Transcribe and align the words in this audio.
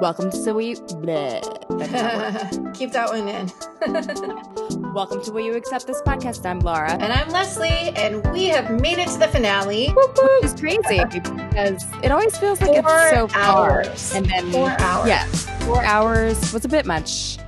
Welcome 0.00 0.30
to 0.30 0.52
We 0.54 0.74
bleh, 0.74 1.40
that 1.78 1.90
did 1.90 2.52
not 2.52 2.62
work. 2.64 2.74
Keep 2.74 2.92
that 2.92 3.08
one 3.10 3.28
in. 3.28 4.92
Welcome 4.94 5.22
to 5.24 5.32
Will 5.32 5.44
You 5.44 5.54
Accept 5.56 5.86
This 5.86 6.00
Podcast. 6.02 6.44
I'm 6.46 6.60
Laura. 6.60 6.92
and 6.92 7.12
I'm 7.12 7.28
Leslie, 7.30 7.68
and 7.96 8.24
we 8.32 8.44
have 8.46 8.80
made 8.80 8.98
it 8.98 9.08
to 9.08 9.18
the 9.18 9.28
finale. 9.28 9.88
Which 9.88 10.44
is 10.44 10.54
crazy 10.54 11.02
because 11.12 11.84
it 12.02 12.10
always 12.12 12.36
feels 12.38 12.60
like 12.60 12.82
Four 12.84 13.00
it's 13.00 13.10
so 13.10 13.28
far. 13.28 13.70
hours. 13.80 14.14
And 14.14 14.26
then 14.26 14.50
Four 14.52 14.70
hours. 14.78 15.08
Yeah, 15.08 15.24
four 15.66 15.82
hours 15.84 16.52
was 16.52 16.64
a 16.64 16.68
bit 16.68 16.86
much. 16.86 17.38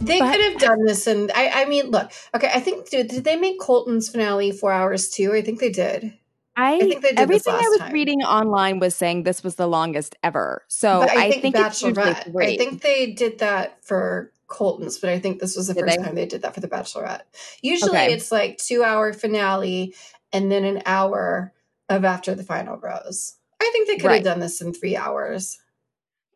They 0.00 0.18
But- 0.20 0.32
could 0.32 0.44
have 0.52 0.60
done 0.60 0.84
this, 0.84 1.06
and 1.06 1.30
I, 1.34 1.62
I 1.62 1.64
mean, 1.66 1.90
look, 1.90 2.10
okay. 2.34 2.50
I 2.52 2.60
think 2.60 2.88
dude, 2.90 3.08
did 3.08 3.24
they 3.24 3.36
make 3.36 3.58
Colton's 3.60 4.08
finale 4.08 4.52
four 4.52 4.72
hours 4.72 5.08
too? 5.08 5.32
I 5.32 5.42
think 5.42 5.58
they 5.60 5.70
did. 5.70 6.12
I, 6.56 6.78
think 6.78 7.02
they 7.02 7.08
did 7.10 7.16
this 7.16 7.22
everything 7.22 7.54
I 7.54 7.68
was 7.68 7.78
time. 7.80 7.92
reading 7.92 8.22
online 8.22 8.78
was 8.78 8.94
saying 8.94 9.24
this 9.24 9.44
was 9.44 9.56
the 9.56 9.66
longest 9.66 10.16
ever. 10.22 10.62
So 10.68 11.00
but 11.00 11.10
I, 11.10 11.26
I, 11.26 11.40
think, 11.40 11.56
usually 11.56 11.92
Bachelorette. 11.92 12.42
I 12.42 12.56
think 12.56 12.82
they 12.82 13.12
did 13.12 13.40
that 13.40 13.84
for 13.84 14.32
Colton's, 14.46 14.98
but 14.98 15.10
I 15.10 15.18
think 15.18 15.40
this 15.40 15.56
was 15.56 15.66
the 15.68 15.74
Did 15.74 15.80
first 15.84 15.98
they? 15.98 16.04
time 16.04 16.14
they 16.14 16.26
did 16.26 16.42
that 16.42 16.54
for 16.54 16.60
the 16.60 16.68
Bachelorette. 16.68 17.22
Usually, 17.62 17.90
Okay. 17.90 18.12
it's 18.12 18.32
like 18.32 18.58
two 18.58 18.82
hour 18.82 19.12
finale 19.12 19.94
and 20.32 20.50
then 20.50 20.64
an 20.64 20.82
hour 20.86 21.52
of 21.88 22.04
after 22.04 22.34
the 22.34 22.42
final 22.44 22.76
rose. 22.78 23.34
I 23.60 23.70
think 23.72 23.88
they 23.88 23.96
could 23.96 24.06
Right. 24.06 24.14
have 24.16 24.24
done 24.24 24.40
this 24.40 24.60
in 24.60 24.72
three 24.72 24.96
hours. 24.96 25.58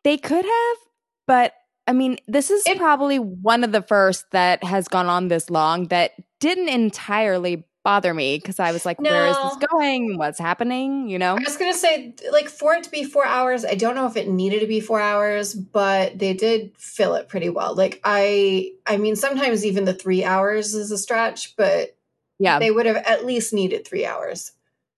They 0.03 0.17
could 0.17 0.45
have, 0.45 0.77
but 1.27 1.53
I 1.87 1.93
mean, 1.93 2.17
this 2.27 2.51
is 2.51 2.65
It- 2.67 2.77
probably 2.77 3.17
one 3.19 3.63
of 3.63 3.71
the 3.71 3.81
first 3.81 4.25
that 4.31 4.63
has 4.63 4.87
gone 4.87 5.07
on 5.07 5.27
this 5.29 5.49
long 5.49 5.87
that 5.87 6.11
didn't 6.39 6.69
entirely 6.69 7.65
bother 7.83 8.13
me 8.13 8.37
because 8.37 8.59
I 8.59 8.71
was 8.71 8.85
like, 8.85 8.99
where 9.01 9.27
is 9.27 9.37
this 9.41 9.55
going? 9.71 10.17
What's 10.17 10.37
happening? 10.39 11.07
You 11.07 11.17
know? 11.19 11.35
I 11.35 11.39
was 11.39 11.57
gonna 11.57 11.73
say, 11.73 12.13
like, 12.31 12.47
for 12.49 12.73
it 12.75 12.83
to 12.83 12.91
be 12.91 13.03
four 13.03 13.25
hours, 13.25 13.65
I 13.65 13.75
don't 13.75 13.95
know 13.95 14.05
if 14.05 14.15
it 14.17 14.29
needed 14.29 14.59
to 14.59 14.67
be 14.67 14.79
four 14.79 15.01
hours, 15.01 15.53
but 15.55 16.19
they 16.19 16.33
did 16.33 16.71
fill 16.77 17.15
it 17.15 17.27
pretty 17.27 17.49
well. 17.49 17.75
Like, 17.75 17.99
I, 18.03 18.71
I 18.85 18.97
mean, 18.97 19.15
sometimes 19.15 19.65
even 19.65 19.85
the 19.85 19.93
three 19.93 20.23
hours 20.23 20.73
is 20.75 20.91
a 20.91 20.97
stretch, 20.97 21.55
but 21.55 21.95
Yeah. 22.39 22.59
they 22.59 22.71
would 22.71 22.85
have 22.85 22.97
at 22.97 23.25
least 23.25 23.53
needed 23.53 23.85
three 23.87 24.05
hours. 24.05 24.51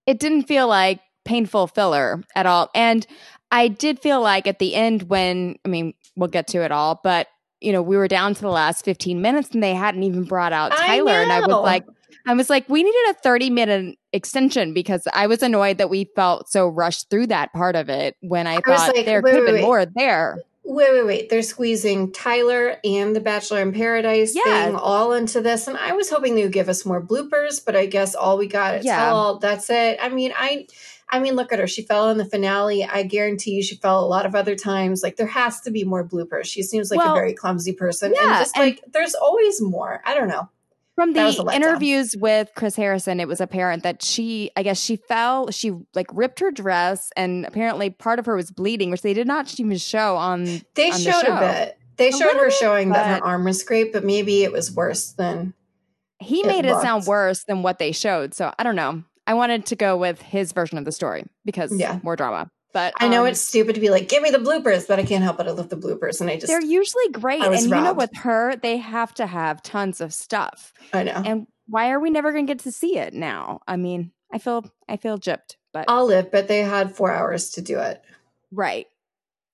it 0.05 0.19
didn't 0.19 0.43
feel 0.43 0.67
like 0.67 0.99
painful 1.23 1.67
filler 1.67 2.21
at 2.35 2.45
all. 2.45 2.69
And 2.75 3.07
I 3.49 3.69
did 3.69 3.99
feel 3.99 4.19
like 4.21 4.45
at 4.47 4.59
the 4.59 4.75
end 4.75 5.03
when 5.03 5.55
I 5.63 5.69
mean, 5.69 5.93
we'll 6.17 6.27
get 6.27 6.47
to 6.47 6.61
it 6.63 6.71
all, 6.73 6.99
but 7.01 7.27
you 7.61 7.71
know, 7.71 7.81
we 7.81 7.95
were 7.95 8.09
down 8.09 8.33
to 8.33 8.41
the 8.41 8.49
last 8.49 8.83
15 8.83 9.21
minutes 9.21 9.51
and 9.51 9.63
they 9.63 9.73
hadn't 9.73 10.03
even 10.03 10.25
brought 10.25 10.51
out 10.51 10.73
I 10.73 10.85
Tyler. 10.97 11.13
and 11.13 11.31
I 11.31 11.39
was 11.39 11.63
like, 11.63 11.85
I 12.25 12.33
was 12.33 12.49
like, 12.49 12.67
we 12.69 12.83
needed 12.83 13.09
a 13.09 13.13
30 13.15 13.49
minute 13.49 13.97
extension 14.13 14.73
because 14.73 15.07
I 15.13 15.27
was 15.27 15.43
annoyed 15.43 15.77
that 15.79 15.89
we 15.89 16.09
felt 16.15 16.49
so 16.49 16.67
rushed 16.67 17.09
through 17.09 17.27
that 17.27 17.51
part 17.53 17.75
of 17.75 17.89
it 17.89 18.15
when 18.21 18.47
I 18.47 18.55
was 18.55 18.63
thought 18.65 18.95
like, 18.95 19.05
there 19.05 19.21
could 19.21 19.35
have 19.35 19.45
been 19.45 19.55
wait. 19.55 19.61
more 19.61 19.85
there. 19.85 20.37
Wait, 20.65 20.93
wait, 20.93 21.05
wait! 21.05 21.29
They're 21.29 21.41
squeezing 21.41 22.13
Tyler 22.13 22.77
and 22.85 23.13
the 23.13 23.19
Bachelor 23.19 23.59
in 23.61 23.73
Paradise 23.73 24.33
Yeah. 24.33 24.67
thing 24.67 24.75
all 24.77 25.11
into 25.11 25.41
this, 25.41 25.67
and 25.67 25.75
I 25.77 25.91
was 25.91 26.09
hoping 26.09 26.35
they 26.35 26.43
would 26.43 26.53
give 26.53 26.69
us 26.69 26.85
more 26.85 27.01
bloopers, 27.01 27.63
but 27.63 27.75
I 27.75 27.85
guess 27.85 28.15
all 28.15 28.37
we 28.37 28.47
got 28.47 28.75
is 28.75 28.85
Yeah. 28.85 29.11
all. 29.11 29.39
That's 29.39 29.69
it. 29.69 29.99
I 30.01 30.07
mean, 30.07 30.31
I, 30.37 30.67
I 31.09 31.19
mean, 31.19 31.35
look 31.35 31.51
at 31.51 31.59
her. 31.59 31.67
She 31.67 31.81
fell 31.81 32.09
in 32.11 32.17
the 32.17 32.23
finale. 32.23 32.85
I 32.85 33.03
guarantee 33.03 33.51
you, 33.51 33.61
she 33.61 33.75
fell 33.75 33.99
a 34.05 34.07
lot 34.07 34.25
of 34.25 34.35
other 34.35 34.55
times. 34.55 35.03
Like 35.03 35.17
there 35.17 35.27
has 35.27 35.59
to 35.61 35.69
be 35.71 35.83
more 35.83 36.07
bloopers. 36.07 36.45
She 36.45 36.63
seems 36.63 36.89
like 36.89 36.99
Well, 36.99 37.11
a 37.11 37.15
very 37.15 37.33
clumsy 37.33 37.73
person, 37.73 38.13
yeah, 38.15 38.21
and 38.21 38.29
just 38.39 38.55
and- 38.55 38.63
like 38.65 38.81
there's 38.93 39.15
always 39.15 39.61
more. 39.61 40.01
I 40.05 40.15
don't 40.15 40.29
know. 40.29 40.47
From 40.95 41.13
That 41.13 41.25
was 41.25 41.39
a 41.39 41.43
the 41.43 41.55
interviews 41.55 42.15
with 42.15 42.51
Chris 42.55 42.75
Harrison, 42.75 43.19
it 43.19 43.27
was 43.27 43.41
apparent 43.41 43.81
that 43.83 44.03
she, 44.03 44.51
I 44.55 44.61
guess 44.61 44.79
she 44.79 44.95
fell, 44.95 45.49
she 45.49 45.71
like 45.95 46.05
ripped 46.13 46.39
her 46.39 46.51
dress, 46.51 47.09
and 47.15 47.45
apparently 47.45 47.89
part 47.89 48.19
of 48.19 48.27
her 48.27 48.35
was 48.35 48.51
bleeding, 48.51 48.91
which 48.91 49.01
they 49.01 49.13
did 49.15 49.25
not 49.25 49.59
even 49.59 49.77
show 49.77 50.15
on. 50.17 50.43
They 50.75 50.91
On 50.91 50.91
the 50.91 50.97
showed 50.99 51.25
show. 51.25 51.35
a 51.35 51.39
bit. 51.39 51.77
They 51.97 52.09
A 52.09 52.11
showed 52.11 52.35
her 52.37 52.45
bit, 52.45 52.53
showing 52.53 52.89
that 52.89 53.19
her 53.19 53.25
arm 53.25 53.43
was 53.45 53.59
scraped, 53.59 53.93
but 53.93 54.03
maybe 54.05 54.43
it 54.43 54.51
was 54.51 54.71
worse 54.71 55.11
than. 55.13 55.53
He 56.19 56.41
It 56.41 56.45
made 56.47 56.65
it 56.65 56.79
sound 56.81 57.05
worse 57.07 57.43
than 57.43 57.63
what 57.63 57.79
they 57.79 57.91
showed, 57.91 58.33
so 58.35 58.53
I 58.59 58.63
don't 58.63 58.75
know. 58.75 59.03
I 59.25 59.33
wanted 59.33 59.65
to 59.67 59.75
go 59.75 59.97
with 59.97 60.21
his 60.21 60.51
version 60.51 60.77
of 60.77 60.85
the 60.85 60.91
story 60.91 61.25
because 61.43 61.75
Yeah. 61.77 61.99
more 62.03 62.15
drama. 62.15 62.49
But 62.73 62.93
I 62.97 63.07
know 63.07 63.21
um, 63.21 63.27
it's 63.27 63.39
stupid 63.39 63.75
to 63.75 63.81
be 63.81 63.91
like, 63.91 64.09
give 64.09 64.23
me 64.23 64.31
the 64.31 64.39
bloopers, 64.39 64.87
but 64.87 64.99
I 64.99 65.03
can't 65.03 65.23
help 65.23 65.37
but 65.37 65.47
I 65.47 65.51
love 65.51 65.69
the 65.69 65.77
bloopers, 65.77 66.19
and 66.19 66.29
I 66.29 66.35
just, 66.35 66.47
they're 66.47 66.61
usually 66.61 67.09
great, 67.11 67.41
and 67.41 67.51
was 67.51 67.63
you 67.65 67.69
know, 67.69 67.93
with 67.93 68.15
her, 68.17 68.55
they 68.55 68.77
have 68.77 69.13
to 69.15 69.27
have 69.27 69.61
tons 69.61 70.01
of 70.01 70.13
stuff. 70.13 70.73
I 70.91 71.03
know. 71.03 71.21
And 71.23 71.47
why 71.67 71.91
are 71.91 71.99
we 71.99 72.09
never 72.09 72.31
going 72.31 72.47
to 72.47 72.53
get 72.53 72.63
to 72.63 72.71
see 72.71 72.97
it 72.97 73.13
now? 73.13 73.61
I 73.67 73.77
mean, 73.77 74.11
I 74.33 74.39
feel 74.39 74.65
I 74.89 74.97
feel 74.97 75.19
gypped, 75.19 75.55
but 75.71 75.85
I'll 75.87 76.07
live, 76.07 76.31
but 76.31 76.47
they 76.47 76.59
had 76.59 76.95
four 76.95 77.11
hours 77.11 77.51
to 77.51 77.61
do 77.61 77.79
it. 77.79 78.01
Right. 78.51 78.87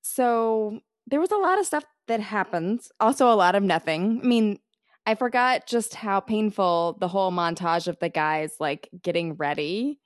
So 0.01 0.79
there 1.07 1.19
was 1.19 1.31
a 1.31 1.37
lot 1.37 1.59
of 1.59 1.65
stuff 1.65 1.83
that 2.07 2.21
happens, 2.21 2.91
also 2.99 3.31
a 3.31 3.35
lot 3.35 3.55
of 3.55 3.63
nothing. 3.63 4.21
I 4.23 4.27
mean, 4.27 4.59
I 5.05 5.15
forgot 5.15 5.67
just 5.67 5.95
how 5.95 6.19
painful 6.21 6.97
the 6.99 7.07
whole 7.07 7.31
montage 7.31 7.87
of 7.87 7.99
the 7.99 8.09
guys 8.09 8.55
like 8.59 8.89
getting 9.01 9.35
ready 9.35 9.99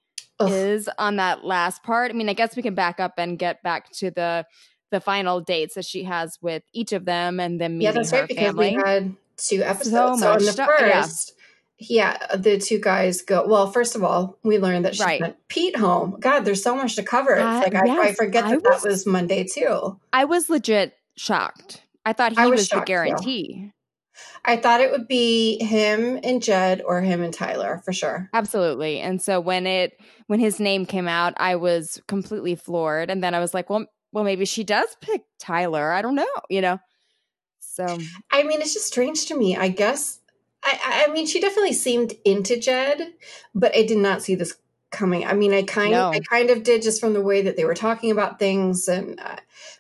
Ugh. 0.46 0.52
is 0.52 0.90
on 0.98 1.16
that 1.18 1.44
last 1.46 1.84
part. 1.84 2.12
I 2.12 2.14
mean, 2.14 2.30
I 2.30 2.34
guess 2.34 2.56
we 2.56 2.62
can 2.64 2.76
back 2.76 3.00
up 3.00 3.14
and 3.18 3.38
get 3.40 3.62
back 3.64 3.92
to 3.94 4.12
the 4.12 4.46
the 4.92 5.00
final 5.02 5.42
dates 5.42 5.74
that 5.76 5.86
she 5.86 6.04
has 6.04 6.38
with 6.42 6.62
each 6.72 6.92
of 6.94 7.06
them 7.06 7.40
and 7.40 7.60
then 7.60 7.80
meeting 7.80 7.86
Yeah, 7.86 7.92
that's 7.94 8.12
her 8.12 8.20
right, 8.20 8.28
because 8.28 8.46
family. 8.46 8.78
we 8.78 8.84
had 8.84 9.16
two 9.38 9.64
episodes. 9.64 10.20
So 10.22 10.38
So, 10.38 10.46
the 10.46 10.52
stuff- 10.52 10.70
yeah. 10.80 11.02
first, 11.02 11.34
yeah. 11.80 12.18
the 12.38 12.60
two 12.60 12.80
guys 12.80 13.24
go. 13.24 13.48
Well, 13.48 13.72
first 13.72 13.96
of 13.96 14.04
all, 14.04 14.38
we 14.44 14.60
learned 14.60 14.86
that 14.86 14.96
she 14.96 15.04
Right. 15.04 15.20
sent 15.20 15.36
Pete 15.48 15.76
home. 15.78 16.18
God, 16.20 16.46
there's 16.46 16.62
so 16.62 16.76
much 16.76 16.96
to 16.98 17.04
cover. 17.04 17.34
It's 17.34 17.42
Uh, 17.44 17.62
like 17.64 17.74
I, 17.74 17.80
I 17.82 17.86
yes, 17.86 18.16
forget 18.18 18.44
I 18.46 18.50
that 18.52 18.62
was- 18.64 18.84
that 18.84 18.90
was 18.90 19.06
Monday 19.08 19.46
too. 19.46 20.00
I 20.14 20.26
was 20.26 20.48
legit 20.50 20.94
shocked. 21.18 21.82
I 22.06 22.14
thought 22.14 22.34
he 22.34 22.38
I 22.38 22.46
was 22.46 22.60
was, 22.60 22.70
the 22.70 22.76
shocked, 22.76 23.24
too. 23.24 23.72
I 24.46 24.58
thought 24.58 24.82
it 24.82 24.92
would 24.92 25.08
be 25.08 25.64
him 25.64 26.20
and 26.24 26.42
Jed 26.42 26.82
or 26.82 27.02
him 27.02 27.22
and 27.22 27.34
Tyler 27.34 27.82
for 27.84 27.94
sure. 27.94 28.30
Absolutely. 28.34 29.00
And 29.00 29.22
so 29.22 29.40
when 29.40 29.66
it 29.68 30.00
when 30.28 30.40
his 30.40 30.60
name 30.60 30.86
came 30.86 31.08
out, 31.08 31.34
I 31.38 31.56
was 31.56 32.02
completely 32.08 32.56
floored. 32.56 33.10
And 33.10 33.24
then 33.24 33.34
I 33.34 33.40
was 33.40 33.54
like, 33.54 33.70
well, 33.70 33.86
well, 34.12 34.24
maybe 34.24 34.46
she 34.46 34.64
does 34.64 34.96
pick 35.02 35.24
Tyler. 35.40 35.92
I 35.92 36.02
don't 36.02 36.16
know, 36.16 36.26
you 36.50 36.62
know. 36.62 36.80
So 37.60 37.98
I 38.32 38.44
mean, 38.44 38.62
it's 38.62 38.74
just 38.74 38.88
strange 38.88 39.26
to 39.28 39.38
me. 39.38 39.58
I 39.58 39.70
guess. 39.70 40.20
I, 40.64 40.80
I 40.84 41.06
I 41.10 41.14
mean, 41.14 41.26
she 41.26 41.42
definitely 41.42 41.74
seemed 41.74 42.14
into 42.24 42.58
Jed, 42.58 43.14
but 43.54 43.76
I 43.76 43.84
did 43.84 43.98
not 43.98 44.22
see 44.22 44.36
this 44.36 44.56
coming. 44.94 45.26
I 45.26 45.34
mean, 45.34 45.54
I 45.54 45.64
kind 45.64 45.92
No. 45.92 46.12
I 46.12 46.20
kind 46.22 46.50
of 46.50 46.64
did 46.64 46.82
just 46.84 47.02
from 47.02 47.12
the 47.14 47.22
way 47.22 47.42
that 47.42 47.58
they 47.58 47.66
were 47.66 47.74
talking 47.76 48.12
about 48.12 48.40
things, 48.40 48.88
and 48.88 49.20
uh, 49.20 49.36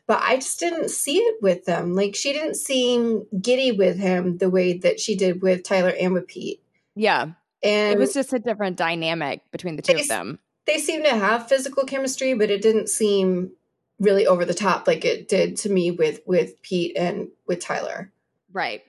but 0.07 0.19
I 0.21 0.35
just 0.35 0.59
didn't 0.59 0.89
see 0.89 1.19
it 1.19 1.41
with 1.41 1.63
them. 1.63 1.95
Like 1.95 2.15
she 2.15 2.33
didn't 2.33 2.55
seem 2.55 3.25
giddy 3.39 3.71
with 3.71 3.97
him 3.97 4.39
the 4.39 4.49
way 4.49 4.73
that 4.79 4.99
she 4.99 5.15
did 5.15 5.41
with 5.41 5.63
Tyler 5.63 5.93
and 5.97 6.13
with 6.13 6.27
Pete. 6.27 6.61
yeah, 6.95 7.29
And 7.63 7.93
it 7.93 7.97
was 7.99 8.13
just 8.13 8.33
a 8.33 8.39
different 8.39 8.75
dynamic 8.77 9.49
between 9.51 9.77
the 9.77 9.81
two 9.81 9.93
They 9.93 10.01
of 10.01 10.07
them. 10.09 10.39
they 10.65 10.77
seemed 10.79 11.05
to 11.05 11.15
have 11.15 11.47
physical 11.47 11.85
chemistry, 11.85 12.33
but 12.33 12.49
it 12.49 12.61
didn't 12.61 12.89
seem 12.89 13.51
really 13.99 14.27
over 14.27 14.43
the 14.43 14.53
top 14.53 14.87
like 14.87 15.05
it 15.05 15.29
did 15.29 15.55
to 15.57 15.69
me 15.69 15.91
with 15.91 16.19
with 16.25 16.61
Pete 16.61 16.97
and 16.97 17.29
with 17.47 17.59
Tyler. 17.61 18.11
Right. 18.51 18.83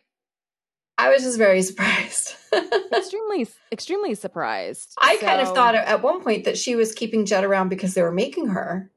I 0.97 1.09
was 1.11 1.23
just 1.23 1.39
very 1.39 1.63
surprised. 1.71 2.35
extremely, 2.95 3.47
extremely 3.73 4.15
surprised. 4.15 4.95
I 5.01 5.17
kind 5.21 5.41
of 5.41 5.55
thought 5.55 5.75
at 5.75 6.03
one 6.03 6.23
point 6.23 6.45
that 6.45 6.57
she 6.59 6.77
was 6.77 6.93
keeping 6.93 7.27
Jed 7.27 7.45
around 7.45 7.69
because 7.69 7.95
they 7.95 8.03
were 8.03 8.13
making 8.13 8.49
her. 8.49 8.91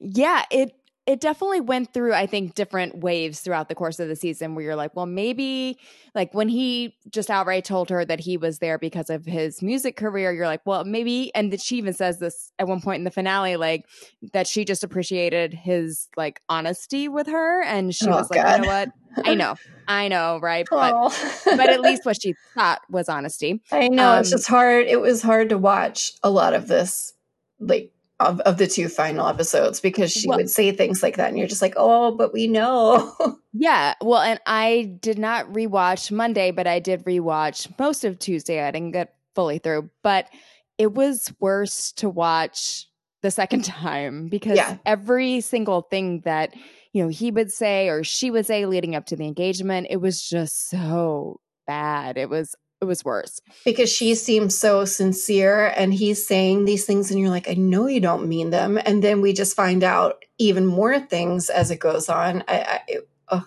Yeah, 0.00 0.44
it 0.50 0.72
it 1.06 1.20
definitely 1.20 1.62
went 1.62 1.94
through 1.94 2.12
I 2.12 2.26
think 2.26 2.54
different 2.54 2.98
waves 2.98 3.40
throughout 3.40 3.68
the 3.70 3.74
course 3.74 3.98
of 3.98 4.08
the 4.08 4.14
season 4.14 4.54
where 4.54 4.62
you're 4.64 4.76
like, 4.76 4.94
well, 4.94 5.06
maybe 5.06 5.78
like 6.14 6.34
when 6.34 6.48
he 6.48 6.94
just 7.10 7.30
outright 7.30 7.64
told 7.64 7.88
her 7.90 8.04
that 8.04 8.20
he 8.20 8.36
was 8.36 8.58
there 8.58 8.78
because 8.78 9.08
of 9.10 9.24
his 9.24 9.62
music 9.62 9.96
career, 9.96 10.32
you're 10.32 10.46
like, 10.46 10.60
well, 10.66 10.84
maybe 10.84 11.34
and 11.34 11.50
that 11.52 11.60
she 11.62 11.78
even 11.78 11.94
says 11.94 12.18
this 12.20 12.52
at 12.58 12.68
one 12.68 12.80
point 12.82 12.98
in 12.98 13.04
the 13.04 13.10
finale 13.10 13.56
like 13.56 13.86
that 14.34 14.46
she 14.46 14.64
just 14.66 14.84
appreciated 14.84 15.54
his 15.54 16.08
like 16.16 16.42
honesty 16.48 17.08
with 17.08 17.26
her 17.26 17.62
and 17.64 17.94
she 17.94 18.06
Oh, 18.06 18.10
was 18.18 18.30
like, 18.30 18.42
God. 18.42 18.56
you 18.58 18.62
know 18.62 18.68
what? 18.68 18.88
I 19.26 19.34
know. 19.34 19.56
I 19.88 20.08
know, 20.08 20.38
right? 20.40 20.66
But 20.70 20.92
Oh. 20.94 21.42
but 21.44 21.68
at 21.70 21.80
least 21.80 22.04
what 22.04 22.20
she 22.22 22.34
thought 22.54 22.80
was 22.90 23.08
honesty. 23.08 23.60
I 23.72 23.88
know 23.88 24.18
it's 24.18 24.30
um, 24.32 24.38
just 24.38 24.48
hard. 24.48 24.86
It 24.86 25.00
was 25.00 25.22
hard 25.22 25.48
to 25.48 25.58
watch 25.58 26.12
a 26.22 26.30
lot 26.30 26.54
of 26.54 26.68
this, 26.68 27.14
like 27.58 27.90
of, 28.20 28.40
of 28.40 28.58
the 28.58 28.66
two 28.66 28.88
final 28.88 29.26
episodes, 29.28 29.80
because 29.80 30.12
she 30.12 30.28
Well- 30.28 30.38
would 30.38 30.50
say 30.50 30.72
things 30.72 31.02
like 31.02 31.16
that, 31.16 31.28
and 31.30 31.38
you're 31.38 31.46
just 31.48 31.62
like, 31.62 31.74
oh, 31.76 32.12
but 32.14 32.32
we 32.32 32.46
know. 32.46 33.14
Yeah, 33.60 33.94
well, 34.02 34.20
and 34.20 34.38
I 34.46 34.96
did 35.00 35.18
not 35.18 35.52
rewatch 35.52 36.12
Monday, 36.12 36.52
but 36.52 36.68
I 36.68 36.78
did 36.78 37.04
rewatch 37.04 37.66
most 37.76 38.04
of 38.04 38.16
Tuesday. 38.20 38.62
I 38.62 38.70
didn't 38.70 38.92
get 38.92 39.14
fully 39.34 39.58
through, 39.58 39.90
but 40.04 40.28
it 40.76 40.94
was 40.94 41.32
worse 41.40 41.90
to 41.92 42.08
watch 42.08 42.86
the 43.22 43.32
second 43.32 43.64
time 43.64 44.28
because 44.28 44.56
Yeah. 44.56 44.76
every 44.86 45.40
single 45.40 45.80
thing 45.82 46.20
that 46.20 46.54
you 46.92 47.02
know 47.02 47.08
he 47.08 47.30
would 47.30 47.52
say 47.52 47.88
or 47.88 48.04
she 48.04 48.30
would 48.30 48.46
say 48.46 48.66
leading 48.66 48.94
up 48.94 49.06
to 49.06 49.16
the 49.16 49.24
engagement, 49.24 49.88
it 49.90 50.00
was 50.00 50.22
just 50.22 50.68
so 50.68 51.40
bad. 51.66 52.16
It 52.16 52.28
was 52.28 52.54
it 52.80 52.84
was 52.84 53.04
worse. 53.04 53.40
Because 53.64 53.92
she 53.92 54.14
seems 54.14 54.56
so 54.56 54.84
sincere 54.84 55.72
and 55.76 55.92
he's 55.92 56.24
saying 56.24 56.64
these 56.64 56.84
things 56.84 57.10
and 57.10 57.18
you're 57.18 57.30
like 57.30 57.48
i 57.48 57.54
know 57.54 57.86
you 57.86 58.00
don't 58.00 58.28
mean 58.28 58.50
them. 58.50 58.78
And 58.84 59.02
then 59.02 59.20
we 59.20 59.32
just 59.32 59.56
find 59.56 59.82
out 59.82 60.24
even 60.38 60.66
more 60.66 61.00
things 61.00 61.50
as 61.50 61.70
it 61.70 61.80
goes 61.80 62.08
on. 62.08 62.44
I, 62.46 62.80
I 62.88 62.96
oh, 63.30 63.46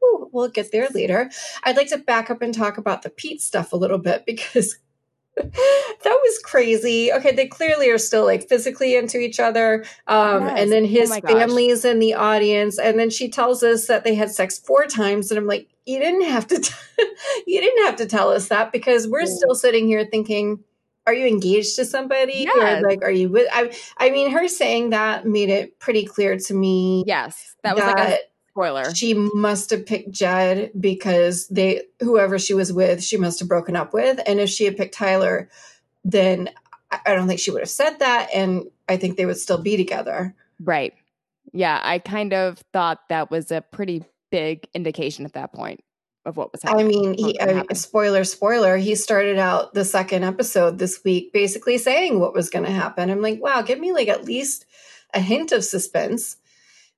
whew, 0.00 0.28
we'll 0.32 0.48
get 0.48 0.72
there 0.72 0.88
later. 0.88 1.30
I'd 1.64 1.76
like 1.76 1.88
to 1.88 1.98
back 1.98 2.30
up 2.30 2.42
and 2.42 2.54
talk 2.54 2.78
about 2.78 3.02
the 3.02 3.10
pete 3.10 3.42
stuff 3.42 3.72
a 3.72 3.76
little 3.76 3.98
bit 3.98 4.24
because 4.26 4.78
that 5.36 5.50
was 6.04 6.38
crazy. 6.44 7.12
Okay, 7.12 7.32
they 7.32 7.46
clearly 7.46 7.88
are 7.90 7.98
still 7.98 8.24
like 8.24 8.48
physically 8.48 8.96
into 8.96 9.18
each 9.18 9.40
other. 9.40 9.84
Um, 10.06 10.46
yes. 10.46 10.60
and 10.60 10.72
then 10.72 10.84
oh 10.84 10.88
his 10.88 11.10
oh 11.10 11.20
family 11.20 11.68
is 11.68 11.84
in 11.84 11.98
the 11.98 12.14
audience. 12.14 12.78
And 12.78 12.98
then 12.98 13.10
she 13.10 13.28
tells 13.28 13.62
us 13.62 13.86
that 13.86 14.04
they 14.04 14.14
had 14.14 14.30
sex 14.30 14.58
four 14.58 14.86
times. 14.86 15.30
And 15.30 15.38
I'm 15.38 15.46
like, 15.46 15.68
you 15.86 15.98
didn't 15.98 16.24
have 16.24 16.46
to, 16.48 16.60
t- 16.60 16.74
you 17.46 17.60
didn't 17.60 17.86
have 17.86 17.96
to 17.96 18.06
tell 18.06 18.30
us 18.30 18.48
that 18.48 18.72
because 18.72 19.08
we're 19.08 19.26
still 19.26 19.54
sitting 19.54 19.86
here 19.86 20.04
thinking, 20.04 20.62
are 21.06 21.14
you 21.14 21.26
engaged 21.26 21.76
to 21.76 21.84
somebody? 21.84 22.46
Yes. 22.54 22.82
Or 22.82 22.88
like, 22.88 23.02
are 23.02 23.10
you 23.10 23.28
with, 23.28 23.48
I, 23.52 23.74
I 23.98 24.10
mean, 24.10 24.30
her 24.30 24.46
saying 24.48 24.90
that 24.90 25.26
made 25.26 25.48
it 25.48 25.78
pretty 25.80 26.04
clear 26.04 26.36
to 26.38 26.54
me. 26.54 27.04
Yes. 27.06 27.56
That 27.64 27.74
was 27.74 27.84
that 27.84 27.98
like 27.98 28.08
a 28.08 28.18
spoiler. 28.52 28.94
She 28.94 29.14
must 29.14 29.70
have 29.70 29.86
picked 29.86 30.10
Jed 30.10 30.72
because 30.78 31.48
they, 31.48 31.82
whoever 32.00 32.38
she 32.38 32.54
was 32.54 32.72
with, 32.72 33.02
she 33.02 33.16
must 33.16 33.38
have 33.40 33.48
broken 33.48 33.76
up 33.76 33.94
with. 33.94 34.20
And 34.26 34.40
if 34.40 34.50
she 34.50 34.64
had 34.64 34.76
picked 34.76 34.94
Tyler, 34.94 35.48
then 36.04 36.50
I 36.90 37.14
don't 37.14 37.26
think 37.26 37.40
she 37.40 37.50
would 37.50 37.62
have 37.62 37.70
said 37.70 37.98
that. 38.00 38.28
And 38.34 38.64
I 38.88 38.98
think 38.98 39.16
they 39.16 39.26
would 39.26 39.38
still 39.38 39.60
be 39.60 39.76
together. 39.76 40.34
Right. 40.60 40.92
Yeah. 41.52 41.80
I 41.82 41.98
kind 41.98 42.34
of 42.34 42.58
thought 42.72 43.08
that 43.08 43.30
was 43.30 43.50
a 43.50 43.62
pretty 43.62 44.04
big 44.30 44.66
indication 44.74 45.24
at 45.24 45.32
that 45.32 45.54
point 45.54 45.82
of 46.24 46.36
what 46.36 46.52
was 46.52 46.62
happening. 46.62 46.86
I 46.86 46.88
mean, 46.88 47.14
he, 47.14 47.40
I 47.40 47.54
mean, 47.54 47.74
spoiler, 47.74 48.24
spoiler, 48.24 48.76
he 48.76 48.94
started 48.94 49.38
out 49.38 49.74
the 49.74 49.84
second 49.84 50.24
episode 50.24 50.78
this 50.78 51.02
week 51.04 51.32
basically 51.32 51.78
saying 51.78 52.20
what 52.20 52.34
was 52.34 52.50
going 52.50 52.64
to 52.64 52.70
happen. 52.70 53.10
I'm 53.10 53.22
like, 53.22 53.42
wow, 53.42 53.62
give 53.62 53.80
me 53.80 53.92
like 53.92 54.08
at 54.08 54.24
least 54.24 54.66
a 55.14 55.20
hint 55.20 55.52
of 55.52 55.64
suspense. 55.64 56.36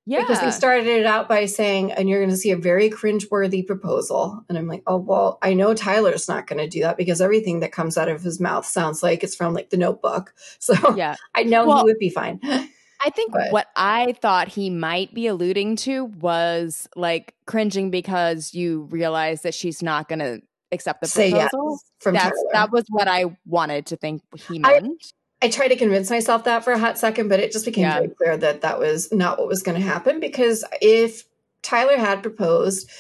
Yeah. 0.07 0.21
Because 0.21 0.41
he 0.41 0.51
started 0.51 0.87
it 0.87 1.07
out 1.07 1.29
by 1.29 1.47
saying, 1.47 1.93
and 1.93 2.09
you're 2.09 2.21
going 2.21 2.31
to 2.31 2.37
see 2.37 2.51
a 2.51 2.57
very 2.57 2.91
cringeworthy 2.91 3.67
proposal. 3.67 4.45
And 4.49 4.59
I'm 4.59 4.69
like, 4.69 4.83
oh, 4.87 4.99
well, 4.99 5.39
I 5.41 5.55
know 5.55 5.73
Tyler's 5.73 6.29
not 6.29 6.47
going 6.47 6.59
to 6.59 6.69
do 6.69 6.83
that 6.83 6.97
because 6.97 7.21
everything 7.21 7.61
that 7.61 7.73
comes 7.73 7.97
out 7.97 8.09
of 8.09 8.23
his 8.23 8.39
mouth 8.39 8.67
sounds 8.67 9.03
like 9.03 9.25
it's 9.25 9.35
from 9.35 9.55
like 9.55 9.71
the 9.71 9.77
notebook. 9.77 10.35
So 10.61 10.95
yeah, 10.97 11.17
I 11.35 11.43
know 11.43 11.67
well, 11.67 11.79
he 11.79 11.85
would 11.85 11.99
be 11.99 12.09
fine. 12.09 12.41
I 12.43 13.11
think 13.11 13.33
but. 13.33 13.53
what 13.53 13.67
I 13.77 14.15
thought 14.23 14.49
he 14.49 14.71
might 14.71 15.13
be 15.13 15.27
alluding 15.27 15.77
to 15.77 16.07
was 16.07 16.89
like 16.97 17.35
cringing 17.47 17.91
because 17.91 18.55
you 18.55 18.89
realize 18.91 19.43
that 19.43 19.53
she's 19.53 19.83
not 19.83 20.09
going 20.09 20.21
to 20.21 20.41
accept 20.73 21.03
the 21.03 21.07
Say 21.07 21.33
proposal. 21.33 21.73
Yes 21.73 21.95
from 22.05 22.15
That's, 22.15 22.37
Tyler. 22.37 22.51
that 22.53 22.71
was 22.71 22.85
what 22.89 23.09
I 23.09 23.37
wanted 23.47 23.87
to 23.87 23.97
think 23.97 24.23
he 24.49 24.61
meant. 24.61 24.87
I, 24.87 25.24
I 25.45 25.49
tried 25.49 25.69
to 25.69 25.77
convince 25.77 26.09
myself 26.09 26.45
that 26.45 26.65
for 26.65 26.73
a 26.73 26.79
hot 26.79 26.99
second, 26.99 27.29
but 27.29 27.39
it 27.39 27.53
just 27.53 27.67
became 27.67 27.83
yeah. 27.83 27.95
very 27.97 28.09
clear 28.09 28.37
that 28.39 28.63
that 28.63 28.79
was 28.79 29.13
not 29.13 29.39
what 29.39 29.47
was 29.47 29.63
going 29.63 29.79
to 29.79 29.87
happen 29.87 30.19
because 30.19 30.65
if 30.81 31.25
Tyler 31.63 31.99
had 31.99 32.23
proposed, 32.23 32.91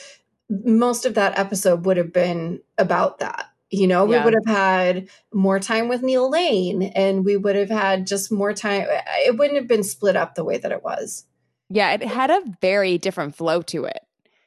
most 0.50 1.06
of 1.06 1.14
that 1.14 1.38
episode 1.38 1.86
would 1.86 1.96
have 1.96 2.12
been 2.12 2.60
about 2.76 3.20
that 3.20 3.46
you 3.70 3.88
know, 3.88 4.04
we 4.04 4.18
would 4.18 4.34
have 4.34 4.56
had 4.56 5.08
more 5.32 5.58
time 5.58 5.88
with 5.88 6.02
Neil 6.02 6.30
Lane 6.30 6.82
and 6.82 7.24
we 7.24 7.36
would 7.36 7.56
have 7.56 7.70
had 7.70 8.06
just 8.06 8.30
more 8.30 8.52
time. 8.52 8.86
It 9.26 9.36
wouldn't 9.36 9.58
have 9.58 9.66
been 9.66 9.82
split 9.82 10.14
up 10.14 10.34
the 10.34 10.44
way 10.44 10.58
that 10.58 10.70
it 10.70 10.84
was. 10.84 11.24
Yeah, 11.70 11.92
it 11.92 12.04
had 12.04 12.30
a 12.30 12.42
very 12.60 12.98
different 12.98 13.34
flow 13.34 13.62
to 13.62 13.86
it. 13.86 13.98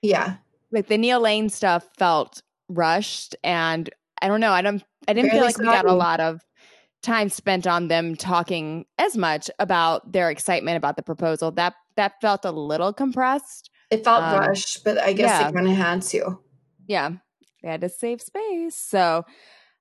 Yeah. 0.01 0.38
Like 0.71 0.88
the 0.88 0.97
Neil 0.97 1.19
Lane 1.19 1.49
stuff 1.49 1.89
felt 1.97 2.41
rushed 2.69 3.35
and 3.44 3.89
I 4.21 4.29
don't 4.29 4.39
know, 4.39 4.51
I 4.51 4.61
don't 4.61 4.83
I 5.07 5.13
didn't 5.13 5.31
Barely 5.31 5.39
feel 5.39 5.45
like 5.45 5.57
we 5.57 5.65
got 5.65 5.85
a 5.85 5.94
lot 5.94 6.19
of 6.21 6.41
time 7.07 7.30
spent 7.30 7.65
on 7.65 7.88
them 7.88 8.15
talking 8.15 8.86
as 9.00 9.18
much 9.18 9.50
about 9.59 10.12
their 10.12 10.30
excitement 10.30 10.77
about 10.77 10.95
the 10.95 11.04
proposal. 11.04 11.51
That 11.51 11.74
that 11.95 12.21
felt 12.21 12.45
a 12.45 12.51
little 12.51 12.94
compressed. 12.94 13.71
It 13.89 14.04
felt 14.04 14.24
um, 14.24 14.39
rushed, 14.39 14.83
but 14.83 14.98
I 14.98 15.13
guess 15.13 15.30
yeah. 15.30 15.48
they 15.48 15.56
kind 15.56 15.68
of 15.68 15.75
had 15.75 16.01
to. 16.04 16.39
Yeah 16.86 17.12
they 17.62 17.69
had 17.69 17.81
to 17.81 17.89
save 17.89 18.21
space. 18.21 18.75
So 18.75 19.25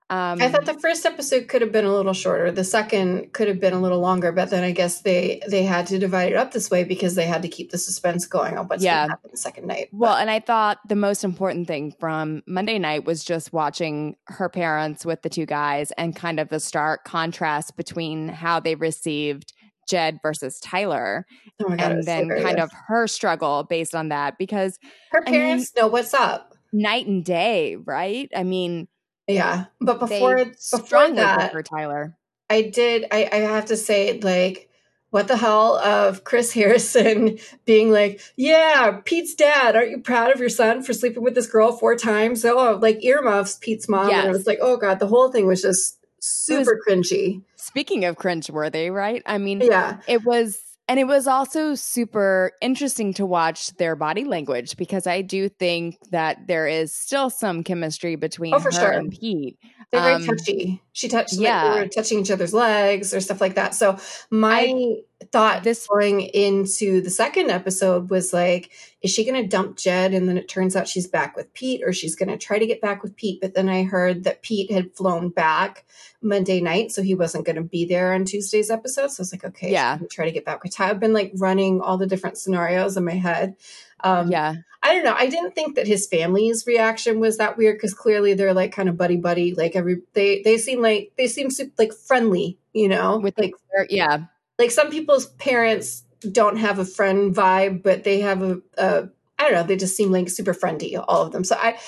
um, 0.08 0.40
I 0.40 0.48
thought 0.48 0.66
the 0.66 0.78
first 0.78 1.04
episode 1.04 1.48
could 1.48 1.62
have 1.62 1.72
been 1.72 1.84
a 1.84 1.92
little 1.92 2.12
shorter. 2.12 2.52
The 2.52 2.62
second 2.62 3.32
could 3.32 3.48
have 3.48 3.58
been 3.58 3.72
a 3.72 3.80
little 3.80 3.98
longer, 3.98 4.30
but 4.30 4.50
then 4.50 4.62
I 4.62 4.70
guess 4.70 5.00
they 5.00 5.42
they 5.48 5.64
had 5.64 5.88
to 5.88 5.98
divide 5.98 6.30
it 6.30 6.36
up 6.36 6.52
this 6.52 6.70
way 6.70 6.84
because 6.84 7.16
they 7.16 7.24
had 7.24 7.42
to 7.42 7.48
keep 7.48 7.72
the 7.72 7.78
suspense 7.78 8.24
going 8.24 8.56
on 8.56 8.68
what's 8.68 8.84
yeah. 8.84 8.98
going 8.98 9.08
to 9.08 9.12
happen 9.12 9.30
the 9.32 9.36
second 9.36 9.66
night. 9.66 9.88
But. 9.90 9.98
Well, 9.98 10.14
and 10.14 10.30
I 10.30 10.38
thought 10.38 10.78
the 10.88 10.94
most 10.94 11.24
important 11.24 11.66
thing 11.66 11.92
from 11.98 12.44
Monday 12.46 12.78
night 12.78 13.04
was 13.04 13.24
just 13.24 13.52
watching 13.52 14.14
her 14.26 14.48
parents 14.48 15.04
with 15.04 15.22
the 15.22 15.28
two 15.28 15.44
guys 15.44 15.90
and 15.98 16.14
kind 16.14 16.38
of 16.38 16.50
the 16.50 16.60
stark 16.60 17.04
contrast 17.04 17.76
between 17.76 18.28
how 18.28 18.60
they 18.60 18.76
received 18.76 19.54
Jed 19.88 20.20
versus 20.22 20.60
Tyler, 20.60 21.26
oh 21.60 21.68
God, 21.70 21.80
and 21.80 22.04
then 22.04 22.28
kind 22.28 22.60
of 22.60 22.70
her 22.86 23.08
struggle 23.08 23.64
based 23.64 23.94
on 23.96 24.10
that 24.10 24.38
because 24.38 24.78
her 25.10 25.22
parents 25.22 25.72
I 25.76 25.80
mean, 25.80 25.86
know 25.86 25.92
what's 25.92 26.14
up 26.14 26.54
night 26.72 27.06
and 27.06 27.24
day, 27.24 27.74
right? 27.74 28.30
I 28.36 28.44
mean, 28.44 28.86
yeah. 29.28 29.66
But 29.80 29.98
before 29.98 30.44
before 30.44 31.10
that, 31.10 31.52
for 31.52 31.62
Tyler, 31.62 32.16
I 32.48 32.62
did. 32.62 33.06
I, 33.10 33.28
I 33.30 33.36
have 33.36 33.66
to 33.66 33.76
say, 33.76 34.20
like, 34.20 34.68
what 35.10 35.28
the 35.28 35.36
hell 35.36 35.76
of 35.76 36.24
Chris 36.24 36.52
Harrison 36.54 37.38
being 37.64 37.90
like, 37.90 38.20
yeah, 38.36 39.00
Pete's 39.04 39.34
dad, 39.34 39.76
aren't 39.76 39.90
you 39.90 39.98
proud 39.98 40.32
of 40.32 40.40
your 40.40 40.48
son 40.48 40.82
for 40.82 40.92
sleeping 40.92 41.22
with 41.22 41.34
this 41.34 41.46
girl 41.46 41.72
four 41.72 41.96
times? 41.96 42.44
Oh, 42.44 42.78
like 42.80 43.04
earmuffs, 43.04 43.56
Pete's 43.60 43.88
mom. 43.88 44.10
Yes. 44.10 44.18
And 44.20 44.28
it 44.28 44.32
was 44.32 44.46
like, 44.46 44.58
oh 44.60 44.76
God, 44.76 44.98
the 44.98 45.06
whole 45.06 45.30
thing 45.30 45.46
was 45.46 45.62
just 45.62 45.98
super 46.20 46.80
was, 46.86 47.10
cringy. 47.10 47.42
Speaking 47.56 48.04
of 48.04 48.16
cringe 48.16 48.46
cringeworthy, 48.46 48.92
right? 48.92 49.22
I 49.26 49.38
mean, 49.38 49.60
yeah, 49.60 50.00
it 50.06 50.24
was 50.24 50.58
and 50.88 51.00
it 51.00 51.04
was 51.04 51.26
also 51.26 51.74
super 51.74 52.52
interesting 52.60 53.12
to 53.14 53.26
watch 53.26 53.76
their 53.76 53.96
body 53.96 54.24
language 54.24 54.76
because 54.76 55.06
I 55.06 55.22
do 55.22 55.48
think 55.48 55.98
that 56.10 56.46
there 56.46 56.68
is 56.68 56.94
still 56.94 57.28
some 57.28 57.64
chemistry 57.64 58.14
between 58.14 58.54
oh, 58.54 58.60
for 58.60 58.70
her 58.70 58.80
sure. 58.80 58.90
and 58.92 59.10
Pete. 59.10 59.58
They're 59.90 60.00
very 60.00 60.14
um, 60.14 60.26
touchy. 60.26 60.82
She 60.92 61.08
touched, 61.08 61.34
yeah, 61.34 61.62
like, 61.64 61.74
we 61.74 61.80
were 61.82 61.88
touching 61.88 62.20
each 62.20 62.30
other's 62.30 62.54
legs 62.54 63.12
or 63.12 63.20
stuff 63.20 63.40
like 63.40 63.54
that. 63.54 63.74
So 63.74 63.98
my 64.30 64.60
I, 64.60 64.96
thought 65.32 65.64
this 65.64 65.86
going 65.86 66.20
into 66.20 67.00
the 67.00 67.10
second 67.10 67.50
episode 67.50 68.10
was 68.10 68.32
like, 68.32 68.70
is 69.00 69.10
she 69.10 69.24
going 69.24 69.42
to 69.42 69.48
dump 69.48 69.76
Jed? 69.76 70.12
And 70.12 70.28
then 70.28 70.36
it 70.36 70.48
turns 70.48 70.76
out 70.76 70.88
she's 70.88 71.06
back 71.06 71.36
with 71.36 71.52
Pete, 71.54 71.82
or 71.84 71.92
she's 71.92 72.14
going 72.14 72.28
to 72.28 72.36
try 72.36 72.58
to 72.58 72.66
get 72.66 72.80
back 72.80 73.02
with 73.02 73.16
Pete. 73.16 73.40
But 73.40 73.54
then 73.54 73.68
I 73.68 73.84
heard 73.84 74.24
that 74.24 74.42
Pete 74.42 74.70
had 74.70 74.94
flown 74.94 75.30
back 75.30 75.84
Monday 76.20 76.60
night, 76.60 76.92
so 76.92 77.02
he 77.02 77.14
wasn't 77.14 77.46
going 77.46 77.56
to 77.56 77.62
be 77.62 77.86
there 77.86 78.12
on 78.12 78.24
Tuesday's 78.24 78.70
episode. 78.70 79.10
So 79.10 79.20
I 79.20 79.22
was 79.22 79.32
like, 79.32 79.44
okay, 79.44 79.72
yeah, 79.72 79.98
try 80.10 80.26
to 80.26 80.32
get 80.32 80.44
back 80.44 80.62
with 80.62 80.74
Ty. 80.74 80.90
I've 80.90 81.00
been 81.00 81.14
like 81.14 81.32
running 81.36 81.80
all 81.80 81.96
the 81.96 82.06
different 82.06 82.38
scenarios 82.38 82.96
in 82.96 83.04
my 83.04 83.14
head. 83.14 83.56
Um, 84.00 84.30
yeah. 84.30 84.56
I 84.82 84.94
don't 84.94 85.04
know. 85.04 85.14
I 85.16 85.28
didn't 85.28 85.54
think 85.54 85.76
that 85.76 85.86
his 85.86 86.06
family's 86.06 86.66
reaction 86.66 87.18
was 87.18 87.38
that 87.38 87.56
weird 87.56 87.76
because 87.76 87.94
clearly 87.94 88.34
they're 88.34 88.54
like 88.54 88.72
kind 88.72 88.88
of 88.88 88.96
buddy 88.96 89.16
buddy. 89.16 89.54
Like 89.54 89.74
every 89.74 90.02
they 90.12 90.42
they 90.42 90.58
seem 90.58 90.80
like 90.80 91.12
they 91.16 91.26
seem 91.26 91.48
like 91.78 91.92
friendly, 91.92 92.58
you 92.72 92.88
know, 92.88 93.18
with 93.18 93.36
like 93.38 93.54
yeah. 93.88 94.26
Like 94.58 94.70
some 94.70 94.90
people's 94.90 95.26
parents 95.26 96.04
don't 96.32 96.56
have 96.56 96.78
a 96.78 96.84
friend 96.84 97.34
vibe, 97.34 97.82
but 97.82 98.04
they 98.04 98.20
have 98.20 98.42
a, 98.42 98.60
a 98.78 99.08
I 99.38 99.42
don't 99.42 99.52
know. 99.52 99.62
They 99.62 99.76
just 99.76 99.96
seem 99.96 100.10
like 100.10 100.28
super 100.30 100.54
friendly, 100.54 100.96
all 100.96 101.22
of 101.22 101.32
them. 101.32 101.44
So 101.44 101.56
I, 101.58 101.78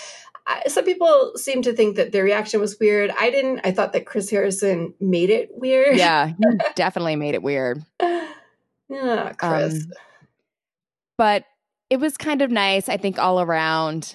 I 0.47 0.69
some 0.69 0.85
people 0.85 1.33
seem 1.37 1.63
to 1.63 1.73
think 1.73 1.97
that 1.97 2.13
their 2.13 2.25
reaction 2.25 2.61
was 2.61 2.79
weird. 2.79 3.11
I 3.19 3.31
didn't. 3.31 3.61
I 3.65 3.73
thought 3.73 3.93
that 3.95 4.07
Chris 4.07 4.31
Harrison 4.31 4.95
made 5.01 5.31
it 5.31 5.51
weird. 5.53 5.97
Yeah, 5.97 6.33
definitely 6.75 7.17
made 7.17 7.35
it 7.35 7.43
weird. 7.43 7.83
yeah, 8.01 9.33
Chris. 9.33 9.85
Um, 9.85 9.93
but 11.17 11.45
it 11.91 11.99
was 11.99 12.17
kind 12.17 12.43
of 12.43 12.51
nice, 12.51 12.89
I 12.89 12.97
think, 12.97 13.19
all 13.19 13.41
around. 13.41 14.15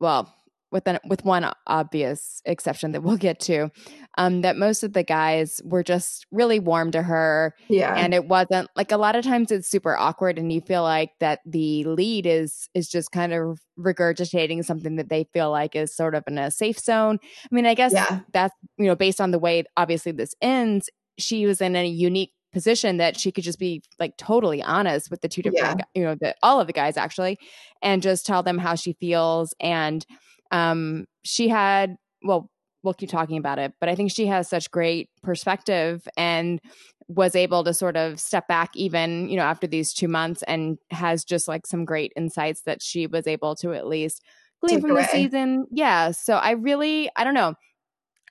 Well, 0.00 0.34
with 0.72 0.86
an, 0.86 0.98
with 1.06 1.24
one 1.24 1.50
obvious 1.66 2.42
exception 2.44 2.92
that 2.92 3.02
we'll 3.02 3.16
get 3.16 3.40
to, 3.40 3.70
um, 4.18 4.42
that 4.42 4.56
most 4.56 4.82
of 4.82 4.92
the 4.92 5.02
guys 5.02 5.60
were 5.64 5.82
just 5.82 6.26
really 6.30 6.60
warm 6.60 6.90
to 6.92 7.02
her. 7.02 7.54
Yeah, 7.68 7.94
and 7.94 8.14
it 8.14 8.26
wasn't 8.26 8.68
like 8.76 8.92
a 8.92 8.96
lot 8.96 9.16
of 9.16 9.24
times 9.24 9.50
it's 9.50 9.68
super 9.68 9.96
awkward, 9.96 10.38
and 10.38 10.52
you 10.52 10.60
feel 10.60 10.82
like 10.82 11.10
that 11.20 11.40
the 11.44 11.84
lead 11.84 12.26
is 12.26 12.68
is 12.74 12.88
just 12.88 13.12
kind 13.12 13.32
of 13.32 13.60
regurgitating 13.78 14.64
something 14.64 14.96
that 14.96 15.08
they 15.08 15.26
feel 15.32 15.50
like 15.50 15.74
is 15.74 15.94
sort 15.94 16.14
of 16.14 16.24
in 16.26 16.38
a 16.38 16.50
safe 16.50 16.78
zone. 16.78 17.18
I 17.22 17.54
mean, 17.54 17.66
I 17.66 17.74
guess 17.74 17.92
yeah. 17.92 18.20
that's 18.32 18.54
you 18.78 18.86
know 18.86 18.96
based 18.96 19.20
on 19.20 19.30
the 19.30 19.38
way 19.38 19.64
obviously 19.76 20.12
this 20.12 20.34
ends. 20.40 20.88
She 21.18 21.44
was 21.44 21.60
in 21.60 21.76
a 21.76 21.86
unique 21.86 22.32
position 22.52 22.96
that 22.96 23.18
she 23.18 23.30
could 23.30 23.44
just 23.44 23.58
be 23.58 23.82
like 23.98 24.16
totally 24.16 24.62
honest 24.62 25.10
with 25.10 25.20
the 25.20 25.28
two 25.28 25.42
different 25.42 25.78
yeah. 25.78 25.84
you 25.94 26.02
know 26.02 26.16
the 26.20 26.34
all 26.42 26.60
of 26.60 26.66
the 26.66 26.72
guys 26.72 26.96
actually 26.96 27.38
and 27.82 28.02
just 28.02 28.26
tell 28.26 28.42
them 28.42 28.58
how 28.58 28.74
she 28.74 28.92
feels 28.94 29.54
and 29.60 30.04
um 30.50 31.04
she 31.22 31.48
had 31.48 31.96
well 32.22 32.50
we'll 32.82 32.94
keep 32.94 33.10
talking 33.10 33.36
about 33.36 33.58
it 33.58 33.72
but 33.80 33.88
i 33.88 33.94
think 33.94 34.10
she 34.10 34.26
has 34.26 34.48
such 34.48 34.70
great 34.70 35.08
perspective 35.22 36.06
and 36.16 36.60
was 37.08 37.34
able 37.34 37.64
to 37.64 37.74
sort 37.74 37.96
of 37.96 38.20
step 38.20 38.46
back 38.48 38.70
even 38.74 39.28
you 39.28 39.36
know 39.36 39.42
after 39.42 39.66
these 39.66 39.92
two 39.92 40.08
months 40.08 40.42
and 40.46 40.78
has 40.90 41.24
just 41.24 41.48
like 41.48 41.66
some 41.66 41.84
great 41.84 42.12
insights 42.16 42.62
that 42.62 42.80
she 42.82 43.06
was 43.06 43.26
able 43.26 43.54
to 43.56 43.72
at 43.74 43.86
least 43.86 44.22
glean 44.60 44.80
from 44.80 44.94
the 44.94 45.04
season 45.04 45.66
yeah 45.70 46.10
so 46.10 46.34
i 46.34 46.52
really 46.52 47.10
i 47.16 47.24
don't 47.24 47.34
know 47.34 47.54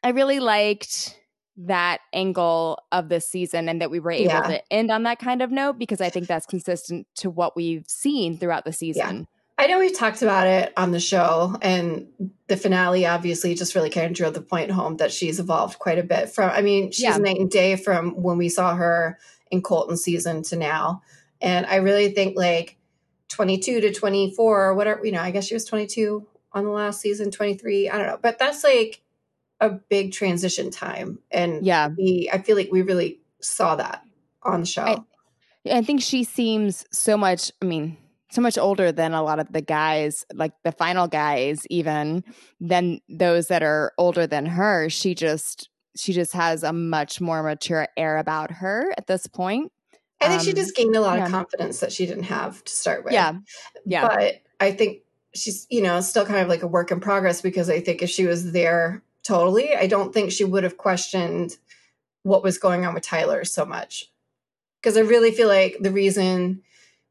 I 0.02 0.12
really 0.12 0.40
liked 0.40 1.18
that 1.58 2.00
angle 2.14 2.80
of 2.90 3.10
this 3.10 3.28
season 3.30 3.68
and 3.68 3.82
that 3.82 3.92
we 3.92 4.00
were 4.00 4.12
able 4.12 4.28
Yeah. 4.32 4.42
to 4.48 4.62
end 4.72 4.92
on 4.92 5.04
that 5.04 5.20
kind 5.20 5.42
of 5.42 5.52
note 5.52 5.78
because 5.78 6.00
I 6.00 6.10
think 6.10 6.26
that's 6.28 6.46
consistent 6.46 7.06
to 7.18 7.30
what 7.30 7.54
we've 7.58 7.84
seen 7.86 8.38
throughout 8.38 8.64
the 8.64 8.72
season. 8.72 9.28
I 9.60 9.68
know 9.68 9.78
we 9.80 9.92
talked 9.92 10.22
about 10.22 10.48
it 10.48 10.72
on 10.78 10.92
the 10.92 11.02
show, 11.02 11.54
and 11.62 12.08
the 12.48 12.56
finale 12.56 13.06
obviously 13.06 13.56
just 13.56 13.76
really 13.76 13.90
kind 13.90 14.08
of 14.08 14.14
drove 14.14 14.34
the 14.34 14.42
point 14.42 14.72
home 14.72 14.96
that 14.98 15.12
she's 15.12 15.38
evolved 15.38 15.78
quite 15.80 16.00
a 16.00 16.04
bit 16.04 16.30
from. 16.30 16.50
I 16.50 16.62
mean, 16.62 16.92
she's 16.92 17.04
Yeah. 17.04 17.18
night 17.18 17.40
and 17.40 17.52
day 17.52 17.76
from 17.76 18.12
when 18.24 18.38
we 18.38 18.48
saw 18.48 18.74
her 18.76 19.20
in 19.52 19.62
Colton 19.62 19.98
season 19.98 20.44
to 20.44 20.56
now. 20.56 21.02
And 21.42 21.66
I 21.66 21.76
really 21.76 22.12
think 22.12 22.38
like 22.38 22.78
22 23.28 23.82
to 23.82 23.94
24 23.94 24.64
or 24.64 24.76
whatever, 24.76 25.06
you 25.06 25.12
know, 25.12 25.22
I 25.22 25.32
guess 25.32 25.46
she 25.48 25.54
was 25.56 25.66
22 25.66 26.26
on 26.54 26.64
the 26.64 26.72
last 26.72 27.02
season, 27.02 27.30
23, 27.30 27.90
I 27.90 27.98
don't 27.98 28.08
know. 28.08 28.20
But 28.22 28.40
that's 28.40 28.64
like 28.64 29.02
a 29.60 29.70
big 29.72 30.14
transition 30.14 30.72
time. 30.72 31.20
And 31.32 31.66
Yeah. 31.66 31.90
we, 31.98 32.30
I 32.32 32.38
feel 32.42 32.56
like 32.56 32.72
we 32.72 32.82
really 32.82 33.20
saw 33.42 33.76
that 33.76 34.04
on 34.42 34.62
the 34.62 34.66
show. 34.66 34.84
I- 34.84 35.04
I 35.70 35.82
think 35.82 36.02
she 36.02 36.24
seems 36.24 36.86
so 36.92 37.18
much, 37.18 37.52
I 37.62 37.66
mean, 37.66 37.98
so 38.32 38.42
much 38.42 38.58
older 38.58 38.92
than 38.92 39.14
a 39.14 39.24
lot 39.24 39.40
of 39.40 39.52
the 39.52 39.62
guys, 39.62 40.26
like 40.34 40.54
the 40.64 40.72
final 40.72 41.08
guys, 41.08 41.66
even 41.70 42.24
than 42.60 43.00
those 43.10 43.48
that 43.48 43.64
are 43.64 43.92
older 43.98 44.28
than 44.28 44.46
her. 44.46 44.90
She 44.90 45.16
just, 45.16 45.70
she 45.96 46.14
just 46.14 46.34
has 46.34 46.64
a 46.64 46.72
much 46.72 47.20
more 47.20 47.42
mature 47.42 47.88
air 47.98 48.18
about 48.18 48.52
her 48.52 48.94
at 48.98 49.08
this 49.08 49.26
point. 49.28 49.72
I 50.22 50.28
think 50.28 50.42
she 50.42 50.52
Um, 50.52 50.56
just 50.58 50.76
gained 50.76 50.96
a 50.96 51.02
lot 51.02 51.18
yeah. 51.18 51.26
of 51.26 51.32
confidence 51.32 51.80
that 51.80 51.92
she 51.92 52.06
didn't 52.06 52.26
have 52.26 52.64
to 52.64 52.72
start 52.72 53.04
with. 53.04 53.14
Yeah. 53.14 53.36
Yeah. 53.86 54.08
But 54.08 54.42
I 54.60 54.74
think 54.74 55.00
she's, 55.34 55.66
you 55.70 55.82
know, 55.82 56.02
still 56.02 56.26
kind 56.26 56.40
of 56.40 56.50
like 56.50 56.62
a 56.62 56.68
work 56.68 56.92
in 56.92 57.00
progress 57.00 57.42
because 57.42 57.70
I 57.70 57.80
think 57.80 58.02
if 58.02 58.10
she 58.10 58.26
was 58.26 58.52
there 58.52 59.02
totally, 59.24 59.76
I 59.76 59.88
don't 59.88 60.14
think 60.14 60.32
she 60.32 60.44
would 60.44 60.64
have 60.64 60.78
questioned 60.78 61.58
what 62.24 62.44
was 62.44 62.58
going 62.58 62.86
on 62.86 62.94
with 62.94 63.04
Tyler 63.04 63.46
so 63.46 63.66
much. 63.66 64.12
Because 64.82 64.98
I 64.98 65.02
really 65.02 65.32
feel 65.32 65.48
like 65.48 65.78
the 65.80 65.92
reason 65.92 66.62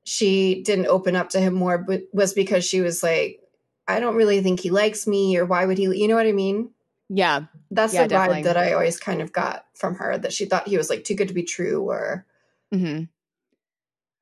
she 0.09 0.63
didn't 0.63 0.87
open 0.87 1.15
up 1.15 1.31
to 1.31 1.41
him 1.41 1.55
more 1.55 1.79
b- 1.79 2.07
was 2.13 2.33
because 2.33 2.65
she 2.65 2.81
was 2.81 3.03
like, 3.03 3.41
I 3.87 4.01
don't 4.01 4.17
really 4.17 4.41
think 4.43 4.61
he 4.61 4.71
likes 4.71 5.07
me, 5.07 5.37
or 5.37 5.45
why 5.45 5.67
would 5.67 5.79
he, 5.79 5.85
you 5.85 6.09
know 6.09 6.17
what 6.17 6.27
I 6.27 6.33
mean? 6.33 6.71
Yeah. 7.09 7.47
That's 7.71 7.93
Yeah, 7.93 8.05
the 8.05 8.09
definitely. 8.09 8.41
vibe 8.41 8.45
that 8.45 8.57
I 8.57 8.73
always 8.73 8.99
kind 8.99 9.21
of 9.21 9.33
got 9.33 9.67
from 9.75 9.97
her 9.97 10.17
that 10.19 10.33
she 10.33 10.47
thought 10.47 10.69
he 10.69 10.79
was 10.79 10.89
like 10.91 11.05
too 11.05 11.15
good 11.15 11.29
to 11.29 11.35
be 11.35 11.43
true, 11.43 11.83
or 11.83 12.27
hmm 12.73 13.05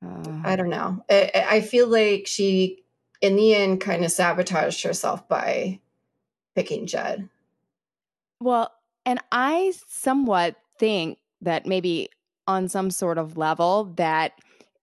Uh, 0.05 0.41
I 0.43 0.55
don't 0.55 0.69
know. 0.69 1.03
I, 1.09 1.31
I 1.33 1.55
I 1.55 1.61
feel 1.61 1.87
like 1.87 2.27
she, 2.27 2.83
in 3.21 3.35
the 3.35 3.55
end, 3.55 3.81
kind 3.81 4.03
of 4.05 4.11
sabotaged 4.11 4.83
herself 4.83 5.27
by 5.27 5.79
picking 6.55 6.85
Jed. 6.85 7.29
Well, 8.39 8.71
and 9.05 9.19
I 9.31 9.73
somewhat 9.87 10.55
think 10.79 11.17
that 11.41 11.65
maybe 11.65 12.09
on 12.47 12.69
some 12.69 12.91
sort 12.91 13.17
of 13.17 13.37
level 13.37 13.85
that 13.95 14.33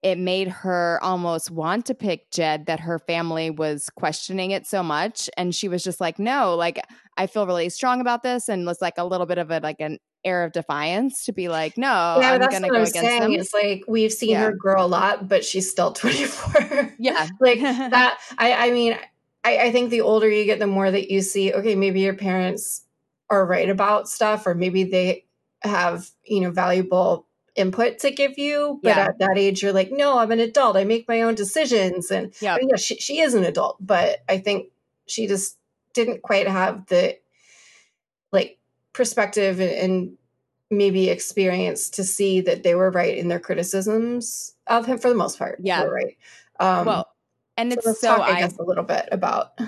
it 0.04 0.18
made 0.18 0.46
her 0.48 1.00
almost 1.02 1.50
want 1.50 1.86
to 1.86 1.94
pick 1.94 2.30
Jed 2.30 2.66
that 2.66 2.78
her 2.80 2.98
family 3.00 3.50
was 3.50 3.88
questioning 3.96 4.52
it 4.52 4.66
so 4.66 4.82
much 4.82 5.28
and 5.36 5.54
she 5.54 5.66
was 5.66 5.82
just 5.82 6.00
like 6.00 6.18
no 6.20 6.54
like 6.54 6.78
I 7.16 7.26
feel 7.26 7.46
really 7.46 7.70
strong 7.70 8.00
about 8.00 8.22
this 8.22 8.48
and 8.48 8.66
was 8.66 8.80
like 8.82 8.98
a 8.98 9.04
little 9.04 9.26
bit 9.26 9.38
of 9.38 9.50
a 9.50 9.60
like 9.60 9.80
an 9.80 9.98
air 10.24 10.44
of 10.44 10.52
defiance 10.52 11.24
to 11.24 11.32
be 11.32 11.48
like 11.48 11.76
no 11.78 11.86
yeah, 12.20 12.32
I'm 12.32 12.38
going 12.40 12.62
to 12.62 12.68
what 12.68 12.70
go 12.70 12.76
I'm 12.76 12.82
against 12.82 13.00
saying. 13.00 13.20
them 13.22 13.32
It's 13.32 13.54
like 13.54 13.84
we've 13.88 14.12
seen 14.12 14.30
Yeah. 14.32 14.44
her 14.44 14.52
grow 14.52 14.84
a 14.84 14.86
lot, 14.86 15.26
but 15.28 15.44
she's 15.44 15.70
still 15.70 15.92
24. 15.94 16.94
yeah 16.98 17.26
like 17.40 17.60
that. 17.60 18.18
I, 18.38 18.68
I 18.68 18.70
mean, 18.72 18.98
I, 19.42 19.58
I 19.58 19.72
think 19.72 19.90
the 19.90 20.02
older 20.02 20.28
you 20.28 20.44
get, 20.44 20.58
the 20.58 20.66
more 20.66 20.90
that 20.90 21.10
you 21.10 21.20
see. 21.22 21.52
Okay, 21.52 21.74
maybe 21.74 22.00
your 22.00 22.14
parents 22.14 22.82
are 23.30 23.44
right 23.46 23.68
about 23.68 24.08
stuff, 24.08 24.46
or 24.46 24.54
maybe 24.54 24.84
they 24.84 25.24
have 25.62 26.08
you 26.24 26.40
know 26.40 26.50
valuable 26.50 27.26
input 27.56 27.98
to 28.00 28.10
give 28.10 28.38
you. 28.38 28.80
But 28.82 28.96
Yeah. 28.96 29.04
at 29.06 29.18
that 29.18 29.36
age, 29.36 29.62
you're 29.62 29.72
like, 29.72 29.90
no, 29.92 30.18
I'm 30.18 30.32
an 30.32 30.40
adult. 30.40 30.76
I 30.76 30.84
make 30.84 31.08
my 31.08 31.22
own 31.22 31.34
decisions, 31.34 32.10
and 32.10 32.34
yeah 32.40 32.58
yeah, 32.60 32.76
she, 32.76 32.96
she 32.96 33.20
is 33.20 33.34
an 33.34 33.44
adult, 33.44 33.76
but 33.80 34.22
I 34.28 34.38
think 34.38 34.68
she 35.06 35.26
just 35.26 35.56
didn't 35.92 36.22
quite 36.22 36.48
have 36.48 36.86
the 36.86 37.16
like 38.32 38.58
perspective 38.92 39.60
and, 39.60 39.70
and 39.70 40.18
maybe 40.70 41.08
experience 41.08 41.90
to 41.90 42.04
see 42.04 42.40
that 42.40 42.62
they 42.62 42.74
were 42.74 42.90
right 42.90 43.16
in 43.16 43.28
their 43.28 43.38
criticisms 43.38 44.54
of 44.66 44.86
him 44.86 44.98
for 44.98 45.08
the 45.08 45.14
most 45.14 45.38
part. 45.38 45.60
Yeah. 45.62 45.84
right. 45.84 46.16
Um, 46.58 46.86
well 46.86 47.14
and 47.56 47.72
it's 47.72 47.86
let's 47.86 48.00
so 48.00 48.16
talk, 48.16 48.28
I 48.28 48.32
I 48.32 48.40
guess, 48.40 48.56
a 48.58 48.62
little 48.62 48.84
bit 48.84 49.08
about. 49.12 49.58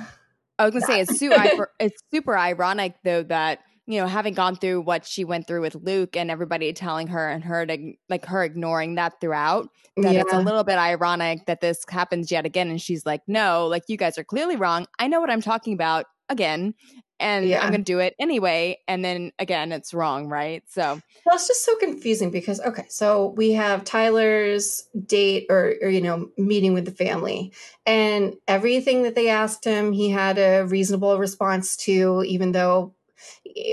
I 0.59 0.64
was 0.64 0.73
gonna 0.73 0.87
say 0.87 1.00
it's 1.00 1.19
super 1.19 1.71
it's 1.78 2.02
super 2.11 2.37
ironic 2.37 2.95
though 3.05 3.23
that 3.25 3.61
you 3.87 4.00
know 4.00 4.07
having 4.07 4.35
gone 4.35 4.57
through 4.57 4.81
what 4.81 5.07
she 5.07 5.25
went 5.25 5.47
through 5.47 5.61
with 5.62 5.75
Luke 5.76 6.16
and 6.16 6.31
everybody 6.31 6.73
telling 6.73 7.07
her 7.09 7.28
and 7.28 7.45
her 7.45 7.64
to 7.66 7.95
like 8.09 8.26
her 8.26 8.45
ignoring 8.45 8.97
that 8.97 9.21
throughout 9.21 9.69
that 9.97 10.14
it's 10.14 10.33
a 10.33 10.40
little 10.40 10.64
bit 10.64 10.76
ironic 10.76 11.47
that 11.47 11.61
this 11.61 11.85
happens 11.88 12.31
yet 12.31 12.45
again 12.45 12.69
and 12.69 12.81
she's 12.81 13.07
like 13.07 13.23
no 13.26 13.66
like 13.66 13.85
you 13.88 13.97
guys 13.97 14.19
are 14.19 14.25
clearly 14.25 14.57
wrong. 14.57 14.87
I 14.99 15.09
know 15.09 15.21
what 15.21 15.31
I'm 15.31 15.40
talking 15.40 15.73
about 15.73 16.07
again 16.28 16.75
and 17.19 17.49
Yeah. 17.49 17.62
I'm 17.62 17.71
gonna 17.71 17.85
do 17.85 18.00
it 18.00 18.14
anyway 18.19 18.78
and 18.88 19.05
then 19.05 19.33
again 19.38 19.73
it's 19.73 19.95
wrong 19.95 20.28
right? 20.28 20.62
So 20.69 21.00
Well, 21.25 21.37
it's 21.37 21.49
just 21.49 21.64
so 21.64 21.76
confusing 21.76 22.31
because 22.31 22.61
okay, 22.61 22.87
so 22.88 23.28
we 23.37 23.52
have 23.52 23.85
Tyler's 23.85 24.88
date 25.07 25.47
or, 25.49 25.75
or 25.81 25.88
you 25.88 26.00
know 26.00 26.28
meeting 26.37 26.75
with 26.75 26.85
the 26.85 26.90
family, 26.90 27.52
and 27.87 28.35
everything 28.47 29.05
that 29.05 29.14
they 29.14 29.28
asked 29.28 29.64
him, 29.64 29.93
he 29.93 30.11
had 30.11 30.38
a 30.38 30.64
reasonable 30.64 31.19
response 31.19 31.76
to, 31.78 32.23
even 32.26 32.52
though 32.52 32.93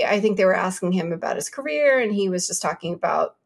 I 0.06 0.20
think 0.20 0.36
they 0.36 0.44
were 0.44 0.54
asking 0.56 0.92
him 0.92 1.12
about 1.12 1.36
his 1.36 1.50
career, 1.50 1.98
and 2.00 2.12
he 2.14 2.28
was 2.28 2.46
just 2.46 2.62
talking 2.62 2.94
about 2.94 3.36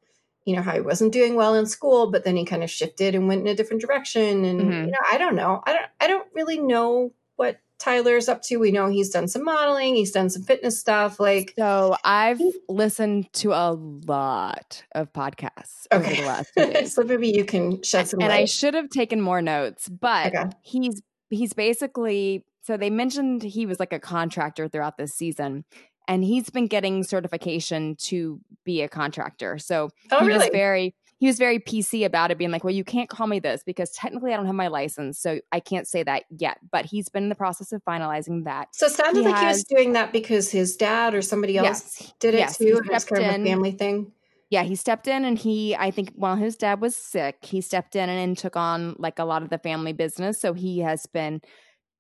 you 0.45 0.57
know 0.57 0.63
how 0.63 0.73
he 0.73 0.81
wasn't 0.81 1.13
doing 1.13 1.35
well 1.35 1.55
in 1.55 1.67
school, 1.67 2.11
but 2.11 2.25
then 2.25 2.37
he 2.37 2.45
kind 2.45 2.63
of 2.65 2.71
shifted 2.71 3.15
and 3.15 3.29
went 3.29 3.43
in 3.43 3.49
a 3.49 3.55
different 3.55 3.83
direction, 3.83 4.45
and 4.45 4.61
Mhm. 4.61 4.85
you 4.87 4.91
know 4.93 4.99
I 5.11 5.19
don't 5.19 5.35
know, 5.35 5.63
I 5.67 5.73
don't 5.73 5.87
I 6.01 6.07
don't 6.07 6.27
really 6.35 6.59
know 6.59 7.13
what 7.37 7.61
Tyler's 7.79 8.29
up 8.29 8.43
to. 8.43 8.57
We 8.57 8.73
know 8.73 8.89
he's 8.89 9.11
done 9.11 9.29
some 9.29 9.45
modeling, 9.45 9.95
he's 9.95 10.11
done 10.13 10.31
some 10.31 10.43
fitness 10.43 10.79
stuff, 10.81 11.21
like. 11.21 11.55
so 11.59 11.97
I've 12.05 12.41
listened 12.69 13.33
to 13.35 13.53
a 13.53 13.73
lot 13.73 14.85
of 14.93 15.13
podcasts 15.13 15.87
over 15.93 16.03
Okay. 16.05 16.17
the 16.17 16.23
last 16.23 16.53
few 16.55 16.67
days 16.73 16.93
so 16.95 17.03
maybe 17.03 17.29
you 17.29 17.45
can 17.45 17.83
shed 17.83 18.09
some 18.09 18.21
and 18.21 18.29
light. 18.31 18.43
I 18.43 18.45
should 18.47 18.75
have 18.75 18.89
taken 18.91 19.21
more 19.21 19.43
notes, 19.43 19.89
but 19.89 20.33
Okay. 20.35 20.45
he's 20.63 21.03
he's 21.31 21.53
basically 21.53 22.45
so 22.63 22.77
they 22.77 22.91
mentioned 22.91 23.43
he 23.43 23.65
was 23.67 23.79
like 23.81 23.93
a 23.93 23.99
contractor 24.01 24.69
throughout 24.69 24.99
this 24.99 25.15
season 25.15 25.65
and 26.09 26.25
he's 26.25 26.51
been 26.51 26.67
getting 26.67 27.05
certification 27.05 27.95
to 27.97 28.41
be 28.65 28.83
a 28.83 28.89
contractor. 28.89 29.59
So 29.59 29.91
Oh, 30.11 30.21
he 30.21 30.27
really? 30.27 30.39
was 30.39 30.49
very 30.53 30.95
he 31.21 31.27
was 31.27 31.37
very 31.39 31.59
PC 31.59 32.05
about 32.05 32.31
it 32.31 32.39
being 32.39 32.53
like, 32.53 32.63
"Well, 32.63 32.75
you 32.75 32.85
can't 32.85 33.09
call 33.11 33.27
me 33.27 33.41
this 33.41 33.63
because 33.65 33.91
technically 33.91 34.33
I 34.33 34.37
don't 34.37 34.47
have 34.47 34.55
my 34.55 34.69
license, 34.69 35.19
so 35.21 35.41
I 35.51 35.59
can't 35.61 35.87
say 35.89 36.03
that 36.05 36.25
yet." 36.31 36.59
But 36.71 36.85
he's 36.87 37.09
been 37.09 37.25
in 37.25 37.29
the 37.29 37.35
process 37.35 37.73
of 37.73 37.83
finalizing 37.85 38.45
that. 38.45 38.69
so 38.73 38.87
it 38.87 38.93
sounded 38.93 39.25
he 39.25 39.25
like 39.25 39.39
he 39.39 39.47
was 39.47 39.65
doing 39.65 39.93
that 39.95 40.13
because 40.13 40.51
his 40.51 40.77
dad 40.77 41.15
or 41.15 41.23
somebody 41.23 41.59
else 41.59 41.99
Yes. 42.01 42.13
did 42.21 42.35
it 42.35 42.39
Yes, 42.39 42.59
too. 42.59 42.65
and 42.67 42.91
it's 42.93 43.05
stepped 43.05 43.19
kind 43.21 43.31
of 43.31 43.41
a 43.41 43.45
family 43.45 43.71
thing. 43.73 44.13
Yeah, 44.51 44.63
he 44.63 44.77
stepped 44.77 45.09
in 45.09 45.25
and 45.27 45.39
he, 45.39 45.77
I 45.77 45.91
think, 45.91 46.13
while 46.15 46.37
his 46.37 46.57
dad 46.57 46.81
was 46.81 46.97
sick, 46.97 47.45
he 47.45 47.61
stepped 47.61 47.95
in 47.97 48.09
and 48.09 48.37
took 48.39 48.57
on 48.57 48.95
like 48.99 49.19
a 49.19 49.25
lot 49.25 49.43
of 49.43 49.51
the 49.51 49.59
family 49.59 49.93
business. 49.93 50.41
So 50.41 50.55
he 50.55 50.79
has 50.79 51.05
been 51.07 51.43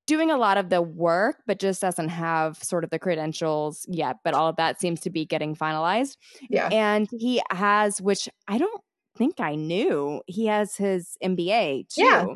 doing 0.08 0.30
a 0.30 0.36
lot 0.38 0.56
of 0.56 0.70
the 0.70 0.82
work, 0.82 1.36
but 1.46 1.60
just 1.60 1.80
doesn't 1.82 2.08
have 2.08 2.56
sort 2.56 2.82
of 2.82 2.90
the 2.90 2.98
credentials 2.98 3.84
yet. 3.88 4.16
But 4.24 4.34
all 4.34 4.48
of 4.48 4.56
that 4.56 4.80
seems 4.80 5.00
to 5.00 5.10
be 5.10 5.24
getting 5.26 5.54
finalized. 5.54 6.16
Yeah. 6.48 6.68
And 6.72 7.06
he 7.12 7.40
has, 7.50 8.00
which 8.00 8.28
I 8.48 8.58
don't 8.58 8.82
think 9.16 9.38
I 9.38 9.54
knew, 9.54 10.22
he 10.26 10.46
has 10.46 10.74
his 10.76 11.16
MBA 11.22 11.88
too. 11.94 12.02
Yeah. 12.02 12.26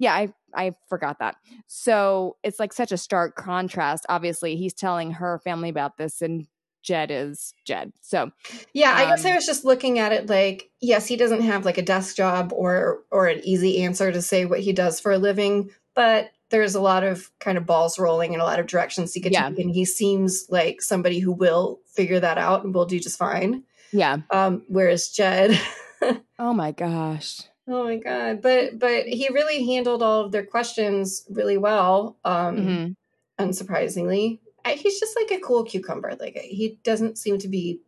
Yeah, 0.00 0.12
I, 0.12 0.32
I 0.54 0.72
forgot 0.88 1.20
that. 1.20 1.36
So 1.68 2.36
it's 2.42 2.58
like 2.58 2.72
such 2.72 2.90
a 2.90 2.98
stark 2.98 3.36
contrast. 3.36 4.04
Obviously, 4.08 4.56
he's 4.56 4.74
telling 4.74 5.12
her 5.12 5.38
family 5.38 5.68
about 5.68 5.96
this, 5.98 6.20
and 6.20 6.48
Jed 6.82 7.12
is 7.12 7.54
Jed. 7.64 7.92
So 8.02 8.32
Yeah, 8.72 8.92
I 8.92 9.04
guess 9.04 9.24
I 9.24 9.30
Um, 9.30 9.36
was 9.36 9.46
just 9.46 9.64
looking 9.64 10.00
at 10.00 10.12
it 10.12 10.28
like, 10.28 10.68
yes, 10.80 11.06
he 11.06 11.16
doesn't 11.16 11.42
have 11.42 11.64
like 11.64 11.78
a 11.78 11.82
desk 11.82 12.16
job 12.16 12.52
or 12.52 13.04
or 13.12 13.28
an 13.28 13.40
easy 13.44 13.82
answer 13.84 14.10
to 14.10 14.20
say 14.20 14.44
what 14.44 14.60
he 14.60 14.72
does 14.72 14.98
for 14.98 15.12
a 15.12 15.18
living, 15.18 15.70
but 15.94 16.30
there's 16.54 16.76
a 16.76 16.80
lot 16.80 17.02
of 17.02 17.30
kind 17.40 17.58
of 17.58 17.66
balls 17.66 17.98
rolling 17.98 18.32
in 18.32 18.38
a 18.38 18.44
lot 18.44 18.60
of 18.60 18.66
directions 18.68 19.12
he 19.12 19.20
could 19.20 19.32
Yeah. 19.32 19.48
take, 19.48 19.58
and 19.58 19.70
he 19.74 19.84
seems 19.84 20.46
like 20.50 20.80
somebody 20.80 21.18
who 21.18 21.32
will 21.32 21.80
figure 21.96 22.20
that 22.20 22.38
out 22.38 22.62
and 22.64 22.72
will 22.72 22.86
do 22.86 23.00
just 23.00 23.18
fine. 23.18 23.64
yeah. 23.92 24.18
Um, 24.30 24.62
whereas 24.68 25.08
Jed, 25.08 25.58
Oh 26.38 26.52
my 26.54 26.70
gosh. 26.70 27.40
oh 27.66 27.82
my 27.84 27.96
god, 27.96 28.40
but 28.40 28.78
but 28.78 29.06
he 29.08 29.28
really 29.30 29.66
handled 29.66 30.00
all 30.02 30.20
of 30.26 30.30
their 30.32 30.46
questions 30.46 31.24
really 31.28 31.58
well. 31.58 32.16
Um, 32.24 32.56
Mhm. 32.56 32.96
unsurprisingly. 33.40 34.38
I, 34.64 34.74
he's 34.74 34.98
just 35.00 35.16
like 35.16 35.30
a 35.30 35.40
cool 35.42 35.64
cucumber. 35.64 36.14
Like 36.18 36.36
he 36.38 36.78
doesn't 36.84 37.18
seem 37.18 37.38
to 37.38 37.48
be. 37.48 37.80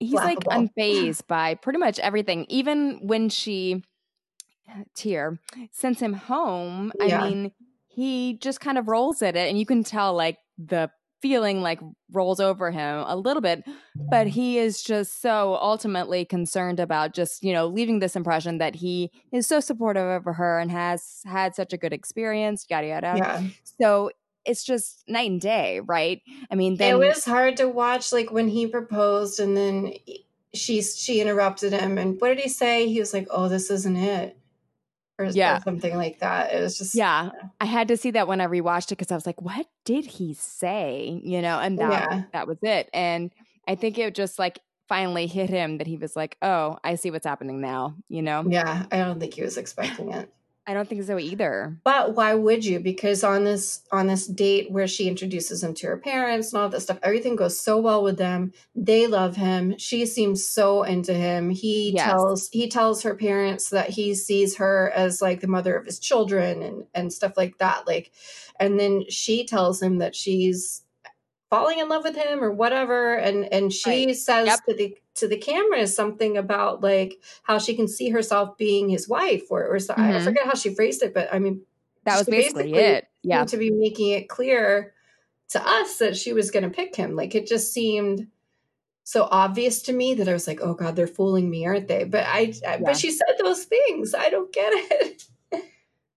He's 0.00 0.14
like 0.14 0.38
unfazed 0.40 1.26
by 1.26 1.54
pretty 1.54 1.78
much 1.78 1.98
everything. 1.98 2.46
Even 2.48 3.06
when 3.06 3.28
she, 3.28 3.82
Tear, 4.94 5.38
sends 5.72 6.00
him 6.00 6.14
home, 6.14 6.92
Yeah. 7.00 7.20
I 7.22 7.28
mean, 7.28 7.52
he 8.00 8.34
just 8.34 8.60
kind 8.60 8.78
of 8.78 8.88
rolls 8.88 9.22
at 9.22 9.36
it. 9.36 9.48
And 9.48 9.58
you 9.58 9.66
can 9.66 9.84
tell, 9.84 10.14
like, 10.14 10.38
the 10.58 10.90
feeling 11.22 11.60
like 11.60 11.78
rolls 12.10 12.40
over 12.40 12.70
him 12.70 13.04
a 13.06 13.14
little 13.14 13.42
bit 13.42 13.62
but 13.94 14.26
he 14.26 14.56
is 14.56 14.82
just 14.82 15.20
so 15.20 15.54
ultimately 15.60 16.24
concerned 16.24 16.80
about 16.80 17.12
just 17.12 17.42
you 17.44 17.52
know 17.52 17.66
leaving 17.66 17.98
this 17.98 18.16
impression 18.16 18.56
that 18.56 18.74
he 18.74 19.10
is 19.30 19.46
so 19.46 19.60
supportive 19.60 20.26
of 20.26 20.34
her 20.34 20.58
and 20.58 20.70
has 20.70 21.20
had 21.26 21.54
such 21.54 21.74
a 21.74 21.76
good 21.76 21.92
experience 21.92 22.64
yada 22.70 22.86
yada 22.86 23.14
Yeah. 23.18 23.42
so 23.82 24.10
it's 24.46 24.64
just 24.64 25.04
night 25.06 25.30
and 25.30 25.42
day 25.42 25.80
right 25.80 26.22
i 26.50 26.54
mean 26.54 26.76
then 26.76 26.94
it 26.94 26.98
was 26.98 27.26
hard 27.26 27.58
to 27.58 27.68
watch 27.68 28.12
like 28.12 28.32
when 28.32 28.48
he 28.48 28.66
proposed 28.66 29.40
and 29.40 29.54
then 29.54 29.92
she 30.54 30.80
she 30.80 31.20
interrupted 31.20 31.74
him 31.74 31.98
and 31.98 32.18
what 32.18 32.28
did 32.28 32.38
he 32.38 32.48
say 32.48 32.88
he 32.88 32.98
was 32.98 33.12
like 33.12 33.28
oh 33.30 33.46
this 33.48 33.70
isn't 33.70 33.96
it 33.96 34.38
or, 35.20 35.24
Yeah. 35.26 35.58
or 35.58 35.60
something 35.62 35.96
like 35.96 36.18
that. 36.20 36.52
It 36.52 36.60
was 36.60 36.78
just 36.78 36.94
yeah. 36.94 37.30
i 37.60 37.64
had 37.64 37.88
to 37.88 37.96
see 37.96 38.10
that 38.12 38.26
when 38.28 38.40
i 38.40 38.46
rewatched 38.46 38.86
it 38.86 38.98
because 38.98 39.12
i 39.12 39.14
was 39.14 39.26
like 39.26 39.40
what 39.42 39.66
did 39.84 40.04
he 40.06 40.34
say? 40.34 41.20
You 41.22 41.42
know 41.42 41.58
and 41.60 41.78
that 41.78 41.90
Yeah. 42.10 42.22
that 42.32 42.46
was 42.48 42.58
it. 42.62 42.88
And 42.92 43.30
i 43.68 43.74
think 43.74 43.98
it 43.98 44.14
just 44.14 44.38
like 44.38 44.58
finally 44.88 45.26
hit 45.28 45.50
him 45.50 45.78
that 45.78 45.86
he 45.86 45.96
was 45.96 46.16
like 46.16 46.36
oh 46.42 46.76
i 46.82 46.96
see 46.96 47.10
what's 47.12 47.26
happening 47.26 47.60
now 47.60 47.94
you 48.08 48.22
know? 48.22 48.44
Yeah. 48.48 48.86
I 48.90 48.98
don't 48.98 49.20
think 49.20 49.34
he 49.34 49.42
was 49.42 49.56
expecting 49.56 50.12
it 50.12 50.32
i 50.66 50.74
don't 50.74 50.88
think 50.88 51.02
so 51.02 51.18
either 51.18 51.78
but 51.84 52.14
why 52.14 52.34
would 52.34 52.64
you 52.64 52.78
because 52.80 53.24
on 53.24 53.44
this 53.44 53.82
on 53.90 54.06
this 54.06 54.26
date 54.26 54.70
where 54.70 54.86
she 54.86 55.08
introduces 55.08 55.62
him 55.62 55.74
to 55.74 55.86
her 55.86 55.96
parents 55.96 56.52
and 56.52 56.62
all 56.62 56.68
that 56.68 56.80
stuff 56.80 56.98
everything 57.02 57.34
goes 57.36 57.58
so 57.58 57.78
well 57.78 58.02
with 58.02 58.18
them 58.18 58.52
they 58.74 59.06
love 59.06 59.36
him 59.36 59.76
she 59.78 60.04
seems 60.06 60.46
so 60.46 60.82
into 60.82 61.14
him 61.14 61.50
he 61.50 61.92
Yes. 61.94 62.04
tells 62.04 62.48
he 62.52 62.68
tells 62.68 63.02
her 63.02 63.14
parents 63.14 63.70
that 63.70 63.90
he 63.90 64.14
sees 64.14 64.56
her 64.56 64.92
as 64.94 65.20
like 65.22 65.40
the 65.40 65.46
mother 65.48 65.74
of 65.76 65.86
his 65.86 65.98
children 65.98 66.62
and 66.62 66.84
and 66.94 67.12
stuff 67.12 67.36
like 67.36 67.58
that 67.58 67.86
like 67.86 68.12
and 68.60 68.78
then 68.78 69.04
she 69.08 69.44
tells 69.46 69.80
him 69.82 69.98
that 69.98 70.14
she's 70.14 70.82
falling 71.48 71.78
in 71.80 71.88
love 71.88 72.04
with 72.04 72.14
him 72.14 72.44
or 72.44 72.50
whatever 72.52 73.14
and 73.16 73.52
and 73.52 73.72
she 73.72 74.06
Right. 74.06 74.16
says 74.16 74.46
Yep. 74.46 74.60
to 74.68 74.74
the 74.76 74.96
to 75.20 75.28
the 75.28 75.38
camera 75.38 75.78
is 75.78 75.94
something 75.94 76.36
about 76.36 76.82
like 76.82 77.20
how 77.44 77.58
she 77.58 77.74
can 77.74 77.88
see 77.88 78.10
herself 78.10 78.58
being 78.58 78.88
his 78.88 79.08
wife 79.08 79.44
or 79.50 79.66
or 79.66 79.78
so, 79.78 79.94
I 79.96 80.12
Mhm. 80.12 80.24
forget 80.24 80.44
how 80.46 80.54
she 80.54 80.74
phrased 80.74 81.02
it 81.02 81.14
but 81.14 81.32
i 81.32 81.38
mean 81.38 81.62
that 82.04 82.18
was 82.18 82.26
basically 82.26 82.64
basically 82.72 82.84
it. 82.84 83.06
Yeah. 83.22 83.44
to 83.44 83.56
be 83.56 83.70
making 83.70 84.10
it 84.10 84.28
clear 84.28 84.94
to 85.50 85.60
us 85.66 85.98
that 85.98 86.16
she 86.16 86.32
was 86.32 86.50
going 86.50 86.62
to 86.62 86.70
pick 86.70 86.94
him. 86.96 87.14
Like 87.16 87.34
it 87.34 87.46
just 87.46 87.72
seemed 87.72 88.28
so 89.04 89.26
obvious 89.30 89.82
to 89.82 89.92
me 89.92 90.14
that 90.14 90.28
i 90.28 90.32
was 90.32 90.46
like 90.46 90.60
oh 90.62 90.74
god 90.74 90.94
they're 90.96 91.06
fooling 91.06 91.50
me 91.50 91.66
aren't 91.66 91.88
they? 91.88 92.04
But 92.04 92.24
i, 92.26 92.38
I 92.66 92.76
Yeah. 92.76 92.78
but 92.84 92.96
she 92.96 93.10
said 93.10 93.34
those 93.38 93.64
things. 93.64 94.14
I 94.14 94.30
don't 94.30 94.52
get 94.52 94.72
it. 94.72 95.24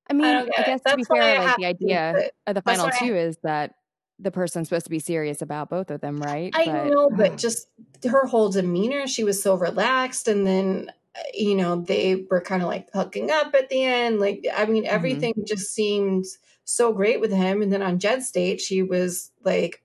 I 0.10 0.14
mean 0.14 0.26
i 0.26 0.30
i, 0.32 0.34
don't 0.40 0.48
it. 0.50 0.66
guess 0.66 0.82
to 0.88 0.96
be 0.96 1.02
That's 1.04 1.10
why 1.10 1.20
fair 1.20 1.40
I 1.42 1.46
like 1.46 1.56
the 1.58 1.66
idea 1.66 2.30
of 2.48 2.56
the 2.56 2.62
final 2.62 2.90
two 3.00 3.16
is 3.16 3.38
that 3.44 3.76
the 4.20 4.32
person's 4.32 4.70
supposed 4.70 4.86
to 4.86 4.90
be 4.90 5.00
serious 5.00 5.42
about 5.42 5.70
both 5.70 5.90
of 5.92 6.02
them 6.02 6.18
right 6.22 6.52
I 6.56 6.66
know, 6.66 7.10
but 7.10 7.32
ugh. 7.34 7.38
just 7.38 7.68
her 8.10 8.26
whole 8.28 8.50
demeanor, 8.50 9.08
she 9.08 9.24
was 9.24 9.42
so 9.42 9.56
relaxed. 9.56 10.28
And 10.28 10.46
then, 10.46 10.92
uh, 11.16 11.20
you 11.34 11.56
know, 11.56 11.82
they 11.82 12.26
were 12.30 12.42
kind 12.42 12.62
of 12.62 12.68
like 12.70 12.90
hooking 12.94 13.32
up 13.32 13.54
at 13.56 13.70
the 13.70 13.84
end. 13.84 14.20
Like, 14.20 14.46
I 14.56 14.66
mean, 14.66 14.84
Mm-hmm. 14.84 14.94
everything 14.96 15.34
just 15.46 15.74
seemed 15.74 16.26
so 16.64 16.94
great 16.94 17.20
with 17.20 17.32
him. 17.32 17.62
And 17.62 17.72
then 17.74 17.82
on 17.82 18.00
Jed's 18.00 18.32
date, 18.32 18.62
she 18.62 18.82
was 18.84 19.32
like, 19.44 19.84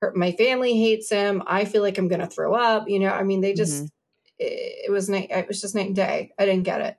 her, 0.00 0.12
my 0.14 0.32
family 0.32 0.76
hates 0.78 1.08
him. 1.10 1.42
I 1.46 1.64
feel 1.64 1.82
like 1.82 1.96
I'm 1.98 2.08
going 2.08 2.20
to 2.20 2.26
throw 2.26 2.54
up. 2.54 2.88
You 2.88 2.98
know, 2.98 3.10
I 3.10 3.22
mean, 3.22 3.40
they 3.40 3.54
just, 3.54 3.84
Mhm. 3.84 3.90
it, 4.38 4.86
it 4.88 4.90
was 4.90 5.08
night, 5.08 5.28
it 5.30 5.48
was 5.48 5.60
just 5.60 5.74
night 5.74 5.86
and 5.86 5.96
day. 5.96 6.32
I 6.38 6.44
didn't 6.46 6.64
get 6.64 6.80
it. 6.80 6.96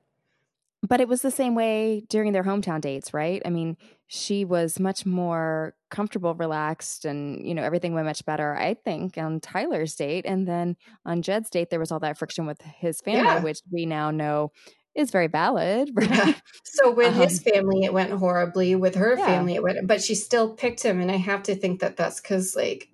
But 0.88 1.00
it 1.02 1.08
was 1.08 1.22
the 1.22 1.32
same 1.32 1.54
way 1.54 2.04
during 2.10 2.32
their 2.34 2.44
hometown 2.44 2.82
dates, 2.82 3.14
right? 3.14 3.42
I 3.46 3.50
mean, 3.52 3.78
she 4.14 4.44
was 4.44 4.78
much 4.78 5.06
more 5.06 5.74
comfortable, 5.90 6.36
relaxed, 6.36 7.06
and 7.06 7.48
you 7.48 7.54
know 7.54 7.64
everything 7.64 7.94
went 7.94 8.06
much 8.06 8.26
better. 8.26 8.54
I 8.58 8.74
think 8.74 9.18
on 9.18 9.40
Tyler's 9.40 9.96
date, 9.96 10.26
and 10.26 10.46
then 10.46 10.76
on 11.06 11.22
Jed's 11.22 11.50
date, 11.50 11.70
there 11.70 11.80
was 11.80 11.94
all 11.94 12.02
that 12.02 12.18
friction 12.18 12.46
with 12.46 12.62
his 12.62 13.00
family, 13.00 13.22
Yeah. 13.22 13.40
which 13.42 13.60
we 13.72 13.86
now 13.86 14.12
know 14.12 14.52
is 14.96 15.12
very 15.12 15.28
valid, 15.28 15.92
right? 15.96 16.10
Yeah. 16.10 16.34
So 16.66 16.92
with 16.92 17.16
his 17.16 17.40
Um, 17.40 17.54
family, 17.54 17.86
it 17.86 17.94
went 17.94 18.12
horribly. 18.12 18.76
With 18.76 18.96
her 18.96 19.16
Yeah. 19.18 19.26
family, 19.26 19.56
it 19.56 19.64
went, 19.64 19.88
but 19.88 20.02
she 20.04 20.14
still 20.16 20.54
picked 20.56 20.84
him. 20.84 21.00
And 21.00 21.10
I 21.10 21.16
have 21.16 21.44
to 21.44 21.56
think 21.56 21.80
that 21.80 21.96
that's 21.96 22.20
because 22.20 22.54
like 22.54 22.90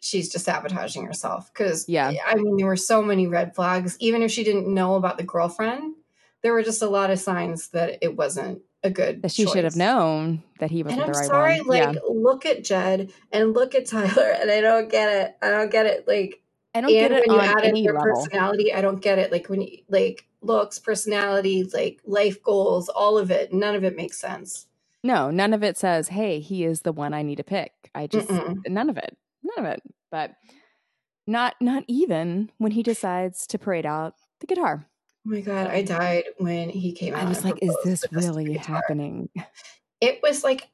she's 0.00 0.30
just 0.30 0.44
sabotaging 0.44 1.06
herself. 1.06 1.50
Because 1.54 1.88
Yeah. 1.88 2.12
I 2.26 2.34
mean, 2.34 2.58
there 2.58 2.66
were 2.66 2.76
so 2.76 3.00
many 3.00 3.26
red 3.26 3.54
flags. 3.54 3.96
Even 3.98 4.22
if 4.22 4.30
she 4.30 4.44
didn't 4.44 4.68
know 4.68 4.96
about 4.96 5.16
the 5.16 5.24
girlfriend, 5.24 5.94
there 6.42 6.52
were 6.52 6.62
just 6.62 6.82
a 6.82 6.88
lot 6.90 7.08
of 7.10 7.18
signs 7.18 7.70
that 7.70 7.96
it 8.02 8.14
wasn't 8.14 8.60
a 8.82 8.90
good. 8.90 9.22
That 9.22 9.32
she 9.32 9.46
should 9.46 9.64
have 9.64 9.76
known 9.76 10.42
that 10.60 10.70
he 10.70 10.82
wasn't 10.82 11.02
And 11.02 11.10
I'm 11.10 11.12
the 11.12 11.18
right 11.18 11.26
sorry, 11.26 11.58
one. 11.60 11.66
like 11.68 11.94
yeah, 11.94 12.00
look 12.08 12.46
at 12.46 12.64
Jed 12.64 13.12
and 13.32 13.54
look 13.54 13.74
at 13.74 13.86
Tyler, 13.86 14.30
and 14.40 14.50
I 14.50 14.60
don't 14.60 14.90
get 14.90 15.08
it. 15.12 15.36
I 15.42 15.50
don't 15.50 15.70
get 15.70 15.86
it. 15.86 16.06
Like 16.06 16.40
I 16.74 16.80
don't 16.80 16.90
get 16.90 17.10
it 17.12 17.26
when 17.26 17.36
you 17.36 17.40
add 17.42 17.64
in 17.64 17.76
your 17.76 17.94
level. 17.94 18.10
personality, 18.22 18.72
I 18.72 18.80
don't 18.80 19.00
get 19.00 19.18
it. 19.18 19.32
Like 19.32 19.48
when 19.48 19.62
you 19.62 19.78
like 19.88 20.26
looks, 20.40 20.78
personality, 20.78 21.64
like 21.64 22.00
life 22.04 22.42
goals, 22.42 22.88
all 22.88 23.18
of 23.18 23.30
it. 23.30 23.52
None 23.52 23.74
of 23.74 23.84
it 23.84 23.96
makes 23.96 24.18
sense. 24.18 24.66
No, 25.02 25.30
none 25.30 25.52
of 25.54 25.62
it 25.62 25.76
says, 25.76 26.08
"Hey, 26.08 26.40
he 26.40 26.64
is 26.64 26.82
the 26.82 26.92
one 26.92 27.14
I 27.14 27.22
need 27.22 27.36
to 27.36 27.44
pick." 27.44 27.72
I 27.94 28.06
just 28.06 28.28
Mm-mm. 28.28 28.56
none 28.68 28.90
of 28.90 28.96
it, 28.96 29.16
none 29.42 29.64
of 29.64 29.72
it. 29.72 29.82
But 30.10 30.34
not 31.26 31.54
not 31.60 31.84
even 31.88 32.50
when 32.58 32.72
he 32.72 32.82
decides 32.82 33.46
to 33.48 33.58
parade 33.58 33.86
out 33.86 34.14
the 34.40 34.46
guitar. 34.46 34.86
Oh 35.26 35.30
my 35.30 35.40
god, 35.40 35.66
I 35.68 35.80
um, 35.80 35.84
died 35.84 36.24
when 36.38 36.70
he 36.70 36.92
came 36.92 37.14
out. 37.14 37.26
I 37.26 37.28
was 37.28 37.44
like, 37.44 37.58
"Is 37.62 37.76
this 37.84 38.04
really 38.12 38.54
happening?" 38.54 39.28
It 40.00 40.20
was 40.22 40.44
like, 40.44 40.68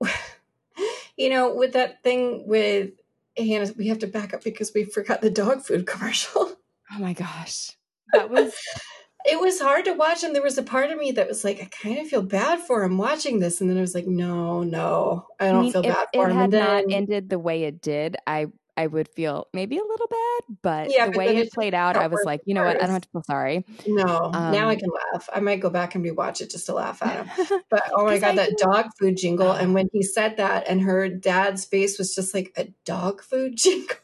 you 1.16 1.28
know, 1.30 1.54
with 1.54 1.72
that 1.74 2.02
thing 2.02 2.46
with 2.46 2.90
Hannah, 3.36 3.72
we 3.76 3.88
have 3.88 3.98
to 4.00 4.06
back 4.06 4.34
up 4.34 4.42
because 4.44 4.72
we 4.74 4.84
forgot 4.84 5.20
the 5.20 5.30
dog 5.30 5.62
food 5.62 5.86
commercial. 5.92 6.56
Oh 6.94 6.98
my 6.98 7.12
gosh, 7.12 7.76
that 8.12 8.30
was 8.30 8.54
it 9.24 9.40
was 9.40 9.60
hard 9.60 9.84
to 9.86 9.92
watch, 9.92 10.24
and 10.24 10.34
there 10.34 10.42
was 10.42 10.58
a 10.58 10.62
part 10.62 10.90
of 10.90 10.98
me 10.98 11.12
that 11.12 11.28
was 11.28 11.44
like, 11.44 11.60
I 11.62 11.66
kind 11.66 11.98
of 11.98 12.08
feel 12.08 12.22
bad 12.22 12.60
for 12.60 12.82
him 12.84 12.98
watching 12.98 13.38
this, 13.40 13.60
and 13.60 13.70
then 13.70 13.78
I 13.78 13.82
was 13.82 13.94
like, 13.94 14.06
no, 14.06 14.62
no, 14.62 15.26
I 15.40 15.48
I 15.48 15.52
don't 15.52 15.62
mean, 15.62 15.72
feel 15.72 15.82
bad 15.82 16.08
it 16.12 16.16
for 16.16 16.28
him. 16.28 16.38
had 16.38 16.44
And 16.44 16.52
then, 16.52 16.60
not 16.60 16.84
ended 16.90 17.28
the 17.30 17.38
way 17.38 17.64
it 17.64 17.80
did, 17.80 18.16
I 18.26 18.46
I 18.76 18.86
would 18.86 19.08
feel 19.08 19.48
maybe 19.52 19.76
a 19.78 19.82
little 19.82 20.06
bad. 20.08 20.56
But 20.62 20.90
Yeah, 20.92 21.10
the 21.10 21.18
way 21.18 21.36
it 21.36 21.52
played 21.52 21.74
out, 21.74 21.96
I 21.96 22.06
was 22.06 22.22
like, 22.24 22.40
you 22.46 22.54
know 22.54 22.64
what? 22.64 22.76
I 22.76 22.86
don't 22.86 22.90
have 22.92 23.02
to 23.02 23.08
feel 23.10 23.22
sorry. 23.24 23.64
no, 23.86 24.30
now 24.30 24.68
I 24.68 24.74
Um, 24.74 24.78
can 24.80 24.90
laugh. 25.12 25.28
I 25.32 25.40
might 25.40 25.60
go 25.60 25.70
back 25.70 25.94
and 25.94 26.04
rewatch 26.04 26.40
it 26.40 26.50
just 26.50 26.66
to 26.66 26.74
laugh 26.74 27.02
at 27.02 27.26
him. 27.26 27.62
But 27.70 27.84
oh 27.94 28.04
my 28.06 28.18
god, 28.18 28.32
I 28.32 28.36
that 28.36 28.56
dog 28.58 28.86
food 28.98 29.16
jingle! 29.16 29.52
And 29.62 29.74
when 29.74 29.88
he 29.92 30.02
said 30.02 30.36
that, 30.38 30.66
and 30.68 30.80
her 30.82 31.08
dad's 31.08 31.64
face 31.64 31.98
was 31.98 32.14
just 32.14 32.34
like 32.34 32.52
a 32.56 32.72
dog 32.84 33.22
food 33.22 33.56
jingle. 33.58 33.96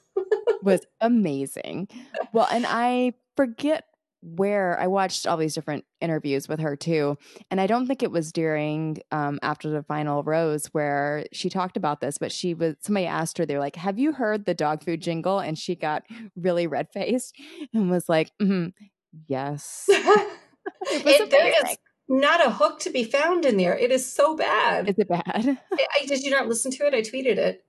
was 0.63 0.85
amazing. 1.01 1.89
Well, 2.33 2.49
and 2.51 2.67
I 2.69 3.15
forget 3.37 3.85
where 4.21 4.79
I 4.81 4.87
watched 4.89 5.27
all 5.27 5.37
these 5.37 5.55
different 5.55 5.85
interviews 6.01 6.49
with 6.49 6.61
her 6.61 6.75
too, 6.77 7.17
and 7.51 7.61
I 7.61 7.67
don't 7.67 7.87
think 7.87 8.03
it 8.03 8.11
was 8.11 8.33
during 8.33 8.99
um, 9.13 9.39
after 9.43 9.71
the 9.71 9.83
final 9.83 10.23
rose 10.23 10.67
where 10.69 11.25
she 11.33 11.49
talked 11.49 11.77
about 11.77 12.01
this, 12.01 12.19
but 12.19 12.33
she 12.33 12.55
was 12.55 12.75
somebody 12.81 13.07
asked 13.07 13.39
her, 13.39 13.47
they're 13.47 13.61
like, 13.61 13.77
"Have 13.77 13.99
you 13.99 14.13
heard 14.13 14.45
the 14.45 14.55
dog 14.55 14.85
food 14.85 15.01
jingle?" 15.03 15.39
And 15.39 15.57
she 15.59 15.75
got 15.77 16.03
really 16.37 16.67
red 16.67 16.89
faced 16.93 17.35
and 17.73 17.91
was 17.91 18.09
like, 18.09 18.33
"Mhm, 18.41 18.73
"Yes." 19.29 19.89
It 20.93 21.07
It- 21.07 21.31
there 21.31 21.49
is 21.49 21.77
not 22.09 22.47
a 22.47 22.51
hook 22.51 22.81
to 22.81 22.91
be 22.91 23.05
found 23.05 23.45
in 23.45 23.57
there. 23.57 23.77
It 23.77 23.91
is 23.91 24.11
so 24.11 24.35
bad. 24.37 24.89
Is 24.89 24.95
it 24.99 25.09
bad? 25.09 25.25
I, 25.73 25.87
I- 26.03 26.07
did 26.07 26.23
you 26.23 26.31
not 26.31 26.47
listen 26.49 26.71
to 26.73 26.87
it? 26.87 26.95
I 26.95 27.01
tweeted 27.03 27.37
it. 27.39 27.65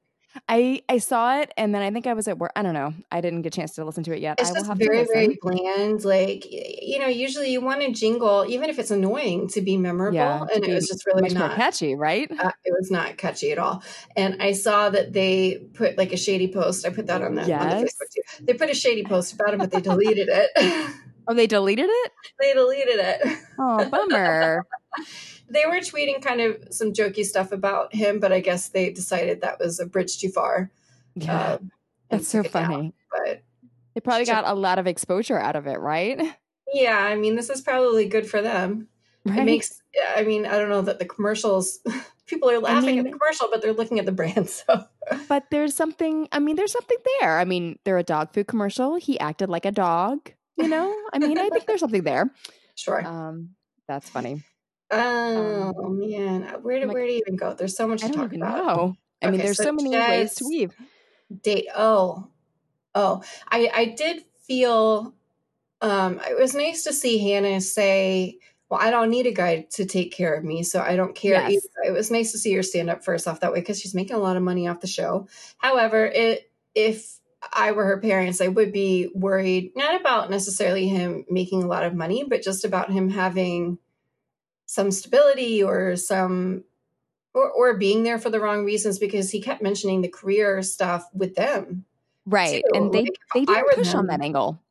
I 0.48 0.84
I 0.88 1.00
saw 1.00 1.40
it 1.40 1.52
and 1.58 1.74
then 1.74 1.82
I 1.82 1.92
think 1.92 2.08
I 2.08 2.14
was 2.14 2.28
at 2.28 2.38
work. 2.38 2.52
I 2.56 2.62
don't 2.62 2.74
know. 2.74 2.94
I 3.12 3.22
didn't 3.22 3.42
get 3.42 3.56
a 3.56 3.58
chance 3.60 3.74
to 3.76 3.86
listen 3.86 4.04
to 4.04 4.14
it 4.14 4.20
yet. 4.22 4.40
It's 4.40 4.50
I 4.50 4.52
will 4.54 4.60
just 4.60 4.68
have 4.70 4.78
very, 4.78 5.06
very 5.12 5.40
bland. 5.42 6.06
Like 6.06 6.46
you 6.50 7.00
know, 7.00 7.08
usually 7.08 7.52
you 7.52 7.62
want 7.62 7.82
a 7.82 7.92
jingle, 7.92 8.46
even 8.48 8.70
if 8.70 8.80
it's 8.80 8.92
annoying, 8.92 9.48
to 9.50 9.62
be 9.62 9.78
memorable, 9.78 10.16
Yeah, 10.16 10.46
and 10.54 10.64
it 10.64 10.74
was 10.74 10.88
just 10.88 11.06
really 11.06 11.22
Much 11.24 11.34
more 11.34 11.48
not. 11.48 11.56
catchy, 11.58 11.96
right? 11.96 12.30
Uh, 12.32 12.52
it 12.64 12.74
was 12.78 12.92
not 12.92 13.18
catchy 13.18 13.52
at 13.52 13.58
all. 13.58 13.84
And 14.16 14.42
I 14.42 14.52
saw 14.52 14.90
that 14.90 15.14
they 15.14 15.58
put 15.74 15.98
like 15.98 16.14
a 16.14 16.18
shady 16.18 16.48
post. 16.52 16.86
I 16.86 16.90
put 16.90 17.08
that 17.08 17.22
on 17.22 17.36
the, 17.36 17.42
on 17.42 17.48
the 17.48 17.54
Yes. 17.54 17.84
Facebook 17.84 18.10
too. 18.38 18.46
They 18.46 18.54
put 18.54 18.70
a 18.70 18.76
shady 18.76 19.04
post 19.04 19.34
about 19.34 19.54
it, 19.54 19.60
but 19.60 19.72
they 19.72 19.82
deleted 19.82 20.30
it. 20.32 20.52
Oh, 21.28 21.34
they 21.34 21.48
deleted 21.48 21.88
it? 21.90 22.12
they 22.40 22.54
deleted 22.54 23.00
it. 23.00 23.38
Oh, 23.58 23.90
bummer. 23.90 24.66
They 25.50 25.66
were 25.66 25.80
tweeting 25.80 26.22
kind 26.22 26.42
of 26.42 26.58
some 26.72 26.94
jokey 26.94 27.26
stuff 27.26 27.52
about 27.52 27.94
him, 27.94 28.20
but 28.20 28.32
I 28.32 28.40
guess 28.40 28.70
they 28.70 28.90
decided 28.92 29.42
that 29.42 29.60
was 29.60 29.80
a 29.80 29.86
bridge 29.86 30.20
too 30.20 30.30
far. 30.30 30.72
Yeah, 31.16 31.38
uh, 31.38 31.58
that's 32.10 32.28
so 32.28 32.40
took 32.44 32.48
it 32.48 32.54
down. 32.54 32.72
funny. 32.72 32.94
But 33.12 33.44
They 33.94 34.02
probably 34.02 34.26
got 34.26 34.46
a 34.46 34.54
lot 34.54 34.80
of 34.80 34.88
exposure 34.88 35.40
out 35.40 35.56
of 35.56 35.68
it, 35.68 35.80
right? 35.80 36.22
yeah, 36.74 36.98
I 36.98 37.16
mean, 37.16 37.36
this 37.36 37.50
is 37.50 37.62
probably 37.62 38.08
good 38.08 38.30
for 38.30 38.42
them. 38.42 38.88
Right. 39.26 39.40
It 39.40 39.46
makes, 39.46 39.82
I 40.16 40.24
mean, 40.24 40.46
I 40.46 40.58
don't 40.58 40.70
know 40.70 40.82
that 40.82 41.00
the 41.00 41.06
commercials, 41.06 41.80
people 42.26 42.50
are 42.50 42.60
laughing 42.60 43.00
at 43.00 43.06
the 43.06 43.12
commercial, 43.12 43.50
but 43.52 43.62
they're 43.62 43.74
looking 43.74 44.00
at 44.00 44.06
the 44.06 44.12
brand. 44.12 44.50
So 44.68 44.86
but 45.28 45.46
there's 45.50 45.76
something. 45.76 46.28
I 46.32 46.40
mean, 46.40 46.56
there's 46.56 46.72
something 46.72 46.98
there. 47.20 47.40
I 47.40 47.46
mean, 47.46 47.80
they're 47.84 47.98
a 47.98 48.04
dog 48.04 48.34
food 48.34 48.48
commercial. 48.48 48.96
He 48.96 49.20
acted 49.20 49.50
like 49.50 49.66
a 49.66 49.72
dog. 49.72 50.32
You 50.58 50.68
know. 50.68 50.96
I 51.14 51.20
mean, 51.20 51.38
I 51.38 51.50
think 51.50 51.66
there's 51.66 51.80
something 51.80 52.04
there. 52.04 52.32
sure. 52.76 53.06
Um, 53.06 53.52
that's 53.88 54.10
funny. 54.10 54.44
Oh 54.92 55.90
man, 55.90 56.44
where 56.62 56.80
did 56.80 56.88
like- 56.88 56.96
where 56.96 57.06
do 57.06 57.14
you 57.14 57.20
even 57.20 57.36
go? 57.36 57.54
There's 57.54 57.76
so 57.76 57.88
much 57.88 58.04
I 58.04 58.08
to 58.08 58.14
talk 58.14 58.34
about. 58.34 58.66
know. 58.66 58.96
I 59.22 59.26
okay, 59.28 59.32
mean, 59.32 59.42
there's 59.46 59.58
so, 59.58 59.66
so 59.66 59.74
many 59.74 59.90
ways 59.92 60.36
to 60.36 60.46
weave. 60.48 60.74
Date. 61.44 61.68
Oh, 61.76 62.28
oh, 62.96 63.22
I 63.48 63.70
I 63.74 63.86
did 63.86 64.24
feel 64.48 65.14
um 65.82 66.20
it 66.28 66.38
was 66.38 66.56
nice 66.56 66.84
to 66.86 66.94
see 66.94 67.18
Hannah 67.20 67.62
say, 67.62 68.40
"Well, 68.70 68.80
I 68.82 68.90
don't 68.92 69.10
need 69.10 69.28
a 69.28 69.34
guy 69.34 69.68
to 69.72 69.86
take 69.86 70.12
care 70.12 70.34
of 70.34 70.44
me, 70.44 70.64
so 70.64 70.80
I 70.82 70.96
don't 70.96 71.16
care." 71.16 71.50
Yes. 71.50 71.68
It 71.86 71.92
was 71.92 72.12
nice 72.12 72.32
to 72.32 72.38
see 72.38 72.54
her 72.54 72.64
stand 72.64 72.90
up 72.90 73.04
first 73.04 73.28
off 73.28 73.42
that 73.42 73.52
way 73.52 73.60
because 73.60 73.80
she's 73.80 73.94
making 73.96 74.16
a 74.16 74.20
lot 74.20 74.38
of 74.38 74.44
money 74.44 74.68
off 74.68 74.80
the 74.82 74.88
show. 74.88 75.28
However, 75.58 76.06
it 76.06 76.50
if 76.76 77.20
I 77.54 77.72
were 77.72 77.86
her 77.86 78.00
parents, 78.00 78.42
I 78.42 78.48
would 78.48 78.72
be 78.72 79.10
worried 79.14 79.72
not 79.76 80.00
about 80.00 80.30
necessarily 80.30 80.88
him 80.88 81.26
making 81.30 81.64
a 81.64 81.68
lot 81.68 81.84
of 81.86 81.94
money, 81.94 82.24
but 82.28 82.42
just 82.42 82.66
about 82.66 82.92
him 82.92 83.10
having 83.10 83.78
some 84.70 84.92
stability 84.92 85.64
or 85.64 85.96
some 85.96 86.64
or, 87.34 87.50
or 87.50 87.76
being 87.76 88.04
there 88.04 88.20
for 88.20 88.30
the 88.30 88.40
wrong 88.40 88.64
reasons 88.64 89.00
because 89.00 89.32
he 89.32 89.42
kept 89.42 89.64
mentioning 89.64 90.02
the 90.02 90.08
career 90.08 90.62
stuff 90.62 91.10
with 91.12 91.34
them. 91.34 91.86
Right. 92.28 92.64
Too. 92.72 92.78
And 92.78 92.94
they, 92.94 93.00
like, 93.00 93.10
they 93.34 93.46
didn't 93.46 93.74
push 93.74 93.90
them, 93.90 94.02
on 94.02 94.08
that 94.08 94.22
angle. 94.22 94.62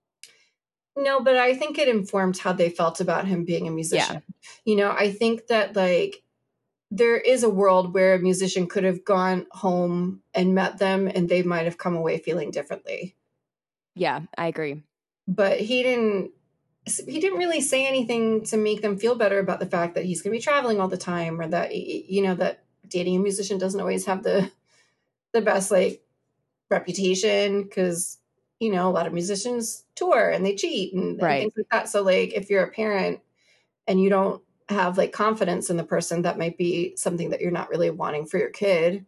No, 0.96 1.18
but 1.18 1.36
I 1.36 1.56
think 1.56 1.78
it 1.78 1.88
informed 1.88 2.38
how 2.38 2.52
they 2.52 2.70
felt 2.70 3.00
about 3.00 3.26
him 3.26 3.44
being 3.44 3.66
a 3.66 3.72
musician. 3.72 4.22
Yeah. 4.24 4.50
You 4.64 4.76
know, 4.76 4.92
I 4.92 5.10
think 5.10 5.48
that 5.48 5.74
like 5.74 6.22
there 6.92 7.16
is 7.16 7.42
a 7.42 7.50
world 7.50 7.92
where 7.92 8.14
a 8.14 8.20
musician 8.20 8.68
could 8.68 8.84
have 8.84 9.04
gone 9.04 9.46
home 9.50 10.22
and 10.32 10.54
met 10.54 10.78
them 10.78 11.10
and 11.12 11.28
they 11.28 11.42
might 11.42 11.64
have 11.64 11.76
come 11.76 11.96
away 11.96 12.18
feeling 12.18 12.52
differently. 12.52 13.16
Yeah, 13.96 14.20
I 14.36 14.46
agree. 14.46 14.84
But 15.26 15.58
he 15.58 15.82
didn't 15.82 16.30
he 16.96 17.20
didn't 17.20 17.38
really 17.38 17.60
say 17.60 17.86
anything 17.86 18.44
to 18.44 18.56
make 18.56 18.82
them 18.82 18.98
feel 18.98 19.14
better 19.14 19.38
about 19.38 19.60
the 19.60 19.66
fact 19.66 19.94
that 19.94 20.04
he's 20.04 20.22
going 20.22 20.32
to 20.32 20.38
be 20.38 20.42
traveling 20.42 20.80
all 20.80 20.88
the 20.88 20.96
time 20.96 21.40
or 21.40 21.46
that 21.48 21.74
you 21.74 22.22
know 22.22 22.34
that 22.34 22.64
dating 22.86 23.16
a 23.16 23.20
musician 23.20 23.58
doesn't 23.58 23.80
always 23.80 24.06
have 24.06 24.22
the 24.22 24.50
the 25.32 25.40
best 25.40 25.70
like 25.70 26.02
reputation 26.70 27.62
because 27.62 28.18
you 28.60 28.72
know 28.72 28.88
a 28.88 28.92
lot 28.92 29.06
of 29.06 29.12
musicians 29.12 29.84
tour 29.94 30.30
and 30.30 30.44
they 30.44 30.54
cheat 30.54 30.92
and, 30.94 31.20
right. 31.20 31.42
and 31.42 31.52
things 31.52 31.54
like 31.56 31.68
that 31.70 31.88
so 31.88 32.02
like 32.02 32.32
if 32.34 32.50
you're 32.50 32.64
a 32.64 32.70
parent 32.70 33.20
and 33.86 34.00
you 34.00 34.10
don't 34.10 34.42
have 34.68 34.98
like 34.98 35.12
confidence 35.12 35.70
in 35.70 35.76
the 35.76 35.84
person 35.84 36.22
that 36.22 36.38
might 36.38 36.58
be 36.58 36.94
something 36.96 37.30
that 37.30 37.40
you're 37.40 37.50
not 37.50 37.70
really 37.70 37.90
wanting 37.90 38.26
for 38.26 38.38
your 38.38 38.50
kid 38.50 39.04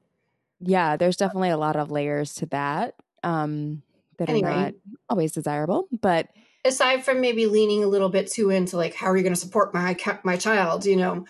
yeah 0.60 0.96
there's 0.96 1.16
definitely 1.16 1.50
a 1.50 1.56
lot 1.56 1.76
of 1.76 1.90
layers 1.90 2.34
to 2.34 2.46
that 2.46 2.94
um 3.22 3.82
that 4.18 4.28
anyway. 4.28 4.50
are 4.50 4.56
not 4.56 4.74
always 5.08 5.32
desirable 5.32 5.86
but 6.00 6.28
aside 6.64 7.04
from 7.04 7.20
maybe 7.20 7.46
leaning 7.46 7.82
a 7.84 7.86
little 7.86 8.08
bit 8.08 8.30
too 8.30 8.50
into 8.50 8.76
like 8.76 8.94
how 8.94 9.06
are 9.06 9.16
you 9.16 9.22
going 9.22 9.34
to 9.34 9.40
support 9.40 9.72
my 9.72 9.96
my 10.24 10.36
child 10.36 10.84
you 10.84 10.96
know 10.96 11.24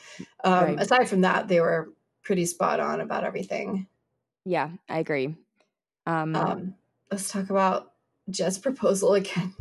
um 0.45 0.65
right. 0.65 0.81
aside 0.81 1.09
from 1.09 1.21
that 1.23 1.49
they 1.49 1.61
were 1.61 1.91
pretty 2.23 2.45
spot 2.45 2.81
on 2.81 3.01
about 3.01 3.25
everything 3.25 3.87
yeah 4.45 4.71
i 4.89 4.99
agree 4.99 5.35
um, 6.07 6.35
um 6.35 6.75
let's 7.11 7.31
talk 7.31 7.51
about 7.51 7.93
jed's 8.31 8.59
proposal 8.59 9.15
again 9.15 9.55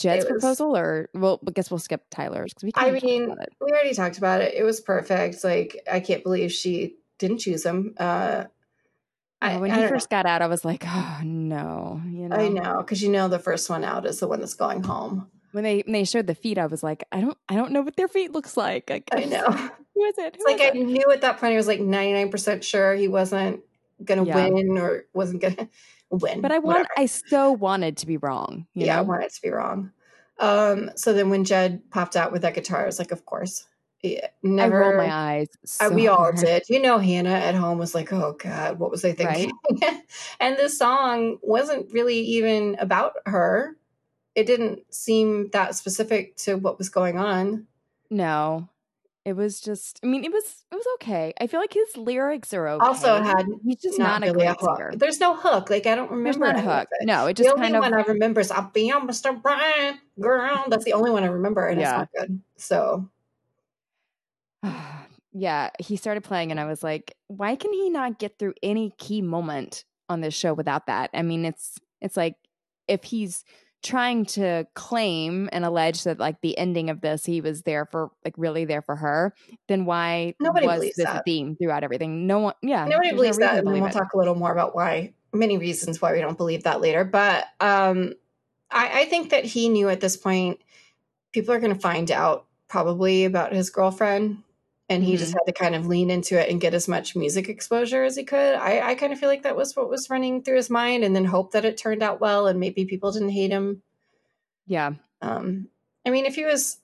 Jed's 0.00 0.24
was, 0.24 0.32
proposal, 0.32 0.76
or 0.76 1.08
well, 1.14 1.40
I 1.46 1.52
guess 1.52 1.70
we'll 1.70 1.78
skip 1.78 2.04
Tyler's 2.10 2.52
because 2.52 2.64
we. 2.64 2.72
I 2.76 2.90
mean, 2.90 3.34
we 3.60 3.70
already 3.70 3.94
talked 3.94 4.18
about 4.18 4.40
it. 4.40 4.52
It 4.54 4.62
was 4.62 4.80
perfect. 4.80 5.42
Like, 5.44 5.80
I 5.90 6.00
can't 6.00 6.22
believe 6.22 6.52
she 6.52 6.96
didn't 7.18 7.38
choose 7.38 7.64
him. 7.64 7.94
Uh, 7.96 8.44
I, 9.44 9.56
when 9.58 9.70
I 9.70 9.82
he 9.82 9.88
first 9.88 10.10
know. 10.10 10.16
got 10.16 10.26
out, 10.26 10.42
I 10.42 10.46
was 10.46 10.64
like, 10.64 10.84
oh 10.86 11.20
no, 11.22 12.00
you 12.06 12.28
know. 12.28 12.36
I 12.36 12.48
know 12.48 12.78
because 12.78 13.02
you 13.02 13.10
know 13.10 13.28
the 13.28 13.38
first 13.38 13.68
one 13.68 13.84
out 13.84 14.06
is 14.06 14.20
the 14.20 14.28
one 14.28 14.40
that's 14.40 14.54
going 14.54 14.82
home. 14.82 15.28
When 15.52 15.64
they 15.64 15.80
when 15.80 15.92
they 15.92 16.04
showed 16.04 16.26
the 16.26 16.34
feet, 16.34 16.58
I 16.58 16.66
was 16.66 16.82
like, 16.82 17.04
I 17.12 17.20
don't 17.20 17.38
I 17.48 17.54
don't 17.54 17.72
know 17.72 17.82
what 17.82 17.96
their 17.96 18.08
feet 18.08 18.32
looks 18.32 18.56
like. 18.56 18.90
like 18.90 19.08
I 19.12 19.24
know. 19.24 19.46
Who 19.94 20.04
is 20.04 20.18
it? 20.18 20.36
Who 20.36 20.42
it's 20.42 20.44
like 20.44 20.60
it? 20.60 20.74
I 20.74 20.78
knew 20.78 21.12
at 21.12 21.20
that 21.20 21.38
point 21.38 21.52
I 21.52 21.56
was 21.56 21.68
like 21.68 21.80
ninety 21.80 22.14
nine 22.14 22.30
percent 22.30 22.64
sure 22.64 22.94
he 22.94 23.08
wasn't 23.08 23.60
gonna 24.02 24.24
yeah. 24.24 24.48
win 24.48 24.78
or 24.78 25.04
wasn't 25.12 25.42
gonna 25.42 25.68
win. 26.10 26.40
But 26.40 26.50
I 26.50 26.58
want 26.58 26.88
I 26.96 27.06
so 27.06 27.52
wanted 27.52 27.98
to 27.98 28.06
be 28.06 28.16
wrong. 28.16 28.66
yeah, 28.74 28.94
know? 28.94 29.00
I 29.00 29.02
wanted 29.02 29.30
to 29.30 29.42
be 29.42 29.50
wrong. 29.50 29.92
Um, 30.38 30.90
so 30.96 31.12
then 31.12 31.30
when 31.30 31.44
Jed 31.44 31.90
popped 31.90 32.16
out 32.16 32.32
with 32.32 32.42
that 32.42 32.54
guitar, 32.54 32.82
I 32.82 32.86
was 32.86 32.98
like, 32.98 33.12
of 33.12 33.24
course. 33.24 33.66
Yeah, 34.04 34.26
never 34.42 34.84
I 34.84 34.86
rolled 34.86 34.96
my 34.98 35.10
eyes. 35.10 35.48
So 35.64 35.88
we 35.88 36.08
all 36.08 36.30
did. 36.30 36.64
You 36.68 36.82
know, 36.82 36.98
Hannah 36.98 37.30
at 37.30 37.54
home 37.54 37.78
was 37.78 37.94
like, 37.94 38.12
"Oh 38.12 38.36
God, 38.38 38.78
what 38.78 38.90
was 38.90 39.02
I 39.02 39.12
thinking?" 39.12 39.50
Right? 39.80 40.02
and 40.40 40.58
this 40.58 40.76
song 40.76 41.38
wasn't 41.40 41.90
really 41.90 42.18
even 42.18 42.76
about 42.78 43.14
her. 43.24 43.78
It 44.34 44.46
didn't 44.46 44.92
seem 44.92 45.48
that 45.54 45.74
specific 45.74 46.36
to 46.38 46.56
what 46.56 46.76
was 46.76 46.90
going 46.90 47.16
on. 47.16 47.66
No, 48.10 48.68
it 49.24 49.36
was 49.36 49.58
just. 49.58 50.00
I 50.02 50.06
mean, 50.06 50.22
it 50.22 50.30
was 50.30 50.66
it 50.70 50.74
was 50.74 50.86
okay. 50.96 51.32
I 51.40 51.46
feel 51.46 51.60
like 51.60 51.72
his 51.72 51.96
lyrics 51.96 52.52
are 52.52 52.68
okay. 52.68 52.86
Also, 52.86 53.22
had 53.22 53.46
he's 53.64 53.80
just 53.80 53.98
not, 53.98 54.20
not 54.20 54.34
really 54.34 54.44
a, 54.44 54.52
hook. 54.52 54.80
There's 54.96 55.18
no 55.18 55.34
hook. 55.34 55.70
Like 55.70 55.86
I 55.86 55.94
don't 55.94 56.10
remember. 56.10 56.44
There's 56.44 56.56
not 56.56 56.56
a 56.56 56.78
hook. 56.78 56.88
No, 57.00 57.26
it 57.28 57.38
just 57.38 57.48
the 57.48 57.54
only 57.54 57.72
of, 57.72 57.82
one 57.82 57.94
I 57.94 58.02
remember 58.02 58.42
is 58.42 58.50
"I'll 58.50 58.70
be 58.70 58.92
on 58.92 59.08
Mr. 59.08 59.40
Brian, 59.40 59.98
girl." 60.20 60.62
That's 60.68 60.84
the 60.84 60.92
only 60.92 61.10
one 61.10 61.24
I 61.24 61.28
remember, 61.28 61.66
and 61.66 61.80
yeah. 61.80 62.02
it's 62.02 62.12
not 62.14 62.20
good. 62.20 62.40
So 62.58 63.08
yeah, 65.32 65.70
he 65.78 65.96
started 65.96 66.24
playing, 66.24 66.50
and 66.50 66.60
I 66.60 66.64
was 66.64 66.82
like, 66.82 67.14
why 67.28 67.56
can 67.56 67.72
he 67.72 67.90
not 67.90 68.18
get 68.18 68.38
through 68.38 68.54
any 68.62 68.92
key 68.98 69.22
moment 69.22 69.84
on 70.08 70.20
this 70.20 70.34
show 70.34 70.54
without 70.54 70.86
that? 70.86 71.10
I 71.14 71.22
mean, 71.22 71.44
it's 71.44 71.78
it's 72.00 72.16
like 72.16 72.36
if 72.88 73.04
he's 73.04 73.44
trying 73.84 74.24
to 74.24 74.66
claim 74.74 75.48
and 75.52 75.62
allege 75.62 76.04
that 76.04 76.18
like 76.18 76.40
the 76.40 76.56
ending 76.56 76.88
of 76.88 77.02
this 77.02 77.26
he 77.26 77.42
was 77.42 77.62
there 77.62 77.84
for 77.84 78.10
like 78.24 78.32
really 78.38 78.64
there 78.64 78.80
for 78.80 78.96
her 78.96 79.34
then 79.68 79.84
why 79.84 80.34
nobody 80.40 80.66
was 80.66 80.80
this 80.80 81.04
that. 81.04 81.22
theme 81.26 81.54
throughout 81.54 81.84
everything 81.84 82.26
no 82.26 82.38
one 82.38 82.54
yeah 82.62 82.86
nobody 82.86 83.12
believes 83.12 83.38
no 83.38 83.46
that 83.46 83.58
and 83.58 83.66
then 83.66 83.74
we'll 83.74 83.90
it. 83.90 83.92
talk 83.92 84.14
a 84.14 84.16
little 84.16 84.34
more 84.34 84.50
about 84.50 84.74
why 84.74 85.12
many 85.34 85.58
reasons 85.58 86.00
why 86.00 86.14
we 86.14 86.20
don't 86.20 86.38
believe 86.38 86.62
that 86.62 86.80
later 86.80 87.04
but 87.04 87.44
um 87.60 88.14
i 88.70 89.02
i 89.02 89.04
think 89.04 89.28
that 89.28 89.44
he 89.44 89.68
knew 89.68 89.90
at 89.90 90.00
this 90.00 90.16
point 90.16 90.58
people 91.32 91.52
are 91.52 91.60
going 91.60 91.74
to 91.74 91.78
find 91.78 92.10
out 92.10 92.46
probably 92.68 93.26
about 93.26 93.52
his 93.52 93.68
girlfriend 93.68 94.42
and 94.88 95.02
he 95.02 95.12
mm-hmm. 95.12 95.18
just 95.18 95.32
had 95.32 95.44
to 95.46 95.52
kind 95.52 95.74
of 95.74 95.86
lean 95.86 96.10
into 96.10 96.38
it 96.38 96.50
and 96.50 96.60
get 96.60 96.74
as 96.74 96.88
much 96.88 97.16
music 97.16 97.48
exposure 97.48 98.04
as 98.04 98.16
he 98.16 98.24
could. 98.24 98.54
I, 98.54 98.90
I 98.90 98.94
kind 98.94 99.12
of 99.12 99.18
feel 99.18 99.28
like 99.28 99.42
that 99.44 99.56
was 99.56 99.74
what 99.74 99.88
was 99.88 100.10
running 100.10 100.42
through 100.42 100.56
his 100.56 100.70
mind, 100.70 101.04
and 101.04 101.16
then 101.16 101.24
hope 101.24 101.52
that 101.52 101.64
it 101.64 101.76
turned 101.76 102.02
out 102.02 102.20
well 102.20 102.46
and 102.46 102.60
maybe 102.60 102.84
people 102.84 103.12
didn't 103.12 103.30
hate 103.30 103.50
him. 103.50 103.82
Yeah. 104.66 104.92
Um, 105.22 105.68
I 106.06 106.10
mean, 106.10 106.26
if 106.26 106.34
he 106.34 106.44
was 106.44 106.78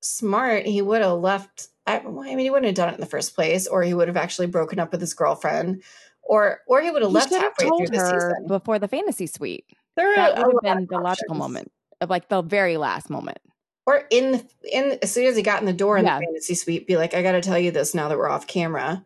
smart, 0.00 0.66
he 0.66 0.82
would 0.82 1.02
have 1.02 1.18
left. 1.18 1.68
I, 1.86 1.98
I 1.98 2.02
mean, 2.02 2.38
he 2.38 2.50
wouldn't 2.50 2.66
have 2.66 2.74
done 2.74 2.90
it 2.90 2.94
in 2.94 3.00
the 3.00 3.06
first 3.06 3.34
place, 3.34 3.66
or 3.66 3.82
he 3.82 3.94
would 3.94 4.08
have 4.08 4.16
actually 4.16 4.46
broken 4.46 4.78
up 4.78 4.92
with 4.92 5.00
his 5.00 5.14
girlfriend, 5.14 5.82
or 6.22 6.60
or 6.66 6.82
he 6.82 6.90
would 6.90 7.02
have 7.02 7.12
left 7.12 7.30
halfway 7.30 7.66
through 7.66 7.86
the 7.88 8.10
season 8.10 8.46
before 8.46 8.78
the 8.78 8.88
fantasy 8.88 9.26
suite. 9.26 9.64
There 9.96 10.14
that 10.14 10.36
would 10.36 10.56
have 10.64 10.76
been 10.76 10.86
the 10.90 10.98
logical 10.98 11.34
moment 11.34 11.72
of 12.00 12.10
like 12.10 12.28
the 12.28 12.42
very 12.42 12.76
last 12.76 13.10
moment 13.10 13.38
or 13.86 14.04
in 14.10 14.32
the, 14.32 14.46
in 14.70 14.98
as 15.02 15.12
soon 15.12 15.26
as 15.26 15.36
he 15.36 15.42
got 15.42 15.60
in 15.60 15.66
the 15.66 15.72
door 15.72 15.96
in 15.96 16.04
yeah. 16.04 16.18
the 16.18 16.26
fantasy 16.26 16.54
suite, 16.54 16.86
be 16.86 16.96
like, 16.96 17.14
I 17.14 17.22
got 17.22 17.32
to 17.32 17.40
tell 17.40 17.58
you 17.58 17.70
this 17.70 17.94
now 17.94 18.08
that 18.08 18.18
we're 18.18 18.28
off 18.28 18.46
camera. 18.46 19.04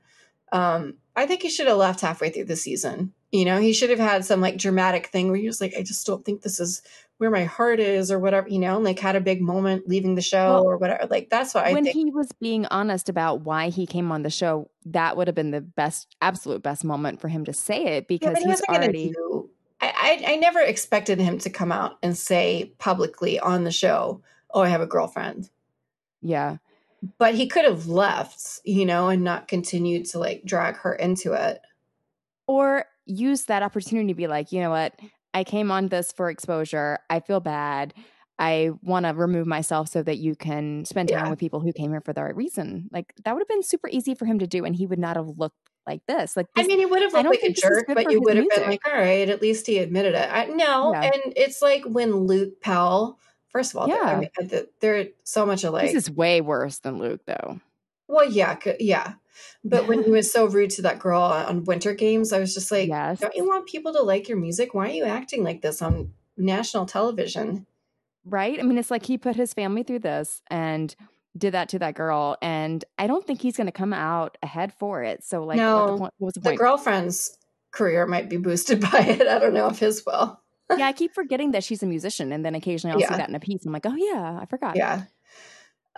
Um, 0.53 0.95
I 1.15 1.27
think 1.27 1.43
he 1.43 1.49
should 1.49 1.67
have 1.67 1.79
left 1.79 2.01
halfway 2.01 2.31
through 2.31 2.45
the 2.45 2.57
season. 2.57 3.13
You 3.33 3.45
know, 3.45 3.59
he 3.59 3.73
should 3.73 3.91
have 3.91 3.99
had 3.99 4.25
some 4.25 4.41
like 4.41 4.57
dramatic 4.57 5.09
thing 5.09 5.29
where 5.29 5.39
he 5.39 5.47
was 5.47 5.61
like, 5.61 5.75
I 5.77 5.83
just 5.83 6.07
don't 6.07 6.25
think 6.25 6.43
this 6.43 6.61
is 6.61 6.83
where 7.19 7.31
my 7.31 7.45
heart 7.45 7.81
is 7.81 8.13
or 8.13 8.19
whatever, 8.19 8.49
you 8.49 8.59
know, 8.59 8.77
and 8.77 8.85
like 8.85 8.99
had 8.99 9.17
a 9.17 9.21
big 9.21 9.41
moment 9.41 9.89
leaving 9.89 10.15
the 10.15 10.23
show 10.23 10.55
well, 10.55 10.65
or 10.65 10.77
whatever. 10.77 11.07
Like 11.07 11.31
that's 11.31 11.57
I 11.57 11.73
when 11.73 11.87
he 11.87 12.11
was 12.11 12.31
being 12.41 12.67
honest 12.67 13.09
about 13.09 13.41
why 13.41 13.71
he 13.71 13.87
came 13.87 14.13
on 14.13 14.23
the 14.23 14.31
show, 14.31 14.71
that 14.87 15.17
would 15.17 15.27
have 15.27 15.35
been 15.35 15.51
the 15.51 15.63
best, 15.63 16.15
absolute 16.21 16.63
best 16.63 16.85
moment 16.85 17.21
for 17.21 17.29
him 17.29 17.45
to 17.47 17.53
say 17.53 17.97
it 17.97 18.09
because 18.09 18.39
yeah, 18.41 18.49
he's 18.49 18.61
he 18.61 18.67
already. 18.69 19.15
I, 19.81 20.21
I, 20.27 20.33
I 20.33 20.37
never 20.37 20.61
expected 20.61 21.19
him 21.19 21.39
to 21.39 21.51
come 21.51 21.73
out 21.73 21.99
and 22.03 22.17
say 22.17 22.73
publicly 22.79 23.39
on 23.39 23.65
the 23.65 23.73
show, 23.73 24.23
oh, 24.51 24.63
I 24.63 24.69
have 24.69 24.81
a 24.81 24.87
girlfriend. 24.87 25.51
Yeah. 26.23 26.57
But 27.19 27.35
he 27.35 27.47
could 27.47 27.65
have 27.65 27.87
left, 27.87 28.61
you 28.65 28.87
know, 28.87 29.09
and 29.09 29.23
not 29.23 29.49
continued 29.49 30.07
to 30.07 30.19
like 30.19 30.45
drag 30.45 30.77
her 30.77 30.95
into 30.95 31.33
it. 31.35 31.61
Or 32.47 32.87
use 33.05 33.45
that 33.45 33.63
opportunity 33.63 34.09
to 34.09 34.15
be 34.15 34.27
like, 34.27 34.53
you 34.53 34.61
know 34.61 34.71
what? 34.71 34.95
I 35.35 35.45
came 35.45 35.71
on 35.71 35.89
this 35.89 36.13
for 36.13 36.31
exposure. 36.31 36.99
I 37.11 37.21
feel 37.21 37.41
bad. 37.41 37.93
I 38.39 38.71
want 38.83 39.07
to 39.07 39.15
remove 39.15 39.47
myself 39.47 39.89
so 39.89 40.03
that 40.03 40.19
you 40.19 40.35
can 40.35 40.85
spend 40.85 41.09
time 41.09 41.25
yeah. 41.25 41.31
with 41.31 41.39
people 41.39 41.61
who 41.61 41.73
came 41.73 41.91
here 41.91 42.03
for 42.03 42.13
the 42.13 42.23
right 42.23 42.37
reason. 42.37 42.89
Like 42.93 43.13
that 43.25 43.35
would 43.35 43.41
have 43.41 43.49
been 43.49 43.63
super 43.63 43.89
easy 43.89 44.15
for 44.15 44.27
him 44.27 44.39
to 44.41 44.47
do, 44.47 44.65
and 44.65 44.77
he 44.77 44.87
would 44.87 44.99
not 44.99 45.17
have 45.17 45.29
looked 45.39 45.57
like 45.87 46.03
this. 46.07 46.37
Like 46.37 46.47
this, 46.55 46.65
I 46.65 46.67
mean, 46.67 46.79
he 46.79 46.87
would 46.87 47.03
have 47.03 47.13
looked 47.13 47.29
like 47.29 47.43
a 47.43 47.53
jerk, 47.53 47.87
but 47.89 48.11
you 48.11 48.21
would 48.21 48.37
have 48.37 48.49
been 48.49 48.69
like, 48.69 48.87
all 48.87 48.93
right, 48.93 49.29
at 49.29 49.41
least 49.41 49.67
he 49.67 49.79
admitted 49.79 50.15
it. 50.15 50.29
I, 50.31 50.47
no, 50.47 50.93
yeah. 50.93 51.03
and 51.15 51.33
it's 51.37 51.63
like 51.63 51.85
when 51.87 52.27
Luke 52.27 52.61
Pell 52.61 53.19
First 53.57 53.73
of 53.73 53.79
all, 53.79 53.89
yeah. 53.89 54.03
I 54.03 54.17
mean, 54.19 54.31
uh, 54.39 54.59
they're 54.81 55.09
so 55.25 55.47
much 55.47 55.65
alike. 55.65 55.87
This 55.87 55.95
is 55.95 56.11
way 56.11 56.43
worse 56.43 56.81
than 56.81 56.99
Luke, 56.99 57.23
though. 57.25 57.59
Well, 58.07 58.31
yeah, 58.31 58.59
yeah. 58.79 59.15
But 59.65 59.89
when 59.89 60.05
he 60.05 60.11
was 60.19 60.31
so 60.31 60.45
rude 60.45 60.69
to 60.73 60.83
that 60.83 60.99
girl 60.99 61.23
on 61.23 61.65
Winter 61.65 61.95
Games, 61.95 62.35
I 62.35 62.39
was 62.39 62.53
just 62.53 62.71
like, 62.71 62.89
yes. 62.89 63.21
don't 63.21 63.35
you 63.35 63.47
want 63.47 63.67
people 63.67 63.95
to 63.95 64.03
like 64.03 64.29
your 64.29 64.37
music? 64.37 64.75
Why 64.75 64.89
are 64.89 64.93
you 64.93 65.05
acting 65.07 65.43
like 65.43 65.63
this 65.63 65.81
on 65.81 66.13
national 66.37 66.85
television? 66.85 67.65
Right? 68.27 68.61
I 68.61 68.63
mean, 68.63 68.77
it's 68.77 68.91
like 68.91 69.07
he 69.07 69.17
put 69.17 69.37
his 69.37 69.55
family 69.55 69.83
through 69.83 70.01
this 70.01 70.43
and 70.49 70.95
did 71.35 71.55
that 71.55 71.71
to 71.71 71.79
that 71.79 71.95
girl, 71.95 72.37
and 72.43 72.85
I 72.99 73.07
don't 73.07 73.27
think 73.27 73.41
he's 73.41 73.57
going 73.57 73.69
to 73.69 73.73
come 73.73 73.95
out 73.95 74.37
ahead 74.43 74.75
for 74.75 75.03
it. 75.03 75.25
So, 75.25 75.45
like, 75.45 75.57
no, 75.57 75.77
what, 75.77 75.87
the 75.87 75.89
point, 75.89 76.01
what 76.19 76.27
was 76.27 76.35
the, 76.35 76.41
the 76.41 76.57
girlfriend's 76.57 77.39
career 77.71 78.05
might 78.05 78.29
be 78.29 78.37
boosted 78.37 78.81
by 78.93 79.01
it. 79.01 79.27
I 79.27 79.39
don't 79.39 79.55
know 79.55 79.69
if 79.69 79.79
his 79.79 80.05
will. 80.05 80.41
Yeah, 80.77 80.87
I 80.87 80.93
keep 81.01 81.15
forgetting 81.15 81.53
that 81.53 81.65
she's 81.65 81.83
a 81.83 81.87
musician, 81.87 82.33
and 82.33 82.45
then 82.45 82.55
occasionally 82.55 82.95
I'll 82.95 83.01
Yeah. 83.01 83.09
see 83.09 83.17
that 83.17 83.29
in 83.29 83.35
a 83.35 83.41
piece. 83.41 83.65
I'm 83.67 83.73
like, 83.73 83.87
oh 83.87 83.97
yeah, 83.97 84.39
I 84.41 84.47
forgot. 84.47 84.77
Yeah. 84.77 85.03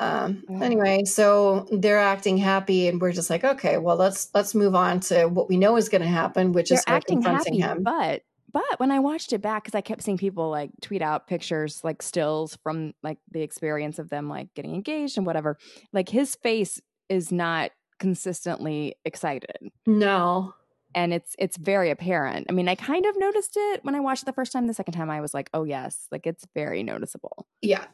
Um, 0.01 0.45
anyway, 0.63 1.05
so 1.05 1.67
they're 1.73 1.99
acting 1.99 2.39
happy, 2.39 2.87
and 2.87 3.01
we're 3.01 3.13
just 3.13 3.31
like, 3.31 3.43
okay, 3.43 3.79
well, 3.79 3.97
let's 3.97 4.31
let's 4.33 4.55
move 4.55 4.75
on 4.77 5.01
to 5.01 5.27
what 5.27 5.49
we 5.49 5.57
know 5.57 5.77
is 5.77 5.89
going 5.89 6.03
to 6.03 6.09
happen, 6.09 6.53
which 6.53 6.69
they're 6.69 6.79
is 6.79 6.85
acting 6.87 7.17
confronting 7.23 7.59
happy, 7.59 7.79
him. 7.79 7.83
but 7.83 8.23
but 8.53 8.79
when 8.79 8.93
I 8.93 9.01
watched 9.01 9.33
it 9.33 9.43
back, 9.43 9.65
because 9.65 9.75
I 9.75 9.81
kept 9.81 10.03
seeing 10.03 10.17
people 10.17 10.51
like 10.51 10.71
tweet 10.83 11.03
out 11.03 11.27
pictures, 11.27 11.83
like 11.83 12.01
stills 12.01 12.57
from 12.63 12.95
like 13.03 13.19
the 13.33 13.43
experience 13.43 13.99
of 13.99 14.09
them 14.09 14.29
like 14.29 14.55
getting 14.55 14.75
engaged 14.75 15.17
and 15.19 15.27
whatever, 15.27 15.59
like 15.93 16.09
his 16.09 16.37
face 16.37 16.81
is 17.09 17.33
not 17.33 17.73
consistently 17.99 18.95
excited. 19.05 19.57
No, 19.85 20.55
and 20.99 21.15
it's 21.15 21.37
it's 21.39 21.57
very 21.57 21.91
apparent. 21.91 22.47
I 22.51 22.53
mean, 22.53 22.69
I 22.69 22.75
kind 22.75 23.07
of 23.07 23.15
noticed 23.19 23.55
it 23.57 23.85
when 23.85 23.95
I 23.95 24.01
watched 24.01 24.23
it 24.25 24.27
the 24.27 24.33
first 24.33 24.53
time. 24.53 24.67
The 24.67 24.75
second 24.75 24.95
time, 24.95 25.11
I 25.11 25.21
was 25.21 25.33
like, 25.33 25.49
"Oh 25.55 25.63
yes, 25.65 26.09
like 26.11 26.27
it's 26.27 26.45
very 26.55 26.83
noticeable." 26.83 27.47
Yeah. 27.63 27.85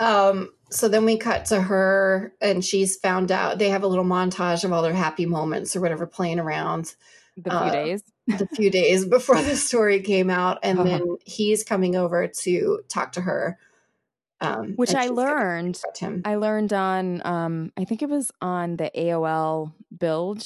Um, 0.00 0.50
so 0.70 0.88
then 0.88 1.04
we 1.04 1.16
cut 1.16 1.44
to 1.46 1.62
her 1.62 2.34
and 2.40 2.64
she's 2.64 2.96
found 2.96 3.30
out 3.30 3.58
they 3.58 3.68
have 3.68 3.84
a 3.84 3.86
little 3.86 4.04
montage 4.04 4.64
of 4.64 4.72
all 4.72 4.82
their 4.82 4.92
happy 4.92 5.24
moments 5.24 5.76
or 5.76 5.80
whatever 5.80 6.04
playing 6.04 6.40
around 6.40 6.96
The 7.36 7.50
few 7.50 7.52
Uh, 7.52 7.70
days, 7.70 8.02
the 8.26 8.48
few 8.56 8.70
days 8.72 9.04
before 9.18 9.40
the 9.40 9.54
story 9.54 10.00
came 10.00 10.30
out. 10.30 10.58
And 10.64 10.80
Uh-huh. 10.80 10.88
then 10.88 11.16
he's 11.24 11.62
coming 11.62 11.94
over 11.94 12.26
to 12.26 12.80
talk 12.88 13.12
to 13.12 13.20
her. 13.20 13.56
Um, 14.40 14.72
which 14.74 14.96
I 14.96 15.06
learned, 15.06 15.80
him. 15.96 16.22
I 16.24 16.34
learned 16.34 16.72
on, 16.72 17.24
um, 17.24 17.72
I 17.76 17.84
think 17.84 18.02
it 18.02 18.08
was 18.10 18.32
on 18.40 18.76
the 18.76 18.90
AOL 18.96 19.72
Build 19.96 20.44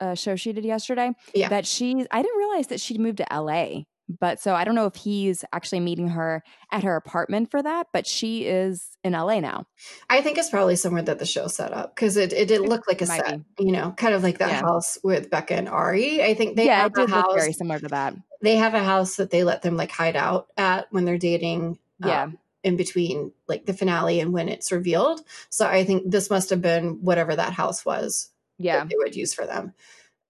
uh, 0.00 0.14
show 0.14 0.36
she 0.36 0.52
did 0.52 0.64
yesterday. 0.64 1.12
Yeah. 1.34 1.48
that 1.48 1.66
she, 1.66 2.06
I 2.10 2.22
didn't 2.22 2.38
realize 2.38 2.68
that 2.68 2.80
she'd 2.80 3.00
moved 3.00 3.18
to 3.18 3.26
LA. 3.30 3.82
But 4.20 4.38
so 4.40 4.54
I 4.54 4.62
don't 4.62 4.76
know 4.76 4.86
if 4.86 4.94
he's 4.94 5.44
actually 5.52 5.80
meeting 5.80 6.06
her 6.10 6.44
at 6.70 6.84
her 6.84 6.94
apartment 6.94 7.50
for 7.50 7.60
that, 7.60 7.88
but 7.92 8.06
she 8.06 8.44
is 8.44 8.96
in 9.02 9.14
LA 9.14 9.40
now. 9.40 9.66
I 10.08 10.20
think 10.20 10.38
it's 10.38 10.48
probably 10.48 10.76
somewhere 10.76 11.02
that 11.02 11.18
the 11.18 11.26
show 11.26 11.48
set 11.48 11.72
up 11.72 11.92
because 11.96 12.16
it, 12.16 12.32
it 12.32 12.46
did 12.46 12.60
look 12.60 12.86
like 12.86 13.02
a 13.02 13.06
set, 13.06 13.40
you 13.58 13.72
know, 13.72 13.90
kind 13.96 14.14
of 14.14 14.22
like 14.22 14.38
that 14.38 14.50
Yeah. 14.50 14.60
house 14.60 14.96
with 15.02 15.28
Becca 15.28 15.54
and 15.56 15.68
Ari. 15.68 16.22
I 16.22 16.34
think 16.34 16.54
they 16.54 16.66
yeah, 16.66 16.82
have 16.82 16.92
it 16.92 16.98
a 16.98 17.06
did 17.06 17.10
look 17.10 17.24
house. 17.24 17.34
very 17.34 17.52
similar 17.52 17.80
to 17.80 17.88
that. 17.88 18.14
They 18.42 18.54
have 18.54 18.74
a 18.74 18.84
house 18.84 19.16
that 19.16 19.30
they 19.30 19.42
let 19.42 19.62
them 19.62 19.76
like 19.76 19.90
hide 19.90 20.14
out 20.14 20.46
at 20.56 20.86
when 20.92 21.04
they're 21.04 21.18
dating. 21.18 21.80
Yeah. 21.98 22.28
in 22.62 22.76
between 22.76 23.32
like 23.48 23.66
the 23.66 23.72
finale 23.72 24.20
and 24.20 24.32
when 24.32 24.48
it's 24.48 24.70
revealed. 24.70 25.20
So 25.50 25.66
I 25.66 25.82
think 25.84 26.08
this 26.10 26.30
must 26.30 26.50
have 26.50 26.60
been 26.62 27.02
whatever 27.02 27.34
that 27.34 27.54
house 27.54 27.84
was 27.84 28.30
Yeah. 28.58 28.84
they 28.84 28.94
would 28.96 29.14
use 29.16 29.34
for 29.34 29.46
them. 29.46 29.74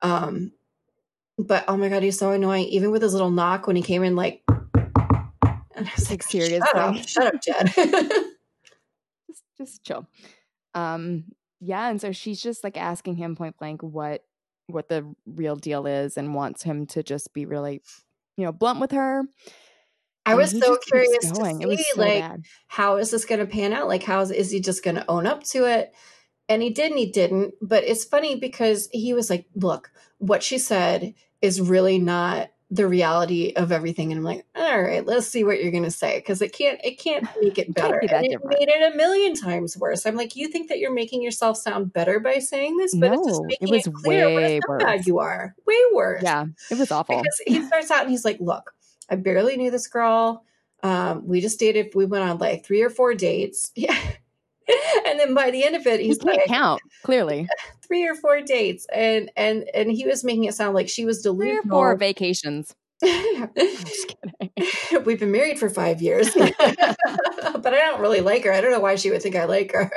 Um, 0.03 0.53
but 1.39 1.65
oh 1.69 1.77
my 1.77 1.89
god, 1.89 2.03
he's 2.03 2.19
so 2.19 2.33
annoying. 2.33 2.67
Even 2.67 2.91
with 2.91 3.03
his 3.03 3.13
little 3.13 3.31
knock 3.31 3.67
when 3.67 3.77
he 3.77 3.83
came 3.83 4.03
in, 4.03 4.17
like, 4.17 4.43
and 4.49 5.87
I 5.87 5.91
was 5.97 6.11
Like, 6.11 6.23
seriously, 6.23 6.59
shut 6.61 6.77
up, 6.77 6.97
shut 7.09 7.27
up, 7.35 7.43
Jed. 7.43 7.73
just 9.29 9.43
just 9.59 9.85
chill. 9.85 10.07
Um 10.75 11.25
yeah, 11.61 11.89
and 11.89 12.01
so 12.01 12.13
she's 12.13 12.41
just 12.43 12.65
like 12.65 12.77
asking 12.77 13.17
him 13.17 13.37
point 13.37 13.57
blank 13.59 13.83
what 13.83 14.23
what 14.69 14.89
the 14.89 15.15
real 15.27 15.57
deal 15.57 15.87
is 15.87 16.17
and 16.17 16.35
wants 16.35 16.63
him 16.63 16.87
to 16.87 17.03
just 17.03 17.33
be 17.33 17.47
really, 17.47 17.83
you 18.37 18.45
know, 18.45 18.53
blunt 18.53 18.81
with 18.81 18.93
her. 18.93 19.23
I 20.25 20.33
And 20.33 20.39
was 20.39 20.51
so 20.59 20.77
curious 20.77 21.31
to 21.31 21.35
see, 21.77 21.85
so 21.95 22.01
like, 22.01 22.19
bad. 22.19 22.43
how 22.67 22.97
is 22.97 23.11
this 23.11 23.25
going 23.25 23.39
to 23.41 23.47
pan 23.47 23.73
out? 23.73 23.87
Like, 23.87 24.03
how 24.03 24.21
is, 24.23 24.33
is 24.33 24.51
he 24.51 24.61
just 24.61 24.83
going 24.83 24.97
to 24.97 25.09
own 25.09 25.25
up 25.27 25.45
to 25.45 25.67
it? 25.67 25.95
And 26.49 26.63
he 26.63 26.71
did 26.71 26.91
and 26.93 26.99
he 26.99 27.07
didn't. 27.11 27.55
But 27.61 27.85
it's 27.85 28.05
funny 28.05 28.37
because 28.37 28.89
he 28.93 29.13
was 29.15 29.31
like, 29.31 29.47
look, 29.55 29.91
what 30.19 30.43
she 30.43 30.59
said 30.59 31.15
is 31.43 31.61
really 31.61 31.99
not 31.99 32.51
the 32.71 32.89
reality 32.89 33.53
of 33.55 33.71
everything. 33.71 34.11
And 34.11 34.19
I'm 34.19 34.25
like, 34.25 34.45
all 34.57 34.81
right, 34.83 35.07
let's 35.07 35.29
see 35.29 35.45
what 35.45 35.63
you're 35.63 35.71
going 35.71 35.85
to 35.85 35.91
say. 35.91 36.21
Cause 36.23 36.43
it 36.43 36.53
can't, 36.53 36.81
it 36.83 36.99
can't 36.99 37.25
make 37.41 37.59
it 37.59 37.69
It 37.69 37.75
better. 37.75 37.99
be 38.01 38.09
and 38.09 38.27
it 38.27 38.41
made 38.45 38.69
it 38.69 38.93
a 38.93 38.97
million 38.97 39.35
times 39.37 39.77
worse. 39.77 40.05
I'm 40.05 40.17
like, 40.17 40.35
you 40.35 40.49
think 40.49 40.69
that 40.69 40.81
you're 40.81 40.93
making 40.93 41.23
yourself 41.23 41.59
sound 41.59 41.93
better 41.93 42.19
by 42.19 42.39
saying 42.41 42.77
this, 42.77 42.93
but 42.95 43.13
it's 43.13 43.25
just 43.27 43.41
No, 43.41 43.47
it 43.51 43.59
making 43.61 43.71
was 43.77 43.87
it, 43.87 43.95
clear 43.95 44.29
what 44.31 44.37
way 44.43 44.61
worse. 44.69 45.07
you 45.07 45.19
are. 45.21 45.55
Way 45.65 45.79
worse 45.95 46.23
Yeah, 46.25 46.47
it 46.71 46.79
was 46.79 46.91
awful. 46.91 47.19
because 47.23 47.41
he 47.47 47.63
starts 47.63 47.91
out 47.93 48.03
and 48.03 48.11
he's 48.11 48.25
like, 48.25 48.39
"Look, 48.41 48.75
I 49.09 49.15
barely 49.15 49.57
knew 49.57 49.71
this 49.71 49.87
girl. 49.87 50.45
Um, 50.83 51.25
we 51.27 51.41
just 51.41 51.61
dated. 51.61 51.95
We 51.95 52.05
went 52.05 52.25
on 52.25 52.39
like 52.39 52.65
three 52.65 52.83
or 52.83 52.91
four 52.91 53.15
dates. 53.15 53.71
Yeah." 53.77 53.97
and 55.07 55.19
then 55.21 55.35
by 55.35 55.51
the 55.51 55.65
end 55.65 55.77
of 55.77 55.87
it, 55.87 56.01
He 56.01 56.07
he's 56.07 56.19
can't 56.19 56.37
like 56.39 56.47
count, 56.47 56.83
clearly. 57.03 57.49
three 57.87 58.07
or 58.07 58.15
four 58.15 58.41
dates, 58.41 58.87
and 58.93 59.31
and 59.37 59.65
and 59.75 59.91
he 59.91 60.07
was 60.07 60.25
making 60.25 60.45
it 60.45 60.55
sound 60.55 60.75
like 60.75 60.89
she 60.89 61.05
was 61.05 61.23
delusional. 61.23 61.63
Three 61.63 61.71
or 61.71 61.71
four 61.71 61.97
vacations. 61.97 62.75
I'm 63.05 63.51
just 63.55 64.15
kidding. 64.41 65.05
We've 65.05 65.21
been 65.21 65.31
married 65.31 65.59
for 65.59 65.69
five 65.69 66.01
years, 66.01 66.31
but 66.35 66.57
I 66.59 67.73
don't 67.73 68.01
really 68.01 68.23
like 68.23 68.45
her. 68.45 68.53
I 68.53 68.63
don't 68.63 68.71
know 68.73 68.81
why 68.81 68.95
she 68.95 69.11
would 69.11 69.23
think 69.23 69.37
I 69.37 69.45
like 69.45 69.73
her. 69.73 69.91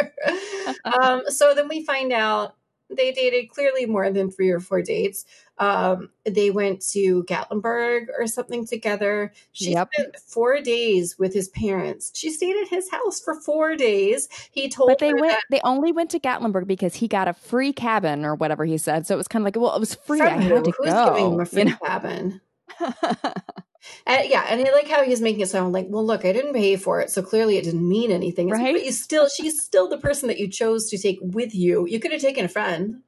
um, 0.84 1.22
so 1.28 1.56
then 1.56 1.70
we 1.70 1.86
find 1.86 2.12
out 2.12 2.56
they 2.90 3.12
dated 3.12 3.50
clearly 3.50 3.86
more 3.86 4.10
than 4.12 4.32
three 4.32 4.50
or 4.50 4.60
four 4.60 4.82
dates. 4.82 5.26
Um, 5.58 6.10
they 6.26 6.52
went 6.52 6.82
to 6.92 7.24
Gatlinburg 7.26 8.08
or 8.18 8.28
something 8.28 8.66
together. 8.66 9.34
She 9.52 9.72
Yep. 9.72 9.90
spent 9.94 10.16
four 10.26 10.62
days 10.62 11.20
with 11.20 11.34
his 11.34 11.50
parents. 11.50 12.12
She 12.16 12.32
stayed 12.32 12.56
at 12.62 12.70
his 12.70 12.90
house 12.90 13.20
for 13.20 13.36
four 13.42 13.76
days. 13.76 14.30
He 14.52 14.70
told 14.70 14.90
But 14.90 15.00
they 15.00 15.10
her 15.10 15.18
went. 15.18 15.32
that 15.34 15.44
They 15.50 15.60
only 15.64 15.92
went 15.92 16.10
to 16.12 16.20
Gatlinburg 16.20 16.66
because 16.68 16.96
he 16.96 17.08
got 17.08 17.28
a 17.28 17.34
free 17.34 17.74
cabin 17.74 18.24
or 18.26 18.36
whatever 18.36 18.64
he 18.66 18.78
said. 18.78 19.06
So 19.06 19.16
it 19.16 19.18
was 19.18 19.28
kind 19.28 19.44
of 19.44 19.46
like, 19.46 19.62
well, 19.62 19.76
it 19.76 19.80
was 19.80 19.96
free. 19.96 20.22
I 20.22 20.30
had 20.30 20.52
who? 20.52 20.64
to 20.64 20.72
Who's 20.72 20.94
giving 20.94 21.34
him 21.34 21.40
a 21.42 21.46
free 21.46 21.64
You 21.64 21.76
cabin? 21.76 22.42
yeah, 24.08 24.46
and 24.50 24.66
I 24.66 24.72
like 24.72 24.88
how 24.88 25.04
he's 25.04 25.22
making 25.22 25.42
it 25.42 25.50
sound 25.50 25.74
like, 25.74 25.88
well, 25.90 26.06
look, 26.06 26.26
I 26.26 26.34
didn't 26.34 26.54
pay 26.54 26.76
for 26.76 27.02
it, 27.02 27.10
so 27.10 27.22
clearly 27.22 27.58
it 27.58 27.64
didn't 27.64 27.88
mean 27.88 28.12
anything. 28.12 28.50
It's 28.50 28.58
Right? 28.58 28.76
But 28.76 28.86
you 28.86 28.92
still, 28.92 29.28
she's 29.30 29.62
still 29.62 29.90
the 29.90 29.98
person 29.98 30.28
that 30.28 30.40
you 30.40 30.48
chose 30.48 30.90
to 30.90 30.98
take 30.98 31.20
with 31.22 31.56
you. 31.56 31.88
You 31.88 32.00
could 32.00 32.12
have 32.12 32.22
taken 32.22 32.46
a 32.46 32.50
friend. 32.50 33.02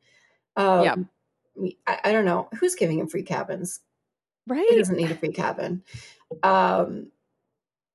Um, 0.56 0.84
Yeah. 0.84 0.96
I, 1.86 2.00
I 2.06 2.12
don't 2.12 2.26
know 2.26 2.48
who's 2.60 2.76
giving 2.76 3.00
him 3.00 3.08
free 3.08 3.24
cabins. 3.24 3.82
Right. 4.48 4.66
He 4.70 4.78
doesn't 4.78 4.96
need 4.96 5.12
a 5.12 5.16
free 5.16 5.34
cabin. 5.34 5.84
Um, 6.44 7.12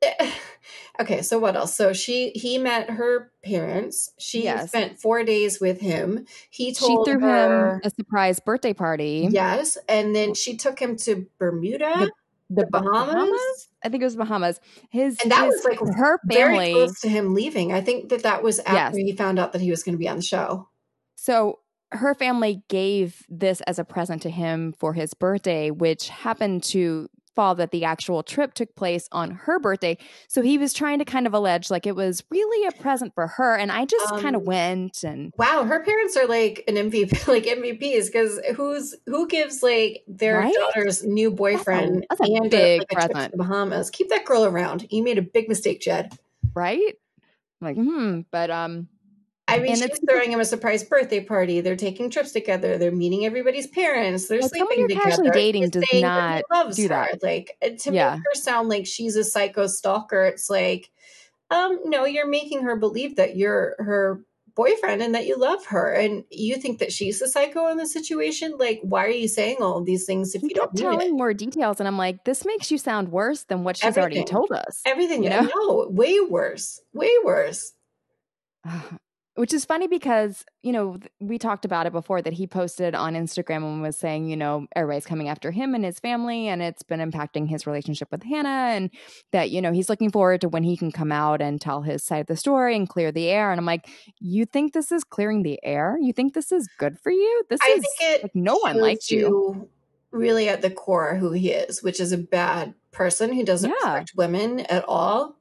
okay, 1.01 1.23
so 1.23 1.39
what 1.39 1.57
else? 1.57 1.75
So 1.77 1.93
she 1.93 2.31
he 2.31 2.59
met 2.59 2.91
her 2.91 3.33
parents. 3.45 4.13
She 4.19 4.45
Yes. 4.45 4.69
spent 4.69 4.99
four 5.01 5.23
days 5.25 5.61
with 5.61 5.81
him. 5.81 6.27
He 6.51 6.75
She 6.75 6.87
told 6.87 7.07
threw 7.07 7.21
her 7.21 7.75
him 7.77 7.81
a 7.85 7.91
surprise 7.91 8.41
birthday 8.41 8.73
party. 8.75 9.29
yes, 9.31 9.79
and 9.89 10.15
then 10.15 10.35
she 10.35 10.57
took 10.57 10.79
him 10.79 10.97
to 10.99 11.27
Bermuda, 11.39 12.11
The, 12.51 12.63
the 12.63 12.67
Bahamas. 12.71 13.69
I 13.85 13.89
think 13.89 14.03
it 14.03 14.07
was 14.07 14.17
Bahamas. 14.17 14.61
His 14.91 15.19
And 15.23 15.31
that 15.31 15.45
his- 15.47 15.57
was, 15.57 15.65
like, 15.65 15.79
her 15.97 16.19
very 16.27 16.55
family. 16.57 16.73
close 16.73 17.01
to 17.01 17.09
him 17.09 17.35
leaving. 17.35 17.73
I 17.73 17.81
think 17.81 18.09
that 18.11 18.23
that 18.25 18.43
was 18.43 18.59
after 18.61 18.99
Yes. 18.99 19.07
he 19.07 19.13
found 19.13 19.39
out 19.39 19.53
that 19.53 19.61
he 19.61 19.71
was 19.71 19.83
going 19.83 19.95
to 19.95 19.99
be 19.99 20.09
on 20.09 20.17
the 20.17 20.23
show. 20.23 20.69
So 21.17 21.61
her 21.93 22.15
family 22.15 22.63
gave 22.69 23.25
this 23.29 23.61
as 23.63 23.79
a 23.79 23.85
present 23.85 24.23
to 24.23 24.31
him 24.31 24.73
for 24.73 24.93
his 24.93 25.15
birthday, 25.15 25.71
which 25.71 26.09
happened 26.09 26.63
to 26.65 27.09
fall 27.37 27.55
that 27.55 27.71
the 27.71 27.85
actual 27.85 28.23
trip 28.25 28.55
took 28.55 28.75
place 28.75 29.09
on 29.13 29.31
her 29.31 29.61
birthday. 29.61 29.97
So 30.27 30.43
he 30.43 30.59
was 30.59 30.73
trying 30.73 30.99
to 30.99 31.05
kind 31.05 31.27
of 31.27 31.35
allege 31.35 31.71
like 31.71 31.87
it 31.87 31.95
was 31.95 32.25
really 32.31 32.67
a 32.67 32.73
present 32.73 33.15
for 33.15 33.29
her. 33.29 33.57
And 33.57 33.71
I 33.71 33.85
just 33.85 34.17
kind 34.17 34.35
of 34.35 34.43
Um, 34.43 34.47
went 34.47 35.05
and 35.05 35.33
Wow, 35.39 35.65
her 35.65 35.85
parents 35.85 36.17
are 36.17 36.27
like 36.27 36.65
an 36.67 36.75
MVP, 36.77 37.29
like 37.29 37.45
MVPs, 37.45 38.07
because 38.07 38.41
who's 38.57 38.95
who 39.07 39.29
gives 39.29 39.63
like 39.63 40.03
their 40.09 40.39
Right? 40.41 40.55
daughter's 40.55 41.05
new 41.05 41.31
boyfriend 41.31 42.07
that's 42.09 42.21
a 42.21 42.25
and 42.25 42.51
big 42.51 42.81
like, 42.91 42.91
a 42.91 42.95
trip 42.95 43.13
to 43.13 43.15
present. 43.15 43.33
the 43.33 43.39
Bahamas? 43.39 43.91
Keep 43.91 44.09
that 44.09 44.25
girl 44.25 44.45
around. 44.47 44.87
You 44.91 45.03
made 45.05 45.19
a 45.19 45.23
big 45.23 45.49
mistake, 45.49 45.81
Jed. 45.81 46.13
right? 46.55 46.95
Like, 47.61 47.77
hmm. 47.77 48.21
But 48.31 48.51
um 48.51 48.89
I 49.49 49.59
mean, 49.59 49.69
And 49.73 49.79
she's 49.79 50.01
throwing 50.09 50.33
him 50.33 50.41
a 50.41 50.45
surprise 50.45 50.83
birthday 50.83 51.21
party. 51.25 51.61
They're 51.61 51.77
taking 51.77 52.11
trips 52.11 52.33
together. 52.33 52.79
They're 52.79 52.91
meeting 52.91 53.25
everybody's 53.25 53.67
parents. 53.69 54.27
They're 54.27 54.41
Like, 54.41 54.51
sleeping 54.51 54.79
you're 54.81 54.89
together. 54.89 55.11
casually 55.11 55.31
dating 55.31 55.63
He's 55.63 55.71
does 55.71 55.85
that 55.93 56.01
not 56.01 56.43
loves 56.53 56.77
do 56.77 56.83
her. 56.85 56.89
that. 56.89 57.23
Like 57.23 57.57
to 57.63 57.93
Yeah. 57.93 58.15
make 58.17 58.23
her 58.25 58.35
sound 58.35 58.69
like 58.69 58.87
she's 58.87 59.15
a 59.15 59.23
psycho 59.25 59.67
stalker. 59.69 60.25
It's 60.25 60.51
like, 60.51 60.91
um, 61.51 61.79
no, 61.85 62.05
you're 62.05 62.27
making 62.27 62.63
her 62.63 62.75
believe 62.77 63.17
that 63.17 63.37
you're 63.37 63.77
her 63.79 64.25
boyfriend 64.57 65.03
and 65.03 65.15
that 65.15 65.27
you 65.27 65.37
love 65.37 65.65
her, 65.67 65.93
and 65.93 66.25
you 66.31 66.57
think 66.57 66.79
that 66.81 66.91
she's 66.91 67.21
the 67.21 67.29
psycho 67.29 67.69
in 67.69 67.77
the 67.77 67.87
situation. 67.87 68.57
Like, 68.59 68.81
why 68.83 69.05
are 69.05 69.11
you 69.11 69.29
saying 69.29 69.59
all 69.61 69.77
of 69.79 69.85
these 69.85 70.07
things 70.07 70.35
if 70.35 70.41
he 70.41 70.49
you 70.49 70.55
don't 70.55 70.75
telling 70.77 71.01
it? 71.09 71.13
more 71.13 71.35
details. 71.35 71.79
And 71.79 71.87
I'm 71.87 71.99
like, 71.99 72.25
this 72.25 72.45
makes 72.47 72.71
you 72.71 72.79
sound 72.79 73.13
worse 73.13 73.45
than 73.45 73.63
what 73.65 73.77
she's 73.77 73.97
already 73.97 74.25
told 74.25 74.51
us. 74.51 74.83
Everything, 74.87 75.23
you 75.23 75.31
you 75.31 75.37
know? 75.43 75.51
know, 75.55 75.89
way 75.91 76.19
worse, 76.21 76.81
way 76.95 77.11
worse. 77.23 77.75
which 79.37 79.53
is 79.53 79.65
funny 79.65 79.87
because 79.87 80.45
you 80.63 80.73
know 80.73 80.99
we 81.21 81.39
talked 81.39 81.65
about 81.65 81.87
it 81.87 81.93
before 81.93 82.21
that 82.21 82.33
he 82.33 82.47
posted 82.47 82.95
on 82.95 83.15
instagram 83.15 83.63
and 83.63 83.83
was 83.83 83.97
saying 83.97 84.29
you 84.29 84.37
know 84.37 84.67
everybody's 84.75 85.07
coming 85.07 85.29
after 85.29 85.51
him 85.51 85.75
and 85.75 85.85
his 85.85 85.99
family 86.01 86.49
and 86.49 86.63
it's 86.63 86.83
been 86.83 87.01
impacting 87.01 87.49
his 87.49 87.67
relationship 87.67 88.09
with 88.11 88.23
hannah 88.23 88.75
and 88.75 88.91
that 89.33 89.51
you 89.51 89.63
know 89.63 89.73
he's 89.73 89.89
looking 89.89 90.11
forward 90.11 90.41
to 90.41 90.49
when 90.49 90.65
he 90.65 90.77
can 90.77 90.91
come 90.91 91.13
out 91.13 91.41
and 91.41 91.61
tell 91.61 91.83
his 91.83 92.03
side 92.03 92.21
of 92.21 92.27
the 92.27 92.37
story 92.37 92.75
and 92.75 92.89
clear 92.89 93.13
the 93.13 93.29
air 93.29 93.51
and 93.51 93.61
i'm 93.61 93.67
like 93.67 93.89
you 94.19 94.45
think 94.45 94.73
this 94.73 94.91
is 94.91 95.05
clearing 95.05 95.43
the 95.43 95.59
air 95.63 95.97
you 96.01 96.13
think 96.13 96.35
this 96.35 96.51
is 96.51 96.69
good 96.79 96.99
for 96.99 97.13
you 97.13 97.45
this 97.49 97.61
I 97.63 97.69
is 97.77 97.83
think 97.83 97.95
it 98.01 98.23
like 98.25 98.35
no 98.35 98.57
one 98.57 98.81
likes 98.81 99.11
you 99.11 99.19
you 99.21 99.69
really 100.13 100.49
at 100.49 100.63
the 100.63 100.71
core 100.71 101.17
who 101.17 101.33
he 101.33 101.51
is, 101.51 101.83
which 101.83 102.01
is 102.01 102.11
a 102.13 102.17
bad 102.19 102.75
person 102.91 103.35
who 103.35 103.45
doesn't 103.45 103.69
Yeah. 103.69 103.75
respect 103.97 104.13
women 104.17 104.61
at 104.61 104.85
all. 104.89 105.36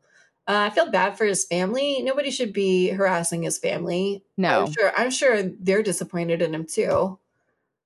Uh, 0.48 0.70
I 0.70 0.70
feel 0.70 0.92
bad 0.92 1.18
for 1.18 1.26
his 1.26 1.46
family. 1.46 2.02
Nobody 2.04 2.30
should 2.30 2.54
be 2.54 2.90
harassing 2.90 3.44
his 3.44 3.58
family. 3.58 4.24
no 4.38 4.66
I'm 4.66 4.72
sure. 4.72 4.92
I'm 4.96 5.12
sure 5.12 5.42
they're 5.44 5.84
disappointed 5.84 6.42
in 6.42 6.54
him 6.54 6.66
too. 6.66 7.18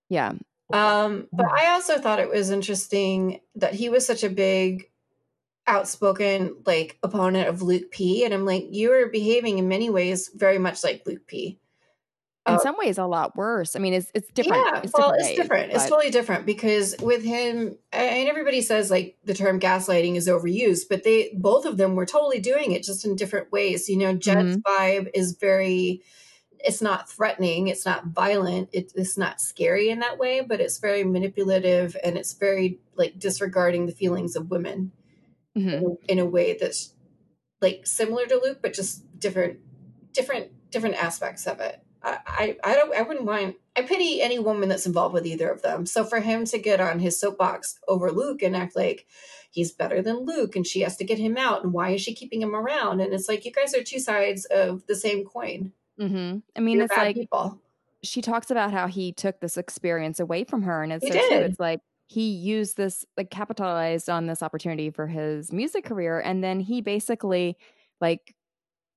yeah 0.09 0.33
Um, 0.71 1.27
but 1.31 1.47
I 1.51 1.67
also 1.67 1.97
thought 1.99 2.19
it 2.19 2.29
was 2.29 2.51
interesting 2.51 3.39
that 3.55 3.73
he 3.73 3.89
was 3.89 4.05
such 4.05 4.23
a 4.23 4.29
big, 4.29 4.89
outspoken 5.69 6.55
like 6.65 6.97
opponent 7.03 7.47
of 7.47 7.61
Luke 7.61 7.91
P. 7.91 8.25
And 8.25 8.33
I'm 8.33 8.45
like, 8.45 8.67
you 8.71 8.91
are 8.91 9.07
behaving 9.07 9.59
in 9.59 9.67
many 9.67 9.89
ways 9.89 10.29
very 10.35 10.57
much 10.57 10.83
like 10.83 11.03
Luke 11.05 11.27
P. 11.27 11.59
in 12.49 12.55
Uh, 12.55 12.59
some 12.59 12.75
ways 12.77 12.97
a 12.97 13.05
lot 13.05 13.35
worse 13.35 13.75
i 13.75 13.79
mean 13.79 13.93
it's 13.93 14.11
it's 14.13 14.27
different 14.31 14.63
Yeah, 14.65 14.81
it's 14.83 14.93
well, 14.93 15.09
different 15.11 15.19
it's 15.21 15.27
ways, 15.29 15.37
different. 15.37 15.71
It's 15.73 15.83
but- 15.83 15.89
totally 15.89 16.11
different 16.11 16.45
because 16.45 16.95
with 17.01 17.23
him, 17.23 17.77
and 17.93 18.27
everybody 18.29 18.61
says 18.61 18.91
like 18.91 19.17
the 19.23 19.33
term 19.33 19.59
gaslighting 19.59 20.15
is 20.15 20.27
overused, 20.27 20.83
but 20.89 21.03
they 21.03 21.31
both 21.33 21.65
of 21.65 21.77
them 21.77 21.95
were 21.95 22.05
totally 22.05 22.39
doing 22.39 22.71
it 22.71 22.83
just 22.83 23.05
in 23.05 23.15
different 23.15 23.51
ways. 23.51 23.87
You 23.89 23.97
know, 23.97 24.13
Jed's 24.13 24.57
Mm-hmm. 24.57 24.71
vibe 24.71 25.09
is 25.13 25.33
very. 25.33 26.01
It's 26.61 26.81
not 26.81 27.09
threatening. 27.09 27.69
It's 27.69 27.85
not 27.85 28.07
violent. 28.07 28.67
It, 28.73 28.91
it's 28.95 29.17
not 29.17 29.39
scary 29.39 29.89
in 29.89 29.99
that 29.99 30.17
way, 30.17 30.41
but 30.41 30.59
it's 30.59 30.77
very 30.77 31.05
manipulative 31.05 31.95
and 32.03 32.17
it's 32.17 32.33
very 32.33 32.79
like 32.95 33.17
disregarding 33.17 33.85
the 33.85 33.93
feelings 33.93 34.35
of 34.35 34.51
women 34.51 34.91
Mhm. 35.57 35.73
in, 35.73 35.85
a, 35.85 36.11
in 36.11 36.19
a 36.19 36.25
way 36.25 36.57
that's 36.59 36.93
like 37.61 37.87
similar 37.87 38.25
to 38.25 38.35
Luke, 38.43 38.59
but 38.61 38.73
just 38.73 39.03
different, 39.19 39.59
different, 40.13 40.47
different 40.69 41.01
aspects 41.01 41.47
of 41.47 41.59
it. 41.61 41.81
I, 42.03 42.57
I, 42.63 42.73
don't, 42.75 42.95
I 42.95 43.01
wouldn't 43.01 43.25
mind. 43.25 43.55
I 43.75 43.81
pity 43.81 44.21
any 44.21 44.39
woman 44.39 44.69
that's 44.69 44.85
involved 44.85 45.13
with 45.13 45.25
either 45.25 45.49
of 45.49 45.61
them. 45.61 45.85
So 45.85 46.03
for 46.03 46.19
him 46.21 46.45
to 46.45 46.57
get 46.57 46.79
on 46.79 46.99
his 46.99 47.19
soapbox 47.19 47.77
over 47.87 48.11
Luke 48.11 48.41
and 48.41 48.55
act 48.55 48.75
like 48.75 49.05
he's 49.51 49.71
better 49.71 50.01
than 50.01 50.25
Luke 50.25 50.55
and 50.55 50.65
she 50.65 50.81
has 50.81 50.95
to 50.97 51.03
get 51.03 51.17
him 51.17 51.35
out 51.37 51.63
and 51.63 51.73
why 51.73 51.89
is 51.91 52.01
she 52.01 52.13
keeping 52.13 52.41
him 52.41 52.55
around? 52.55 53.01
And 53.01 53.13
it's 53.13 53.27
like 53.27 53.43
you 53.45 53.51
guys 53.51 53.73
are 53.75 53.83
two 53.83 53.99
sides 53.99 54.45
of 54.45 54.85
the 54.87 54.95
same 54.95 55.25
coin. 55.25 55.73
Mhm. 55.99 56.43
i 56.55 56.61
mean 56.61 56.77
You're 56.77 56.85
it's 56.85 56.95
like 56.95 57.15
people. 57.17 57.59
she 58.03 58.21
talks 58.21 58.49
about 58.49 58.71
how 58.71 58.87
he 58.87 59.11
took 59.11 59.41
this 59.41 59.57
experience 59.57 60.21
away 60.21 60.45
from 60.45 60.61
her 60.61 60.81
and 60.81 60.93
it's 60.93 61.03
He 61.03 61.11
so 61.11 61.19
true 61.19 61.29
did. 61.29 61.51
it's 61.51 61.59
like 61.59 61.81
he 62.07 62.29
used 62.29 62.77
this 62.77 63.03
like 63.17 63.29
capitalized 63.29 64.09
on 64.09 64.25
this 64.25 64.41
opportunity 64.41 64.91
for 64.91 65.07
his 65.07 65.51
music 65.51 65.83
career 65.83 66.17
and 66.21 66.41
then 66.41 66.61
he 66.61 66.79
basically 66.79 67.57
like 67.99 68.33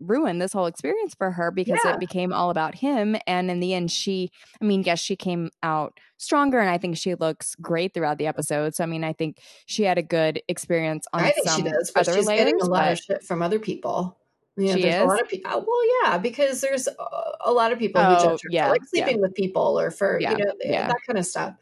ruined 0.04 0.40
this 0.40 0.52
whole 0.52 0.66
experience 0.66 1.14
for 1.14 1.30
her 1.30 1.50
because 1.50 1.78
Yeah. 1.84 1.94
it 1.94 2.00
became 2.00 2.32
all 2.32 2.50
about 2.50 2.74
him 2.74 3.16
and 3.26 3.50
in 3.50 3.60
the 3.60 3.74
end 3.74 3.90
she 3.90 4.30
i 4.60 4.64
mean 4.64 4.82
yes 4.82 4.98
she 4.98 5.16
came 5.16 5.50
out 5.62 5.98
stronger 6.18 6.58
and 6.60 6.70
i 6.70 6.78
think 6.78 6.96
she 6.96 7.14
looks 7.14 7.54
great 7.56 7.94
throughout 7.94 8.18
the 8.18 8.26
episode 8.26 8.74
so 8.74 8.84
i 8.84 8.86
mean 8.86 9.04
i 9.04 9.12
think 9.12 9.38
she 9.66 9.82
had 9.84 9.98
a 9.98 10.02
good 10.02 10.40
experience 10.48 11.06
on 11.12 11.22
I 11.22 11.30
think 11.30 11.48
some 11.48 11.62
she 11.62 11.68
does, 11.70 11.90
but 11.94 12.06
she's 12.06 12.26
layers 12.26 12.40
getting 12.40 12.60
a 12.60 12.64
lot 12.64 12.84
but 12.84 12.92
of 12.92 12.98
shit 12.98 13.24
from 13.24 13.42
other 13.42 13.58
people. 13.58 14.18
You 14.56 14.66
know, 14.66 14.74
She 14.74 14.82
there's 14.82 15.02
a 15.02 15.06
lot 15.06 15.22
of 15.22 15.28
people. 15.28 15.50
Uh, 15.50 15.60
well, 15.66 15.80
yeah, 16.02 16.18
because 16.18 16.60
there's 16.60 16.86
uh, 16.86 16.92
a, 17.40 17.50
lot 17.50 17.72
of 17.72 17.78
people 17.78 18.04
who 18.04 18.14
Oh, 18.16 18.22
judge 18.22 18.40
her 18.42 18.48
yeah, 18.50 18.66
for 18.66 18.70
like 18.72 18.82
yeah. 18.92 19.04
sleeping 19.04 19.22
with 19.22 19.34
people 19.34 19.80
or 19.80 19.90
for 19.90 20.20
Yeah, 20.20 20.32
you 20.32 20.44
know 20.44 20.50
eh, 20.62 20.72
yeah. 20.72 20.88
that 20.88 20.98
kind 21.06 21.18
of 21.18 21.24
stuff. 21.24 21.54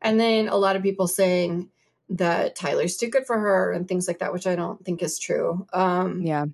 And 0.00 0.20
then 0.20 0.46
a 0.46 0.54
lot 0.56 0.76
of 0.76 0.82
people 0.84 1.08
saying 1.08 1.70
that 2.10 2.54
Tyler's 2.54 2.96
too 2.96 3.08
good 3.08 3.26
for 3.26 3.36
her 3.36 3.72
and 3.72 3.88
things 3.88 4.06
like 4.06 4.20
that, 4.20 4.32
which 4.32 4.46
I 4.46 4.54
don't 4.54 4.84
think 4.84 5.02
is 5.02 5.18
true. 5.18 5.66
Um, 5.72 6.22
yeah 6.22 6.44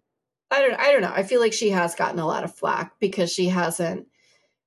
I 0.52 0.60
don't. 0.60 0.74
I 0.78 0.92
don't 0.92 1.02
know. 1.02 1.12
I 1.14 1.22
feel 1.22 1.40
like 1.40 1.52
she 1.52 1.70
has 1.70 1.94
gotten 1.94 2.18
a 2.18 2.26
lot 2.26 2.44
of 2.44 2.54
flack 2.54 2.92
because 3.00 3.32
she 3.32 3.48
hasn't 3.48 4.06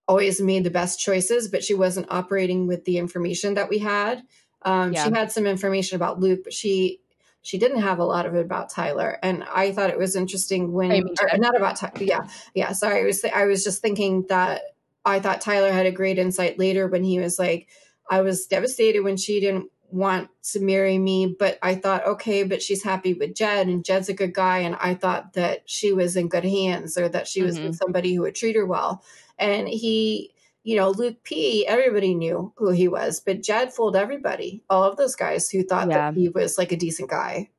always 0.07 0.41
made 0.41 0.63
the 0.63 0.69
best 0.69 0.99
choices, 0.99 1.47
but 1.47 1.63
she 1.63 1.73
wasn't 1.73 2.07
operating 2.09 2.67
with 2.67 2.85
the 2.85 2.97
information 2.97 3.55
that 3.55 3.69
we 3.69 3.79
had. 3.79 4.23
Um, 4.63 4.93
Yeah. 4.93 5.05
She 5.05 5.11
had 5.11 5.31
some 5.31 5.45
information 5.45 5.95
about 5.95 6.19
Luke, 6.19 6.41
but 6.43 6.53
she 6.53 7.01
she 7.41 7.59
didn't 7.59 7.81
have 7.81 7.99
a 7.99 8.03
lot 8.03 8.25
of 8.25 8.33
it 8.33 8.43
about 8.43 8.69
Tyler. 8.71 9.19
And 9.21 9.43
I 9.43 9.71
thought 9.71 9.91
it 9.91 9.99
was 9.99 10.15
interesting 10.15 10.73
when, 10.73 10.89
mean 10.89 11.07
or 11.21 11.37
not 11.37 11.55
about 11.55 11.75
Tyler. 11.75 11.93
Yeah, 12.01 12.27
yeah. 12.55 12.71
Sorry, 12.71 13.01
I 13.01 13.03
was 13.03 13.23
I 13.23 13.45
was 13.45 13.63
just 13.63 13.81
thinking 13.81 14.25
that 14.29 14.63
I 15.05 15.19
thought 15.19 15.41
Tyler 15.41 15.71
had 15.71 15.85
a 15.85 15.91
great 15.91 16.17
insight 16.17 16.57
later 16.57 16.87
when 16.87 17.03
he 17.03 17.19
was 17.19 17.37
like, 17.37 17.67
I 18.09 18.21
was 18.21 18.47
devastated 18.47 19.01
when 19.01 19.17
she 19.17 19.39
didn't 19.39 19.71
want 19.95 20.29
to 20.51 20.59
marry 20.59 20.97
me, 20.97 21.25
but 21.39 21.57
I 21.63 21.75
thought, 21.75 22.05
okay, 22.05 22.43
but 22.43 22.61
she's 22.61 22.83
happy 22.83 23.13
with 23.13 23.33
Jed 23.33 23.67
and 23.67 23.83
Jed's 23.85 24.09
a 24.09 24.13
good 24.13 24.33
guy. 24.33 24.59
And 24.59 24.75
I 24.79 24.93
thought 24.93 25.33
that 25.33 25.63
she 25.69 25.93
was 25.93 26.15
in 26.17 26.27
good 26.27 26.43
hands 26.43 26.97
or 26.97 27.07
that 27.09 27.27
she 27.27 27.41
was 27.41 27.57
Mhm. 27.57 27.63
with 27.67 27.77
somebody 27.77 28.13
who 28.13 28.21
would 28.23 28.35
treat 28.35 28.55
her 28.57 28.65
well. 28.65 29.01
And 29.39 29.67
he, 29.69 30.33
you 30.63 30.75
know, 30.75 30.89
Luke 30.89 31.23
P, 31.23 31.65
everybody 31.65 32.13
knew 32.13 32.51
who 32.57 32.71
he 32.71 32.87
was, 32.89 33.21
but 33.21 33.41
Jed 33.41 33.73
fooled 33.73 33.95
everybody, 33.95 34.63
all 34.69 34.83
of 34.83 34.97
those 34.97 35.15
guys 35.15 35.49
who 35.49 35.63
thought 35.63 35.89
Yeah. 35.89 36.11
that 36.11 36.17
he 36.19 36.27
was 36.29 36.57
like 36.57 36.71
a 36.73 36.77
decent 36.77 37.09
guy. 37.09 37.49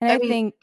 And 0.00 0.10
I 0.10 0.14
I, 0.14 0.18
mean- 0.18 0.28
think 0.28 0.54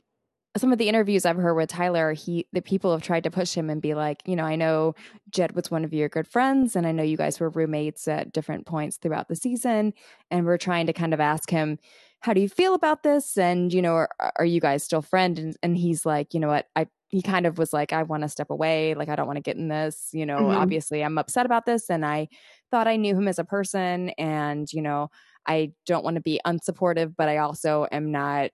some 0.58 0.72
of 0.72 0.78
the 0.78 0.88
interviews 0.90 1.26
I've 1.26 1.38
heard 1.38 1.56
with 1.56 1.70
Tyler, 1.70 2.14
he 2.14 2.48
the 2.54 2.62
people 2.62 2.92
have 2.92 3.02
tried 3.02 3.24
to 3.24 3.32
push 3.32 3.54
him 3.54 3.70
and 3.70 3.82
be 3.82 3.94
like, 3.94 4.22
you 4.26 4.36
know, 4.36 4.44
I 4.44 4.56
know 4.56 4.96
Jed 5.30 5.56
was 5.56 5.72
one 5.72 5.86
of 5.86 5.94
your 5.94 6.10
good 6.10 6.28
friends, 6.28 6.76
and 6.76 6.86
I 6.88 6.92
know 6.92 7.04
you 7.04 7.18
guys 7.18 7.40
were 7.40 7.50
roommates 7.50 8.08
at 8.08 8.34
different 8.34 8.66
points 8.66 8.98
throughout 8.98 9.28
the 9.30 9.36
season, 9.36 9.94
and 10.32 10.46
we're 10.46 10.58
trying 10.58 10.88
to 10.88 10.94
kind 10.94 11.14
of 11.14 11.20
ask 11.20 11.50
him, 11.50 11.80
how 12.22 12.34
do 12.34 12.42
you 12.42 12.50
feel 12.50 12.74
about 12.74 13.04
this? 13.04 13.38
And 13.38 13.72
you 13.74 13.82
know, 13.82 13.94
are, 13.94 14.10
are 14.38 14.46
you 14.46 14.60
guys 14.60 14.84
still 14.84 15.02
friends? 15.02 15.40
And, 15.40 15.56
and 15.64 15.78
he's 15.78 16.06
like, 16.06 16.34
you 16.34 16.40
know 16.40 16.48
what, 16.50 16.68
I 16.76 16.88
he 17.10 17.22
kind 17.22 17.46
of 17.46 17.58
was 17.58 17.72
like, 17.72 17.94
I 17.94 18.04
want 18.04 18.24
to 18.24 18.30
step 18.30 18.50
away, 18.50 18.94
like 18.94 19.08
I 19.08 19.16
don't 19.16 19.28
want 19.28 19.38
to 19.38 19.42
get 19.42 19.56
in 19.56 19.70
this. 19.70 20.10
You 20.12 20.26
know, 20.26 20.50
Mhm. 20.50 20.52
obviously 20.52 21.04
I'm 21.04 21.18
upset 21.18 21.46
about 21.46 21.66
this, 21.66 21.90
and 21.90 22.06
I 22.06 22.28
thought 22.72 22.88
I 22.88 22.96
knew 22.98 23.16
him 23.16 23.28
as 23.28 23.40
a 23.40 23.46
person, 23.46 24.10
and 24.18 24.72
you 24.74 24.82
know, 24.82 25.10
I 25.46 25.72
don't 25.86 26.04
want 26.04 26.16
to 26.16 26.22
be 26.22 26.40
unsupportive, 26.46 27.16
but 27.18 27.30
I 27.30 27.38
also 27.38 27.88
am 27.92 28.12
not 28.12 28.52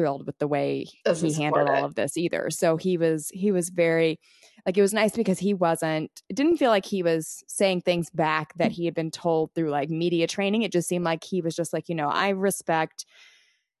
thrilled 0.00 0.26
with 0.26 0.38
the 0.38 0.48
way 0.48 0.86
Doesn't 1.04 1.28
he 1.28 1.42
handled 1.42 1.68
all 1.68 1.84
of 1.84 1.94
this 1.94 2.16
either. 2.16 2.48
So 2.50 2.76
he 2.76 2.96
was 2.96 3.30
he 3.34 3.52
was 3.52 3.68
very 3.68 4.18
like 4.64 4.76
it 4.76 4.82
was 4.82 4.94
nice 4.94 5.12
because 5.12 5.38
he 5.38 5.54
wasn't 5.54 6.10
it 6.28 6.36
didn't 6.36 6.56
feel 6.56 6.70
like 6.70 6.86
he 6.86 7.02
was 7.02 7.44
saying 7.48 7.82
things 7.82 8.08
back 8.10 8.54
that 8.54 8.72
he 8.72 8.84
had 8.86 8.94
been 8.94 9.10
told 9.10 9.54
through 9.54 9.70
like 9.70 9.90
media 9.90 10.26
training. 10.26 10.62
It 10.62 10.72
just 10.72 10.88
seemed 10.88 11.04
like 11.04 11.22
he 11.22 11.42
was 11.42 11.54
just 11.54 11.72
like, 11.72 11.88
you 11.88 11.94
know, 11.94 12.08
I 12.08 12.30
respect 12.30 13.04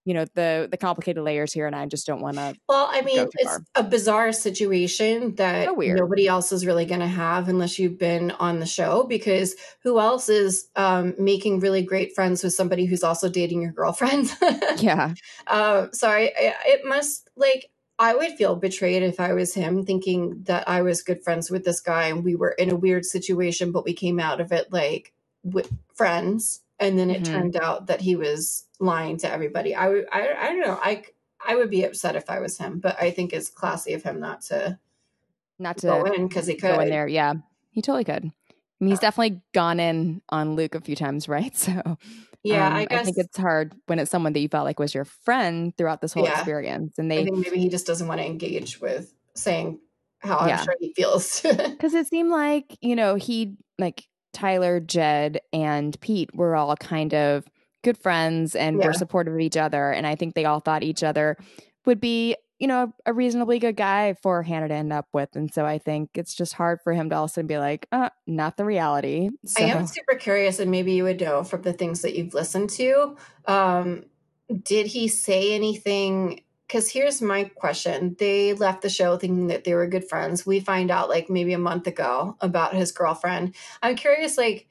you 0.04 0.14
know 0.14 0.24
the 0.34 0.68
the 0.70 0.76
complicated 0.76 1.22
layers 1.22 1.52
here 1.52 1.66
and 1.66 1.76
I 1.76 1.86
just 1.86 2.06
don't 2.06 2.20
want 2.20 2.36
to 2.36 2.54
Well, 2.68 2.88
I 2.90 3.02
mean, 3.02 3.28
it's 3.38 3.50
far. 3.50 3.62
a 3.74 3.82
bizarre 3.82 4.32
situation 4.32 5.34
that 5.36 5.66
So 5.66 5.74
nobody 5.94 6.26
else 6.26 6.52
is 6.52 6.64
really 6.64 6.86
going 6.86 7.00
to 7.00 7.06
have 7.06 7.48
unless 7.48 7.78
you've 7.78 7.98
been 7.98 8.30
on 8.32 8.60
the 8.60 8.66
show. 8.66 9.04
Because 9.04 9.54
who 9.82 10.00
else 10.00 10.28
is 10.28 10.68
um, 10.76 11.14
making 11.18 11.60
really 11.60 11.82
great 11.82 12.14
friends 12.14 12.42
with 12.42 12.54
somebody 12.54 12.86
who's 12.86 13.04
also 13.04 13.28
dating 13.28 13.62
your 13.62 13.72
girlfriend? 13.72 14.32
yeah. 14.78 15.14
um, 15.46 15.90
so 15.92 16.08
I, 16.08 16.32
I, 16.36 16.54
it 16.66 16.84
must 16.84 17.28
like 17.36 17.70
I 17.98 18.14
would 18.14 18.32
feel 18.32 18.56
betrayed 18.56 19.02
if 19.02 19.20
I 19.20 19.34
was 19.34 19.52
him, 19.52 19.84
thinking 19.84 20.44
that 20.44 20.66
I 20.66 20.80
was 20.80 21.02
good 21.02 21.22
friends 21.22 21.50
with 21.50 21.66
this 21.66 21.80
guy 21.80 22.06
and 22.06 22.24
we 22.24 22.34
were 22.34 22.52
in 22.52 22.70
a 22.70 22.76
weird 22.76 23.04
situation, 23.04 23.72
but 23.72 23.84
we 23.84 23.92
came 23.92 24.18
out 24.18 24.40
of 24.40 24.52
it 24.52 24.72
like 24.72 25.12
with 25.42 25.70
friends. 25.94 26.62
And 26.80 26.98
then 26.98 27.10
it 27.10 27.22
Mhm. 27.22 27.26
turned 27.32 27.56
out 27.56 27.86
that 27.88 28.00
he 28.00 28.16
was 28.16 28.64
lying 28.80 29.18
to 29.18 29.30
everybody. 29.30 29.74
I 29.74 29.88
would, 29.88 30.06
I, 30.10 30.32
I 30.32 30.46
don't 30.46 30.60
know. 30.60 30.78
I, 30.82 31.04
I 31.46 31.54
would 31.56 31.70
be 31.70 31.84
upset 31.84 32.16
if 32.16 32.28
I 32.30 32.40
was 32.40 32.56
him, 32.58 32.80
but 32.80 33.00
I 33.00 33.10
think 33.10 33.32
it's 33.32 33.50
classy 33.50 33.92
of 33.92 34.02
him 34.02 34.18
not 34.18 34.40
to 34.46 34.78
Not 35.58 35.76
to 35.78 35.86
go 35.86 36.02
in 36.04 36.26
because 36.28 36.46
he 36.46 36.54
could. 36.54 36.70
go 36.70 36.80
in 36.80 36.88
there. 36.88 37.06
Yeah. 37.06 37.34
He 37.70 37.82
totally 37.82 38.04
could. 38.04 38.24
I 38.24 38.84
mean, 38.84 38.90
he's 38.90 38.98
definitely 38.98 39.42
gone 39.52 39.78
in 39.78 40.22
on 40.30 40.56
Luke 40.56 40.74
a 40.74 40.80
few 40.80 40.96
times, 40.96 41.28
right? 41.28 41.54
So 41.56 41.98
Yeah, 42.42 42.66
um, 42.68 42.72
I 42.74 42.86
guess. 42.86 43.04
think 43.04 43.18
it's 43.18 43.36
hard 43.36 43.74
when 43.86 43.98
it's 43.98 44.10
someone 44.10 44.32
that 44.32 44.40
you 44.40 44.48
felt 44.48 44.64
like 44.64 44.78
was 44.78 44.94
your 44.94 45.04
friend 45.04 45.76
throughout 45.76 46.00
this 46.00 46.14
whole 46.14 46.24
Yeah. 46.24 46.32
experience, 46.38 46.98
and 46.98 47.12
I 47.12 47.16
they 47.16 47.24
think 47.24 47.38
maybe 47.46 47.58
he 47.58 47.68
just 47.68 47.86
doesn't 47.86 48.08
want 48.08 48.20
to 48.20 48.26
engage 48.26 48.80
with 48.80 49.12
saying 49.34 49.80
how 50.20 50.38
Yeah. 50.46 50.56
I'm 50.58 50.64
sure 50.64 50.74
he 50.80 50.94
feels. 50.94 51.42
because 51.42 51.92
it 51.92 52.06
seemed 52.06 52.30
like 52.30 52.78
you 52.80 52.96
know 52.96 53.16
he 53.16 53.56
like 53.78 54.04
Tyler, 54.32 54.80
Jed, 54.80 55.40
and 55.52 55.98
Pete 56.00 56.34
were 56.34 56.56
all 56.56 56.76
kind 56.76 57.14
of 57.14 57.44
good 57.82 57.98
friends 57.98 58.54
and 58.54 58.78
Yeah. 58.78 58.86
were 58.86 58.92
supportive 58.92 59.34
of 59.34 59.40
each 59.40 59.56
other, 59.56 59.90
and 59.90 60.06
I 60.06 60.14
think 60.14 60.34
they 60.34 60.44
all 60.44 60.60
thought 60.60 60.82
each 60.82 61.02
other 61.02 61.36
would 61.86 62.00
be 62.00 62.36
you 62.58 62.66
know 62.66 62.92
a 63.06 63.12
reasonably 63.12 63.58
good 63.58 63.76
guy 63.76 64.14
for 64.22 64.42
Hannah 64.42 64.68
to 64.68 64.74
end 64.74 64.92
up 64.92 65.06
with, 65.12 65.30
and 65.34 65.52
so 65.52 65.64
I 65.64 65.78
think 65.78 66.10
it's 66.14 66.34
just 66.34 66.52
hard 66.54 66.80
for 66.84 66.92
him 66.92 67.10
to 67.10 67.16
also 67.16 67.42
be 67.42 67.58
like, 67.58 67.86
uh, 67.90 68.10
not 68.26 68.56
the 68.56 68.64
reality. 68.64 69.30
So 69.46 69.64
I 69.64 69.68
am 69.68 69.86
super 69.86 70.14
curious, 70.14 70.58
and 70.58 70.70
maybe 70.70 70.92
you 70.92 71.04
would 71.04 71.20
know 71.20 71.42
from 71.42 71.62
the 71.62 71.72
things 71.72 72.02
that 72.02 72.14
you've 72.16 72.34
listened 72.34 72.70
to. 72.70 73.16
Um, 73.46 74.04
did 74.62 74.86
he 74.86 75.08
say 75.08 75.54
anything 75.54 76.42
because 76.70 76.88
here's 76.88 77.20
my 77.20 77.44
question. 77.44 78.14
They 78.20 78.54
left 78.54 78.82
the 78.82 78.88
show 78.88 79.16
thinking 79.16 79.48
that 79.48 79.64
they 79.64 79.74
were 79.74 79.88
good 79.88 80.08
friends. 80.08 80.46
We 80.46 80.60
find 80.60 80.88
out 80.88 81.08
like 81.08 81.28
maybe 81.28 81.52
a 81.52 81.58
month 81.58 81.88
ago 81.88 82.36
about 82.40 82.76
his 82.76 82.92
girlfriend. 82.92 83.56
I'm 83.82 83.96
curious, 83.96 84.38
like, 84.38 84.68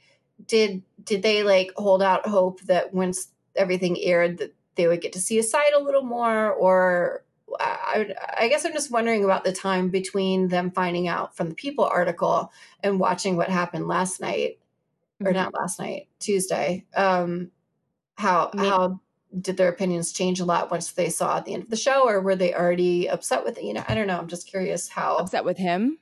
did 0.47 0.81
did 1.03 1.23
they 1.23 1.43
like 1.43 1.73
hold 1.75 2.01
out 2.01 2.25
hope 2.25 2.61
that 2.61 2.93
once 2.93 3.27
everything 3.53 4.01
aired 4.01 4.37
that 4.37 4.55
they 4.75 4.87
would 4.87 5.01
get 5.01 5.11
to 5.13 5.19
see 5.19 5.35
his 5.35 5.51
side 5.51 5.73
a 5.75 5.83
little 5.83 6.03
more 6.03 6.51
or 6.51 7.25
I, 7.59 8.13
I, 8.39 8.47
guess 8.47 8.63
I'm 8.63 8.73
just 8.73 8.91
wondering 8.91 9.25
about 9.25 9.43
the 9.43 9.51
time 9.51 9.89
between 9.89 10.49
them 10.49 10.69
finding 10.69 11.07
out 11.07 11.35
from 11.35 11.49
the 11.49 11.55
People 11.55 11.83
article 11.83 12.53
and 12.83 12.99
watching 12.99 13.37
what 13.37 13.49
happened 13.49 13.87
last 13.87 14.21
night, 14.21 14.59
mm-hmm. 15.19 15.27
or 15.27 15.33
not 15.33 15.53
last 15.53 15.79
night, 15.79 16.07
Tuesday. 16.19 16.85
Um, 16.95 17.49
how 18.15 18.51
Maybe. 18.53 18.69
how 18.69 19.01
did 19.37 19.57
their 19.57 19.69
opinions 19.69 20.11
change 20.11 20.39
a 20.39 20.45
lot 20.45 20.71
once 20.71 20.91
they 20.91 21.09
saw 21.09 21.37
at 21.37 21.45
the 21.45 21.53
end 21.53 21.63
of 21.63 21.69
the 21.69 21.75
show, 21.75 22.07
or 22.07 22.21
were 22.21 22.35
they 22.35 22.53
already 22.53 23.07
upset 23.09 23.43
with 23.43 23.57
it? 23.57 23.63
You 23.63 23.73
know, 23.73 23.83
I 23.87 23.95
don't 23.95 24.07
know. 24.07 24.17
I'm 24.17 24.27
just 24.27 24.47
curious 24.47 24.89
how 24.89 25.17
upset 25.17 25.45
with 25.45 25.57
him. 25.57 25.99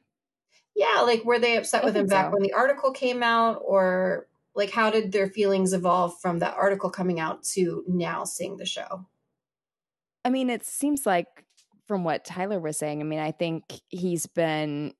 Yeah, 0.75 1.01
like 1.01 1.25
were 1.25 1.39
they 1.39 1.57
upset 1.57 1.83
I 1.83 1.85
with 1.85 1.97
him 1.97 2.07
back 2.07 2.27
so. 2.27 2.31
when 2.31 2.43
the 2.43 2.53
article 2.53 2.91
came 2.91 3.23
out, 3.23 3.61
or 3.65 4.27
like 4.55 4.71
how 4.71 4.89
did 4.89 5.11
their 5.11 5.27
feelings 5.27 5.73
evolve 5.73 6.19
from 6.19 6.39
that 6.39 6.55
article 6.55 6.89
coming 6.89 7.19
out 7.19 7.43
to 7.43 7.83
now 7.87 8.23
seeing 8.23 8.57
the 8.57 8.65
show? 8.65 9.05
I 10.23 10.29
mean, 10.29 10.49
it 10.49 10.65
seems 10.65 11.05
like 11.05 11.45
from 11.87 12.03
what 12.03 12.25
Tyler 12.25 12.59
was 12.59 12.77
saying, 12.77 13.01
I 13.01 13.05
mean, 13.05 13.19
I 13.19 13.31
think 13.31 13.63
he's 13.89 14.25
been 14.27 14.93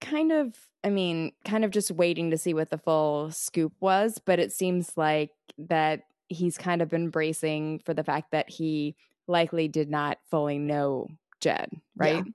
kind 0.00 0.32
of, 0.32 0.56
I 0.82 0.90
mean, 0.90 1.32
kind 1.44 1.64
of 1.64 1.70
just 1.70 1.90
waiting 1.90 2.30
to 2.32 2.38
see 2.38 2.52
what 2.52 2.70
the 2.70 2.78
full 2.78 3.30
scoop 3.30 3.72
was, 3.80 4.20
but 4.24 4.38
it 4.40 4.52
seems 4.52 4.96
like 4.96 5.30
that 5.56 6.02
he's 6.32 6.58
kind 6.58 6.82
of 6.82 6.88
been 6.88 7.10
bracing 7.10 7.80
for 7.84 7.94
the 7.94 8.04
fact 8.04 8.32
that 8.32 8.50
he 8.50 8.96
likely 9.28 9.68
did 9.68 9.90
not 9.90 10.18
fully 10.30 10.58
know 10.58 11.08
Jed, 11.40 11.70
right? 11.96 12.24
Yeah. 12.24 12.32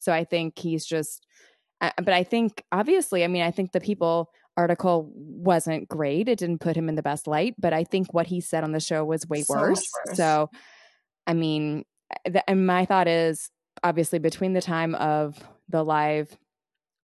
So 0.00 0.12
I 0.12 0.24
think 0.24 0.58
he's 0.58 0.84
just, 0.84 1.26
but 1.80 2.08
I 2.08 2.24
think 2.24 2.64
obviously, 2.72 3.24
I 3.24 3.28
mean, 3.28 3.42
I 3.42 3.50
think 3.50 3.72
the 3.72 3.80
people 3.80 4.30
article 4.56 5.10
wasn't 5.14 5.88
great. 5.88 6.28
It 6.28 6.38
didn't 6.38 6.60
put 6.60 6.76
him 6.76 6.88
in 6.88 6.94
the 6.94 7.02
best 7.02 7.26
light, 7.26 7.54
but 7.58 7.72
I 7.72 7.84
think 7.84 8.14
what 8.14 8.26
he 8.26 8.40
said 8.40 8.64
on 8.64 8.72
the 8.72 8.80
show 8.80 9.04
was 9.04 9.28
way 9.28 9.42
so 9.42 9.54
worse. 9.54 9.88
worse. 10.06 10.16
So 10.16 10.50
I 11.26 11.34
mean, 11.34 11.84
and 12.46 12.66
my 12.66 12.84
thought 12.84 13.08
is 13.08 13.50
obviously 13.82 14.18
between 14.18 14.52
the 14.52 14.62
time 14.62 14.94
of 14.94 15.36
the 15.68 15.82
live 15.82 16.36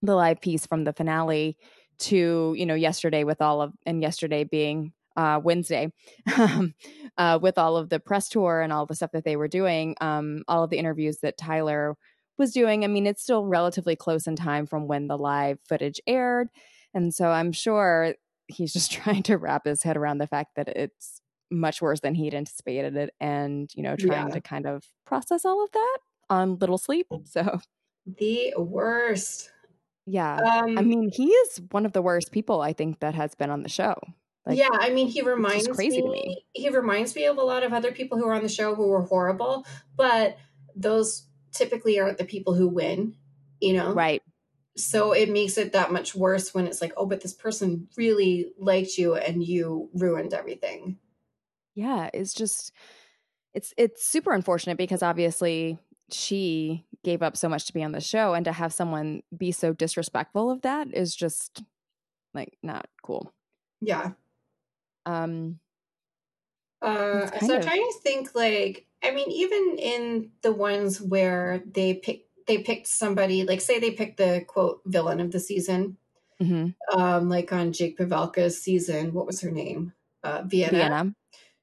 the 0.03 0.15
live 0.15 0.41
piece 0.41 0.67
from 0.67 0.85
the 0.85 0.93
finale 0.93 1.57
to 1.99 2.55
you 2.57 2.67
know 2.67 2.75
yesterday 2.75 3.25
with 3.25 3.43
all 3.43 3.61
of 3.61 3.73
and 3.85 4.03
yesterday 4.03 4.45
being 4.45 4.93
uh, 5.21 5.39
Wednesday 5.39 5.93
um, 6.39 6.75
uh, 7.19 7.39
with 7.41 7.59
all 7.59 7.77
of 7.77 7.91
the 7.91 8.01
press 8.01 8.29
tour 8.31 8.63
and 8.63 8.73
all 8.73 8.87
the 8.87 8.95
stuff 8.95 9.13
that 9.13 9.25
they 9.25 9.37
were 9.37 9.49
doing, 9.49 9.95
um, 10.01 10.43
all 10.49 10.65
of 10.65 10.71
the 10.71 10.79
interviews 10.79 11.19
that 11.19 11.37
Tyler 11.37 11.95
was 12.39 12.53
doing. 12.53 12.85
I 12.85 12.87
mean, 12.87 13.07
it's 13.07 13.23
still 13.23 13.45
relatively 13.45 13.97
close 13.97 14.27
in 14.27 14.35
time 14.35 14.67
from 14.67 14.89
when 14.89 15.09
the 15.09 15.19
live 15.19 15.59
footage 15.69 16.01
aired. 16.07 16.49
And 16.95 17.15
so 17.15 17.29
I'm 17.29 17.53
sure 17.53 18.15
he's 18.49 18.73
just 18.73 18.91
trying 19.03 19.23
to 19.25 19.37
wrap 19.37 19.67
his 19.67 19.83
head 19.83 19.99
around 19.99 20.19
the 20.19 20.27
fact 20.27 20.57
that 20.57 20.69
it's 20.69 21.21
much 21.51 21.83
worse 21.83 22.01
than 22.01 22.15
he'd 22.15 22.33
anticipated 22.33 22.97
it 22.97 23.13
and 23.21 23.73
you 23.75 23.83
know 23.83 23.97
trying 23.97 24.29
yeah. 24.29 24.35
to 24.35 24.41
kind 24.41 24.67
of 24.67 24.85
process 25.05 25.45
all 25.45 25.65
of 25.65 25.73
that 25.73 25.99
on 26.29 26.57
little 26.59 26.79
sleep 26.79 27.09
so 27.25 27.59
the 28.07 28.55
worst 28.57 29.51
yeah 30.07 30.37
um, 30.37 30.79
i 30.79 30.83
mean 30.83 31.11
he 31.13 31.27
is 31.27 31.61
one 31.73 31.85
of 31.85 31.93
the 31.93 32.01
worst 32.01 32.31
people 32.31 32.61
i 32.61 32.73
think 32.73 33.01
that 33.01 33.17
has 33.17 33.35
been 33.35 33.51
on 33.51 33.65
the 33.65 33.69
show 33.69 33.97
like, 34.47 34.59
yeah 34.59 34.69
i 34.73 34.91
mean 34.91 35.07
he 35.07 35.23
reminds 35.23 35.69
crazy 35.69 36.03
me, 36.03 36.03
to 36.03 36.11
me 36.11 36.45
he 36.53 36.69
reminds 36.69 37.15
me 37.15 37.25
of 37.27 37.37
a 37.37 37.43
lot 37.43 37.63
of 37.63 37.73
other 37.73 37.93
people 37.93 38.19
who 38.19 38.27
are 38.27 38.35
on 38.35 38.43
the 38.43 38.49
show 38.49 38.75
who 38.75 38.89
were 38.89 39.03
horrible 39.03 39.67
but 39.97 40.37
those 40.75 41.27
typically 41.53 41.99
aren't 42.01 42.19
the 42.19 42.25
people 42.25 42.55
who 42.55 42.69
win 42.69 43.15
you 43.61 43.73
know 43.73 43.93
right 43.93 44.23
so 44.77 45.13
it 45.13 45.29
makes 45.29 45.59
it 45.59 45.73
that 45.73 45.93
much 45.93 46.15
worse 46.15 46.55
when 46.55 46.67
it's 46.67 46.81
like 46.81 46.93
oh 46.97 47.07
but 47.07 47.21
this 47.21 47.35
person 47.35 47.89
really 47.97 48.53
liked 48.59 48.97
you 48.97 49.15
and 49.15 49.45
you 49.45 49.91
ruined 49.95 50.33
everything 50.33 50.97
yeah, 51.75 52.11
it's 52.13 52.35
just 52.35 52.73
it's 53.55 53.73
it's 53.77 54.07
super 54.07 54.33
unfortunate 54.33 54.77
because 54.77 55.03
obviously 55.03 55.79
she 56.13 56.85
gave 57.05 57.23
up 57.23 57.37
so 57.37 57.49
much 57.49 57.67
to 57.67 57.73
be 57.73 57.83
on 57.83 57.93
the 57.93 58.01
show 58.01 58.35
and 58.35 58.45
to 58.45 58.53
have 58.53 58.73
someone 58.73 59.23
be 59.37 59.53
so 59.53 59.73
disrespectful 59.73 60.51
of 60.51 60.63
that 60.63 60.89
is 60.93 61.15
just 61.15 61.63
like 62.35 62.57
not 62.63 62.87
cool. 63.03 63.33
Yeah. 63.81 64.13
Um 65.07 65.59
uh 66.83 67.27
so 67.41 67.55
I'm 67.57 67.63
trying 67.63 67.87
to 67.87 67.99
think 68.03 68.35
like 68.35 68.87
I 69.03 69.11
mean 69.11 69.31
even 69.31 69.77
in 69.79 70.31
the 70.43 70.53
ones 70.53 71.01
where 71.01 71.63
they 71.67 71.95
pick 71.95 72.25
they 72.47 72.59
picked 72.59 72.87
somebody 72.87 73.45
like 73.45 73.61
say 73.61 73.79
they 73.79 73.91
picked 73.91 74.17
the 74.17 74.45
quote 74.47 74.81
villain 74.87 75.21
of 75.21 75.31
the 75.31 75.41
season. 75.41 75.97
Mm-hmm. 76.41 76.99
Um 76.99 77.29
like 77.29 77.53
on 77.53 77.73
Jake 77.73 77.99
Pavelka's 77.99 78.61
season, 78.63 79.13
what 79.13 79.27
was 79.27 79.41
her 79.41 79.51
name? 79.51 79.93
Uh 80.23 80.43
Vienna. 80.47 80.71
Vienna 80.71 81.15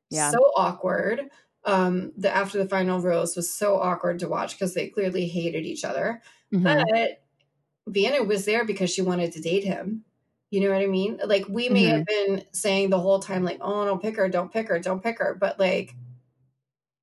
yeah. 0.10 0.32
so 0.32 0.52
awkward. 0.56 1.30
Um, 1.66 2.14
the 2.18 2.34
after 2.34 2.58
the 2.58 2.70
final 2.70 3.00
rose 3.02 3.36
was 3.36 3.54
so 3.54 3.78
awkward 3.78 4.20
to 4.20 4.30
watch 4.30 4.54
because 4.54 4.74
they 4.74 4.88
clearly 4.88 5.28
hated 5.28 5.66
each 5.66 5.84
other. 5.84 6.22
Mm-hmm. 6.54 6.64
But 6.64 7.22
Vienna 7.88 8.24
was 8.24 8.46
there 8.46 8.66
because 8.66 8.90
she 8.90 9.02
wanted 9.02 9.34
to 9.34 9.42
date 9.42 9.64
him. 9.64 10.06
You 10.50 10.62
know 10.62 10.72
what 10.72 10.82
I 10.82 10.88
mean? 10.88 11.20
Like 11.26 11.46
we 11.50 11.70
may 11.70 11.86
mm-hmm. 11.86 11.98
have 11.98 12.06
been 12.06 12.44
saying 12.54 12.90
the 12.90 13.00
whole 13.00 13.20
time, 13.20 13.44
like, 13.44 13.60
"Oh, 13.62 13.86
don't 13.86 14.02
pick 14.02 14.16
her, 14.16 14.30
don't 14.30 14.52
pick 14.52 14.70
her, 14.70 14.80
don't 14.80 15.04
pick 15.04 15.20
her," 15.20 15.36
but 15.40 15.60
like 15.60 15.94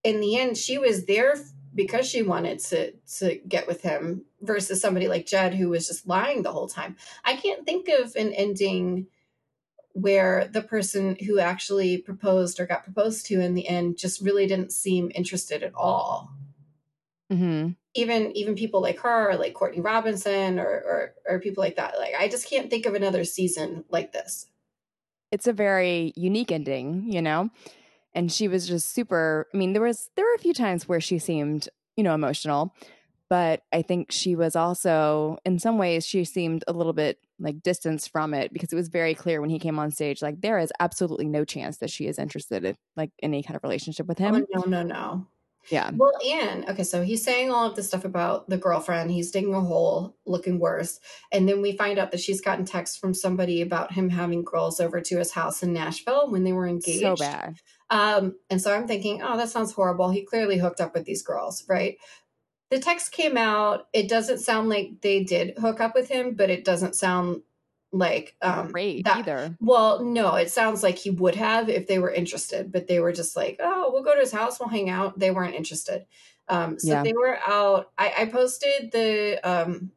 in 0.03 0.21
the 0.21 0.39
end, 0.39 0.57
she 0.57 0.79
was 0.79 1.07
there 1.07 1.35
because 1.75 2.07
she 2.07 2.23
wanted 2.23 2.59
to 2.61 2.93
to 3.19 3.37
get 3.49 3.67
with 3.67 3.83
him 3.83 4.25
versus 4.41 4.81
somebody 4.81 5.09
like 5.09 5.27
Jed 5.27 5.55
who 5.55 5.71
was 5.71 5.89
just 5.89 6.07
lying 6.07 6.43
the 6.43 6.53
whole 6.53 6.69
time. 6.69 6.97
I 7.25 7.37
can't 7.37 7.67
think 7.67 7.89
of 7.89 8.15
an 8.17 8.33
ending 8.33 9.09
where 9.93 10.49
the 10.49 10.63
person 10.63 11.17
who 11.25 11.39
actually 11.39 11.99
proposed 11.99 12.59
or 12.59 12.67
got 12.67 12.85
proposed 12.85 13.27
to 13.27 13.41
in 13.41 13.55
the 13.55 13.69
end 13.69 13.97
just 13.97 14.21
really 14.21 14.47
didn't 14.47 14.73
seem 14.73 15.11
interested 15.15 15.63
at 15.63 15.75
all. 15.75 16.31
Mm-hmm. 17.33 17.71
Even 17.95 18.37
even 18.37 18.55
people 18.55 18.83
like 18.83 18.99
her, 19.01 19.31
or 19.31 19.37
like 19.37 19.55
Courtney 19.55 19.81
Robertson, 19.81 20.59
or, 20.59 20.67
or 20.67 21.15
or 21.29 21.41
people 21.41 21.63
like 21.63 21.77
that. 21.77 21.99
Like 21.99 22.15
I 22.19 22.29
just 22.29 22.49
can't 22.49 22.71
think 22.71 22.87
of 22.87 22.95
another 22.95 23.25
season 23.25 23.85
like 23.89 24.13
this. 24.13 24.47
It's 25.31 25.47
a 25.47 25.53
very 25.53 26.13
unique 26.17 26.53
ending, 26.53 27.11
you 27.11 27.23
know. 27.23 27.51
And 28.15 28.31
she 28.31 28.47
was 28.47 28.69
just 28.69 28.95
super. 28.95 29.49
I 29.53 29.57
mean, 29.57 29.73
there 29.73 29.83
was 29.83 30.11
there 30.17 30.25
were 30.25 30.35
a 30.35 30.41
few 30.41 30.55
times 30.55 30.89
where 30.89 31.01
she 31.01 31.19
seemed, 31.19 31.69
you 31.97 32.05
know, 32.05 32.15
emotional, 32.15 32.75
but 33.31 33.63
I 33.73 33.83
think 33.83 34.13
she 34.13 34.37
was 34.37 34.55
also, 34.55 35.39
in 35.45 35.59
some 35.59 35.79
ways, 35.79 36.07
she 36.07 36.25
seemed 36.25 36.63
a 36.69 36.73
little 36.73 36.93
bit 36.93 37.19
like 37.41 37.63
distanced 37.63 38.13
from 38.13 38.35
it 38.35 38.53
because 38.53 38.73
it 38.73 38.77
was 38.77 38.89
very 38.89 39.15
clear 39.15 39.41
when 39.41 39.51
he 39.51 39.59
came 39.59 39.79
on 39.79 39.91
stage, 39.91 40.23
like 40.23 40.41
there 40.41 40.59
is 40.59 40.73
absolutely 40.79 41.27
no 41.27 41.45
chance 41.45 41.79
that 41.79 41.91
she 41.91 42.07
is 42.07 42.19
interested 42.19 42.65
in 42.65 42.77
like 42.97 43.11
any 43.23 43.43
kind 43.43 43.57
of 43.57 43.63
relationship 43.65 44.07
with 44.07 44.19
him. 44.19 44.35
Oh, 44.35 44.61
no, 44.61 44.63
no, 44.67 44.83
no. 44.83 45.27
Yeah. 45.71 45.91
Well, 45.95 46.13
and 46.25 46.69
okay, 46.69 46.83
so 46.85 47.03
he's 47.03 47.25
saying 47.25 47.51
all 47.51 47.69
of 47.69 47.77
this 47.77 47.89
stuff 47.89 48.05
about 48.05 48.49
the 48.49 48.59
girlfriend. 48.59 49.11
He's 49.11 49.31
digging 49.31 49.55
a 49.55 49.61
hole, 49.61 50.17
looking 50.27 50.59
worse. 50.59 51.01
And 51.33 51.49
then 51.49 51.63
we 51.63 51.77
find 51.77 51.99
out 51.99 52.11
that 52.11 52.21
she's 52.21 52.41
gotten 52.41 52.65
texts 52.65 52.97
from 52.97 53.15
somebody 53.15 53.63
about 53.63 53.93
him 53.93 54.11
having 54.11 54.45
girls 54.45 54.81
over 54.81 55.01
to 55.01 55.19
his 55.19 55.33
house 55.33 55.63
in 55.63 55.73
Nashville 55.73 56.31
when 56.31 56.45
they 56.45 56.53
were 56.53 56.67
engaged. 56.67 57.01
So 57.01 57.17
bad. 57.17 57.57
Um, 57.91 58.37
and 58.51 58.61
so 58.61 58.75
I'm 58.75 58.87
thinking, 58.87 59.23
oh, 59.23 59.37
that 59.37 59.49
sounds 59.49 59.73
horrible. 59.73 60.11
He 60.11 60.23
clearly 60.23 60.59
hooked 60.59 60.81
up 60.81 60.95
with 60.95 61.05
these 61.05 61.23
girls, 61.23 61.65
right? 61.69 61.97
the 62.71 62.81
text 62.81 63.13
came 63.13 63.37
out. 63.37 63.87
It 63.93 64.09
doesn't 64.09 64.39
sound 64.39 64.69
like 64.69 65.01
they 65.01 65.23
did 65.23 65.59
hook 65.59 65.81
up 65.81 65.95
with 65.95 66.09
him, 66.09 66.35
but 66.35 66.51
it 66.51 66.65
doesn't 66.65 66.97
sound 66.97 67.43
like 67.95 68.35
um 68.43 68.73
great 68.73 69.05
that, 69.05 69.19
either. 69.19 69.57
Well, 69.61 70.03
no, 70.05 70.35
it 70.35 70.51
sounds 70.51 70.83
like 70.83 70.99
he 70.99 71.11
would 71.11 71.37
have 71.37 71.69
if 71.69 71.87
they 71.87 71.99
were 71.99 72.11
interested, 72.11 72.73
but 72.73 72.89
they 72.89 73.01
were 73.01 73.13
just 73.13 73.37
like, 73.37 73.59
oh, 73.61 73.91
we'll 73.93 74.03
go 74.03 74.15
to 74.15 74.21
his 74.21 74.33
house, 74.33 74.59
we'll 74.59 74.69
hang 74.69 74.91
out. 74.91 75.19
They 75.19 75.31
weren't 75.31 75.55
interested. 75.55 76.07
Um, 76.49 76.79
so 76.79 76.89
yeah. 76.89 77.03
they 77.03 77.13
were 77.13 77.39
out. 77.47 77.91
I, 77.97 78.13
I 78.19 78.27
posted 78.27 78.93
the 78.93 79.41
um 79.43 79.93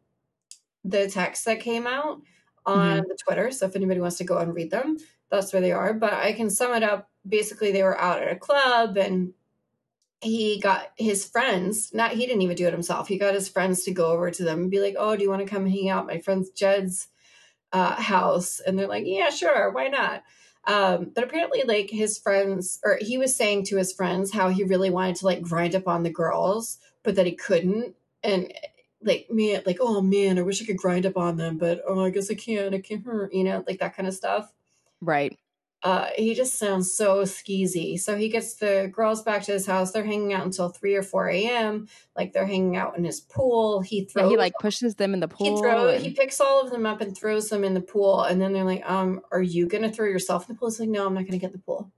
the 0.84 1.10
text 1.10 1.46
that 1.46 1.60
came 1.60 1.88
out 1.88 2.22
on 2.66 3.00
mm-hmm. 3.00 3.08
the 3.08 3.18
Twitter. 3.26 3.52
So 3.52 3.66
if 3.66 3.76
anybody 3.76 4.00
wants 4.00 4.18
to 4.18 4.24
go 4.24 4.38
and 4.38 4.54
read 4.54 4.72
them, 4.72 4.98
that's 5.30 5.52
where 5.52 5.62
they 5.62 5.72
are. 5.72 5.94
But 5.94 6.14
I 6.14 6.34
can 6.34 6.50
sum 6.50 6.74
it 6.74 6.84
up. 6.84 7.10
Basically, 7.28 7.72
they 7.72 7.84
were 7.84 8.00
out 8.00 8.22
at 8.22 8.32
a 8.32 8.36
club 8.36 8.98
and 8.98 9.34
he 10.22 10.60
got 10.60 10.92
his 10.98 11.26
friends 11.26 11.94
not 11.94 12.12
he 12.12 12.26
didn't 12.26 12.42
even 12.42 12.56
do 12.56 12.66
it 12.66 12.74
himself 12.74 13.08
he 13.08 13.20
got 13.20 13.36
his 13.36 13.48
friends 13.48 13.84
to 13.84 13.92
go 13.92 14.12
over 14.12 14.32
to 14.32 14.44
them 14.44 14.62
and 14.62 14.72
be 14.72 14.80
like 14.80 14.96
oh 14.98 15.16
do 15.16 15.22
you 15.22 15.30
want 15.30 15.46
to 15.46 15.48
come 15.48 15.68
hang 15.68 15.90
out 15.90 16.08
my 16.08 16.18
friend's 16.18 16.50
jed's 16.50 17.10
uh, 17.74 18.02
house 18.02 18.60
and 18.60 18.78
they're 18.78 18.88
like 18.88 19.04
yeah 19.06 19.30
sure 19.30 19.72
why 19.72 19.88
not? 19.88 20.24
Um, 20.66 21.12
but 21.16 21.24
apparently 21.24 21.64
like 21.64 21.90
his 21.90 22.18
friends 22.18 22.80
or 22.84 22.98
he 23.00 23.18
was 23.18 23.36
saying 23.36 23.64
to 23.66 23.78
his 23.78 23.94
friends 23.94 24.34
how 24.34 24.50
he 24.50 24.64
really 24.64 24.90
wanted 24.90 25.16
to 25.18 25.26
like 25.26 25.42
grind 25.42 25.76
up 25.76 25.88
on 25.88 26.04
the 26.04 26.10
girls 26.10 26.78
but 27.04 27.16
that 27.16 27.26
he 27.26 27.32
couldn't 27.32 27.96
and 28.22 28.52
like 29.02 29.28
man 29.30 29.62
like 29.66 29.78
oh 29.80 30.02
man 30.02 30.38
i 30.38 30.42
wish 30.42 30.62
i 30.62 30.66
could 30.66 30.76
grind 30.76 31.06
up 31.06 31.16
on 31.16 31.38
them 31.38 31.58
but 31.58 31.82
oh 31.88 32.04
i 32.04 32.10
guess 32.10 32.30
i 32.30 32.34
can't 32.34 32.74
i 32.74 32.80
can't 32.80 33.06
you 33.32 33.46
know 33.46 33.64
like 33.66 33.80
that 33.80 33.96
kind 33.96 34.08
of 34.08 34.14
stuff. 34.14 34.52
Right 35.00 35.38
uh, 35.84 36.08
he 36.16 36.34
just 36.34 36.56
sounds 36.56 36.92
so 36.92 37.22
skeezy. 37.22 38.00
So 38.00 38.18
he 38.18 38.30
gets 38.30 38.56
the 38.56 38.92
girls 38.94 39.22
back 39.22 39.44
to 39.44 39.52
his 39.52 39.66
house. 39.66 39.92
They're 39.92 40.04
hanging 40.04 40.34
out 40.34 40.44
until 40.46 40.70
three 40.70 40.96
or 40.96 41.04
four 41.04 41.30
a.m. 41.30 41.88
Like 42.16 42.34
they're 42.34 42.48
hanging 42.48 42.76
out 42.76 42.98
in 42.98 43.04
his 43.06 43.20
pool. 43.22 43.82
He 43.82 44.06
throws. 44.06 44.24
Yeah, 44.26 44.30
he 44.32 44.38
like 44.38 44.54
pushes 44.60 44.96
them 44.96 45.14
in 45.14 45.20
the 45.20 45.28
pool. 45.28 45.56
He 45.56 45.62
throws. 45.62 45.96
and- 45.96 46.04
He 46.04 46.12
picks 46.12 46.42
all 46.42 46.62
of 46.62 46.72
them 46.72 46.86
up 46.86 47.02
and 47.02 47.16
throws 47.16 47.50
them 47.50 47.64
in 47.64 47.74
the 47.76 47.82
pool. 47.82 48.22
And 48.24 48.42
then 48.42 48.54
they're 48.54 48.64
like, 48.64 48.90
"Um, 48.90 49.22
are 49.32 49.42
you 49.42 49.68
gonna 49.68 49.92
throw 49.92 50.08
yourself 50.08 50.50
in 50.50 50.56
the 50.56 50.60
pool?" 50.60 50.70
He's 50.70 50.80
like, 50.80 50.90
"No, 50.90 51.06
I'm 51.06 51.14
not 51.14 51.26
gonna 51.26 51.38
get 51.38 51.48
in 51.48 51.54
the 51.54 51.60
pool." 51.64 51.92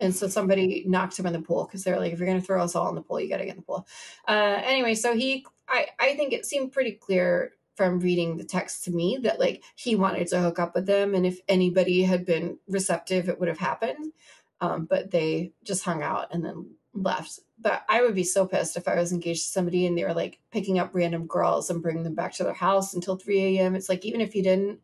And 0.00 0.14
so 0.14 0.26
somebody 0.28 0.84
knocked 0.86 1.16
him 1.18 1.26
in 1.26 1.32
the 1.32 1.40
pool 1.42 1.64
because 1.64 1.84
they're 1.84 1.98
like, 1.98 2.12
"If 2.12 2.18
you're 2.18 2.26
gonna 2.28 2.40
throw 2.40 2.62
us 2.62 2.74
all 2.74 2.88
in 2.88 2.94
the 2.94 3.02
pool, 3.02 3.20
you 3.20 3.28
gotta 3.28 3.44
get 3.44 3.52
in 3.56 3.60
the 3.60 3.62
pool." 3.66 3.86
Uh, 4.28 4.60
anyway, 4.64 4.94
so 4.94 5.14
he, 5.14 5.44
I, 5.68 5.88
I 5.98 6.14
think 6.16 6.32
it 6.32 6.46
seemed 6.46 6.72
pretty 6.72 6.92
clear 6.92 7.52
from 7.74 8.00
reading 8.00 8.36
the 8.36 8.44
text 8.44 8.84
to 8.84 8.90
me 8.90 9.18
that 9.22 9.40
like 9.40 9.62
he 9.74 9.96
wanted 9.96 10.28
to 10.28 10.40
hook 10.40 10.58
up 10.58 10.74
with 10.74 10.86
them 10.86 11.14
and 11.14 11.26
if 11.26 11.40
anybody 11.48 12.02
had 12.02 12.24
been 12.24 12.58
receptive 12.68 13.28
it 13.28 13.38
would 13.40 13.48
have 13.48 13.58
happened. 13.58 14.12
Um, 14.60 14.84
but 14.84 15.10
they 15.10 15.52
just 15.64 15.84
hung 15.84 16.02
out 16.02 16.28
and 16.32 16.44
then 16.44 16.72
left. 16.94 17.40
But 17.58 17.84
i 17.88 18.02
would 18.02 18.14
be 18.14 18.24
so 18.24 18.46
pissed 18.46 18.76
if 18.76 18.86
i 18.88 18.96
was 18.96 19.12
engaged 19.12 19.44
to 19.44 19.48
somebody 19.48 19.86
and 19.86 19.96
they 19.96 20.04
were 20.04 20.14
like 20.14 20.38
picking 20.50 20.78
up 20.78 20.94
random 20.94 21.26
girls 21.26 21.70
and 21.70 21.82
bringing 21.82 22.02
them 22.02 22.14
back 22.14 22.34
to 22.34 22.44
their 22.44 22.52
house 22.52 22.92
until 22.94 23.16
3 23.16 23.58
a.m 23.58 23.74
it's 23.74 23.88
like 23.88 24.04
even 24.04 24.20
if 24.20 24.34
you 24.34 24.42
didn't 24.42 24.80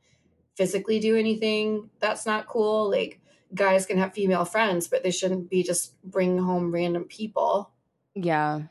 physically 0.57 0.99
do 0.99 1.17
anything 1.17 1.89
that's 2.01 2.27
not 2.27 2.47
cool. 2.47 2.91
Like 2.91 3.21
guys 3.55 3.87
can 3.87 3.99
have 3.99 4.13
female 4.13 4.45
friends 4.45 4.89
but 4.89 5.03
they 5.03 5.11
shouldn't 5.11 5.49
be 5.49 5.63
just 5.63 6.01
bringing 6.03 6.39
home 6.39 6.73
random 6.73 7.05
people. 7.05 7.71
Yeah. 8.15 8.63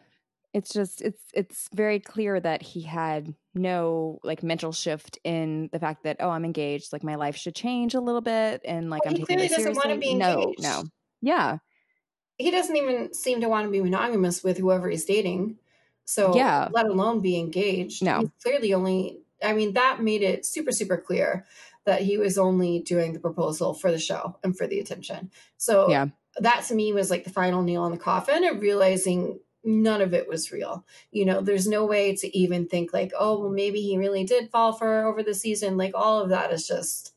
It's 0.54 0.74
just 0.74 1.02
it's 1.02 1.22
it's 1.34 1.70
very 1.74 2.00
clear 2.00 2.39
that 2.39 2.62
he 2.64 2.82
had 2.82 3.34
no 3.54 4.20
like 4.24 4.41
mental 4.43 4.72
shift 4.72 5.20
in 5.24 5.70
the 5.72 5.80
fact 5.80 6.04
that 6.04 6.18
oh 6.20 6.30
I'm 6.30 6.45
engaged 6.45 6.93
like 6.93 7.04
my 7.04 7.16
life 7.16 7.36
should 7.36 7.54
change 7.56 7.93
a 7.95 8.00
little 8.00 8.22
bit 8.22 8.62
and 8.66 8.89
like 8.89 9.04
Well, 9.06 9.14
I'm 9.14 9.18
he 9.20 9.24
taking 9.24 9.26
clearly 9.38 9.48
doesn't 9.50 9.64
seriously. 9.76 9.88
wanna 9.89 10.00
be 10.00 10.14
no, 10.16 10.41
engaged. 10.41 10.62
no. 10.64 10.84
Yeah. 11.22 11.58
he 12.38 12.50
doesn't 12.52 12.76
even 12.76 13.14
seem 13.14 13.41
to 13.41 13.50
want 13.50 13.66
to 13.66 13.72
be 13.72 13.82
monogamous 13.82 14.43
with 14.43 14.58
whoever 14.58 14.89
he's 14.89 15.06
dating. 15.06 15.58
So, 16.06 16.36
Yeah. 16.36 16.70
let 16.72 16.86
alone 16.86 17.20
be 17.20 17.38
engaged. 17.38 18.04
No. 18.04 18.20
He's 18.22 18.30
clearly 18.43 18.74
only, 18.74 19.20
I 19.43 19.54
mean, 19.54 19.74
that 19.74 20.02
made 20.02 20.22
it 20.22 20.45
super, 20.45 20.72
super 20.72 20.98
clear 20.98 21.45
that 21.86 22.02
he 22.02 22.18
was 22.18 22.38
only 22.38 22.80
doing 22.80 23.14
the 23.14 23.20
proposal 23.20 23.74
for 23.74 23.91
the 23.91 23.98
show 24.00 24.38
and 24.43 24.56
for 24.58 24.68
the 24.68 24.80
attention. 24.80 25.32
So, 25.58 25.89
Yeah. 25.89 26.08
that 26.39 26.64
to 26.68 26.76
me 26.76 26.93
was 26.93 27.10
like 27.10 27.24
the 27.24 27.30
final 27.32 27.64
nail 27.64 27.86
in 27.86 27.91
the 27.91 27.98
coffin 27.98 28.43
of 28.45 28.62
realizing 28.62 29.39
none 29.68 30.01
of 30.01 30.13
it 30.13 30.28
was 30.28 30.51
real. 30.51 30.86
You 31.11 31.26
know, 31.26 31.41
there's 31.41 31.68
no 31.68 31.86
way 31.86 32.15
to 32.15 32.38
even 32.38 32.68
think 32.68 32.93
like, 32.93 33.11
oh, 33.20 33.39
well, 33.39 33.49
maybe 33.51 33.82
he 33.82 33.97
really 33.97 34.24
did 34.24 34.49
fall 34.49 34.74
for 34.74 34.86
her 34.88 35.05
over 35.05 35.22
the 35.22 35.34
season. 35.36 35.78
Like, 35.78 35.91
all 35.93 36.22
of 36.22 36.30
that 36.30 36.51
is 36.51 36.68
just 36.68 37.13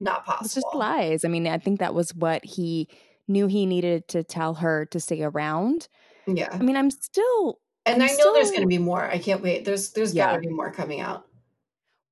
not 0.00 0.24
possible. 0.24 0.46
It's 0.46 0.54
just 0.54 0.66
lies. 0.74 1.24
I 1.24 1.28
mean, 1.28 1.46
I 1.46 1.58
think 1.58 1.78
that 1.80 1.94
was 1.94 2.14
what 2.14 2.44
he 2.44 2.88
knew 3.28 3.46
he 3.46 3.66
needed 3.66 4.08
to 4.08 4.24
tell 4.24 4.54
her 4.54 4.86
to 4.86 4.98
stay 4.98 5.22
around. 5.22 5.86
Yeah. 6.26 6.48
I 6.50 6.58
mean, 6.58 6.76
I'm 6.76 6.90
still 6.90 7.60
And 7.86 8.02
I'm 8.02 8.08
I 8.10 8.12
know 8.14 8.32
there's 8.34 8.50
going 8.50 8.62
to 8.62 8.66
be 8.66 8.78
more. 8.78 9.04
I 9.04 9.18
can't 9.18 9.42
wait. 9.42 9.64
There's 9.64 9.90
there's 9.92 10.14
Yeah. 10.14 10.28
got 10.30 10.32
to 10.34 10.40
be 10.40 10.48
more 10.48 10.72
coming 10.72 11.00
out. 11.00 11.26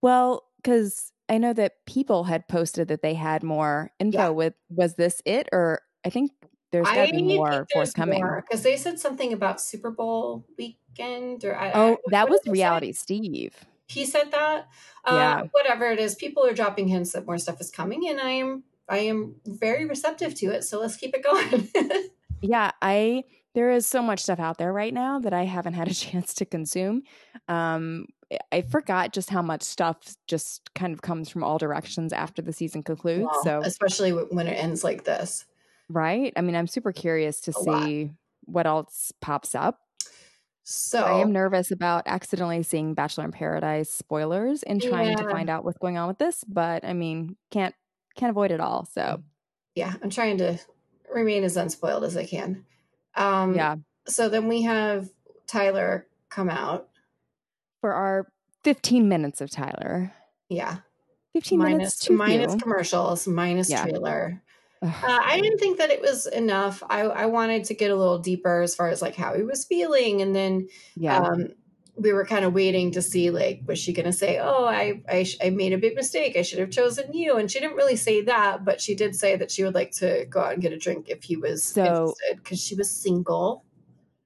well 0.03 0.45
because 0.57 1.13
I 1.29 1.39
know 1.39 1.53
that 1.55 1.85
people 1.87 2.25
had 2.25 2.49
posted 2.49 2.89
that 2.89 3.03
they 3.03 3.15
had 3.15 3.43
more 3.43 3.91
info 3.99 4.19
Yeah. 4.19 4.29
with 4.29 4.55
was 4.71 4.95
this 4.95 5.21
it 5.25 5.49
or 5.53 5.83
I 6.05 6.11
think 6.11 6.31
there's 6.71 6.87
got 6.87 7.07
to 7.07 7.13
be 7.13 7.37
more 7.37 7.67
forthcoming. 7.73 8.23
because 8.45 8.63
they 8.63 8.77
said 8.77 8.99
something 8.99 9.33
about 9.33 9.61
Super 9.61 9.91
Bowl 9.91 10.45
weekend 10.59 11.45
or 11.45 11.57
I, 11.57 11.69
I- 11.69 11.73
Oh, 11.75 11.91
what 11.91 12.01
that 12.11 12.29
was 12.29 12.41
reality 12.47 12.93
Steve. 12.93 13.55
He 13.87 14.05
said 14.05 14.31
that. 14.33 14.69
Uh, 15.05 15.15
Yeah. 15.15 15.43
Whatever 15.53 15.87
it 15.91 15.99
is, 15.99 16.15
people 16.15 16.45
are 16.45 16.53
dropping 16.53 16.89
hints 16.89 17.13
that 17.13 17.25
more 17.27 17.39
stuff 17.39 17.61
is 17.61 17.71
coming, 17.71 18.09
and 18.09 18.21
I 18.21 18.31
am 18.33 18.65
I 18.89 18.99
am 18.99 19.37
very 19.47 19.85
receptive 19.87 20.35
to 20.37 20.47
it. 20.47 20.65
So 20.65 20.81
let's 20.81 20.97
keep 20.97 21.15
it 21.15 21.23
going. 21.23 21.69
Yeah, 22.41 22.71
I 22.81 23.25
there 23.55 23.73
is 23.73 23.85
so 23.87 24.01
much 24.01 24.21
stuff 24.21 24.39
out 24.39 24.59
there 24.59 24.73
right 24.73 24.95
now 24.95 25.19
that 25.19 25.33
I 25.33 25.45
haven't 25.45 25.73
had 25.75 25.89
a 25.89 25.95
chance 26.05 26.35
to 26.35 26.45
consume. 26.45 27.03
Um 27.49 28.07
I 28.53 28.61
forgot 28.63 29.13
just 29.13 29.31
how 29.31 29.41
much 29.43 29.63
stuff 29.63 29.97
just 30.27 30.73
kind 30.75 30.93
of 30.93 31.01
comes 31.03 31.31
from 31.31 31.43
all 31.43 31.59
directions 31.59 32.13
after 32.13 32.43
the 32.43 32.53
season 32.53 32.83
concludes. 32.83 33.27
So, 33.43 33.61
especially 33.65 34.13
when 34.13 34.47
it 34.47 34.53
ends 34.53 34.85
like 34.85 35.03
this. 35.05 35.47
Right? 35.89 36.33
I 36.37 36.41
mean, 36.41 36.55
I'm 36.57 36.67
super 36.67 36.93
curious 36.93 37.41
to 37.43 37.53
A 37.57 37.61
lot. 37.61 37.85
see 37.85 38.11
what 38.45 38.67
else 38.67 39.13
pops 39.21 39.55
up. 39.55 39.79
So 40.65 41.03
I 41.03 41.21
am 41.21 41.33
nervous 41.33 41.71
about 41.71 42.03
accidentally 42.07 42.63
seeing 42.63 42.93
Bachelor 42.93 43.25
in 43.25 43.33
Paradise 43.33 43.91
spoilers 43.91 44.63
and 44.63 44.83
trying 44.83 45.17
to 45.17 45.31
find 45.31 45.49
out 45.49 45.65
what's 45.65 45.79
going 45.79 45.97
on 45.97 46.09
with 46.09 46.19
this, 46.19 46.45
but 46.45 46.85
I 46.85 46.93
mean, 46.93 47.37
can't 47.51 47.75
can't 48.17 48.31
avoid 48.31 48.51
it 48.51 48.61
all. 48.61 48.85
So, 48.93 49.23
yeah, 49.75 49.95
I'm 50.03 50.11
trying 50.11 50.37
to 50.39 50.59
remain 51.15 51.43
as 51.45 51.57
unspoiled 51.57 52.05
as 52.05 52.17
I 52.19 52.27
can. 52.27 52.65
Um, 53.15 53.55
yeah, 53.55 53.77
So 54.09 54.29
then 54.29 54.47
we 54.49 54.63
have 54.63 55.09
Tyler 55.47 56.07
come 56.29 56.51
out. 56.51 56.89
for 57.81 57.95
our 57.95 58.27
15 58.65 59.09
minutes 59.09 59.41
of 59.41 59.51
Tyler. 59.51 60.13
Yeah. 60.51 60.79
15 61.33 61.59
minutes 61.61 61.79
minus 61.79 61.99
too 62.01 62.13
minus 62.17 62.53
few. 62.53 62.61
commercials, 62.61 63.27
minus 63.27 63.71
Yeah. 63.71 63.85
trailer. 63.85 64.43
Uh, 64.81 64.93
I 65.03 65.41
didn't 65.41 65.59
think 65.59 65.79
that 65.79 65.91
it 65.91 66.01
was 66.01 66.27
enough. 66.27 66.83
I, 66.89 67.01
I 67.01 67.27
wanted 67.27 67.65
to 67.65 67.75
get 67.75 67.91
a 67.91 67.97
little 67.97 68.19
deeper 68.19 68.61
as 68.61 68.75
far 68.75 68.89
as 68.89 69.03
like 69.03 69.17
how 69.17 69.35
he 69.35 69.43
was 69.43 69.65
feeling, 69.65 70.23
and 70.23 70.35
then 70.35 70.69
yeah. 70.97 71.19
um, 71.19 71.49
we 71.97 72.13
were 72.13 72.25
kind 72.25 72.45
of 72.45 72.53
waiting 72.53 72.93
to 72.93 73.03
see 73.03 73.31
like 73.31 73.63
was 73.67 73.79
she 73.79 73.93
going 73.93 74.07
to 74.07 74.13
say, 74.13 74.39
"Oh, 74.39 74.65
I 74.65 75.03
I, 75.09 75.23
sh- 75.25 75.39
I 75.45 75.51
made 75.51 75.73
a 75.73 75.79
big 75.79 75.97
mistake. 75.97 76.37
I 76.37 76.43
should 76.43 76.61
have 76.61 76.71
chosen 76.71 77.13
you," 77.13 77.37
and 77.37 77.51
she 77.51 77.59
didn't 77.59 77.77
really 77.77 77.97
say 77.97 78.23
that, 78.23 78.65
but 78.65 78.81
she 78.81 78.95
did 78.95 79.17
say 79.17 79.37
that 79.37 79.51
she 79.51 79.65
would 79.65 79.75
like 79.75 79.91
to 79.93 80.27
go 80.27 80.41
out 80.41 80.53
and 80.53 80.63
get 80.63 80.73
a 80.73 80.79
drink 80.79 81.09
if 81.09 81.25
he 81.25 81.37
was 81.37 81.65
So- 81.65 81.83
interested 81.83 82.37
because 82.37 82.63
she 82.65 82.75
was 82.75 82.91
single. 82.91 83.65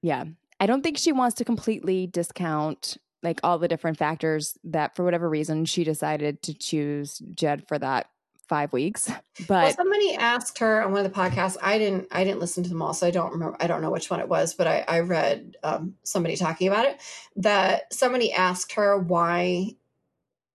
Yeah. 0.03 0.25
I 0.61 0.67
don't 0.67 0.83
think 0.83 0.97
she 0.99 1.11
wants 1.11 1.35
to 1.37 1.45
completely 1.45 2.07
discount 2.07 2.97
like 3.23 3.41
all 3.43 3.59
the 3.59 3.69
different 3.69 3.99
factors 3.99 4.57
that 4.65 4.95
for 4.95 5.05
whatever 5.05 5.29
reason 5.29 5.65
she 5.65 5.83
decided 5.83 6.43
to 6.43 6.55
choose 6.55 7.21
Jed 7.35 7.67
for 7.67 7.79
that 7.79 8.07
five 8.49 8.73
weeks. 8.73 9.09
well, 9.09 9.21
But 9.49 9.77
somebody 9.77 10.15
asked 10.15 10.59
her 10.59 10.83
on 10.83 10.93
one 10.93 11.05
of 11.05 11.13
the 11.13 11.19
podcasts. 11.19 11.57
I 11.63 11.79
didn't. 11.79 12.09
I 12.11 12.25
didn't 12.25 12.41
listen 12.41 12.63
to 12.65 12.69
them 12.69 12.83
all, 12.83 12.95
so 12.95 13.07
I 13.07 13.11
don't 13.11 13.33
remember. 13.33 13.57
I 13.61 13.67
don't 13.67 13.83
know 13.83 13.91
which 13.91 14.11
one 14.11 14.21
it 14.21 14.29
was, 14.29 14.55
but 14.55 14.67
I, 14.67 14.85
I 14.87 15.01
read 15.01 15.57
um, 15.63 15.95
somebody 16.03 16.37
talking 16.37 16.69
about 16.69 16.87
it. 16.87 17.01
That 17.37 17.93
somebody 17.93 18.33
asked 18.33 18.73
her 18.73 18.99
why, 18.99 19.77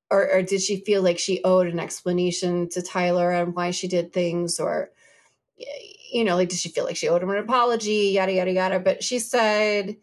or, 0.10 0.32
or 0.32 0.42
did 0.42 0.62
she 0.62 0.78
feel 0.78 1.02
like 1.02 1.20
she 1.20 1.44
owed 1.44 1.68
an 1.68 1.80
explanation 1.80 2.70
to 2.70 2.82
Tyler 2.82 3.34
on 3.34 3.54
why 3.54 3.72
she 3.72 3.88
did 3.88 4.14
things, 4.14 4.60
or 4.60 4.92
you 6.12 6.24
know, 6.24 6.36
like 6.36 6.50
did 6.50 6.60
she 6.60 6.70
feel 6.70 6.86
like 6.86 6.98
she 6.98 7.10
owed 7.10 7.24
him 7.24 7.30
an 7.30 7.38
apology? 7.38 8.12
Yada 8.14 8.34
yada 8.34 8.52
yada. 8.52 8.80
But 8.80 9.04
she 9.04 9.20
said 9.20 9.98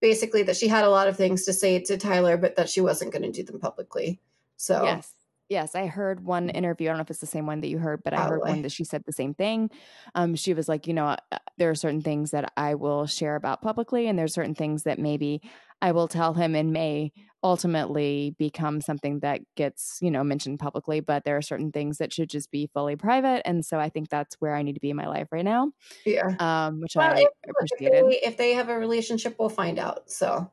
basically 0.00 0.44
that 0.44 0.56
she 0.56 0.68
had 0.68 0.84
a 0.84 0.90
lot 0.90 1.08
of 1.08 1.16
things 1.16 1.44
to 1.44 1.52
say 1.52 1.80
to 1.80 1.96
Tyler, 1.96 2.36
but 2.36 2.56
that 2.56 2.68
she 2.68 2.80
wasn't 2.80 3.12
going 3.12 3.22
to 3.22 3.32
do 3.32 3.42
them 3.42 3.60
publicly. 3.60 4.20
So 4.56 4.84
yes. 4.84 5.12
Yes, 5.48 5.74
I 5.74 5.86
heard 5.86 6.24
one 6.24 6.50
interview. 6.50 6.88
I 6.88 6.90
don't 6.90 6.98
know 6.98 7.02
if 7.02 7.10
it's 7.10 7.20
the 7.20 7.26
same 7.26 7.46
one 7.46 7.62
that 7.62 7.68
you 7.68 7.78
heard, 7.78 8.02
but 8.04 8.12
I 8.12 8.26
heard 8.28 8.40
one 8.42 8.60
that 8.62 8.72
she 8.72 8.84
said 8.84 9.04
the 9.06 9.12
same 9.12 9.32
thing. 9.32 9.70
Um, 10.14 10.34
she 10.34 10.52
was 10.52 10.68
like, 10.68 10.86
you 10.86 10.92
know, 10.92 11.16
there 11.56 11.70
are 11.70 11.74
certain 11.74 12.02
things 12.02 12.32
that 12.32 12.52
I 12.56 12.74
will 12.74 13.06
share 13.06 13.34
about 13.34 13.62
publicly, 13.62 14.08
and 14.08 14.18
there's 14.18 14.34
certain 14.34 14.54
things 14.54 14.82
that 14.82 14.98
maybe 14.98 15.40
I 15.80 15.92
will 15.92 16.06
tell 16.06 16.34
him 16.34 16.54
and 16.54 16.72
may 16.72 17.12
ultimately 17.42 18.34
become 18.38 18.82
something 18.82 19.20
that 19.20 19.40
gets, 19.56 19.98
you 20.02 20.10
know, 20.10 20.22
mentioned 20.22 20.58
publicly. 20.58 21.00
But 21.00 21.24
there 21.24 21.36
are 21.38 21.42
certain 21.42 21.72
things 21.72 21.96
that 21.96 22.12
should 22.12 22.28
just 22.28 22.50
be 22.50 22.68
fully 22.74 22.96
private, 22.96 23.40
and 23.46 23.64
so 23.64 23.78
I 23.78 23.88
think 23.88 24.10
that's 24.10 24.34
where 24.40 24.54
I 24.54 24.62
need 24.62 24.74
to 24.74 24.80
be 24.80 24.90
in 24.90 24.96
my 24.96 25.06
life 25.06 25.28
right 25.32 25.44
now, 25.44 25.72
yeah. 26.04 26.34
um, 26.40 26.80
which 26.80 26.94
Well, 26.94 27.12
I 27.16 27.20
if, 27.22 27.28
if 27.44 27.50
appreciated. 27.50 28.04
they, 28.10 28.20
if 28.22 28.36
they 28.36 28.52
have 28.52 28.68
a 28.68 28.78
relationship, 28.78 29.36
we'll 29.38 29.48
find 29.48 29.78
out. 29.78 30.10
So 30.10 30.50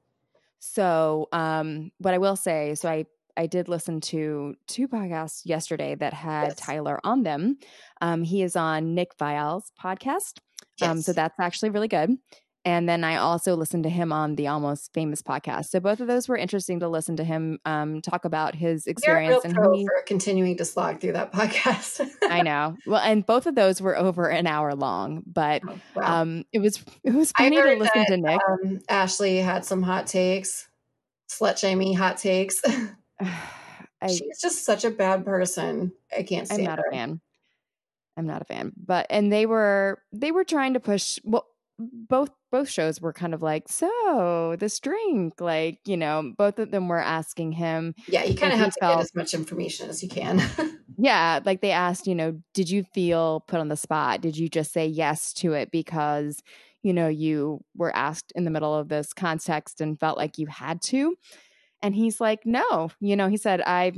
So, 0.59 1.27
um, 1.31 1.91
what 1.99 2.13
I 2.13 2.17
will 2.17 2.35
say, 2.35 2.75
so 2.75 2.89
I 2.89 3.05
I 3.37 3.47
did 3.47 3.67
listen 3.67 4.01
to 4.01 4.55
two 4.67 4.87
podcasts 4.87 5.41
yesterday 5.45 5.95
that 5.95 6.13
had 6.13 6.49
Yes. 6.49 6.55
Tyler 6.57 6.99
on 7.03 7.23
them. 7.23 7.57
Um, 8.01 8.23
he 8.23 8.43
is 8.43 8.55
on 8.55 8.95
Nick 8.95 9.11
Viall's 9.19 9.71
podcast, 9.81 10.39
um, 10.81 11.01
so 11.01 11.13
that's 11.13 11.39
actually 11.39 11.69
really 11.69 11.87
good. 11.87 12.11
And 12.67 12.89
then 12.89 13.03
I 13.03 13.17
also 13.17 13.55
listened 13.55 13.83
to 13.83 13.91
him 13.91 14.11
on 14.11 14.33
the 14.37 14.47
Almost 14.47 14.91
Famous 14.91 15.21
podcast. 15.21 15.65
So 15.65 15.79
both 15.79 15.99
of 15.99 16.07
those 16.07 16.27
were 16.27 16.35
interesting 16.35 16.79
to 16.79 16.87
listen 16.89 17.15
to 17.17 17.23
him 17.23 17.59
um, 17.63 18.01
talk 18.01 18.25
about 18.25 18.55
his 18.55 18.87
You're 19.05 19.17
a 19.17 19.19
real 19.19 19.37
experience. 19.37 19.45
And 19.45 19.53
pro 19.53 19.77
he, 19.77 19.85
for 19.85 20.03
continuing 20.07 20.57
to 20.57 20.65
slog 20.65 20.99
through 20.99 21.11
that 21.13 21.31
podcast. 21.33 22.09
I 22.27 22.41
know. 22.41 22.75
Well, 22.87 23.01
and 23.01 23.23
both 23.23 23.45
of 23.45 23.53
those 23.53 23.81
were 23.83 23.95
over 23.95 24.29
an 24.29 24.47
hour 24.47 24.73
long, 24.73 25.21
but 25.27 25.61
Oh, 25.67 25.77
wow. 25.95 26.21
um, 26.21 26.43
it 26.51 26.57
was 26.57 26.83
it 27.03 27.13
was 27.13 27.31
funny 27.33 27.55
to 27.55 27.75
listen 27.75 27.87
that, 27.93 28.07
to 28.07 28.17
Nick. 28.17 28.41
um, 28.49 28.79
Ashley 28.89 29.37
had 29.37 29.63
some 29.63 29.83
hot 29.83 30.07
takes, 30.07 30.67
slut 31.29 31.59
shaming 31.59 31.93
hot 31.95 32.17
takes. 32.17 32.59
I, 34.01 34.07
She's 34.07 34.39
just 34.41 34.65
such 34.65 34.83
a 34.83 34.91
bad 34.91 35.25
person. 35.25 35.93
I 36.15 36.23
can't 36.23 36.49
I'm 36.51 36.55
stand 36.55 36.63
not 36.63 36.79
her. 36.79 36.85
a 36.89 36.91
fan. 36.91 37.21
I'm 38.17 38.27
not 38.27 38.41
a 38.41 38.45
fan. 38.45 38.73
But 38.77 39.07
and 39.09 39.31
they 39.31 39.45
were 39.45 40.01
they 40.11 40.31
were 40.31 40.43
trying 40.43 40.73
to 40.73 40.79
push 40.79 41.19
well 41.23 41.47
both 41.77 42.29
both 42.51 42.69
shows 42.69 43.01
were 43.01 43.11
kind 43.11 43.33
of 43.33 43.41
like, 43.41 43.67
so 43.67 44.55
this 44.59 44.79
drink, 44.79 45.41
like 45.41 45.79
you 45.85 45.97
know, 45.97 46.33
both 46.37 46.59
of 46.59 46.71
them 46.71 46.87
were 46.87 47.01
asking 47.01 47.53
him. 47.53 47.95
Yeah, 48.07 48.23
you 48.23 48.35
kind 48.35 48.53
of 48.53 48.59
have 48.59 48.73
to 48.73 48.79
felt, 48.79 48.97
get 48.97 49.03
as 49.03 49.15
much 49.15 49.33
information 49.33 49.89
as 49.89 50.01
you 50.01 50.09
can. 50.09 50.41
yeah, 50.97 51.39
like 51.43 51.61
they 51.61 51.71
asked, 51.71 52.07
you 52.07 52.15
know, 52.15 52.39
did 52.53 52.69
you 52.69 52.83
feel 52.93 53.41
put 53.41 53.59
on 53.59 53.67
the 53.67 53.77
spot? 53.77 54.21
Did 54.21 54.37
you 54.37 54.47
just 54.47 54.71
say 54.71 54.87
yes 54.87 55.33
to 55.33 55.53
it 55.53 55.71
because 55.71 56.41
you 56.81 56.93
know 56.93 57.07
you 57.07 57.61
were 57.75 57.95
asked 57.95 58.31
in 58.35 58.45
the 58.45 58.51
middle 58.51 58.73
of 58.73 58.87
this 58.87 59.11
context 59.13 59.81
and 59.81 59.99
felt 59.99 60.17
like 60.17 60.37
you 60.37 60.47
had 60.47 60.81
to? 60.83 61.15
And 61.85 61.93
he's 61.93 62.19
like, 62.19 62.47
no, 62.47 62.89
you 62.99 63.15
know, 63.15 63.27
he 63.27 63.37
said 63.37 63.61
I, 63.61 63.91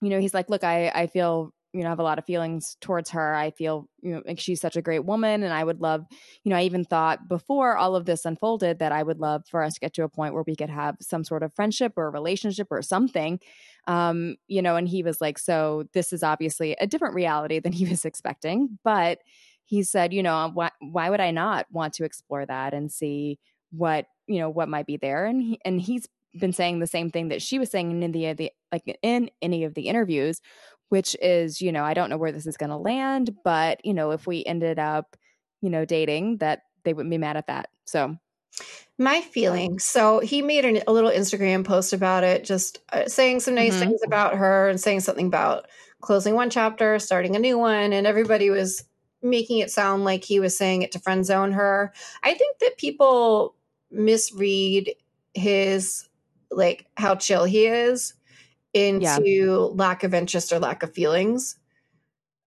you 0.00 0.08
know, 0.08 0.18
he's 0.18 0.32
like, 0.32 0.48
look, 0.48 0.64
I 0.64 0.88
I 0.88 1.06
feel 1.06 1.52
you 1.74 1.82
know 1.82 1.88
I 1.88 1.90
have 1.90 1.98
a 1.98 2.02
lot 2.02 2.18
of 2.18 2.24
feelings 2.24 2.78
towards 2.80 3.10
her. 3.10 3.34
I 3.34 3.50
feel 3.50 3.90
you 4.00 4.14
know 4.14 4.22
like 4.26 4.40
she's 4.40 4.58
such 4.58 4.74
a 4.76 4.82
great 4.82 5.04
woman 5.04 5.42
and 5.42 5.52
i 5.52 5.62
would 5.62 5.82
love 5.82 6.06
you 6.42 6.50
know 6.50 6.56
i 6.56 6.62
even 6.62 6.84
thought 6.84 7.28
before 7.28 7.76
all 7.76 7.94
of 7.94 8.06
this 8.06 8.24
unfolded 8.24 8.78
that 8.78 8.92
i 8.92 9.02
would 9.02 9.18
love 9.18 9.42
for 9.46 9.62
us 9.62 9.74
to 9.74 9.80
get 9.80 9.92
to 9.94 10.02
a 10.02 10.08
point 10.08 10.32
where 10.32 10.42
we 10.46 10.56
could 10.56 10.70
have 10.70 10.96
some 11.02 11.22
sort 11.22 11.42
of 11.42 11.52
friendship 11.52 11.92
or 11.96 12.10
relationship 12.10 12.68
or 12.70 12.80
something. 12.80 13.38
Um 13.86 14.36
you 14.48 14.62
know 14.62 14.76
and 14.76 14.88
he 14.88 15.02
was 15.02 15.20
like 15.20 15.38
so 15.38 15.84
this 15.92 16.14
is 16.14 16.22
obviously 16.22 16.72
a 16.80 16.86
different 16.86 17.14
reality 17.14 17.60
than 17.60 17.72
he 17.72 17.84
was 17.90 18.06
expecting. 18.06 18.78
But 18.82 19.18
he 19.64 19.82
said 19.82 20.14
you 20.14 20.22
know 20.22 20.50
why, 20.54 20.70
why 20.80 21.10
would 21.10 21.20
i 21.20 21.30
not 21.30 21.66
want 21.70 21.92
to 21.94 22.04
explore 22.04 22.46
that 22.46 22.72
and 22.72 22.90
see 22.90 23.38
what 23.70 24.06
you 24.26 24.38
know 24.38 24.48
what 24.48 24.68
might 24.68 24.86
be 24.86 24.96
there? 24.96 25.26
And 25.26 25.42
he, 25.42 25.60
and 25.64 25.80
he's 25.80 26.08
been 26.38 26.52
saying 26.52 26.78
the 26.78 26.86
same 26.86 27.10
thing 27.10 27.28
that 27.28 27.42
she 27.42 27.58
was 27.58 27.70
saying 27.70 27.90
in 27.90 28.12
the, 28.12 28.32
the 28.34 28.52
like 28.70 28.98
in 29.02 29.30
any 29.42 29.64
of 29.64 29.74
the 29.74 29.88
interviews 29.88 30.40
which 30.90 31.16
is, 31.22 31.60
you 31.60 31.72
know, 31.72 31.84
I 31.84 31.94
don't 31.94 32.10
know 32.10 32.18
where 32.18 32.32
this 32.32 32.46
is 32.46 32.56
going 32.56 32.70
to 32.70 32.76
land, 32.76 33.36
but, 33.44 33.84
you 33.84 33.94
know, 33.94 34.10
if 34.10 34.26
we 34.26 34.44
ended 34.44 34.78
up, 34.78 35.16
you 35.62 35.70
know, 35.70 35.84
dating, 35.84 36.38
that 36.38 36.62
they 36.84 36.92
wouldn't 36.92 37.12
be 37.12 37.18
mad 37.18 37.36
at 37.36 37.46
that. 37.46 37.70
So, 37.86 38.16
my 38.98 39.20
feelings. 39.20 39.84
So 39.84 40.18
he 40.18 40.42
made 40.42 40.64
an, 40.64 40.82
a 40.86 40.92
little 40.92 41.10
Instagram 41.10 41.64
post 41.64 41.92
about 41.92 42.24
it, 42.24 42.44
just 42.44 42.78
uh, 42.92 43.06
saying 43.06 43.40
some 43.40 43.54
nice 43.54 43.74
mm-hmm. 43.74 43.90
things 43.90 44.00
about 44.04 44.36
her 44.36 44.68
and 44.68 44.80
saying 44.80 45.00
something 45.00 45.28
about 45.28 45.68
closing 46.00 46.34
one 46.34 46.50
chapter, 46.50 46.98
starting 46.98 47.36
a 47.36 47.38
new 47.38 47.56
one, 47.56 47.92
and 47.92 48.06
everybody 48.06 48.50
was 48.50 48.84
making 49.22 49.58
it 49.58 49.70
sound 49.70 50.04
like 50.04 50.24
he 50.24 50.40
was 50.40 50.58
saying 50.58 50.82
it 50.82 50.92
to 50.92 50.98
friend 50.98 51.24
zone 51.24 51.52
her. 51.52 51.92
I 52.22 52.34
think 52.34 52.58
that 52.58 52.78
people 52.78 53.54
misread 53.92 54.90
his 55.34 56.08
like 56.50 56.86
how 56.96 57.14
chill 57.14 57.44
he 57.44 57.66
is 57.66 58.14
into 58.72 59.04
yeah. 59.04 59.56
lack 59.72 60.04
of 60.04 60.14
interest 60.14 60.52
or 60.52 60.58
lack 60.58 60.82
of 60.82 60.92
feelings. 60.92 61.56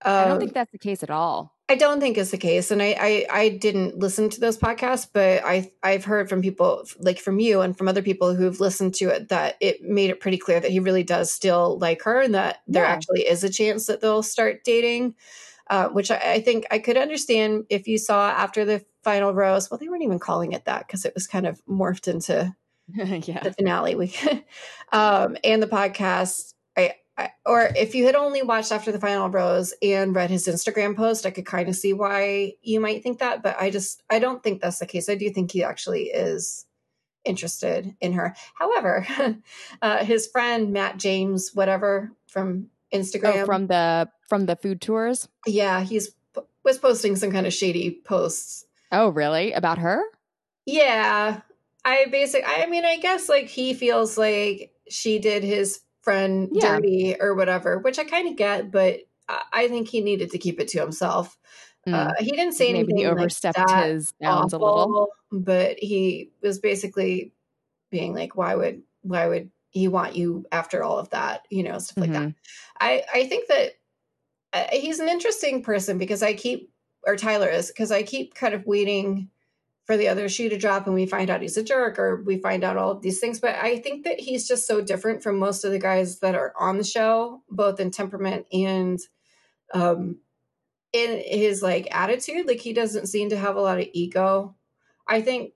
Um, 0.04 0.14
I 0.14 0.26
don't 0.26 0.39
think 0.39 0.49
um, 0.51 0.54
that's 0.54 0.72
the 0.72 0.78
case 0.78 1.04
at 1.04 1.10
all. 1.10 1.54
I 1.70 1.76
don't 1.76 2.01
think 2.01 2.18
it's 2.18 2.32
the 2.32 2.38
case, 2.38 2.72
and 2.72 2.82
I, 2.82 2.95
I, 2.99 3.26
I 3.32 3.49
didn't 3.49 3.97
listen 3.97 4.30
to 4.30 4.39
those 4.39 4.58
podcasts, 4.58 5.08
but 5.12 5.43
I 5.45 5.72
I've 5.82 6.04
heard 6.04 6.28
from 6.28 6.41
people 6.41 6.84
like 6.99 7.20
from 7.20 7.39
you 7.39 7.62
and 7.62 7.78
from 7.78 7.88
other 7.88 8.01
people 8.01 8.36
who've 8.36 8.60
listened 8.60 8.95
to 8.95 9.10
it 9.10 9.30
that 9.30 9.56
it 9.62 9.82
made 9.82 10.10
it 10.10 10.20
pretty 10.20 10.38
clear 10.38 10.60
that 10.60 10.72
he 10.72 10.80
really 10.80 11.04
does 11.04 11.32
still 11.32 11.80
like 11.80 12.01
her, 12.04 12.22
and 12.22 12.36
that 12.36 12.60
there 12.68 12.86
actually 12.86 13.22
is 13.22 13.45
a 13.45 13.49
chance 13.49 13.88
that 13.88 14.01
they'll 14.01 14.24
start 14.24 14.64
dating. 14.64 15.16
Uh, 15.70 15.88
which 15.88 16.12
I, 16.12 16.34
I, 16.34 16.41
think 16.41 16.66
I 16.72 16.78
could 16.78 16.97
understand 16.97 17.64
if 17.70 17.88
you 17.88 17.97
saw 17.97 18.30
after 18.30 18.66
the 18.66 18.86
final 19.01 19.34
rose. 19.34 19.72
Well, 19.72 19.78
they 19.78 19.88
weren't 19.88 20.04
even 20.04 20.20
calling 20.20 20.51
it 20.51 20.66
that 20.66 20.86
because 20.86 21.06
it 21.06 21.14
was 21.16 21.26
kind 21.26 21.47
of 21.47 21.62
morphed 21.66 22.10
into 22.10 22.54
yeah. 22.93 23.43
the 23.43 23.53
finale. 23.53 23.95
We 23.95 24.13
um 24.91 25.38
and 25.43 25.61
the 25.61 25.67
podcast. 25.67 26.53
I, 26.75 26.95
I, 27.17 27.29
or 27.45 27.69
if 27.75 27.93
you 27.93 28.07
had 28.07 28.15
only 28.15 28.41
watched 28.41 28.71
after 28.71 28.91
the 28.91 28.99
final 28.99 29.29
rose 29.29 29.75
and 29.84 30.15
read 30.15 30.31
his 30.31 30.47
instagram 30.47 30.95
post 30.95 31.27
i 31.27 31.29
could 31.29 31.45
kind 31.45 31.69
of 31.69 31.75
see 31.75 31.93
why 31.93 32.53
you 32.63 32.79
might 32.79 33.03
think 33.03 33.19
that 33.19 33.43
but 33.43 33.55
i 33.61 33.69
just 33.69 34.01
i 34.09 34.17
don't 34.17 34.41
think 34.41 34.59
that's 34.59 34.79
the 34.79 34.88
case. 34.88 35.07
I 35.07 35.13
do 35.13 35.29
think 35.29 35.51
he 35.51 35.63
actually 35.63 36.05
is 36.05 36.65
interested 37.23 37.95
in 38.01 38.13
her. 38.13 38.36
However 38.55 39.05
uh, 39.81 40.03
his 40.03 40.27
friend 40.27 40.73
matt 40.73 40.97
james 40.97 41.51
whatever 41.53 42.11
from 42.27 42.69
instagram. 42.91 43.43
oh, 43.43 43.45
from 43.45 43.67
the 43.67 44.09
from 44.27 44.47
the 44.47 44.55
food 44.55 44.81
tours? 44.81 45.27
Yeah 45.45 45.81
he's 45.81 46.15
was 46.63 46.79
posting 46.79 47.15
some 47.15 47.31
kind 47.31 47.45
of 47.45 47.53
shady 47.53 48.01
posts. 48.03 48.65
Oh 48.91 49.09
really? 49.09 49.53
About 49.53 49.77
her? 49.77 50.01
Yeah 50.65 51.41
I 51.86 52.05
basically, 52.11 52.45
I 52.45 52.65
mean, 52.67 52.86
I 52.86 52.97
guess 52.97 53.29
like 53.29 53.47
he 53.47 53.73
feels 53.73 54.17
like 54.17 54.71
she 54.89 55.19
did 55.19 55.43
his 55.43 55.81
friend 56.01 56.49
yeah. 56.51 56.75
dirty 56.75 57.15
or 57.19 57.34
whatever, 57.34 57.79
which 57.79 57.99
I 57.99 58.03
kind 58.03 58.27
of 58.27 58.36
get, 58.36 58.71
but 58.71 59.01
I 59.51 59.67
think 59.67 59.88
he 59.88 60.01
needed 60.01 60.31
to 60.31 60.38
keep 60.38 60.59
it 60.59 60.67
to 60.69 60.79
himself. 60.79 61.38
Mm. 61.88 61.93
Uh, 61.93 62.13
he 62.19 62.31
didn't 62.31 62.53
say 62.53 62.71
Maybe 62.71 62.79
anything. 62.79 62.97
He 62.97 63.05
overstepped 63.05 63.57
like 63.57 63.86
his 63.86 64.13
bounds 64.19 64.53
awful, 64.53 64.67
a 64.67 64.75
little, 64.79 65.07
but 65.31 65.77
he 65.79 66.31
was 66.41 66.59
basically 66.59 67.34
being 67.91 68.13
like, 68.13 68.36
"Why 68.36 68.55
would 68.55 68.84
why 69.01 69.27
would 69.27 69.49
he 69.69 69.88
want 69.88 70.15
you 70.15 70.45
after 70.51 70.84
all 70.84 70.97
of 70.97 71.09
that?" 71.09 71.45
You 71.49 71.63
know, 71.63 71.77
stuff 71.79 72.01
mm-hmm. 72.03 72.13
like 72.13 72.21
that. 72.21 72.29
Mm-hmm. 72.29 72.38
I 72.79 73.03
I 73.13 73.27
think 73.27 73.47
that 73.49 73.71
uh, 74.53 74.67
he's 74.71 74.99
an 74.99 75.09
interesting 75.09 75.61
person 75.61 75.97
because 75.97 76.23
I 76.23 76.34
keep 76.34 76.71
or 77.05 77.17
Tyler 77.17 77.49
is 77.49 77.67
because 77.67 77.91
I 77.91 78.03
keep 78.03 78.34
kind 78.34 78.53
of 78.53 78.65
waiting 78.65 79.29
for 79.86 79.97
the 79.97 80.07
other 80.07 80.29
shoe 80.29 80.49
to 80.49 80.57
drop 80.57 80.86
and 80.86 80.95
we 80.95 81.05
find 81.05 81.29
out 81.29 81.41
he's 81.41 81.57
a 81.57 81.63
jerk 81.63 81.99
or 81.99 82.23
we 82.23 82.38
find 82.38 82.63
out 82.63 82.77
all 82.77 82.91
of 82.91 83.01
these 83.01 83.19
things. 83.19 83.39
But 83.39 83.55
I 83.55 83.79
think 83.79 84.05
that 84.05 84.19
he's 84.19 84.47
just 84.47 84.65
so 84.65 84.81
different 84.81 85.21
from 85.21 85.38
most 85.38 85.65
of 85.65 85.71
the 85.71 85.79
guys 85.79 86.19
that 86.19 86.36
are 86.36 86.53
on 86.57 86.77
the 86.77 86.84
show, 86.84 87.41
both 87.49 87.79
in 87.79 87.91
temperament 87.91 88.45
and 88.51 88.99
um 89.73 90.19
in 90.93 91.21
his 91.25 91.61
like 91.61 91.88
attitude. 91.91 92.47
Like 92.47 92.61
he 92.61 92.71
doesn't 92.71 93.07
seem 93.07 93.29
to 93.29 93.38
have 93.38 93.57
a 93.57 93.61
lot 93.61 93.79
of 93.79 93.88
ego. 93.93 94.55
I 95.07 95.21
think 95.21 95.53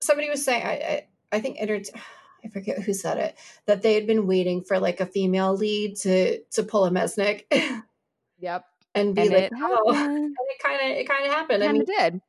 somebody 0.00 0.28
was 0.28 0.44
saying 0.44 0.62
I 0.62 0.70
I, 0.70 1.06
I 1.32 1.40
think 1.40 1.56
enter- 1.58 1.80
I 2.44 2.48
forget 2.48 2.82
who 2.82 2.92
said 2.92 3.18
it, 3.18 3.36
that 3.64 3.82
they 3.82 3.94
had 3.94 4.06
been 4.06 4.26
waiting 4.26 4.62
for 4.62 4.78
like 4.78 5.00
a 5.00 5.06
female 5.06 5.56
lead 5.56 5.96
to 6.02 6.42
to 6.42 6.62
pull 6.62 6.84
a 6.84 6.90
Mesnick. 6.90 7.44
yep. 8.38 8.66
And 8.94 9.14
be 9.14 9.22
and 9.22 9.30
like, 9.30 9.50
oh, 9.56 9.92
and 9.94 10.34
it 10.36 10.62
kind 10.62 10.80
of 10.92 10.98
it 10.98 11.08
kind 11.08 11.26
of 11.26 11.32
happened. 11.32 11.62
Kind 11.62 11.80
of 11.80 11.86
did. 11.86 12.20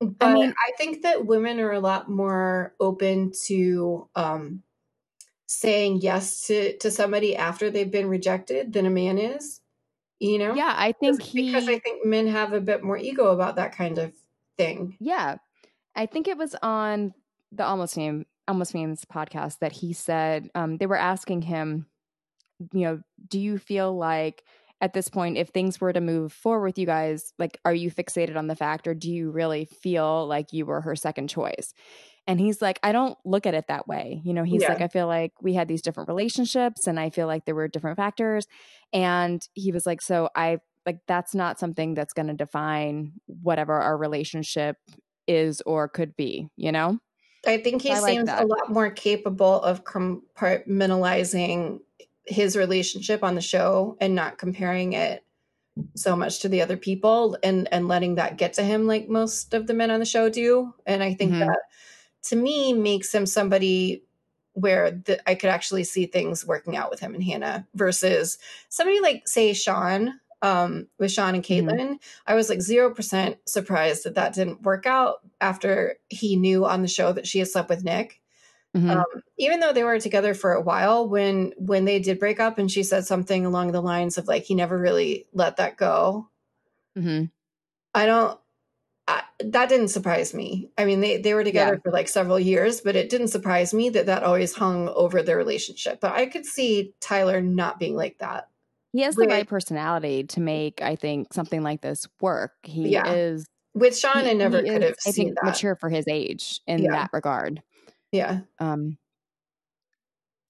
But 0.00 0.28
I 0.28 0.34
mean, 0.34 0.50
I 0.50 0.72
think 0.76 1.02
that 1.02 1.26
women 1.26 1.60
are 1.60 1.72
a 1.72 1.80
lot 1.80 2.10
more 2.10 2.74
open 2.80 3.32
to 3.46 4.08
um, 4.14 4.62
saying 5.46 6.00
yes 6.02 6.46
to 6.46 6.76
to 6.78 6.90
somebody 6.90 7.36
after 7.36 7.70
they've 7.70 7.90
been 7.90 8.08
rejected 8.08 8.72
than 8.72 8.86
a 8.86 8.90
man 8.90 9.18
is. 9.18 9.60
You 10.20 10.38
know? 10.38 10.54
Yeah, 10.54 10.72
I 10.74 10.92
think 10.92 11.20
he, 11.20 11.46
because 11.46 11.68
I 11.68 11.78
think 11.78 12.06
men 12.06 12.26
have 12.28 12.52
a 12.52 12.60
bit 12.60 12.82
more 12.82 12.96
ego 12.96 13.26
about 13.26 13.56
that 13.56 13.76
kind 13.76 13.98
of 13.98 14.12
thing. 14.56 14.96
Yeah, 15.00 15.36
I 15.94 16.06
think 16.06 16.28
it 16.28 16.38
was 16.38 16.54
on 16.62 17.12
the 17.52 17.64
Almost 17.64 17.96
Name 17.96 18.26
Almost 18.48 18.74
Memes 18.74 19.04
podcast 19.04 19.58
that 19.58 19.72
he 19.72 19.92
said 19.92 20.48
um, 20.54 20.76
they 20.78 20.86
were 20.86 20.96
asking 20.96 21.42
him, 21.42 21.86
you 22.72 22.82
know, 22.82 23.00
do 23.28 23.38
you 23.38 23.58
feel 23.58 23.96
like 23.96 24.44
at 24.80 24.92
this 24.92 25.08
point, 25.08 25.38
if 25.38 25.48
things 25.48 25.80
were 25.80 25.92
to 25.92 26.00
move 26.00 26.32
forward 26.32 26.66
with 26.66 26.78
you 26.78 26.86
guys, 26.86 27.32
like, 27.38 27.58
are 27.64 27.74
you 27.74 27.90
fixated 27.90 28.36
on 28.36 28.48
the 28.48 28.56
fact 28.56 28.86
or 28.86 28.94
do 28.94 29.10
you 29.10 29.30
really 29.30 29.64
feel 29.64 30.26
like 30.26 30.52
you 30.52 30.66
were 30.66 30.80
her 30.80 30.96
second 30.96 31.28
choice? 31.28 31.72
And 32.26 32.40
he's 32.40 32.60
like, 32.62 32.80
I 32.82 32.92
don't 32.92 33.16
look 33.24 33.46
at 33.46 33.54
it 33.54 33.66
that 33.68 33.86
way. 33.86 34.20
You 34.24 34.32
know, 34.34 34.44
he's 34.44 34.62
yeah. 34.62 34.68
like, 34.70 34.80
I 34.80 34.88
feel 34.88 35.06
like 35.06 35.32
we 35.42 35.54
had 35.54 35.68
these 35.68 35.82
different 35.82 36.08
relationships 36.08 36.86
and 36.86 36.98
I 36.98 37.10
feel 37.10 37.26
like 37.26 37.44
there 37.44 37.54
were 37.54 37.68
different 37.68 37.96
factors. 37.96 38.46
And 38.92 39.46
he 39.54 39.72
was 39.72 39.86
like, 39.86 40.00
so 40.00 40.28
I 40.34 40.58
like, 40.86 41.00
that's 41.06 41.34
not 41.34 41.58
something 41.58 41.94
that's 41.94 42.12
going 42.12 42.28
to 42.28 42.34
define 42.34 43.12
whatever 43.26 43.74
our 43.74 43.96
relationship 43.96 44.76
is 45.26 45.62
or 45.62 45.88
could 45.88 46.16
be, 46.16 46.48
you 46.56 46.72
know? 46.72 46.98
I 47.46 47.58
think 47.58 47.82
he 47.82 47.94
so 47.94 48.04
seems 48.06 48.28
like 48.28 48.40
a 48.40 48.46
lot 48.46 48.70
more 48.70 48.90
capable 48.90 49.60
of 49.62 49.84
compartmentalizing 49.84 51.80
his 52.26 52.56
relationship 52.56 53.22
on 53.22 53.34
the 53.34 53.40
show 53.40 53.96
and 54.00 54.14
not 54.14 54.38
comparing 54.38 54.92
it 54.94 55.24
so 55.96 56.14
much 56.14 56.40
to 56.40 56.48
the 56.48 56.62
other 56.62 56.76
people 56.76 57.36
and 57.42 57.68
and 57.72 57.88
letting 57.88 58.14
that 58.14 58.38
get 58.38 58.54
to 58.54 58.62
him 58.62 58.86
like 58.86 59.08
most 59.08 59.54
of 59.54 59.66
the 59.66 59.74
men 59.74 59.90
on 59.90 59.98
the 59.98 60.06
show 60.06 60.28
do 60.28 60.72
and 60.86 61.02
i 61.02 61.12
think 61.12 61.32
mm-hmm. 61.32 61.40
that 61.40 61.58
to 62.22 62.36
me 62.36 62.72
makes 62.72 63.12
him 63.12 63.26
somebody 63.26 64.04
where 64.52 64.92
the, 64.92 65.28
i 65.28 65.34
could 65.34 65.50
actually 65.50 65.82
see 65.82 66.06
things 66.06 66.46
working 66.46 66.76
out 66.76 66.90
with 66.90 67.00
him 67.00 67.14
and 67.14 67.24
hannah 67.24 67.66
versus 67.74 68.38
somebody 68.68 69.00
like 69.00 69.26
say 69.26 69.52
shawn 69.52 70.20
um, 70.42 70.88
with 70.98 71.10
shawn 71.10 71.34
and 71.34 71.42
kaitlyn 71.42 71.80
mm-hmm. 71.80 71.94
i 72.26 72.34
was 72.34 72.50
like 72.50 72.58
0% 72.58 73.36
surprised 73.46 74.04
that 74.04 74.14
that 74.14 74.34
didn't 74.34 74.62
work 74.62 74.84
out 74.86 75.16
after 75.40 75.96
he 76.08 76.36
knew 76.36 76.66
on 76.66 76.82
the 76.82 76.88
show 76.88 77.12
that 77.12 77.26
she 77.26 77.38
had 77.38 77.48
slept 77.48 77.70
with 77.70 77.82
nick 77.82 78.20
Mm-hmm. 78.74 78.90
Um, 78.90 79.04
even 79.38 79.60
though 79.60 79.72
they 79.72 79.84
were 79.84 80.00
together 80.00 80.34
for 80.34 80.52
a 80.52 80.60
while, 80.60 81.08
when 81.08 81.52
when 81.58 81.84
they 81.84 82.00
did 82.00 82.18
break 82.18 82.40
up, 82.40 82.58
and 82.58 82.70
she 82.70 82.82
said 82.82 83.06
something 83.06 83.46
along 83.46 83.72
the 83.72 83.80
lines 83.80 84.18
of 84.18 84.26
like 84.26 84.44
he 84.44 84.54
never 84.54 84.76
really 84.76 85.26
let 85.32 85.56
that 85.58 85.76
go. 85.76 86.28
Mm-hmm. 86.98 87.26
I 87.94 88.06
don't. 88.06 88.38
I, 89.06 89.22
that 89.44 89.68
didn't 89.68 89.88
surprise 89.88 90.32
me. 90.32 90.70
I 90.78 90.86
mean, 90.86 91.00
they 91.00 91.18
they 91.18 91.34
were 91.34 91.44
together 91.44 91.74
yeah. 91.74 91.80
for 91.82 91.92
like 91.92 92.08
several 92.08 92.40
years, 92.40 92.80
but 92.80 92.96
it 92.96 93.10
didn't 93.10 93.28
surprise 93.28 93.72
me 93.74 93.90
that 93.90 94.06
that 94.06 94.22
always 94.22 94.54
hung 94.54 94.88
over 94.88 95.22
their 95.22 95.36
relationship. 95.36 96.00
But 96.00 96.12
I 96.12 96.26
could 96.26 96.46
see 96.46 96.94
Tyler 97.00 97.40
not 97.40 97.78
being 97.78 97.94
like 97.94 98.18
that. 98.18 98.48
He 98.92 99.02
has 99.02 99.16
the 99.16 99.26
right 99.26 99.46
personality 99.46 100.24
to 100.24 100.40
make, 100.40 100.80
I 100.80 100.96
think, 100.96 101.32
something 101.32 101.62
like 101.62 101.80
this 101.80 102.06
work. 102.20 102.52
He 102.62 102.90
yeah. 102.90 103.12
is 103.12 103.44
With 103.74 103.98
Shawn, 103.98 104.24
he, 104.24 104.30
I 104.30 104.32
never 104.34 104.62
could 104.62 104.82
is, 104.82 104.88
have 104.88 104.96
I 105.06 105.10
seen 105.10 105.26
think, 105.26 105.34
that. 105.34 105.44
mature 105.46 105.74
for 105.74 105.88
his 105.90 106.06
age 106.08 106.60
in 106.66 106.84
Yeah. 106.84 106.92
that 106.92 107.10
regard. 107.12 107.60
Yeah. 108.14 108.40
Um, 108.60 108.96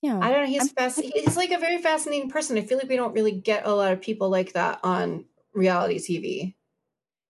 yeah, 0.02 0.18
I 0.20 0.30
don't 0.30 0.42
know. 0.42 0.46
He's 0.48 0.60
I'm- 0.60 0.68
fast. 0.68 1.00
He's 1.00 1.36
like 1.36 1.50
a 1.50 1.58
very 1.58 1.78
fascinating 1.78 2.28
person. 2.28 2.58
I 2.58 2.60
feel 2.60 2.76
like 2.78 2.88
we 2.90 2.96
don't 2.96 3.14
really 3.14 3.32
get 3.32 3.66
a 3.66 3.72
lot 3.74 3.92
of 3.92 4.02
people 4.02 4.28
like 4.28 4.52
that 4.52 4.80
on 4.84 5.24
reality 5.54 5.98
TV. 5.98 6.54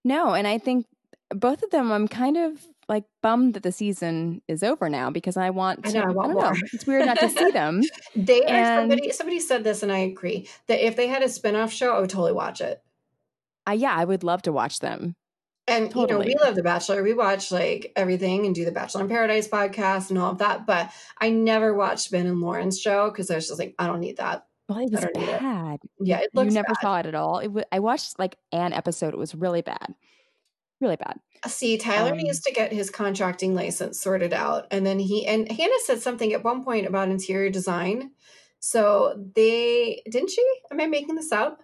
no, 0.04 0.34
and 0.34 0.46
I 0.46 0.58
think 0.58 0.86
both 1.30 1.62
of 1.62 1.70
them. 1.70 1.92
I'm 1.92 2.08
kind 2.08 2.36
of 2.36 2.60
like 2.88 3.04
bummed 3.22 3.54
that 3.54 3.62
the 3.62 3.70
season 3.72 4.42
is 4.48 4.62
over 4.64 4.88
now 4.88 5.08
because 5.10 5.36
I 5.36 5.50
want. 5.50 5.86
I 5.86 5.90
To, 5.92 5.98
know, 5.98 6.04
I 6.04 6.10
want 6.10 6.32
don't 6.32 6.42
know. 6.42 6.50
more. 6.50 6.56
It's 6.72 6.84
weird 6.86 7.06
not 7.06 7.18
to 7.20 7.28
see 7.28 7.50
them. 7.52 7.80
They 8.16 8.42
And- 8.42 8.90
somebody. 8.90 9.12
Somebody 9.12 9.38
said 9.40 9.62
this, 9.62 9.84
and 9.84 9.92
I 9.92 9.98
agree 9.98 10.48
that 10.66 10.84
if 10.84 10.96
they 10.96 11.06
had 11.06 11.22
a 11.22 11.26
spinoff 11.26 11.70
show, 11.70 11.94
I 11.94 12.00
would 12.00 12.10
totally 12.10 12.32
watch 12.32 12.60
it. 12.60 12.82
Uh, 13.68 13.72
yeah, 13.72 13.94
I 13.94 14.04
would 14.04 14.24
love 14.24 14.42
to 14.42 14.52
watch 14.52 14.80
them. 14.80 15.14
And 15.66 15.94
you 15.94 16.06
know, 16.06 16.18
we 16.18 16.34
love 16.42 16.56
The 16.56 16.62
Bachelor. 16.62 17.02
We 17.02 17.14
watch 17.14 17.50
like 17.50 17.92
everything 17.96 18.44
and 18.44 18.54
do 18.54 18.64
the 18.66 18.72
Bachelor 18.72 19.00
in 19.02 19.08
Paradise 19.08 19.48
podcast 19.48 20.10
and 20.10 20.18
all 20.18 20.32
of 20.32 20.38
that. 20.38 20.66
But 20.66 20.90
I 21.18 21.30
never 21.30 21.72
watched 21.74 22.10
Ben 22.10 22.26
and 22.26 22.40
Lauren's 22.40 22.78
show 22.78 23.08
because 23.10 23.30
I 23.30 23.36
was 23.36 23.48
just 23.48 23.58
like, 23.58 23.74
I 23.78 23.86
don't 23.86 24.00
need 24.00 24.18
that. 24.18 24.46
Well, 24.68 24.78
it 24.78 24.90
was 24.90 25.00
don't 25.00 25.16
it. 25.16 25.40
bad. 25.40 25.80
Yeah, 26.00 26.18
it 26.20 26.30
looks. 26.34 26.46
You 26.48 26.54
never 26.54 26.68
bad. 26.68 26.80
saw 26.82 26.98
it 26.98 27.06
at 27.06 27.14
all. 27.14 27.38
It 27.38 27.48
w- 27.48 27.64
I 27.72 27.78
watched 27.80 28.18
like 28.18 28.36
an 28.52 28.72
episode. 28.74 29.14
It 29.14 29.18
was 29.18 29.34
really 29.34 29.62
bad, 29.62 29.94
really 30.80 30.96
bad. 30.96 31.18
See, 31.46 31.76
Tyler 31.78 32.12
Um, 32.12 32.18
needs 32.18 32.40
to 32.40 32.52
get 32.52 32.72
his 32.72 32.88
contracting 32.90 33.54
license 33.54 34.00
sorted 34.00 34.32
out. 34.32 34.66
And 34.70 34.86
then 34.86 34.98
he 34.98 35.26
and 35.26 35.50
Hannah 35.50 35.72
said 35.84 36.00
something 36.00 36.32
at 36.32 36.44
one 36.44 36.62
point 36.64 36.86
about 36.86 37.08
interior 37.08 37.50
design. 37.50 38.12
So 38.60 39.14
they 39.34 40.02
didn't 40.10 40.30
she? 40.30 40.42
Am 40.70 40.80
I 40.80 40.86
making 40.86 41.14
this 41.16 41.32
up? 41.32 41.60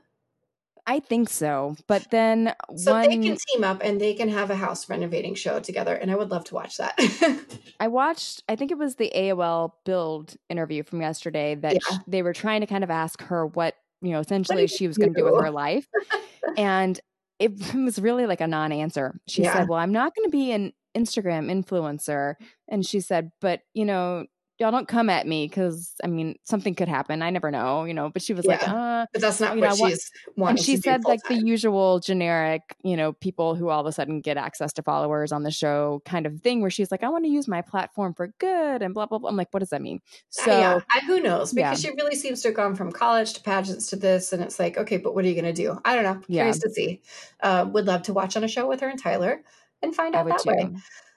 I 0.86 1.00
think 1.00 1.28
so, 1.28 1.76
but 1.86 2.10
then 2.10 2.54
So 2.76 2.92
one 2.92 3.08
they 3.08 3.16
can 3.18 3.36
team 3.52 3.64
up 3.64 3.80
and 3.82 4.00
they 4.00 4.14
can 4.14 4.28
have 4.28 4.50
a 4.50 4.56
house 4.56 4.88
renovating 4.88 5.34
show 5.34 5.60
together. 5.60 5.94
And 5.94 6.10
I 6.10 6.16
would 6.16 6.30
love 6.30 6.44
to 6.46 6.54
watch 6.54 6.76
that. 6.78 6.98
I 7.80 7.88
watched. 7.88 8.42
I 8.48 8.56
think 8.56 8.70
it 8.70 8.78
was 8.78 8.96
the 8.96 9.10
AOL 9.14 9.72
Build 9.84 10.36
interview 10.48 10.82
from 10.82 11.00
yesterday 11.00 11.54
that 11.56 11.74
Yeah. 11.74 11.98
they 12.06 12.22
were 12.22 12.32
trying 12.32 12.60
to 12.60 12.66
kind 12.66 12.84
of 12.84 12.90
ask 12.90 13.22
her 13.22 13.46
what 13.46 13.74
you 14.02 14.10
know 14.10 14.20
essentially 14.20 14.66
she 14.66 14.86
was 14.86 14.98
going 14.98 15.12
to 15.14 15.18
do 15.20 15.24
with 15.24 15.40
her 15.42 15.50
life, 15.50 15.86
and 16.56 17.00
it 17.38 17.52
was 17.74 17.98
really 17.98 18.26
like 18.26 18.40
a 18.40 18.46
non-answer. 18.46 19.18
She 19.28 19.42
Yeah. 19.42 19.52
said, 19.52 19.68
"Well, 19.68 19.78
I'm 19.78 19.92
not 19.92 20.14
going 20.14 20.26
to 20.28 20.30
be 20.36 20.52
an 20.52 20.72
Instagram 20.96 21.50
influencer," 21.50 22.34
and 22.68 22.84
she 22.84 23.00
said, 23.00 23.30
"But 23.40 23.62
you 23.74 23.84
know." 23.84 24.26
Y'all 24.60 24.70
don't 24.70 24.86
come 24.86 25.08
at 25.08 25.26
me 25.26 25.48
because 25.48 25.94
I 26.04 26.06
mean 26.06 26.36
something 26.44 26.74
could 26.74 26.86
happen. 26.86 27.22
I 27.22 27.30
never 27.30 27.50
know, 27.50 27.84
you 27.84 27.94
know. 27.94 28.10
But 28.10 28.20
she 28.20 28.34
was 28.34 28.44
like, 28.44 28.62
uh, 28.68 29.06
but 29.10 29.22
that's 29.22 29.40
not 29.40 29.54
You 29.56 29.62
what 29.62 29.70
know, 29.80 29.88
she's 29.88 30.10
wanting 30.36 30.58
and 30.58 30.64
she 30.64 30.76
said 30.76 31.04
like 31.04 31.20
the 31.28 31.34
usual 31.34 31.98
generic 32.00 32.76
you 32.84 32.94
know 32.96 33.14
people 33.14 33.54
who 33.54 33.70
all 33.70 33.80
of 33.80 33.86
a 33.86 33.92
sudden 33.92 34.20
get 34.20 34.36
access 34.36 34.72
to 34.74 34.82
followers 34.82 35.32
on 35.32 35.42
the 35.44 35.50
show 35.50 36.02
kind 36.04 36.26
of 36.26 36.40
thing 36.42 36.60
where 36.60 36.68
she's 36.70 36.90
like 36.90 37.02
i 37.02 37.08
want 37.08 37.24
to 37.24 37.30
use 37.30 37.48
my 37.48 37.62
platform 37.62 38.12
for 38.12 38.28
good 38.38 38.82
and 38.82 38.92
blah 38.92 39.06
blah 39.06 39.16
blah 39.18 39.30
i'm 39.30 39.36
like 39.36 39.48
what 39.52 39.60
does 39.60 39.70
that 39.70 39.80
mean 39.80 40.00
so 40.28 40.50
Uh, 40.52 40.58
yeah, 40.58 40.80
I, 40.92 41.00
who 41.06 41.20
knows? 41.20 41.54
yeah. 41.54 41.70
Because 41.70 41.80
she 41.82 41.90
really 41.90 42.14
seems 42.14 42.42
to 42.42 42.48
have 42.48 42.54
gone 42.56 42.74
from 42.74 42.92
college 42.92 43.32
to 43.34 43.42
pageants 43.42 43.88
to 43.90 43.96
this, 43.96 44.32
and 44.32 44.42
it's 44.42 44.58
like, 44.58 44.76
okay, 44.76 44.98
but 44.98 45.14
what 45.14 45.24
are 45.24 45.28
you 45.28 45.34
going 45.34 45.52
to 45.54 45.62
do? 45.62 45.78
I 45.84 45.94
don't 45.94 46.04
know. 46.04 46.20
Yeah. 46.28 46.42
Curious 46.42 46.58
to 46.60 46.70
see. 46.70 47.00
Uh, 47.40 47.66
would 47.72 47.86
love 47.86 48.02
to 48.02 48.12
watch 48.12 48.36
on 48.36 48.44
a 48.44 48.48
show 48.48 48.66
with 48.68 48.80
her 48.80 48.88
and 48.88 49.00
Tyler 49.00 49.42
and 49.82 49.94
find 49.94 50.14
i 50.14 50.20
out 50.20 50.28
that 50.28 50.40
too 50.40 50.50
way. 50.50 50.70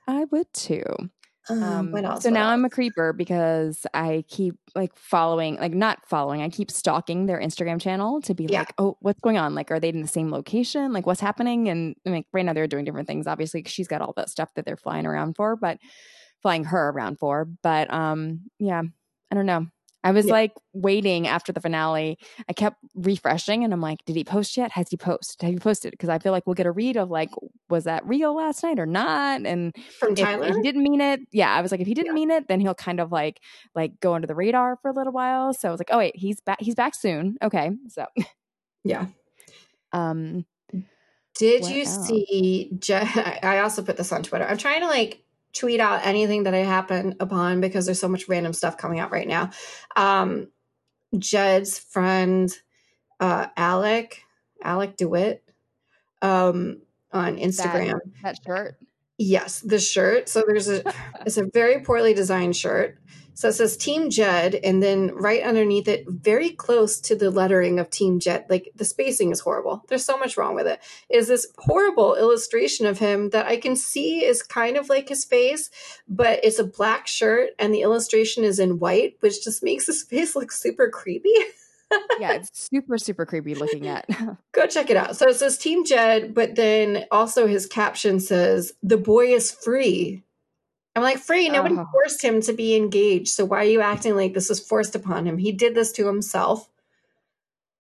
i 0.07 0.23
would 0.31 0.51
too 0.53 0.83
Um, 1.49 1.63
um, 1.63 1.91
what 1.91 2.05
else? 2.05 2.23
so 2.23 2.29
What 2.29 2.33
now 2.35 2.49
i'm 2.49 2.63
a 2.63 2.69
creeper 2.69 3.11
because 3.13 3.85
i 3.93 4.23
keep 4.29 4.55
like 4.75 4.95
following 4.95 5.55
like 5.57 5.73
not 5.73 6.05
following 6.07 6.41
i 6.41 6.49
keep 6.49 6.71
stalking 6.71 7.25
their 7.25 7.39
instagram 7.39 7.81
channel 7.81 8.21
to 8.21 8.33
be 8.33 8.45
Yeah. 8.49 8.59
like 8.59 8.73
oh 8.77 8.97
what's 9.01 9.19
going 9.19 9.37
on 9.37 9.53
like 9.53 9.69
are 9.69 9.79
they 9.79 9.89
in 9.89 10.01
the 10.01 10.07
same 10.07 10.31
location 10.31 10.93
like 10.93 11.05
what's 11.05 11.19
happening 11.21 11.67
and 11.69 11.95
I 12.05 12.09
mean, 12.11 12.25
right 12.31 12.45
now 12.45 12.53
they're 12.53 12.67
doing 12.67 12.85
different 12.85 13.07
things 13.07 13.27
obviously, 13.27 13.63
she's 13.67 13.87
got 13.89 14.01
all 14.01 14.13
that 14.15 14.29
stuff 14.29 14.53
that 14.55 14.65
they're 14.65 14.77
flying 14.77 15.05
around 15.05 15.35
for 15.35 15.55
but 15.57 15.79
flying 16.41 16.63
her 16.65 16.89
around 16.89 17.19
for 17.19 17.45
but 17.61 17.91
um 17.93 18.41
yeah 18.59 18.81
i 19.31 19.35
don't 19.35 19.45
know 19.45 19.67
i 20.03 20.11
was 20.11 20.25
Yeah. 20.25 20.31
like 20.33 20.53
waiting 20.73 21.27
after 21.27 21.51
the 21.51 21.59
finale 21.61 22.17
i 22.49 22.53
kept 22.53 22.77
refreshing 22.95 23.63
and 23.63 23.73
i'm 23.73 23.81
like 23.81 24.03
did 24.05 24.15
he 24.15 24.23
post 24.23 24.57
yet 24.57 24.71
has 24.71 24.89
he 24.89 24.97
posted 24.97 25.41
have 25.45 25.53
you 25.53 25.59
posted 25.59 25.91
because 25.91 26.09
i 26.09 26.19
feel 26.19 26.31
like 26.31 26.45
we'll 26.45 26.53
get 26.55 26.65
a 26.65 26.71
read 26.71 26.97
of 26.97 27.09
like 27.09 27.29
was 27.69 27.83
that 27.85 28.05
real 28.07 28.35
last 28.35 28.63
night 28.63 28.79
or 28.79 28.85
not 28.85 29.41
and 29.45 29.75
from 29.99 30.15
Tyler. 30.15 30.47
if 30.47 30.55
he 30.55 30.61
didn't 30.61 30.83
mean 30.83 31.01
it 31.01 31.19
yeah 31.31 31.53
i 31.53 31.61
was 31.61 31.71
like 31.71 31.81
if 31.81 31.87
he 31.87 31.93
didn't 31.93 32.07
Yeah. 32.07 32.13
mean 32.13 32.31
it 32.31 32.47
then 32.47 32.59
he'll 32.59 32.73
kind 32.75 32.99
of 32.99 33.11
like 33.11 33.39
like 33.75 33.99
go 33.99 34.13
under 34.13 34.27
the 34.27 34.35
radar 34.35 34.77
for 34.81 34.89
a 34.89 34.93
little 34.93 35.13
while 35.13 35.53
so 35.53 35.67
i 35.67 35.71
was 35.71 35.79
like 35.79 35.89
oh 35.91 35.97
wait 35.97 36.15
he's 36.15 36.39
back 36.41 36.57
he's 36.61 36.75
back 36.75 36.95
soon 36.95 37.37
okay 37.41 37.71
so 37.89 38.05
yeah. 38.83 39.05
um 39.93 40.45
Did 41.35 41.65
you 41.67 41.81
else? 41.83 42.07
see? 42.07 42.69
Je- 42.77 42.93
I 43.41 43.59
also 43.59 43.81
put 43.81 43.97
this 43.97 44.11
on 44.11 44.21
Twitter. 44.23 44.45
I'm 44.45 44.57
trying 44.57 44.81
to 44.81 44.87
like 44.87 45.22
tweet 45.53 45.79
out 45.79 46.05
anything 46.05 46.43
that 46.43 46.53
I 46.53 46.59
happen 46.59 47.15
upon 47.19 47.61
because 47.61 47.85
there's 47.85 47.99
so 47.99 48.07
much 48.07 48.27
random 48.27 48.53
stuff 48.53 48.77
coming 48.77 48.99
out 48.99 49.11
right 49.11 49.27
now. 49.27 49.51
Um, 49.95 50.49
Jed's 51.17 51.77
friend, 51.77 52.51
uh, 53.19 53.47
Alec, 53.55 54.23
Alec 54.63 54.97
DeWitt, 54.97 55.43
um, 56.21 56.81
on 57.11 57.37
Instagram. 57.37 57.99
that 58.23 58.39
shirt 58.43 58.77
Yes, 59.17 59.59
the 59.61 59.79
shirt. 59.79 60.27
So 60.27 60.43
there's 60.45 60.67
a 60.67 60.83
it's 61.25 61.37
a 61.37 61.45
very 61.53 61.81
poorly 61.81 62.13
designed 62.13 62.55
shirt. 62.55 62.97
So 63.34 63.49
it 63.49 63.53
says 63.53 63.77
Team 63.77 64.09
Jed, 64.09 64.55
and 64.55 64.81
then 64.81 65.11
right 65.13 65.43
underneath 65.43 65.88
it, 65.88 66.05
very 66.07 66.49
close 66.49 66.99
to 67.01 67.15
the 67.15 67.31
lettering 67.31 67.79
of 67.79 67.89
Team 67.89 68.19
Jed, 68.19 68.45
like 68.49 68.71
the 68.75 68.86
spacing 68.86 69.31
is 69.31 69.39
horrible. 69.39 69.84
There's 69.88 70.05
so 70.05 70.17
much 70.17 70.38
wrong 70.38 70.55
with 70.55 70.67
it. 70.67 70.81
Is 71.09 71.27
this 71.27 71.47
horrible 71.57 72.15
illustration 72.15 72.86
of 72.86 72.99
him 72.99 73.29
that 73.31 73.47
I 73.47 73.57
can 73.57 73.75
see 73.75 74.23
is 74.23 74.43
kind 74.43 74.77
of 74.77 74.89
like 74.89 75.09
his 75.09 75.25
face, 75.25 75.69
but 76.07 76.39
it's 76.43 76.59
a 76.59 76.63
black 76.63 77.07
shirt 77.07 77.51
and 77.59 77.73
the 77.73 77.81
illustration 77.81 78.43
is 78.43 78.59
in 78.59 78.79
white, 78.79 79.17
which 79.21 79.43
just 79.43 79.63
makes 79.63 79.88
his 79.88 80.03
face 80.09 80.36
look 80.36 80.51
super 80.51 80.89
creepy. 80.89 81.34
yeah 82.19 82.34
it's 82.34 82.49
super 82.71 82.97
super 82.97 83.23
creepy 83.23 83.53
looking 83.53 83.88
at 83.88 84.07
Go 84.51 84.67
check 84.67 84.89
it 84.89 84.97
out. 84.97 85.15
So 85.17 85.27
it 85.27 85.36
says 85.36 85.57
Team 85.57 85.86
Jed, 85.86 86.34
but 86.34 86.55
then 86.55 87.05
also 87.11 87.47
his 87.47 87.65
caption 87.65 88.19
says, 88.19 88.73
The 88.84 88.97
boy 88.97 89.27
is 89.34 89.51
free. 89.51 90.23
I'm 90.95 91.01
like, 91.03 91.17
free? 91.17 91.49
Nobody 91.49 91.75
Oh. 91.75 91.87
forced 91.91 92.21
him 92.21 92.41
to 92.41 92.53
be 92.53 92.75
engaged. 92.75 93.29
So 93.29 93.45
why 93.45 93.59
are 93.59 93.63
you 93.69 93.81
acting 93.81 94.15
like 94.15 94.33
this 94.33 94.49
was 94.49 94.59
forced 94.59 94.95
upon 94.95 95.25
him? 95.25 95.37
He 95.37 95.51
did 95.51 95.73
this 95.73 95.91
to 95.93 96.05
himself. 96.07 96.69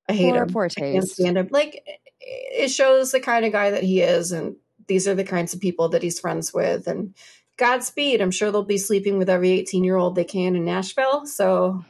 I 0.09 0.13
hate 0.13 0.31
poor, 0.33 0.43
him. 0.43 0.49
poor 0.49 0.65
I 0.65 0.69
can't 0.69 1.07
stand 1.07 1.37
him. 1.37 1.47
Like, 1.51 1.83
it 2.19 2.69
shows 2.69 3.11
the 3.11 3.19
kind 3.19 3.45
of 3.45 3.51
guy 3.51 3.69
that 3.71 3.83
he 3.83 4.01
is. 4.01 4.31
And 4.31 4.55
these 4.87 5.07
are 5.07 5.15
the 5.15 5.23
kinds 5.23 5.53
of 5.53 5.61
people 5.61 5.89
that 5.89 6.01
he's 6.03 6.19
friends 6.19 6.53
with. 6.53 6.87
And 6.87 7.13
Godspeed. 7.57 8.19
I'm 8.19 8.31
sure 8.31 8.51
they'll 8.51 8.63
be 8.63 8.79
sleeping 8.79 9.19
with 9.19 9.29
every 9.29 9.51
18 9.51 9.83
year 9.83 9.95
old 9.95 10.15
they 10.15 10.23
can 10.23 10.55
in 10.55 10.65
Nashville. 10.65 11.27
So 11.27 11.85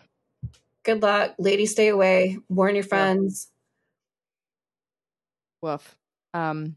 good 0.84 1.02
luck. 1.02 1.36
Lady, 1.40 1.66
stay 1.66 1.88
away. 1.88 2.38
Warn 2.50 2.76
your 2.76 2.84
friends. 2.84 3.48
woof 5.62 5.96
um 6.34 6.76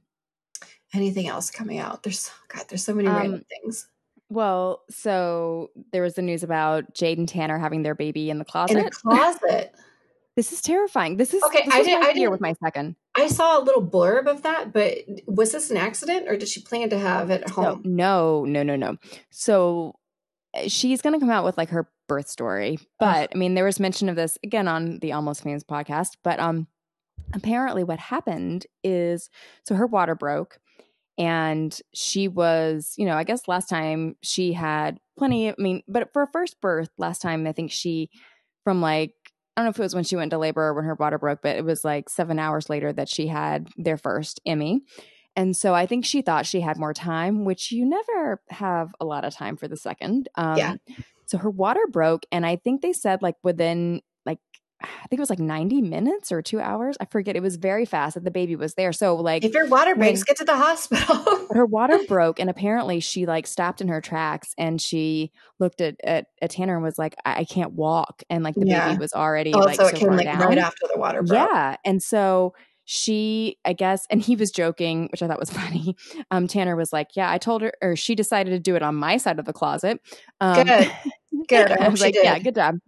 anything 0.94 1.26
else 1.26 1.50
coming 1.50 1.78
out. 1.78 2.04
There's 2.04 2.30
God, 2.46 2.66
there's 2.68 2.84
so 2.84 2.94
many 2.94 3.08
Um, 3.08 3.16
random 3.16 3.44
things 3.48 3.88
well 4.28 4.82
so 4.90 5.70
there 5.92 6.02
was 6.02 6.14
the 6.14 6.22
news 6.22 6.42
about 6.42 6.94
jade 6.94 7.18
and 7.18 7.28
tanner 7.28 7.58
having 7.58 7.82
their 7.82 7.94
baby 7.94 8.30
in 8.30 8.38
the 8.38 8.44
closet. 8.44 8.76
in 8.78 8.86
a 8.86 8.90
closet. 8.90 9.74
this 10.36 10.52
is 10.52 10.60
terrifying 10.60 11.16
this 11.16 11.32
is 11.32 11.42
Okay, 11.44 11.62
this 11.64 11.74
I 11.74 11.98
my 12.00 12.06
I 12.08 12.12
didn't- 12.12 12.30
with 12.30 12.40
my 12.40 12.54
second 12.62 12.96
I 13.18 13.28
saw 13.28 13.58
a 13.58 13.62
little 13.64 13.82
blurb 13.86 14.26
of 14.26 14.42
that, 14.42 14.74
but 14.74 14.98
was 15.26 15.52
this 15.52 15.70
an 15.70 15.78
accident 15.78 16.28
or 16.28 16.36
did 16.36 16.48
she 16.50 16.60
plan 16.60 16.90
to 16.90 16.98
have 16.98 17.30
it 17.30 17.40
at 17.44 17.48
home? 17.50 17.80
no, 17.86 18.44
no, 18.44 18.62
no, 18.62 18.76
no. 18.76 18.98
So 19.30 19.94
uh, 20.54 20.68
she's 20.68 21.00
going 21.00 21.14
to 21.14 21.18
come 21.18 21.30
out 21.30 21.42
with 21.42 21.56
like 21.56 21.70
her 21.70 21.88
birth 22.08 22.28
story. 22.28 22.78
But 23.00 23.30
I 23.34 23.38
mean, 23.38 23.54
there 23.54 23.64
was 23.64 23.80
mention 23.80 24.10
of 24.10 24.16
this 24.16 24.36
again 24.44 24.68
on 24.68 24.98
the 24.98 25.12
Almost 25.12 25.44
Famous 25.44 25.64
podcast. 25.64 26.18
But 26.22 26.38
um, 26.38 26.66
apparently, 27.32 27.84
what 27.84 27.98
happened 27.98 28.66
is 28.84 29.30
so 29.64 29.74
her 29.76 29.86
water 29.86 30.14
broke, 30.14 30.58
and 31.18 31.78
she 31.94 32.28
was, 32.28 32.94
you 32.96 33.06
know, 33.06 33.16
I 33.16 33.24
guess 33.24 33.48
last 33.48 33.68
time 33.68 34.16
she 34.22 34.52
had 34.52 34.98
plenty. 35.18 35.50
I 35.50 35.54
mean, 35.58 35.82
but 35.88 36.12
for 36.12 36.26
her 36.26 36.30
first 36.32 36.60
birth, 36.60 36.90
last 36.98 37.22
time 37.22 37.46
I 37.46 37.52
think 37.52 37.70
she 37.72 38.10
from 38.64 38.80
like. 38.80 39.12
I 39.56 39.62
don't 39.62 39.68
know 39.68 39.70
if 39.70 39.78
it 39.78 39.84
was 39.84 39.94
when 39.94 40.04
she 40.04 40.16
went 40.16 40.32
to 40.32 40.38
labor 40.38 40.64
or 40.64 40.74
when 40.74 40.84
her 40.84 40.96
water 40.96 41.18
broke, 41.18 41.40
but 41.40 41.56
it 41.56 41.64
was 41.64 41.82
like 41.82 42.10
seven 42.10 42.38
hours 42.38 42.68
later 42.68 42.92
that 42.92 43.08
she 43.08 43.26
had 43.26 43.70
their 43.78 43.96
first 43.96 44.38
Emmy. 44.44 44.82
And 45.34 45.56
so 45.56 45.74
I 45.74 45.86
think 45.86 46.04
she 46.04 46.20
thought 46.20 46.44
she 46.44 46.60
had 46.60 46.76
more 46.76 46.92
time, 46.92 47.46
which 47.46 47.72
you 47.72 47.86
never 47.86 48.42
have 48.50 48.94
a 49.00 49.06
lot 49.06 49.24
of 49.24 49.34
time 49.34 49.56
for 49.56 49.66
the 49.66 49.76
second. 49.76 50.28
Um, 50.34 50.58
Yeah. 50.58 50.74
So 51.24 51.38
her 51.38 51.48
water 51.48 51.86
broke, 51.90 52.24
and 52.30 52.44
I 52.44 52.56
think 52.56 52.82
they 52.82 52.92
said 52.92 53.22
like 53.22 53.36
within 53.42 54.02
I 54.82 55.06
think 55.08 55.18
it 55.18 55.20
was 55.20 55.30
like 55.30 55.38
ninety 55.38 55.80
minutes 55.80 56.30
or 56.30 56.42
two 56.42 56.60
hours. 56.60 56.96
I 57.00 57.06
forget. 57.06 57.34
It 57.34 57.42
was 57.42 57.56
very 57.56 57.84
fast 57.86 58.14
that 58.14 58.24
the 58.24 58.30
baby 58.30 58.56
was 58.56 58.74
there. 58.74 58.92
So 58.92 59.16
like 59.16 59.42
If 59.44 59.54
your 59.54 59.66
water 59.68 59.94
breaks, 59.94 60.20
when- 60.20 60.24
get 60.26 60.36
to 60.38 60.44
the 60.44 60.56
hospital. 60.56 61.46
her 61.50 61.64
water 61.66 61.98
broke, 62.06 62.38
and 62.40 62.50
apparently 62.50 63.00
she 63.00 63.24
like 63.26 63.46
stopped 63.46 63.80
in 63.80 63.88
her 63.88 64.00
tracks, 64.00 64.52
and 64.58 64.80
she 64.80 65.32
looked 65.58 65.80
at 65.80 65.96
at, 66.04 66.26
at 66.42 66.50
Tanner 66.50 66.74
and 66.74 66.82
was 66.84 66.98
like, 66.98 67.14
I-, 67.24 67.40
"I 67.40 67.44
can't 67.44 67.72
walk," 67.72 68.22
and 68.28 68.44
like 68.44 68.54
the 68.54 68.66
Yeah. 68.66 68.88
baby 68.90 68.98
was 69.00 69.12
already 69.14 69.52
also, 69.54 69.66
like 69.66 69.80
it 69.80 69.86
so 69.86 69.90
came 69.92 70.08
far 70.08 70.16
like 70.18 70.26
down. 70.26 70.40
right 70.40 70.58
after 70.58 70.86
the 70.92 71.00
water 71.00 71.22
broke. 71.22 71.48
Yeah. 71.50 71.76
And 71.84 72.02
so 72.02 72.54
she, 72.86 73.58
I 73.64 73.72
guess, 73.72 74.06
and 74.10 74.22
he 74.22 74.36
was 74.36 74.52
joking, 74.52 75.08
which 75.10 75.20
I 75.20 75.26
thought 75.26 75.40
was 75.40 75.50
funny. 75.62 75.96
Um, 76.30 76.46
Tanner 76.46 76.76
was 76.76 76.92
like, 76.92 77.10
"Yeah, 77.14 77.30
I 77.30 77.36
told 77.36 77.60
her, 77.62 77.72
or 77.82 77.96
she 77.96 78.14
decided 78.14 78.50
to 78.50 78.58
do 78.58 78.76
it 78.76 78.82
on 78.82 78.94
my 78.94 79.18
side 79.18 79.38
of 79.38 79.44
the 79.44 79.52
closet." 79.52 80.00
Um, 80.40 80.64
Good. 80.64 80.92
Good. 81.48 81.70
I, 81.70 81.88
was 81.88 82.00
like, 82.00 82.14
did. 82.14 82.24
"Yeah, 82.24 82.38
good 82.38 82.54
job." 82.54 82.78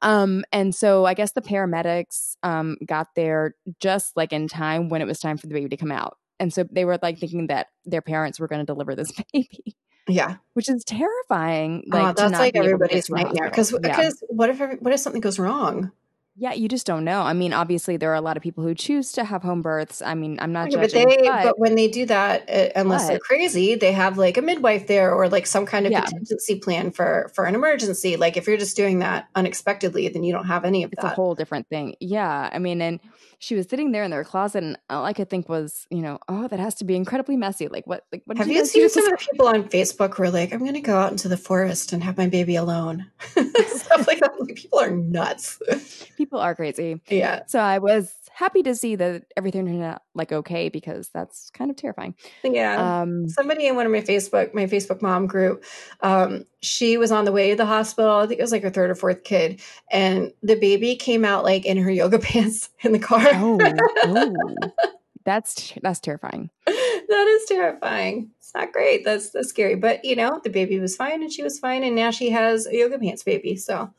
Um, 0.00 0.44
and 0.50 0.74
so 0.74 1.04
I 1.04 1.12
guess 1.14 1.32
the 1.32 1.42
paramedics 1.42 2.36
um 2.42 2.78
got 2.86 3.08
there 3.14 3.54
just 3.80 4.16
like 4.16 4.32
in 4.32 4.48
time 4.48 4.88
when 4.88 5.02
it 5.02 5.06
was 5.06 5.20
time 5.20 5.36
for 5.36 5.46
the 5.46 5.54
baby 5.54 5.68
to 5.68 5.76
come 5.76 5.92
out, 5.92 6.16
and 6.40 6.52
so 6.52 6.64
they 6.70 6.84
were 6.84 6.98
like 7.02 7.18
thinking 7.18 7.48
that 7.48 7.66
their 7.84 8.00
parents 8.00 8.40
were 8.40 8.48
going 8.48 8.60
to 8.60 8.64
deliver 8.64 8.94
this 8.94 9.12
baby. 9.32 9.76
Yeah, 10.08 10.36
which 10.54 10.70
is 10.70 10.84
terrifying. 10.84 11.84
Like 11.88 12.02
oh, 12.02 12.12
that's 12.16 12.32
like 12.32 12.56
everybody's 12.56 13.10
nightmare. 13.10 13.50
Because 13.50 13.72
yeah. 13.72 13.78
because 13.80 14.22
what 14.28 14.48
if 14.48 14.58
what 14.80 14.94
if 14.94 15.00
something 15.00 15.20
goes 15.20 15.38
wrong? 15.38 15.92
Yeah, 16.40 16.52
you 16.52 16.68
just 16.68 16.86
don't 16.86 17.04
know. 17.04 17.22
I 17.22 17.32
mean, 17.32 17.52
obviously, 17.52 17.96
there 17.96 18.12
are 18.12 18.14
a 18.14 18.20
lot 18.20 18.36
of 18.36 18.44
people 18.44 18.62
who 18.62 18.72
choose 18.72 19.10
to 19.12 19.24
have 19.24 19.42
home 19.42 19.60
births. 19.60 20.00
I 20.00 20.14
mean, 20.14 20.38
I'm 20.40 20.52
not 20.52 20.70
Yeah, 20.70 20.80
but 20.82 20.90
judging, 20.92 21.08
they 21.08 21.28
but, 21.28 21.42
but 21.42 21.58
when 21.58 21.74
they 21.74 21.88
do 21.88 22.06
that, 22.06 22.48
uh, 22.48 22.68
unless 22.76 23.08
they're 23.08 23.18
crazy, 23.18 23.74
they 23.74 23.90
have 23.90 24.18
like 24.18 24.36
a 24.36 24.42
midwife 24.42 24.86
there 24.86 25.12
or 25.12 25.28
like 25.28 25.46
some 25.46 25.66
kind 25.66 25.84
of 25.84 25.90
Yeah. 25.90 26.02
contingency 26.02 26.60
plan 26.60 26.92
for 26.92 27.28
for 27.34 27.44
an 27.44 27.56
emergency. 27.56 28.16
Like 28.16 28.36
if 28.36 28.46
you're 28.46 28.56
just 28.56 28.76
doing 28.76 29.00
that 29.00 29.28
unexpectedly, 29.34 30.06
then 30.08 30.22
you 30.22 30.32
don't 30.32 30.46
have 30.46 30.64
any 30.64 30.84
of 30.84 30.92
it's 30.92 31.02
a 31.02 31.08
that. 31.08 31.16
whole 31.16 31.34
different 31.34 31.68
thing. 31.68 31.96
Yeah, 31.98 32.48
I 32.52 32.60
mean, 32.60 32.80
and 32.82 33.00
she 33.40 33.54
was 33.54 33.68
sitting 33.68 33.92
there 33.92 34.02
in 34.02 34.10
their 34.10 34.24
closet, 34.24 34.64
and 34.64 34.76
all 34.90 35.04
I 35.04 35.12
could 35.12 35.30
think 35.30 35.48
was, 35.48 35.86
you 35.90 36.02
know, 36.02 36.18
oh, 36.28 36.48
that 36.48 36.58
has 36.58 36.74
to 36.76 36.84
be 36.84 36.96
incredibly 36.96 37.36
messy. 37.36 37.68
Like, 37.68 37.86
what? 37.86 38.04
Like, 38.10 38.22
what? 38.24 38.36
Have 38.36 38.48
you 38.48 38.64
seen 38.64 38.88
some 38.88 39.04
of 39.04 39.10
the 39.12 39.26
people 39.30 39.46
on 39.46 39.64
Facebook 39.64 40.14
who 40.14 40.24
are 40.24 40.30
like, 40.30 40.52
"I'm 40.52 40.60
going 40.60 40.74
to 40.74 40.80
go 40.80 40.96
out 40.96 41.12
into 41.12 41.28
the 41.28 41.36
forest 41.36 41.92
and 41.92 42.02
have 42.02 42.16
my 42.16 42.26
baby 42.26 42.56
alone"? 42.56 43.06
Stuff 43.20 44.06
like 44.06 44.20
that. 44.20 44.32
Like, 44.38 44.56
people 44.56 44.80
are 44.80 44.90
nuts. 44.90 45.60
People 46.16 46.40
are 46.40 46.54
crazy. 46.54 47.00
yeah, 47.08 47.42
So 47.46 47.60
I 47.60 47.78
was 47.78 48.12
happy 48.38 48.62
to 48.62 48.74
see 48.74 48.94
that 48.94 49.24
everything 49.36 49.66
turned 49.66 49.82
out 49.82 50.02
like 50.14 50.32
okay 50.32 50.68
because 50.68 51.10
that's 51.12 51.50
kind 51.50 51.70
of 51.70 51.76
terrifying. 51.76 52.14
yeah. 52.44 53.00
Um, 53.00 53.28
somebody 53.28 53.66
in 53.66 53.74
one 53.74 53.86
of 53.86 53.92
my 53.92 54.00
Facebook, 54.00 54.54
my 54.54 54.66
Facebook 54.66 55.02
mom 55.02 55.26
group, 55.26 55.64
um, 56.02 56.44
she 56.60 56.96
was 56.96 57.10
on 57.12 57.24
the 57.24 57.32
way 57.32 57.50
to 57.50 57.56
the 57.56 57.66
hospital. 57.66 58.16
I 58.16 58.26
think 58.26 58.38
it 58.38 58.42
was 58.42 58.52
like 58.52 58.62
her 58.62 58.70
third 58.70 58.90
or 58.90 58.94
fourth 58.94 59.24
kid, 59.24 59.60
and 59.90 60.32
the 60.42 60.56
baby 60.56 60.96
came 60.96 61.24
out 61.24 61.44
like 61.44 61.64
in 61.66 61.76
her 61.78 61.90
yoga 62.02 62.18
pants 62.18 62.70
in 62.80 62.92
the 62.92 62.98
car. 62.98 63.27
Oh, 63.34 63.60
oh, 64.04 64.72
that's 65.24 65.72
that's 65.82 66.00
terrifying. 66.00 66.50
that 66.66 67.26
is 67.40 67.44
terrifying. 67.46 68.30
It's 68.38 68.52
not 68.54 68.72
great. 68.72 69.04
That's 69.04 69.30
that's 69.30 69.48
scary. 69.48 69.76
But 69.76 70.04
you 70.04 70.16
know, 70.16 70.40
the 70.42 70.50
baby 70.50 70.78
was 70.80 70.96
fine 70.96 71.22
and 71.22 71.32
she 71.32 71.42
was 71.42 71.58
fine, 71.58 71.84
and 71.84 71.94
now 71.96 72.10
she 72.10 72.30
has 72.30 72.66
a 72.66 72.76
yoga 72.76 72.98
pants 72.98 73.22
baby. 73.22 73.56
So 73.56 73.90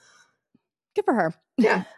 Good 0.95 1.05
for 1.05 1.13
her. 1.13 1.34
yeah. 1.57 1.84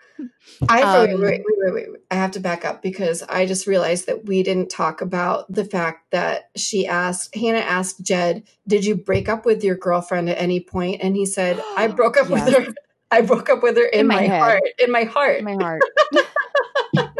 I 0.70 0.82
Um, 0.84 1.20
wait, 1.20 1.20
wait, 1.20 1.42
wait, 1.46 1.74
wait, 1.74 1.92
wait. 1.92 2.02
I 2.12 2.16
have 2.16 2.32
to 2.32 2.40
back 2.40 2.64
up 2.66 2.82
because 2.84 3.24
I 3.24 3.46
just 3.46 3.66
realized 3.66 4.06
that 4.08 4.26
we 4.26 4.44
didn't 4.44 4.70
talk 4.70 5.02
about 5.02 5.52
the 5.52 5.66
fact 5.66 6.12
that 6.12 6.50
she 6.56 6.86
asked 6.86 7.34
Hannah 7.36 7.60
asked 7.60 8.04
Jed, 8.04 8.44
"Did 8.68 8.86
you 8.86 8.96
break 8.96 9.30
up 9.30 9.46
with 9.46 9.64
your 9.64 9.76
girlfriend 9.76 10.30
at 10.30 10.38
any 10.38 10.60
point?" 10.60 11.02
And 11.02 11.16
he 11.16 11.26
said, 11.26 11.64
"I 11.78 11.88
broke 11.98 12.18
up 12.18 12.30
Yes. 12.30 12.46
with 12.46 12.56
her. 12.56 12.74
I 13.10 13.22
broke 13.22 13.50
up 13.50 13.64
with 13.64 13.78
her 13.78 13.86
in, 13.86 14.02
In 14.02 14.08
my 14.08 14.28
my, 14.28 14.38
heart. 14.38 14.62
In 14.78 14.92
my 14.92 15.04
heart. 15.06 15.40
In 15.40 15.46
my 15.46 15.56
heart. 15.56 15.82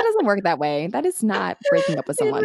that 0.02 0.08
doesn't 0.08 0.26
work 0.26 0.40
that 0.44 0.60
way. 0.60 0.88
That 0.88 1.06
is 1.06 1.24
not 1.24 1.58
breaking 1.70 1.98
up 2.00 2.08
with 2.08 2.18
someone. 2.18 2.44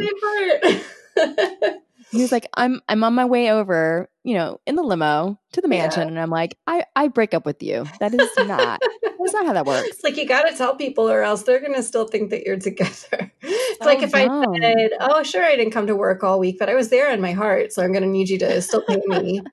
He 2.13 2.23
was 2.23 2.33
like, 2.33 2.49
I'm 2.55 2.81
I'm 2.89 3.03
on 3.05 3.15
my 3.15 3.25
way 3.25 3.51
over, 3.51 4.09
you 4.25 4.35
know, 4.35 4.61
in 4.67 4.77
the 4.77 4.83
limo 4.83 5.39
to 5.53 5.61
the 5.61 5.69
Yeah. 5.69 5.83
mansion. 5.83 6.09
And 6.09 6.19
I'm 6.21 6.31
like, 6.31 6.57
I, 6.67 6.85
I 6.95 7.09
break 7.09 7.35
up 7.35 7.45
with 7.45 7.63
you. 7.63 7.85
That 8.01 8.15
is 8.15 8.39
not 8.39 8.81
that's 9.19 9.33
not 9.33 9.47
how 9.47 9.53
that 9.55 9.67
works. 9.67 9.89
It's 9.89 10.05
like 10.05 10.17
you 10.17 10.27
got 10.27 10.49
to 10.49 10.57
tell 10.57 10.77
people, 10.77 11.11
or 11.11 11.23
else 11.23 11.43
they're 11.43 11.61
going 11.61 11.75
to 11.75 11.83
still 11.83 12.07
think 12.07 12.31
that 12.31 12.45
you're 12.45 12.59
together. 12.59 13.33
It's 13.43 13.79
So 13.79 13.87
like 13.87 14.03
if 14.03 14.15
I 14.15 14.25
oh, 14.25 14.43
dumb. 14.45 14.55
said, 14.63 14.91
"Oh, 15.01 15.23
sure, 15.25 15.43
I 15.45 15.57
didn't 15.57 15.73
come 15.73 15.89
to 15.89 15.97
work 15.97 16.23
all 16.23 16.39
week, 16.39 16.57
but 16.59 16.69
I 16.69 16.75
was 16.75 16.91
there 16.91 17.11
in 17.13 17.21
my 17.21 17.33
heart, 17.33 17.73
so 17.73 17.83
I'm 17.83 17.93
going 17.93 18.05
to 18.05 18.09
need 18.09 18.29
you 18.29 18.39
to 18.39 18.63
still 18.63 18.83
pay 18.83 19.01
me." 19.07 19.43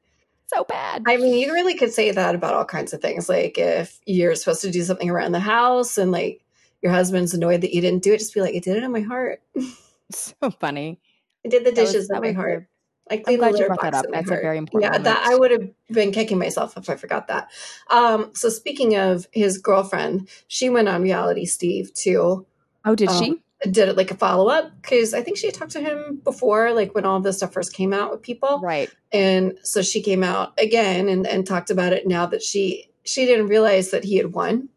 So 0.54 0.66
bad. 0.66 1.02
I 1.08 1.18
mean, 1.18 1.34
you 1.40 1.52
really 1.52 1.74
could 1.76 1.94
say 1.94 2.12
that 2.12 2.36
about 2.36 2.54
all 2.54 2.66
kinds 2.66 2.94
of 2.94 3.02
things. 3.02 3.28
Like 3.28 3.58
if 3.58 4.00
you're 4.06 4.36
supposed 4.36 4.62
to 4.62 4.70
do 4.70 4.84
something 4.84 5.10
around 5.10 5.32
the 5.32 5.40
house, 5.40 5.98
and 5.98 6.12
like 6.12 6.42
your 6.84 6.92
husband's 6.92 7.34
annoyed 7.34 7.62
that 7.62 7.74
you 7.74 7.82
didn't 7.82 8.04
do 8.04 8.14
it, 8.14 8.20
just 8.20 8.34
be 8.34 8.42
like, 8.42 8.54
"I 8.56 8.60
did 8.60 8.78
it 8.78 8.84
in 8.84 8.92
my 8.92 9.02
heart. 9.02 9.42
so 10.12 10.52
funny. 10.60 11.00
I 11.46 11.50
did 11.50 11.66
the 11.66 11.72
dishes 11.72 12.08
that 12.10 12.18
in 12.18 12.22
my 12.22 12.32
heart." 12.34 12.68
I 13.12 13.18
the 13.18 13.38
glad 13.38 13.58
you 13.58 13.66
brought 13.66 13.82
that 13.82 13.94
up. 13.94 14.06
That's 14.12 14.32
a 14.32 14.36
very 14.36 14.58
important 14.58 14.94
Yeah, 14.94 14.98
that. 15.02 15.28
I 15.28 15.36
would 15.36 15.52
have 15.52 15.70
been 15.90 16.12
kicking 16.12 16.38
myself 16.40 16.78
if 16.78 16.90
I 16.90 16.96
forgot 16.96 17.28
that. 17.28 17.50
Um, 17.90 18.32
so 18.34 18.50
speaking 18.50 18.96
of 18.96 19.28
his 19.32 19.58
girlfriend, 19.58 20.30
she 20.48 20.70
went 20.70 20.88
on 20.88 21.02
reality 21.02 21.46
Steve 21.46 21.94
too. 21.94 22.46
Oh, 22.86 22.96
did 22.96 23.10
Um, 23.10 23.24
she? 23.24 23.44
did 23.70 23.88
it 23.90 23.96
like 23.98 24.12
a 24.12 24.16
follow 24.16 24.50
up 24.50 24.72
because 24.82 25.14
I 25.14 25.22
think 25.22 25.38
she 25.38 25.48
had 25.48 25.54
talked 25.56 25.72
to 25.72 25.80
him 25.82 26.20
before, 26.24 26.74
like 26.74 26.94
when 26.96 27.06
all 27.06 27.20
this 27.22 27.38
stuff 27.38 27.54
first 27.54 27.74
came 27.74 27.94
out 27.94 28.12
with 28.12 28.22
people, 28.22 28.60
Right. 28.62 28.90
and 29.12 29.58
so 29.64 29.82
she 29.82 30.02
came 30.02 30.24
out 30.24 30.54
again 30.60 31.08
and, 31.08 31.26
and 31.26 31.46
talked 31.46 31.70
about 31.70 31.94
it 31.94 32.06
now 32.08 32.26
that 32.26 32.44
she 32.44 32.90
she 33.06 33.26
didn't 33.26 33.48
realize 33.48 33.92
that 33.92 34.04
he 34.04 34.18
had 34.18 34.34
won. 34.34 34.70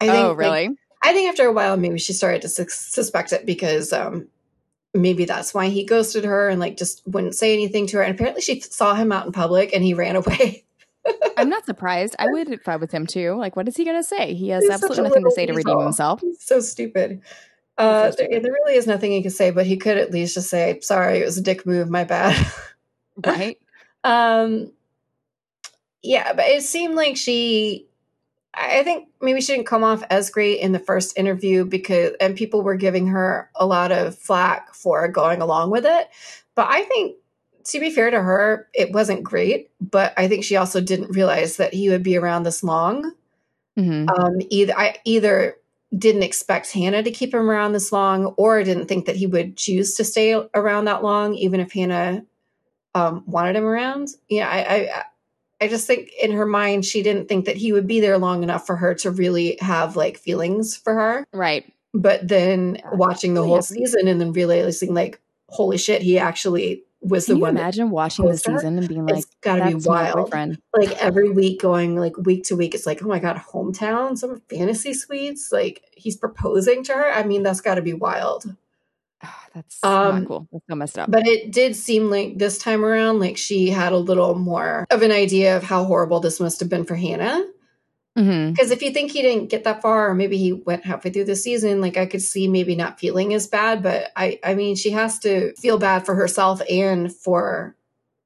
I 0.00 0.08
oh, 0.08 0.28
like, 0.28 0.38
really? 0.38 0.68
I 1.02 1.12
think 1.12 1.28
after 1.28 1.46
a 1.46 1.52
while, 1.52 1.76
maybe 1.76 1.98
she 1.98 2.12
started 2.12 2.42
to 2.42 2.48
sus- 2.48 2.74
suspect 2.74 3.32
it 3.32 3.46
because 3.46 3.92
um, 3.92 4.28
maybe 4.94 5.24
that's 5.24 5.54
why 5.54 5.68
he 5.68 5.84
ghosted 5.84 6.24
her 6.24 6.48
and 6.48 6.60
like 6.60 6.76
just 6.76 7.02
wouldn't 7.06 7.34
say 7.34 7.52
anything 7.52 7.86
to 7.88 7.98
her. 7.98 8.02
And 8.02 8.14
apparently, 8.14 8.42
she 8.42 8.60
saw 8.60 8.94
him 8.94 9.12
out 9.12 9.26
in 9.26 9.32
public 9.32 9.74
and 9.74 9.84
he 9.84 9.94
ran 9.94 10.16
away. 10.16 10.64
I'm 11.36 11.48
not 11.48 11.64
surprised. 11.64 12.16
I 12.18 12.26
would 12.26 12.50
if 12.50 12.68
I 12.68 12.76
was 12.76 12.90
him 12.90 13.06
too. 13.06 13.34
Like, 13.34 13.56
what 13.56 13.68
is 13.68 13.76
he 13.76 13.84
gonna 13.84 14.02
say? 14.02 14.34
He 14.34 14.48
has 14.50 14.64
He's 14.64 14.72
absolutely 14.72 15.04
nothing 15.04 15.24
to 15.24 15.30
say 15.30 15.46
to 15.46 15.52
redeem 15.52 15.80
himself. 15.80 16.20
He's 16.20 16.42
so 16.42 16.60
stupid. 16.60 17.22
Uh, 17.78 18.10
so 18.10 18.16
there, 18.18 18.40
there 18.40 18.52
really 18.52 18.74
is 18.74 18.88
nothing 18.88 19.12
he 19.12 19.22
could 19.22 19.32
say, 19.32 19.50
but 19.52 19.64
he 19.64 19.76
could 19.76 19.96
at 19.96 20.10
least 20.10 20.34
just 20.34 20.50
say, 20.50 20.80
"Sorry, 20.80 21.20
it 21.20 21.24
was 21.24 21.38
a 21.38 21.42
dick 21.42 21.64
move. 21.64 21.88
My 21.88 22.04
bad." 22.04 22.46
Right? 23.24 23.58
Um, 24.04 24.72
yeah, 26.02 26.32
but 26.32 26.46
it 26.46 26.62
seemed 26.62 26.94
like 26.94 27.16
she. 27.16 27.87
I 28.58 28.82
think 28.82 29.08
maybe 29.20 29.40
she 29.40 29.54
didn't 29.54 29.66
come 29.66 29.84
off 29.84 30.02
as 30.10 30.30
great 30.30 30.60
in 30.60 30.72
the 30.72 30.78
first 30.78 31.16
interview 31.18 31.64
because, 31.64 32.12
and 32.20 32.36
people 32.36 32.62
were 32.62 32.76
giving 32.76 33.08
her 33.08 33.50
a 33.54 33.66
lot 33.66 33.92
of 33.92 34.18
flack 34.18 34.74
for 34.74 35.06
going 35.08 35.40
along 35.40 35.70
with 35.70 35.86
it. 35.86 36.08
But 36.54 36.68
I 36.68 36.82
think, 36.82 37.16
to 37.64 37.80
be 37.80 37.90
fair 37.90 38.10
to 38.10 38.20
her, 38.20 38.68
it 38.74 38.92
wasn't 38.92 39.22
great. 39.22 39.70
But 39.80 40.12
I 40.16 40.28
think 40.28 40.44
she 40.44 40.56
also 40.56 40.80
didn't 40.80 41.14
realize 41.14 41.56
that 41.58 41.74
he 41.74 41.88
would 41.88 42.02
be 42.02 42.16
around 42.16 42.42
this 42.42 42.64
long. 42.64 43.12
hmm 43.76 44.06
Um, 44.08 44.38
either 44.50 44.74
I 44.76 44.96
either 45.04 45.56
didn't 45.96 46.22
expect 46.22 46.72
Hannah 46.72 47.02
to 47.02 47.10
keep 47.10 47.32
him 47.32 47.48
around 47.48 47.72
this 47.72 47.92
long, 47.92 48.26
or 48.36 48.62
didn't 48.62 48.86
think 48.86 49.06
that 49.06 49.16
he 49.16 49.26
would 49.26 49.56
choose 49.56 49.94
to 49.94 50.04
stay 50.04 50.34
around 50.54 50.84
that 50.84 51.02
long, 51.02 51.34
even 51.34 51.60
if 51.60 51.72
Hannah 51.72 52.24
um, 52.94 53.22
wanted 53.26 53.56
him 53.56 53.64
around. 53.64 54.08
Yeah, 54.28 54.48
I, 54.48 54.58
I, 54.58 55.04
I 55.60 55.68
just 55.68 55.86
think 55.86 56.10
in 56.22 56.32
her 56.32 56.46
mind 56.46 56.84
she 56.84 57.02
didn't 57.02 57.28
think 57.28 57.46
that 57.46 57.56
he 57.56 57.72
would 57.72 57.86
be 57.86 58.00
there 58.00 58.18
long 58.18 58.42
enough 58.42 58.66
for 58.66 58.76
her 58.76 58.94
to 58.96 59.10
really 59.10 59.58
have 59.60 59.96
like 59.96 60.18
feelings 60.18 60.76
for 60.76 60.94
her. 60.94 61.26
Right. 61.32 61.72
But 61.94 62.28
then 62.28 62.80
watching 62.92 63.34
the 63.34 63.42
whole 63.42 63.56
yeah. 63.56 63.60
season 63.62 64.08
and 64.08 64.20
then 64.20 64.32
realizing 64.32 64.94
like, 64.94 65.20
holy 65.48 65.78
shit, 65.78 66.02
he 66.02 66.18
actually 66.18 66.84
was 67.00 67.26
Can 67.26 67.34
the 67.34 67.38
you 67.38 67.42
one. 67.42 67.56
imagine 67.56 67.90
watching 67.90 68.24
the 68.24 68.30
proposed 68.30 68.46
her? 68.46 68.58
season 68.58 68.78
and 68.78 68.88
being 68.88 69.06
like, 69.06 69.18
it's 69.18 69.26
got 69.40 69.56
to 69.56 69.64
be 69.66 69.72
"That's 69.74 69.86
my 69.86 70.12
wild 70.12 70.16
boyfriend"? 70.16 70.60
like 70.76 70.90
every 71.02 71.30
week 71.30 71.60
going 71.60 71.96
like 71.96 72.16
week 72.18 72.44
to 72.44 72.56
week 72.56 72.74
it's 72.74 72.86
like 72.86 73.02
oh 73.02 73.06
my 73.06 73.20
god 73.20 73.36
hometown 73.36 74.18
some 74.18 74.42
fantasy 74.50 74.92
suites 74.92 75.52
like 75.52 75.84
he's 75.96 76.16
proposing 76.16 76.82
to 76.84 76.92
her 76.92 77.12
i 77.12 77.22
mean 77.22 77.44
that's 77.44 77.60
got 77.60 77.76
to 77.76 77.82
be 77.82 77.92
wild 77.92 78.56
Ah, 79.22 79.46
that's 79.54 79.82
Um, 79.82 80.20
not 80.20 80.28
cool. 80.28 80.48
That's 80.52 80.64
so 80.68 80.74
messed 80.76 80.98
up. 80.98 81.10
but 81.10 81.26
it 81.26 81.50
did 81.52 81.74
seem 81.74 82.08
like 82.10 82.38
this 82.38 82.58
time 82.58 82.84
around 82.84 83.18
like 83.18 83.36
she 83.36 83.70
had 83.70 83.92
a 83.92 83.96
little 83.98 84.34
more 84.36 84.86
of 84.90 85.02
an 85.02 85.10
idea 85.10 85.56
of 85.56 85.62
how 85.64 85.84
horrible 85.84 86.20
this 86.20 86.38
must 86.40 86.60
have 86.60 86.68
been 86.68 86.84
for 86.84 86.94
hannah 86.94 87.44
because 88.14 88.72
if 88.72 88.82
you 88.82 88.90
think 88.90 89.12
he 89.12 89.22
didn't 89.22 89.48
get 89.48 89.62
that 89.62 89.80
far 89.80 90.10
or 90.10 90.14
maybe 90.14 90.36
he 90.36 90.52
went 90.52 90.84
halfway 90.84 91.10
through 91.10 91.24
the 91.24 91.36
season 91.36 91.80
like 91.80 91.96
i 91.96 92.04
could 92.04 92.20
see 92.22 92.48
maybe 92.48 92.74
not 92.74 92.98
feeling 92.98 93.32
as 93.32 93.46
bad 93.46 93.80
but 93.82 94.10
i 94.16 94.38
i 94.44 94.54
mean 94.54 94.74
she 94.74 94.90
has 94.90 95.20
to 95.20 95.54
feel 95.54 95.78
bad 95.78 96.04
for 96.04 96.16
herself 96.16 96.60
and 96.68 97.14
for 97.14 97.76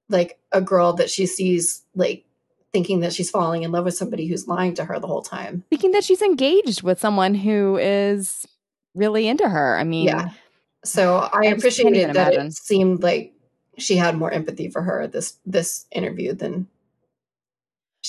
like 0.09 0.39
a 0.51 0.61
girl 0.63 0.95
that 0.95 1.11
she 1.11 1.27
sees 1.27 1.83
like 1.95 2.25
thinking 2.73 3.01
that 3.01 3.13
she's 3.13 3.31
falling 3.31 3.65
in 3.65 3.71
love 3.73 3.85
with 3.85 3.95
somebody 3.95 4.27
who's 4.27 4.49
lying 4.49 4.73
to 4.75 4.85
her 4.85 4.99
the 4.99 5.07
whole 5.07 5.21
time 5.23 5.63
Thinking 5.69 5.93
that 5.93 6.05
she's 6.05 6.23
engaged 6.23 6.83
with 6.83 6.99
someone 6.99 7.35
who 7.35 7.77
is 7.77 8.47
really 8.95 9.27
into 9.29 9.49
her. 9.49 9.79
I 9.79 9.85
mean, 9.85 10.07
yeah 10.07 10.31
so 10.85 11.17
i, 11.33 11.41
I 11.43 11.45
appreciated 11.47 12.15
that 12.15 12.33
imagine. 12.35 12.47
it 12.49 12.55
seemed 12.55 13.03
like 13.03 13.33
she 13.79 13.97
had 13.97 14.17
more 14.17 14.31
empathy 14.31 14.69
for 14.69 14.83
her 14.83 15.07
this 15.07 15.39
this 15.47 15.87
interview 15.93 16.33
than 16.35 16.67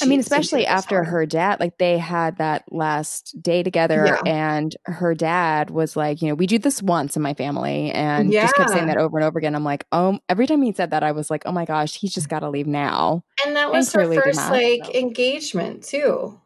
I 0.01 0.05
mean, 0.05 0.21
she 0.21 0.23
seemed 0.23 0.23
to 0.23 0.35
especially 0.35 0.65
after 0.65 1.03
her 1.03 1.27
dad, 1.27 1.59
like 1.59 1.77
they 1.77 1.99
had 1.99 2.37
that 2.39 2.63
last 2.71 3.39
day 3.43 3.61
together, 3.61 4.05
Yeah. 4.07 4.21
and 4.25 4.75
her 4.85 5.13
dad 5.13 5.69
was 5.69 5.95
like, 5.95 6.19
you 6.19 6.29
know, 6.29 6.33
we 6.33 6.47
do 6.47 6.57
this 6.57 6.81
once 6.81 7.15
in 7.15 7.21
my 7.21 7.35
family, 7.35 7.91
and 7.91 8.31
just 8.31 8.55
kept 8.55 8.71
saying 8.71 8.87
that 8.87 8.97
over 8.97 9.19
and 9.19 9.23
over 9.23 9.37
again. 9.37 9.53
I'm 9.53 9.63
like, 9.63 9.85
oh, 9.91 10.17
every 10.27 10.47
time 10.47 10.63
he 10.63 10.71
said 10.73 10.89
that, 10.89 11.03
I 11.03 11.11
was 11.11 11.29
like, 11.29 11.43
oh 11.45 11.51
my 11.51 11.65
gosh, 11.65 11.95
he's 11.95 12.11
just 12.11 12.27
got 12.27 12.39
to 12.39 12.49
leave 12.49 12.65
now. 12.65 13.23
and 13.45 13.55
that 13.55 13.65
and 13.65 13.73
was 13.73 13.93
her 13.93 14.11
first 14.15 14.39
not, 14.39 14.51
like 14.51 14.83
so. 14.85 14.93
engagement 14.93 15.83
too 15.83 16.41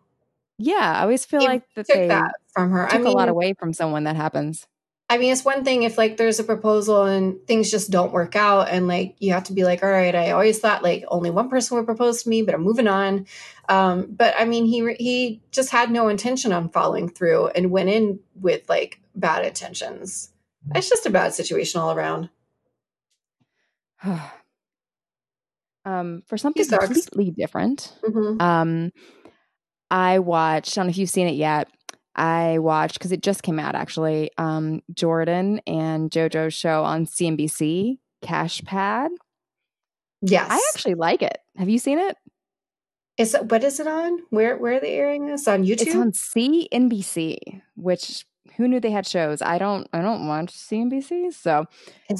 Yeah, 0.58 0.96
I 0.98 1.02
always 1.04 1.24
feel 1.24 1.40
He 1.40 1.48
like 1.48 1.64
that 1.76 1.88
took 1.88 1.96
they 1.96 2.08
that 2.10 2.34
from 2.52 2.72
her 2.72 2.86
took 2.88 2.96
i 2.96 2.98
mean 2.98 3.08
a 3.08 3.12
lot 3.12 3.30
away 3.30 3.54
from 3.58 3.72
someone 3.72 4.04
that 4.04 4.18
happens. 4.18 4.68
I 5.10 5.18
mean, 5.18 5.32
it's 5.32 5.46
one 5.46 5.64
thing 5.64 5.84
if 5.84 5.98
like 5.98 6.18
there's 6.18 6.40
a 6.40 6.44
proposal 6.44 7.04
and 7.04 7.42
things 7.48 7.72
just 7.72 7.90
don't 7.90 8.12
work 8.12 8.36
out, 8.36 8.68
and 8.68 8.88
like 8.88 9.16
you 9.20 9.32
have 9.32 9.46
to 9.46 9.54
be 9.54 9.64
like, 9.64 9.82
all 9.82 9.90
right, 9.90 10.14
I 10.14 10.32
always 10.32 10.60
thought 10.60 10.84
like 10.84 11.06
only 11.08 11.30
one 11.30 11.50
person 11.50 11.78
would 11.78 11.86
propose 11.86 12.24
to 12.24 12.30
me, 12.30 12.42
but 12.42 12.54
I'm 12.54 12.62
moving 12.62 12.90
on. 12.90 13.26
Um, 13.70 14.08
but 14.10 14.36
I 14.38 14.44
mean, 14.44 14.66
he 14.66 14.94
he 14.96 15.42
just 15.52 15.70
had 15.70 15.92
no 15.92 16.10
intention 16.10 16.52
on 16.52 16.70
following 16.70 17.08
through 17.08 17.48
and 17.48 17.72
went 17.72 17.90
in 17.90 18.20
with 18.36 18.68
like 18.68 19.00
bad 19.16 19.46
intentions. 19.46 20.30
It's 20.76 20.90
just 20.90 21.06
a 21.06 21.10
bad 21.10 21.34
situation 21.34 21.80
all 21.80 21.94
around. 21.94 22.30
um, 25.86 26.24
for 26.26 26.38
something 26.38 26.68
completely 26.68 27.32
different, 27.32 27.94
mm-hmm. 28.04 28.42
um, 28.42 28.92
I 29.90 30.20
watched. 30.20 30.78
I 30.78 30.82
don't 30.82 30.88
know 30.88 30.92
if 30.92 30.98
you've 30.98 31.10
seen 31.10 31.28
it 31.28 31.36
yet. 31.36 31.70
I 32.18 32.58
watched 32.58 32.98
because 32.98 33.12
it 33.12 33.22
just 33.22 33.44
came 33.44 33.60
out 33.60 33.76
actually. 33.76 34.32
Um, 34.38 34.82
Jordan 34.94 35.62
and 35.68 36.10
JoJo's 36.10 36.54
show 36.54 36.84
on 36.84 37.06
CNBC, 37.06 38.00
Cash 38.22 38.64
Pad. 38.64 39.12
Yes, 40.22 40.48
I 40.50 40.60
actually 40.74 40.96
like 40.96 41.22
it. 41.22 41.38
Have 41.58 41.70
you 41.70 41.78
seen 41.78 42.00
it? 42.00 42.18
Is 43.18 43.34
it 43.34 43.52
what 43.52 43.64
is 43.64 43.80
it 43.80 43.88
on? 43.88 44.20
Where 44.30 44.58
where 44.58 44.74
are 44.74 44.80
they 44.80 44.96
airing 44.96 45.28
this 45.28 45.48
on 45.48 45.64
YouTube? 45.64 45.88
It's 45.88 45.96
on 45.96 46.12
CNBC, 46.12 47.62
which 47.76 48.26
who 48.56 48.68
knew 48.68 48.80
they 48.80 48.92
had 48.92 49.08
shows? 49.08 49.42
I 49.42 49.58
don't 49.58 49.88
I 49.94 50.02
don't 50.02 50.28
watch 50.28 50.54
CNBC, 50.54 51.34
so 51.34 51.66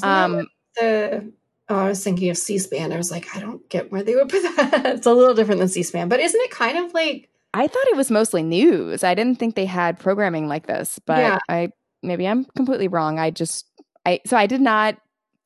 um 0.02 0.46
the 0.76 1.32
oh, 1.68 1.76
I 1.76 1.88
was 1.88 2.02
thinking 2.02 2.30
of 2.30 2.38
C-SPAN. 2.38 2.92
I 2.92 2.96
was 2.96 3.10
like, 3.10 3.36
I 3.36 3.40
don't 3.40 3.68
get 3.68 3.92
where 3.92 4.02
they 4.02 4.14
would 4.14 4.28
put 4.28 4.42
that. 4.56 4.86
it's 4.86 5.06
a 5.06 5.12
little 5.12 5.34
different 5.34 5.58
than 5.60 5.68
C-SPAN, 5.68 6.08
but 6.08 6.20
isn't 6.20 6.40
it 6.40 6.50
kind 6.50 6.78
of 6.78 6.94
like 6.94 7.28
I 7.54 7.66
thought 7.66 7.86
it 7.88 7.96
was 7.96 8.10
mostly 8.10 8.42
news. 8.42 9.02
I 9.02 9.14
didn't 9.14 9.38
think 9.38 9.54
they 9.54 9.66
had 9.66 9.98
programming 9.98 10.48
like 10.48 10.66
this, 10.66 10.98
but 11.06 11.18
yeah. 11.18 11.38
I 11.48 11.70
maybe 12.02 12.26
I'm 12.26 12.44
completely 12.56 12.88
wrong. 12.88 13.18
I 13.18 13.30
just 13.30 13.66
I 14.04 14.20
so 14.26 14.36
I 14.36 14.46
did 14.46 14.60
not 14.60 14.98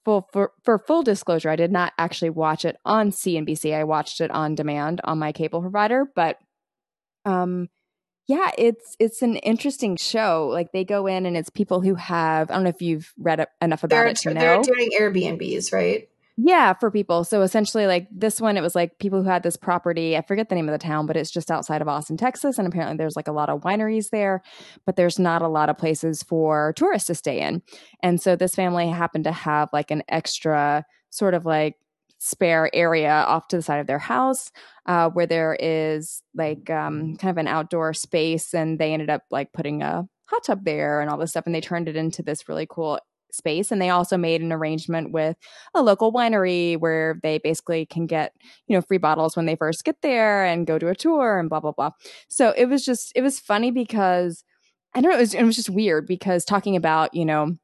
full 0.05 0.29
for, 0.33 0.53
for 0.65 0.79
full 0.79 1.03
disclosure, 1.03 1.51
I 1.51 1.57
did 1.57 1.71
not 1.71 1.93
actually 1.99 2.31
watch 2.31 2.65
it 2.65 2.77
on 2.85 3.11
CNBC. 3.11 3.75
I 3.75 3.85
watched 3.85 4.21
it 4.21 4.31
on 4.31 4.55
demand 4.55 5.01
on 5.05 5.19
my 5.19 5.33
cable 5.33 5.61
provider, 5.61 6.07
but 6.15 6.39
um 7.25 7.69
yeah, 8.29 8.51
it's 8.57 8.97
it's 8.99 9.23
an 9.23 9.37
interesting 9.37 9.97
show. 9.97 10.49
Like 10.51 10.73
they 10.73 10.85
go 10.85 11.07
in 11.07 11.27
and 11.27 11.37
it's 11.37 11.51
people 11.51 11.81
who 11.81 11.95
have 11.97 12.51
I 12.51 12.55
don't 12.55 12.65
know 12.65 12.71
if 12.71 12.83
you've 12.83 13.13
read 13.19 13.47
enough 13.61 13.85
about 13.85 13.97
they're, 13.97 14.07
it 14.07 14.17
to 14.19 14.35
know. 14.35 14.63
They're 14.63 14.75
doing 14.75 14.91
Airbnbs, 14.99 15.73
right? 15.73 16.09
Yeah, 16.39 16.73
for 16.73 16.91
people. 16.91 17.25
So 17.25 17.43
essentially, 17.43 17.87
like 17.87 18.09
this 18.11 18.41
one, 18.41 18.57
it 18.57 18.63
was 18.63 18.75
like 18.75 18.99
people 18.99 19.23
who 19.23 19.29
had 19.29 19.43
this 19.43 19.57
property. 19.57 20.17
I 20.17 20.23
forget 20.23 20.49
the 20.49 20.55
name 20.55 20.69
of 20.69 20.73
the 20.73 20.79
town, 20.85 21.05
but 21.07 21.17
it's 21.17 21.31
just 21.31 21.51
outside 21.51 21.83
of 21.83 21.89
Austin, 21.89 22.17
Texas. 22.17 22.59
And 22.59 22.67
apparently, 22.67 22.97
there's 22.97 23.17
like 23.17 23.29
a 23.29 23.33
lot 23.33 23.51
of 23.51 23.61
wineries 23.61 24.09
there, 24.11 24.43
but 24.87 24.97
there's 24.97 25.19
not 25.19 25.43
a 25.43 25.49
lot 25.49 25.69
of 25.69 25.77
places 25.77 26.23
for 26.23 26.73
tourists 26.75 27.09
to 27.09 27.15
stay 27.15 27.41
in. 27.41 27.63
And 28.03 28.21
so 28.21 28.35
this 28.35 28.55
family 28.55 28.89
happened 28.89 29.25
to 29.25 29.33
have 29.33 29.69
like 29.75 29.91
an 29.91 30.03
extra 30.09 30.87
sort 31.11 31.35
of 31.35 31.45
like 31.45 31.77
spare 32.19 32.71
area 32.73 33.11
off 33.13 33.49
to 33.49 33.57
the 33.57 33.63
side 33.63 33.81
of 33.81 33.87
their 33.87 33.99
house 33.99 34.51
uh, 34.87 35.11
where 35.11 35.27
there 35.27 35.57
is 35.61 36.23
like 36.35 36.71
um, 36.71 37.17
kind 37.17 37.31
of 37.31 37.37
an 37.37 37.49
outdoor 37.49 37.93
space. 37.93 38.55
And 38.55 38.79
they 38.79 38.95
ended 38.95 39.11
up 39.11 39.25
like 39.31 39.53
putting 39.53 39.83
a 39.83 40.09
hot 40.27 40.45
tub 40.45 40.65
there 40.65 41.03
and 41.03 41.11
all 41.11 41.19
this 41.19 41.31
stuff. 41.31 41.45
And 41.45 41.55
they 41.55 41.61
turned 41.61 41.89
it 41.89 41.97
into 41.97 42.23
this 42.23 42.49
really 42.49 42.67
cool 42.69 42.99
space 43.35 43.71
and 43.71 43.81
they 43.81 43.91
also 43.91 44.17
made 44.17 44.43
an 44.43 44.53
arrangement 44.53 45.11
with 45.11 45.37
a 45.75 45.83
local 45.83 46.13
winery 46.13 46.79
where 46.79 47.19
they 47.23 47.39
basically 47.39 47.87
can 47.87 48.07
get 48.07 48.35
you 48.67 48.77
know 48.77 48.83
free 48.83 48.99
bottles 48.99 49.37
when 49.37 49.47
they 49.47 49.57
first 49.57 49.85
get 49.85 50.01
there 50.03 50.45
and 50.45 50.67
go 50.67 50.79
to 50.79 50.89
a 50.89 50.95
tour 50.95 51.39
and 51.39 51.49
blah 51.49 51.61
blah 51.61 51.73
blah. 51.73 51.91
So 52.29 52.53
it 52.57 52.67
was 52.67 52.85
just 52.85 53.13
it 53.15 53.23
was 53.23 53.39
funny 53.39 53.71
because 53.71 54.45
i 54.95 55.01
don't 55.01 55.11
know 55.11 55.17
it 55.17 55.21
was, 55.21 55.35
it 55.35 55.45
was 55.45 55.57
just 55.57 55.71
weird 55.71 56.07
because 56.07 56.45
talking 56.45 56.77
about 56.77 57.15
you 57.15 57.25
know 57.25 57.57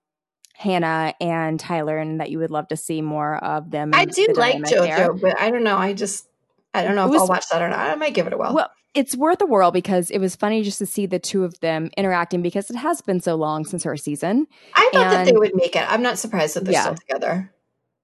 hannah 0.54 1.14
and 1.20 1.60
tyler 1.60 1.98
and 1.98 2.20
that 2.20 2.30
you 2.30 2.38
would 2.38 2.50
love 2.50 2.66
to 2.68 2.76
see 2.76 3.00
more 3.00 3.36
of 3.44 3.70
them 3.70 3.90
i 3.94 4.04
do 4.04 4.26
like 4.34 4.56
jojo 4.56 4.82
there. 4.82 5.12
but 5.12 5.40
i 5.40 5.50
don't 5.50 5.62
know 5.62 5.76
i 5.76 5.92
just 5.92 6.26
i 6.74 6.82
don't 6.82 6.96
know 6.96 7.04
if 7.06 7.12
was, 7.12 7.22
i'll 7.22 7.28
watch 7.28 7.48
that 7.50 7.62
or 7.62 7.68
not. 7.68 7.78
I 7.78 7.94
might 7.94 8.14
give 8.14 8.26
it 8.26 8.32
a 8.32 8.36
whirl 8.36 8.54
well 8.54 8.70
it's 8.98 9.16
worth 9.16 9.40
a 9.40 9.46
whirl 9.46 9.70
because 9.70 10.10
it 10.10 10.18
was 10.18 10.34
funny 10.34 10.64
just 10.64 10.78
to 10.78 10.86
see 10.86 11.06
the 11.06 11.20
two 11.20 11.44
of 11.44 11.60
them 11.60 11.88
interacting 11.96 12.42
because 12.42 12.68
it 12.68 12.74
has 12.74 13.00
been 13.00 13.20
so 13.20 13.36
long 13.36 13.64
since 13.64 13.84
her 13.84 13.96
season. 13.96 14.48
I 14.74 14.90
thought 14.92 15.06
and, 15.06 15.12
that 15.12 15.24
they 15.26 15.38
would 15.38 15.54
make 15.54 15.76
it. 15.76 15.88
I'm 15.88 16.02
not 16.02 16.18
surprised 16.18 16.56
that 16.56 16.64
they're 16.64 16.72
yeah, 16.72 16.82
still 16.82 16.96
together. 16.96 17.52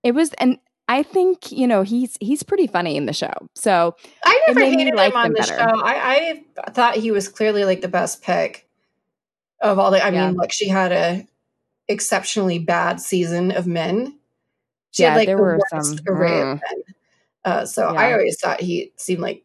It 0.05 0.13
was, 0.13 0.33
and 0.35 0.57
I 0.87 1.03
think 1.03 1.51
you 1.51 1.67
know 1.67 1.83
he's 1.83 2.17
he's 2.21 2.45
pretty 2.45 2.69
funny 2.69 2.97
in 2.97 3.07
the 3.07 3.13
show. 3.13 3.33
So 3.57 3.97
I 4.25 4.41
never 4.47 4.61
hated 4.61 4.95
like 4.95 5.13
him 5.13 5.19
on 5.19 5.33
the 5.33 5.41
better. 5.41 5.57
show. 5.57 5.83
I, 5.83 6.45
I 6.57 6.71
thought 6.71 6.95
he 6.95 7.11
was 7.11 7.29
clearly 7.29 7.65
like 7.65 7.81
the 7.81 7.89
best 7.89 8.23
pick 8.23 8.69
of 9.61 9.81
all 9.81 9.91
the. 9.91 10.01
I 10.03 10.11
yeah. 10.11 10.29
mean, 10.29 10.37
look, 10.37 10.53
she 10.53 10.69
had 10.69 10.93
a 10.93 11.27
exceptionally 11.89 12.61
bad 12.61 13.01
season 13.01 13.51
of 13.51 13.67
men. 13.67 14.17
She 14.93 15.03
yeah, 15.03 15.11
had 15.11 15.17
like 15.17 15.27
there 15.27 15.39
the 15.39 15.43
were 15.43 15.59
worst 15.73 15.87
some 15.87 15.99
array 16.07 16.31
mm. 16.31 16.53
of 16.53 16.61
men. 16.61 16.95
Uh, 17.45 17.67
so 17.67 17.93
yeah. 17.93 18.01
I 18.01 18.13
always 18.13 18.39
thought 18.39 18.61
he 18.61 18.93
seemed 18.97 19.23
like 19.23 19.45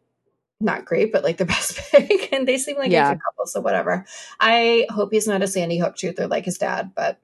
not 0.60 0.84
great, 0.84 1.12
but 1.12 1.24
like 1.24 1.38
the 1.38 1.44
best 1.46 1.76
pick. 1.90 2.32
and 2.32 2.46
they 2.46 2.58
seem 2.58 2.76
like 2.76 2.90
yeah. 2.90 3.10
a 3.10 3.18
couple, 3.18 3.46
so 3.46 3.60
whatever. 3.60 4.04
I 4.38 4.86
hope 4.90 5.12
he's 5.12 5.26
not 5.26 5.42
a 5.42 5.46
Sandy 5.46 5.78
Hook 5.78 5.96
truther 5.96 6.28
like 6.28 6.44
his 6.44 6.58
dad, 6.58 6.92
but 6.94 7.18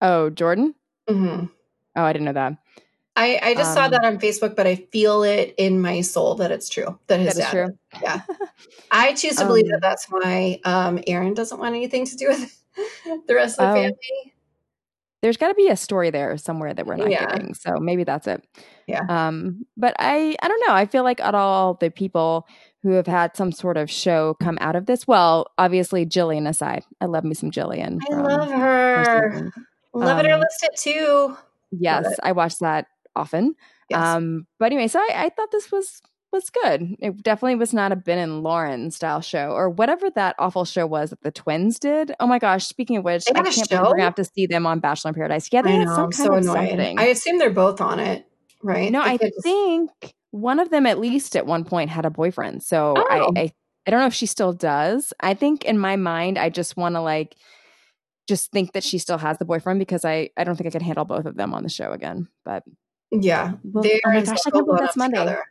Oh, 0.00 0.30
Jordan? 0.30 0.74
Mm-hmm. 1.08 1.46
Oh, 1.96 2.02
I 2.02 2.12
didn't 2.12 2.24
know 2.24 2.32
that. 2.32 2.56
I, 3.16 3.38
I 3.42 3.54
just 3.54 3.70
um, 3.70 3.74
saw 3.74 3.88
that 3.88 4.04
on 4.04 4.18
Facebook, 4.18 4.56
but 4.56 4.66
I 4.66 4.76
feel 4.76 5.22
it 5.24 5.54
in 5.58 5.80
my 5.80 6.00
soul 6.00 6.36
that 6.36 6.50
it's 6.50 6.68
true. 6.68 6.98
That 7.08 7.20
his 7.20 7.34
that 7.34 7.42
dad. 7.42 7.50
True. 7.50 7.78
Yeah. 8.02 8.22
I 8.90 9.12
choose 9.12 9.36
to 9.36 9.44
believe 9.44 9.66
um, 9.66 9.72
that 9.72 9.80
that's 9.82 10.06
why 10.06 10.60
um, 10.64 11.00
Aaron 11.06 11.34
doesn't 11.34 11.58
want 11.58 11.74
anything 11.74 12.06
to 12.06 12.16
do 12.16 12.28
with 12.28 12.64
the 13.26 13.34
rest 13.34 13.58
of 13.58 13.66
the 13.66 13.70
oh. 13.70 13.82
family. 13.82 14.34
There's 15.22 15.36
got 15.36 15.48
to 15.48 15.54
be 15.54 15.68
a 15.68 15.76
story 15.76 16.08
there 16.08 16.38
somewhere 16.38 16.72
that 16.72 16.86
we're 16.86 16.96
not 16.96 17.10
yeah. 17.10 17.26
getting. 17.26 17.52
So 17.52 17.76
maybe 17.78 18.04
that's 18.04 18.26
it. 18.26 18.42
Yeah. 18.90 19.06
Um, 19.08 19.66
but 19.76 19.94
I 19.98 20.36
I 20.42 20.48
don't 20.48 20.62
know. 20.66 20.74
I 20.74 20.86
feel 20.86 21.04
like 21.04 21.20
at 21.20 21.34
all 21.34 21.74
the 21.74 21.90
people 21.90 22.46
who 22.82 22.92
have 22.92 23.06
had 23.06 23.36
some 23.36 23.52
sort 23.52 23.76
of 23.76 23.90
show 23.90 24.34
come 24.42 24.58
out 24.60 24.76
of 24.76 24.86
this. 24.86 25.06
Well, 25.06 25.46
obviously 25.58 26.06
Jillian 26.06 26.48
aside. 26.48 26.84
I 27.00 27.06
love 27.06 27.24
me 27.24 27.34
some 27.34 27.50
Jillian. 27.50 27.98
I 28.10 28.14
love 28.14 28.50
her. 28.50 29.52
Love 29.92 30.18
um, 30.18 30.26
it 30.26 30.30
or 30.30 30.38
list 30.38 30.62
it 30.62 30.76
too. 30.76 31.36
Yes, 31.72 32.18
I 32.22 32.32
watch 32.32 32.58
that 32.58 32.86
often. 33.14 33.54
Yes. 33.88 34.00
Um, 34.00 34.46
but 34.58 34.66
anyway, 34.66 34.88
so 34.88 34.98
I, 35.00 35.10
I 35.14 35.28
thought 35.30 35.50
this 35.50 35.70
was 35.70 36.00
was 36.32 36.48
good. 36.48 36.96
It 37.00 37.22
definitely 37.22 37.56
was 37.56 37.74
not 37.74 37.90
a 37.90 37.96
Ben 37.96 38.18
and 38.18 38.42
Lauren 38.42 38.92
style 38.92 39.20
show 39.20 39.50
or 39.50 39.68
whatever 39.68 40.10
that 40.10 40.36
awful 40.38 40.64
show 40.64 40.86
was 40.86 41.10
that 41.10 41.22
the 41.22 41.32
twins 41.32 41.78
did. 41.78 42.14
Oh 42.20 42.26
my 42.26 42.38
gosh! 42.38 42.66
Speaking 42.66 42.98
of 42.98 43.04
which, 43.04 43.24
I 43.28 43.32
can't 43.42 43.68
believe 43.68 43.82
we're 43.82 43.90
gonna 43.90 44.02
have 44.04 44.14
to 44.14 44.24
see 44.24 44.46
them 44.46 44.66
on 44.66 44.78
Bachelor 44.80 45.10
in 45.10 45.14
Paradise. 45.16 45.48
Yeah, 45.52 45.62
they 45.62 45.70
I 45.70 45.78
had 45.78 45.88
know, 45.88 45.94
some 45.96 46.10
kind 46.10 46.14
so 46.14 46.32
of 46.34 46.42
annoying. 46.42 46.68
something. 46.70 46.98
I 46.98 47.06
assume 47.06 47.38
they're 47.38 47.50
both 47.50 47.80
on 47.80 47.98
it 47.98 48.29
right? 48.62 48.90
No, 48.90 49.00
I 49.00 49.18
think 49.42 49.90
one 50.30 50.58
of 50.58 50.70
them 50.70 50.86
at 50.86 50.98
least 50.98 51.36
at 51.36 51.46
one 51.46 51.64
point 51.64 51.90
had 51.90 52.04
a 52.04 52.10
boyfriend. 52.10 52.62
So 52.62 52.94
oh. 52.96 53.06
I, 53.08 53.40
I 53.40 53.52
I 53.86 53.90
don't 53.90 54.00
know 54.00 54.06
if 54.06 54.14
she 54.14 54.26
still 54.26 54.52
does. 54.52 55.12
I 55.20 55.34
think 55.34 55.64
in 55.64 55.78
my 55.78 55.96
mind, 55.96 56.38
I 56.38 56.50
just 56.50 56.76
want 56.76 56.94
to 56.94 57.00
like 57.00 57.34
just 58.28 58.52
think 58.52 58.72
that 58.72 58.84
she 58.84 58.98
still 58.98 59.18
has 59.18 59.38
the 59.38 59.44
boyfriend 59.44 59.78
because 59.78 60.04
I 60.04 60.30
I 60.36 60.44
don't 60.44 60.56
think 60.56 60.68
I 60.68 60.70
could 60.70 60.82
handle 60.82 61.04
both 61.04 61.26
of 61.26 61.36
them 61.36 61.54
on 61.54 61.62
the 61.62 61.68
show 61.68 61.92
again. 61.92 62.28
But 62.44 62.62
yeah, 63.10 63.54
well, 63.64 63.84
oh 63.84 64.10
my 64.10 64.22
gosh, 64.22 64.38
I 64.46 64.50
can't 64.50 64.66
believe 64.66 64.80
that's 64.80 64.96
Monday. 64.96 65.18
Together. 65.18 65.42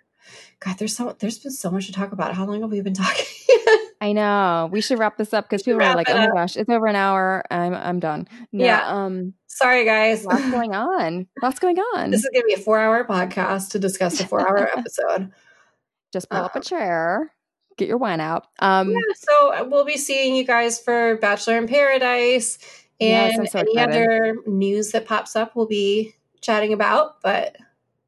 God, 0.60 0.78
there's 0.78 0.95
so 0.95 1.16
there's 1.20 1.39
been 1.39 1.51
so 1.51 1.72
much 1.72 1.88
to 1.88 1.91
talk 1.91 2.12
about. 2.12 2.36
How 2.36 2.45
long 2.45 2.62
have 2.62 2.72
we 2.72 2.82
been 2.82 2.93
talking? 2.93 3.26
I 4.02 4.14
know. 4.14 4.70
We 4.72 4.80
should 4.80 4.97
wrap 4.97 5.18
this 5.18 5.34
up 5.34 5.45
because 5.45 5.64
people 5.64 5.82
are 5.82 5.95
like, 5.95 6.10
"Oh 6.10 6.18
my 6.18 6.28
gosh, 6.28 6.56
it's 6.56 6.70
over 6.70 6.88
an 6.88 6.95
hour. 6.95 7.43
I'm 7.52 7.74
I'm 7.74 8.00
done." 8.00 8.28
yeah. 8.52 8.88
Um. 8.88 9.34
Sorry, 9.47 9.84
guys. 9.84 10.24
What's 10.24 10.50
going 10.52 10.74
on? 10.74 11.28
What's 11.41 11.60
going 11.60 11.78
on? 11.78 12.12
This 12.12 12.24
is 12.24 12.30
going 12.32 12.43
to 12.43 12.47
be 12.47 12.54
a 12.54 12.64
four-hour 12.64 13.06
podcast 13.06 13.72
to 13.72 13.80
discuss 13.80 14.20
a 14.22 14.28
four-hour 14.28 14.70
episode. 14.78 15.34
Just 16.14 16.30
pull 16.30 16.39
um, 16.39 16.45
up 16.45 16.56
a 16.56 16.60
um, 16.60 16.64
chair, 16.64 17.34
get 17.78 17.89
your 17.89 17.97
wine 17.97 18.22
out. 18.22 18.47
Um. 18.60 18.91
Yeah. 18.91 19.00
So 19.16 19.68
we'll 19.70 19.86
be 19.86 19.97
seeing 19.97 20.34
you 20.34 20.45
guys 20.45 20.80
for 20.80 21.18
Bachelor 21.18 21.58
in 21.58 21.68
Paradise, 21.68 22.58
and 23.02 23.34
yes, 23.34 23.52
so 23.52 23.60
any 23.60 23.72
excited. 23.72 23.89
other 23.89 24.38
news 24.45 24.91
that 24.91 25.08
pops 25.08 25.36
up, 25.36 25.58
we'll 25.58 25.68
be 25.68 26.16
chatting 26.39 26.72
about. 26.72 27.22
But 27.22 27.58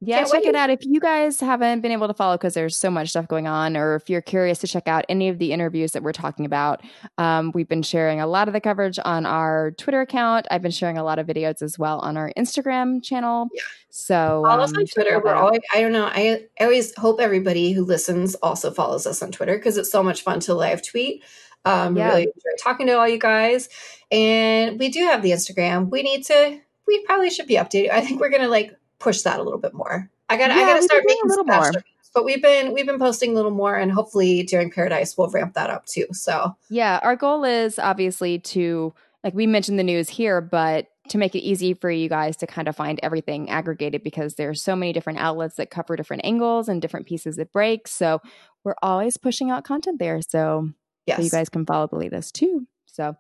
yeah, 0.04 0.18
Can't 0.18 0.32
check 0.32 0.44
wait. 0.44 0.50
it 0.50 0.56
out. 0.56 0.72
If 0.72 0.80
you 0.84 1.00
guys 1.00 1.40
haven't 1.40 1.82
been 1.82 1.92
able 1.92 2.08
to 2.08 2.14
follow 2.16 2.36
because 2.36 2.56
there's 2.56 2.76
so 2.76 2.90
much 2.90 3.10
stuff 3.10 3.28
going 3.28 3.48
on, 3.48 3.78
or 3.78 3.94
if 3.94 4.10
you're 4.10 4.22
curious 4.22 4.58
to 4.60 4.68
check 4.68 4.88
out 4.88 5.06
any 5.08 5.30
of 5.30 5.38
the 5.38 5.52
interviews 5.52 5.92
that 5.92 6.02
we're 6.02 6.12
talking 6.12 6.44
about, 6.44 6.82
um, 7.20 7.52
we've 7.54 7.70
been 7.70 7.84
sharing 7.84 8.20
a 8.20 8.26
lot 8.26 8.48
of 8.48 8.56
the 8.56 8.60
coverage 8.60 8.98
on 9.06 9.28
our 9.28 9.72
Twitter 9.78 10.02
account. 10.02 10.48
I've 10.50 10.64
been 10.64 10.72
sharing 10.72 10.98
a 10.98 11.04
lot 11.04 11.20
of 11.20 11.28
videos 11.28 11.62
as 11.62 11.78
well 11.78 12.00
on 12.00 12.18
our 12.18 12.32
Instagram 12.36 13.04
channel. 13.04 13.48
Yeah. 13.54 13.62
So 13.92 14.42
follow 14.44 14.64
um, 14.64 14.76
on 14.76 14.86
Twitter. 14.88 15.22
We're 15.24 15.36
always, 15.36 15.62
I 15.72 15.82
don't 15.82 15.92
know. 15.92 16.06
I, 16.06 16.48
I 16.60 16.64
always 16.64 16.96
hope 16.98 17.22
everybody 17.22 17.72
who 17.72 17.86
listens 17.86 18.34
also 18.36 18.72
follows 18.72 19.06
us 19.06 19.22
on 19.22 19.32
Twitter 19.32 19.56
because 19.56 19.78
it's 19.78 19.92
so 19.92 20.02
much 20.02 20.24
fun 20.24 20.40
to 20.42 20.56
live 20.56 20.84
tweet. 20.84 21.24
Um, 21.64 21.96
yeah. 21.96 22.08
Really 22.08 22.24
enjoy 22.24 22.64
talking 22.64 22.88
to 22.88 22.94
all 22.94 23.08
you 23.08 23.20
guys, 23.20 23.70
and 24.12 24.80
we 24.80 24.90
do 24.90 25.02
have 25.02 25.22
the 25.22 25.30
Instagram. 25.30 25.92
We 25.92 26.02
need 26.02 26.26
to. 26.26 26.60
We 26.88 27.06
probably 27.06 27.30
should 27.30 27.46
be 27.46 27.54
updated. 27.54 27.92
I 27.92 28.02
think 28.02 28.20
we're 28.20 28.32
gonna 28.32 28.48
like 28.48 28.76
push 29.02 29.22
that 29.24 29.40
a 29.40 29.44
little 29.44 29.60
bit 29.60 29.74
more. 29.74 30.10
I 30.30 30.38
got 30.38 30.50
yeah, 30.52 30.58
I 30.58 30.66
got 30.66 30.76
to 30.78 30.84
start 30.84 31.04
making 31.06 31.24
a 31.26 31.28
little 31.28 31.44
more. 31.44 31.72
But 32.14 32.26
we've 32.26 32.42
been 32.42 32.74
we've 32.74 32.86
been 32.86 33.00
posting 33.00 33.32
a 33.32 33.34
little 33.34 33.52
more, 33.52 33.76
and 33.76 33.92
hopefully 33.92 34.44
during 34.44 34.70
Paradise 34.70 35.18
we'll 35.18 35.30
ramp 35.30 35.54
that 35.56 35.70
up 35.70 35.86
too. 35.86 36.08
So 36.12 36.56
yeah, 36.70 37.00
our 37.04 37.16
goal 37.16 37.44
is 37.44 37.80
obviously 37.80 38.40
to 38.40 38.94
like 39.24 39.34
we 39.34 39.48
mentioned 39.48 39.80
the 39.80 39.84
news 39.84 40.10
here, 40.10 40.42
but 40.42 40.88
to 41.10 41.18
make 41.18 41.36
it 41.36 41.40
easy 41.40 41.74
for 41.74 41.90
you 41.90 42.08
guys 42.08 42.38
to 42.38 42.48
kind 42.48 42.68
of 42.68 42.76
find 42.76 43.00
everything 43.04 43.50
aggregated 43.50 44.04
because 44.04 44.36
there's 44.36 44.62
so 44.62 44.76
many 44.76 44.94
different 44.94 45.20
outlets 45.20 45.56
that 45.56 45.70
cover 45.70 45.96
different 45.96 46.24
angles 46.26 46.70
and 46.70 46.82
different 46.82 47.06
pieces 47.06 47.38
it 47.38 47.52
break. 47.52 47.88
So 47.88 48.22
we're 48.64 48.76
always 48.82 49.18
pushing 49.18 49.50
out 49.50 49.64
content 49.64 50.00
there. 50.00 50.22
So, 50.22 50.70
Yes. 51.08 51.18
so 51.18 51.24
you 51.24 51.30
guys 51.30 51.50
can 51.50 51.66
follow 51.66 51.88
Believe 51.88 52.12
This 52.12 52.32
too. 52.32 52.68
So 52.86 53.16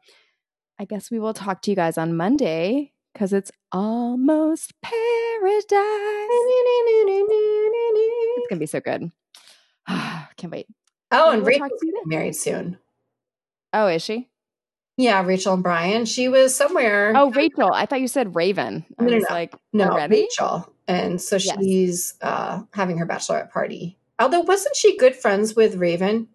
I 0.79 0.85
guess 0.85 1.11
we 1.11 1.19
will 1.19 1.33
talk 1.33 1.61
to 1.63 1.71
you 1.71 1.75
guys 1.75 1.97
on 1.97 2.15
Monday 2.15 2.90
because 3.13 3.33
it's 3.33 3.51
almost 3.71 4.73
paradise. 4.81 5.71
It's 8.37 8.47
gonna 8.49 8.59
be 8.59 8.65
so 8.65 8.79
good. 8.79 9.11
Can't 9.87 10.51
wait. 10.51 10.67
Oh, 11.11 11.31
and 11.31 11.41
will 11.41 11.47
Rachel's 11.47 11.71
to 11.79 12.01
married 12.05 12.35
soon. 12.35 12.77
Oh, 13.73 13.87
is 13.87 14.01
she? 14.01 14.29
Yeah, 14.97 15.23
Rachel 15.25 15.53
and 15.53 15.63
Bryan. 15.63 16.05
She 16.05 16.27
was 16.27 16.55
somewhere. 16.55 17.13
Oh, 17.15 17.31
Rachel. 17.31 17.71
I 17.73 17.85
thought 17.85 18.01
you 18.01 18.07
said 18.07 18.35
Raven. 18.35 18.85
I 18.99 19.03
No, 19.03 19.15
was 19.15 19.25
no. 19.29 19.33
like, 19.35 19.55
no, 19.73 19.89
already? 19.89 20.21
Rachel. 20.23 20.71
And 20.87 21.21
so 21.21 21.37
Yes. 21.37 21.57
she's 21.59 22.13
uh, 22.21 22.61
having 22.73 22.97
her 22.97 23.05
bachelorette 23.07 23.51
party. 23.51 23.97
Although, 24.19 24.41
wasn't 24.41 24.75
she 24.75 24.97
good 24.97 25.15
friends 25.15 25.55
with 25.55 25.75
Raven? 25.75 26.27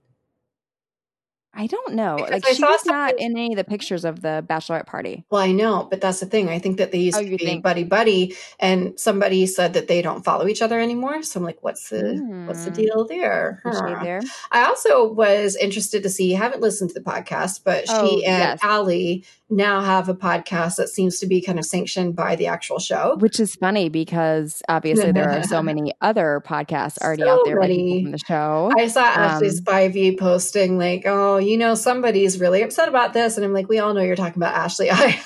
I 1.59 1.67
don't 1.67 1.95
know. 1.95 2.17
Because 2.17 2.31
Like 2.31 2.47
I 2.47 2.53
she 2.53 2.61
saw 2.61 2.69
was 2.71 2.85
not 2.85 3.15
in 3.19 3.33
any 3.33 3.53
of 3.53 3.57
the 3.57 3.65
pictures 3.65 4.05
of 4.05 4.21
the 4.21 4.45
bachelorette 4.49 4.87
party. 4.87 5.25
Well, 5.31 5.41
I 5.41 5.53
know, 5.53 5.87
but 5.91 6.03
that's 6.03 6.21
the 6.21 6.27
thing. 6.27 6.51
I 6.51 6.59
think 6.59 6.77
that 6.77 6.93
they 6.93 6.99
used 6.99 7.17
Oh, 7.17 7.23
to 7.23 7.31
be 7.31 7.39
think? 7.39 7.63
buddy 7.63 7.83
buddy, 7.85 8.37
and 8.61 9.01
somebody 9.01 9.47
said 9.47 9.73
that 9.73 9.89
they 9.89 10.03
don't 10.03 10.23
follow 10.25 10.47
each 10.47 10.61
other 10.61 10.79
anymore. 10.79 11.23
So 11.23 11.41
I'm 11.41 11.45
like, 11.47 11.63
what's 11.63 11.89
the 11.89 12.21
what's 12.47 12.65
the 12.65 12.71
Hmm. 12.71 12.77
deal 12.77 13.07
there? 13.07 13.63
Huh. 13.65 13.99
there? 14.03 14.21
I 14.53 14.67
also 14.67 15.11
was 15.11 15.57
interested 15.57 16.03
to 16.03 16.11
see. 16.11 16.33
Haven't 16.33 16.61
listened 16.61 16.91
to 16.91 16.95
the 17.01 17.01
podcast, 17.11 17.63
but 17.65 17.85
Oh, 17.89 18.07
she 18.19 18.25
and 18.27 18.39
yes. 18.39 18.59
Ali 18.63 19.25
now 19.49 19.81
have 19.81 20.09
a 20.09 20.15
podcast 20.15 20.77
that 20.77 20.89
seems 20.89 21.19
to 21.21 21.27
be 21.27 21.41
kind 21.41 21.59
of 21.59 21.65
sanctioned 21.65 22.17
by 22.17 22.35
the 22.37 22.47
actual 22.49 22.79
show. 22.79 23.17
Which 23.19 23.39
is 23.39 23.55
funny 23.55 23.89
because 23.89 24.61
obviously 24.69 25.13
there 25.13 25.31
are 25.31 25.43
so 25.45 25.63
many 25.71 25.93
other 26.01 26.43
podcasts 26.45 26.99
already 27.01 27.23
So 27.23 27.31
out 27.31 27.41
there 27.45 27.61
many. 27.61 28.03
from 28.03 28.13
the 28.13 28.19
show. 28.19 28.73
I 28.77 28.89
saw 28.89 29.03
Ashley 29.05 29.49
Um, 29.49 29.55
Spivey 29.55 30.19
posting 30.19 30.79
like, 30.79 31.05
"Oh, 31.07 31.37
you 31.37 31.57
know, 31.57 31.75
somebody's 31.75 32.41
really 32.41 32.63
upset 32.63 32.89
about 32.89 33.13
this," 33.13 33.37
and 33.37 33.45
I'm 33.45 33.53
like, 33.53 33.69
"We 33.69 33.79
all 33.79 33.95
know 33.95 34.03
you're 34.03 34.17
talking 34.17 34.43
about 34.43 34.55
Ashley." 34.55 34.91
I 34.93 35.21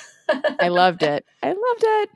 I 0.61 0.69
loved 0.69 1.03
it. 1.03 1.25
I 1.43 1.49
loved 1.49 1.83
it. 1.83 2.11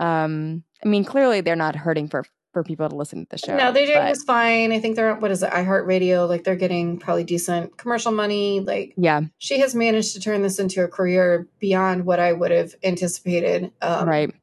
Um, 0.00 0.62
I 0.84 0.88
mean, 0.88 1.04
clearly 1.04 1.40
they're 1.40 1.56
not 1.56 1.74
hurting 1.74 2.08
for 2.08 2.24
for 2.58 2.64
people 2.64 2.88
to 2.88 2.96
listen 2.96 3.24
to 3.24 3.30
the 3.30 3.38
show. 3.38 3.56
no, 3.56 3.70
they're 3.70 3.86
doing 3.86 3.98
but 3.98 4.08
just 4.08 4.26
fine. 4.26 4.72
I 4.72 4.80
think 4.80 4.96
they're 4.96 5.14
what 5.14 5.30
is 5.30 5.42
it, 5.42 5.50
iHeartRadio? 5.50 6.28
Like 6.28 6.42
they're 6.42 6.56
getting 6.56 6.98
probably 6.98 7.24
decent 7.24 7.76
commercial 7.76 8.10
money. 8.10 8.60
Like 8.60 8.94
Yeah, 8.96 9.22
she 9.38 9.60
has 9.60 9.74
managed 9.74 10.14
to 10.14 10.20
turn 10.20 10.42
this 10.42 10.58
into 10.58 10.82
a 10.82 10.88
career 10.88 11.46
beyond 11.60 12.04
what 12.04 12.18
I 12.18 12.32
would 12.32 12.50
have 12.50 12.74
anticipated. 12.82 13.70
Um, 13.80 14.08
right. 14.08 14.34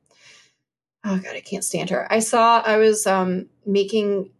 Oh 1.03 1.17
god, 1.17 1.35
I 1.35 1.41
can't 1.41 1.63
stand 1.63 1.89
her. 1.89 2.11
I 2.11 2.19
saw 2.19 2.61
I 2.61 2.77
was 2.77 3.05
um 3.05 3.47
making. 3.65 4.31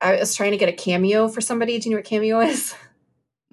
I 0.00 0.16
was 0.16 0.34
trying 0.34 0.52
to 0.52 0.56
get 0.56 0.70
a 0.70 0.72
cameo 0.72 1.28
for 1.28 1.42
somebody. 1.42 1.78
Do 1.78 1.88
you 1.88 1.94
know 1.94 1.98
what 1.98 2.06
cameo 2.06 2.40
is? 2.40 2.74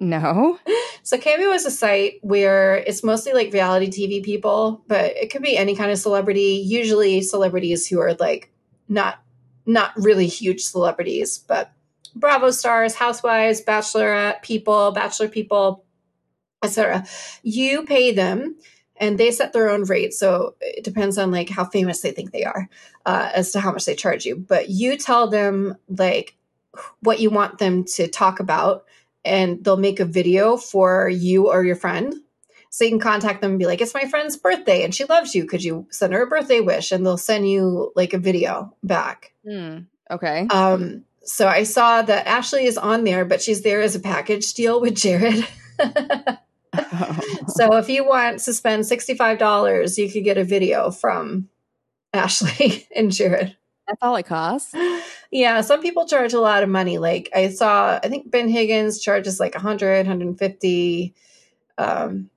No. 0.00 0.58
So 1.02 1.18
Cameo 1.18 1.50
is 1.50 1.66
a 1.66 1.72
site 1.72 2.20
where 2.22 2.76
it's 2.76 3.02
mostly 3.02 3.32
like 3.32 3.52
reality 3.52 3.88
TV 3.88 4.22
people, 4.22 4.84
but 4.86 5.16
it 5.16 5.32
could 5.32 5.42
be 5.42 5.56
any 5.56 5.74
kind 5.74 5.90
of 5.90 5.98
celebrity. 5.98 6.62
Usually 6.64 7.20
celebrities 7.20 7.86
who 7.86 7.98
are 7.98 8.14
like 8.14 8.52
not 8.88 9.20
not 9.68 9.92
really 9.96 10.26
huge 10.26 10.62
celebrities, 10.62 11.38
but 11.38 11.70
Bravo 12.14 12.50
stars, 12.50 12.94
housewives, 12.94 13.62
bachelorette 13.62 14.42
people, 14.42 14.90
bachelor 14.92 15.28
people, 15.28 15.84
etc. 16.62 17.06
You 17.42 17.84
pay 17.84 18.12
them 18.12 18.56
and 18.96 19.18
they 19.18 19.30
set 19.30 19.52
their 19.52 19.70
own 19.70 19.84
rate. 19.84 20.14
So 20.14 20.54
it 20.60 20.84
depends 20.84 21.18
on 21.18 21.30
like 21.30 21.48
how 21.48 21.64
famous 21.64 22.00
they 22.00 22.10
think 22.10 22.32
they 22.32 22.44
are 22.44 22.68
uh, 23.06 23.30
as 23.34 23.52
to 23.52 23.60
how 23.60 23.70
much 23.70 23.84
they 23.84 23.94
charge 23.94 24.24
you. 24.24 24.36
But 24.36 24.70
you 24.70 24.96
tell 24.96 25.28
them 25.28 25.76
like 25.88 26.36
what 27.00 27.20
you 27.20 27.30
want 27.30 27.58
them 27.58 27.84
to 27.84 28.08
talk 28.08 28.40
about 28.40 28.84
and 29.24 29.62
they'll 29.62 29.76
make 29.76 30.00
a 30.00 30.04
video 30.04 30.56
for 30.56 31.08
you 31.08 31.50
or 31.50 31.62
your 31.62 31.76
friend. 31.76 32.14
So 32.70 32.84
you 32.84 32.90
can 32.90 33.00
contact 33.00 33.40
them 33.40 33.52
and 33.52 33.58
be 33.58 33.66
like, 33.66 33.80
it's 33.80 33.94
my 33.94 34.06
friend's 34.06 34.36
birthday 34.36 34.84
and 34.84 34.94
she 34.94 35.04
loves 35.04 35.34
you. 35.34 35.46
Could 35.46 35.64
you 35.64 35.86
send 35.90 36.12
her 36.12 36.22
a 36.22 36.26
birthday 36.26 36.60
wish? 36.60 36.92
And 36.92 37.04
they'll 37.04 37.16
send 37.16 37.48
you 37.48 37.92
like 37.96 38.12
a 38.12 38.18
video 38.18 38.74
back. 38.82 39.32
Hmm. 39.44 39.80
Okay. 40.10 40.46
Um, 40.50 41.04
so 41.22 41.46
I 41.46 41.64
saw 41.64 42.02
that 42.02 42.26
Ashley 42.26 42.64
is 42.64 42.78
on 42.78 43.04
there, 43.04 43.24
but 43.24 43.42
she's 43.42 43.62
there 43.62 43.82
as 43.82 43.94
a 43.94 44.00
package 44.00 44.54
deal 44.54 44.80
with 44.80 44.96
Jared. 44.96 45.46
so 47.48 47.76
if 47.76 47.88
you 47.88 48.04
want 48.04 48.40
to 48.40 48.54
spend 48.54 48.84
$65, 48.84 49.98
you 49.98 50.10
could 50.10 50.24
get 50.24 50.38
a 50.38 50.44
video 50.44 50.90
from 50.90 51.48
Ashley 52.12 52.86
and 52.96 53.12
Jared. 53.12 53.56
That's 53.86 54.02
all 54.02 54.16
it 54.16 54.26
costs. 54.26 54.74
Yeah, 55.30 55.62
some 55.62 55.80
people 55.80 56.06
charge 56.06 56.34
a 56.34 56.40
lot 56.40 56.62
of 56.62 56.68
money. 56.68 56.98
Like 56.98 57.30
I 57.34 57.48
saw, 57.48 57.98
I 58.02 58.08
think 58.08 58.30
Ben 58.30 58.48
Higgins 58.48 59.00
charges 59.00 59.40
like 59.40 59.54
100, 59.54 60.06
150. 60.06 61.14
Um, 61.78 62.30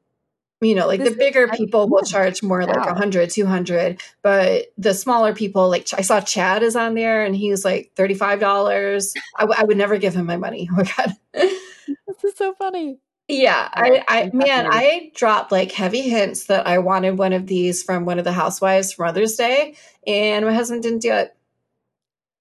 you 0.62 0.76
know, 0.76 0.86
like 0.88 0.99
This 0.99 1.09
the 1.12 1.16
bigger 1.18 1.45
is- 1.51 1.57
people 1.57 1.89
will 1.89 2.03
charge 2.03 2.43
more 2.43 2.64
like 2.66 2.76
Wow. 2.78 2.86
100, 2.93 3.30
200. 3.32 3.99
But 4.22 4.68
the 4.78 4.93
smaller 4.93 5.34
people, 5.34 5.70
like 5.70 5.88
I 5.97 6.01
saw 6.01 6.22
Chad 6.22 6.64
is 6.64 6.76
on 6.76 6.93
there 6.93 7.24
and 7.26 7.36
he 7.36 7.49
was 7.49 7.66
like 7.66 7.91
$35. 7.95 9.14
I, 9.38 9.41
w- 9.41 9.59
I 9.59 9.64
would 9.64 9.78
never 9.78 9.97
give 9.97 10.14
him 10.16 10.26
my 10.26 10.38
money. 10.38 10.70
Oh 10.72 10.76
my 10.76 10.84
God. 10.97 11.16
This 11.34 12.24
is 12.24 12.36
so 12.38 12.53
funny. 12.53 12.99
Yeah, 13.28 13.70
I, 13.74 14.03
I 14.07 14.30
man. 14.34 14.68
I 14.70 15.12
dropped 15.16 15.51
like 15.53 15.72
heavy 15.72 16.01
hints 16.01 16.45
that 16.45 16.68
I 16.68 16.80
wanted 16.80 17.18
one 17.18 17.32
of 17.34 17.47
these 17.47 17.82
from 17.82 18.03
one 18.05 18.20
of 18.20 18.26
the 18.26 18.32
housewives 18.34 18.91
for 18.93 19.05
Mother's 19.05 19.36
Day, 19.36 19.76
and 20.05 20.45
my 20.45 20.53
husband 20.53 20.84
didn't 20.84 20.99
do 20.99 21.14
it. 21.14 21.34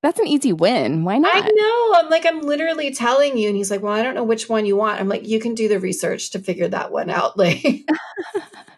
That's 0.03 0.19
an 0.19 0.27
easy 0.27 0.53
win. 0.55 1.05
Why 1.05 1.19
not? 1.19 1.35
I 1.37 1.41
know. 1.51 1.93
I'm 1.97 2.09
like, 2.09 2.25
I'm 2.25 2.41
literally 2.41 2.91
telling 2.93 3.37
you. 3.37 3.49
And 3.49 3.57
he's 3.57 3.71
like, 3.71 3.83
Well, 3.83 3.93
I 3.93 4.03
don't 4.03 4.15
know 4.15 4.25
which 4.25 4.49
one 4.49 4.65
you 4.65 4.75
want. 4.77 4.99
I'm 5.01 5.09
like, 5.09 5.27
You 5.29 5.41
can 5.41 5.55
do 5.55 5.69
the 5.69 5.79
research 5.79 6.31
to 6.31 6.39
figure 6.39 6.69
that 6.69 6.91
one 6.93 7.11
out. 7.11 7.37
Like, 7.37 7.63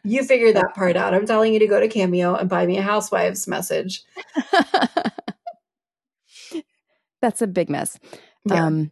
you 0.05 0.25
figure 0.25 0.53
that 0.53 0.75
part 0.75 0.97
out. 0.97 1.15
I'm 1.15 1.27
telling 1.27 1.53
you 1.53 1.61
to 1.61 1.69
go 1.69 1.79
to 1.79 1.87
Cameo 1.87 2.35
and 2.35 2.49
buy 2.49 2.67
me 2.67 2.77
a 2.79 2.83
Housewives 2.83 3.47
message. 3.47 4.03
That's 7.21 7.41
a 7.43 7.47
big 7.47 7.71
mess. 7.71 7.99
Yeah. 8.45 8.67
Um, 8.67 8.91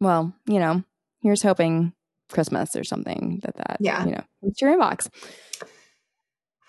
well, 0.00 0.32
you 0.46 0.60
know, 0.60 0.84
here's 1.20 1.42
hoping 1.42 1.92
Christmas 2.30 2.76
or 2.76 2.84
something 2.84 3.40
that 3.42 3.56
that 3.56 3.76
Yeah. 3.80 4.04
you 4.04 4.12
know 4.12 4.22
it's 4.42 4.60
your 4.60 4.76
inbox. 4.76 5.08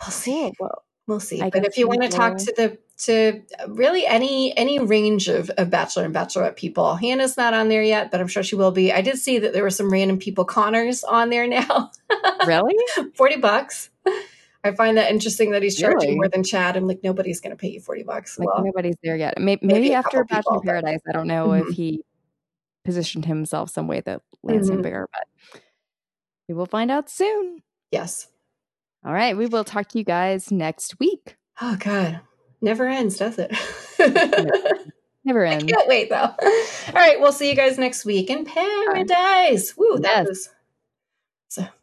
we'll 0.02 0.10
see. 0.12 0.52
Well, 0.60 0.84
We'll 1.10 1.20
see. 1.20 1.42
I 1.42 1.50
but 1.50 1.66
if 1.66 1.76
you 1.78 1.88
want 1.88 2.04
to 2.04 2.08
talk 2.10 2.38
to 2.38 2.54
the 2.56 2.78
to 3.06 3.42
really 3.68 4.06
any 4.06 4.56
any 4.56 4.78
range 4.80 5.28
of, 5.28 5.50
of 5.52 5.72
bachelor 5.72 6.06
and 6.06 6.14
bachelorette 6.14 6.56
people, 6.56 6.96
Hannah's 6.96 7.36
not 7.36 7.56
on 7.56 7.68
there 7.68 7.82
yet, 7.82 8.12
but 8.12 8.22
I'm 8.22 8.28
sure 8.28 8.44
she 8.44 8.56
will 8.56 8.70
be. 8.72 8.94
I 8.94 9.02
did 9.02 9.18
see 9.18 9.40
that 9.40 9.52
there 9.54 9.64
were 9.64 9.72
some 9.72 9.90
random 9.92 10.20
people 10.20 10.46
Connors 10.46 11.04
on 11.04 11.30
there 11.32 11.48
now. 11.48 11.90
really? 12.46 12.76
40 13.16 13.38
bucks. 13.38 13.90
I 14.64 14.72
find 14.74 14.98
that 14.98 15.10
interesting 15.10 15.50
that 15.52 15.64
he's 15.64 15.78
charging 15.78 15.98
Really? 16.00 16.16
more 16.16 16.28
than 16.28 16.44
Chad. 16.44 16.76
I'm 16.78 16.86
like, 16.86 17.00
nobody's 17.04 17.40
going 17.42 17.52
to 17.52 17.58
pay 17.58 17.70
you 17.70 17.80
40 17.80 18.04
bucks. 18.04 18.38
Like 18.38 18.48
Well, 18.50 18.64
nobody's 18.66 18.98
there 19.02 19.16
yet. 19.16 19.40
Maybe, 19.40 19.66
maybe 19.66 19.80
maybe 19.82 19.94
after 19.96 20.24
Bachelor 20.26 20.42
people, 20.42 20.54
in 20.60 20.66
but- 20.66 20.72
Paradise, 20.84 21.00
I 21.08 21.12
don't 21.14 21.28
know 21.28 21.48
Mhm. 21.48 21.62
if 21.70 21.76
he 21.76 22.04
positioned 22.86 23.26
himself 23.26 23.72
some 23.72 23.88
way 23.88 24.02
that 24.02 24.22
lands 24.44 24.70
him 24.70 24.80
Mhm. 24.80 24.84
bigger, 24.84 25.08
but 25.12 25.62
we 26.48 26.54
will 26.54 26.66
find 26.68 26.92
out 26.92 27.10
soon. 27.10 27.64
yes. 27.92 28.28
All 29.06 29.14
right, 29.14 29.36
we 29.38 29.46
will 29.46 29.64
talk 29.64 29.88
to 29.90 29.98
you 29.98 30.04
guys 30.04 30.52
next 30.52 31.00
week. 31.00 31.38
Oh, 31.62 31.78
God. 31.80 32.20
Never 32.62 32.88
ends, 32.88 33.18
does 33.18 33.38
it? 33.40 33.52
Never 35.26 35.46
I 35.46 35.52
ends. 35.54 35.72
can't 35.72 35.88
wait, 35.88 36.10
though. 36.10 36.16
All 36.18 36.94
right. 36.94 37.20
We'll 37.20 37.32
see 37.32 37.50
you 37.50 37.56
guys 37.56 37.78
next 37.78 38.04
week 38.06 38.30
in 38.30 38.46
paradise. 38.46 39.76
Woo, 39.78 40.00
that 40.00 40.20
Yes. 40.20 40.28
was 40.28 40.50
it's 41.48 41.58
a 41.60 41.74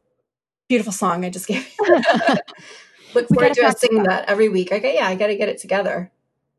beautiful 0.68 0.92
song 0.92 1.24
I 1.24 1.30
just 1.30 1.46
gave. 1.46 1.66
you. 1.80 1.96
Look 3.14 3.28
forward 3.28 3.54
to 3.54 3.64
us 3.66 3.80
singing 3.80 4.02
that. 4.04 4.26
that 4.26 4.28
every 4.30 4.48
week. 4.48 4.72
Okay. 4.72 4.94
Yeah, 4.96 5.06
I 5.06 5.14
got 5.14 5.28
to 5.28 5.36
get 5.36 5.48
it 5.48 5.58
together. 5.58 6.10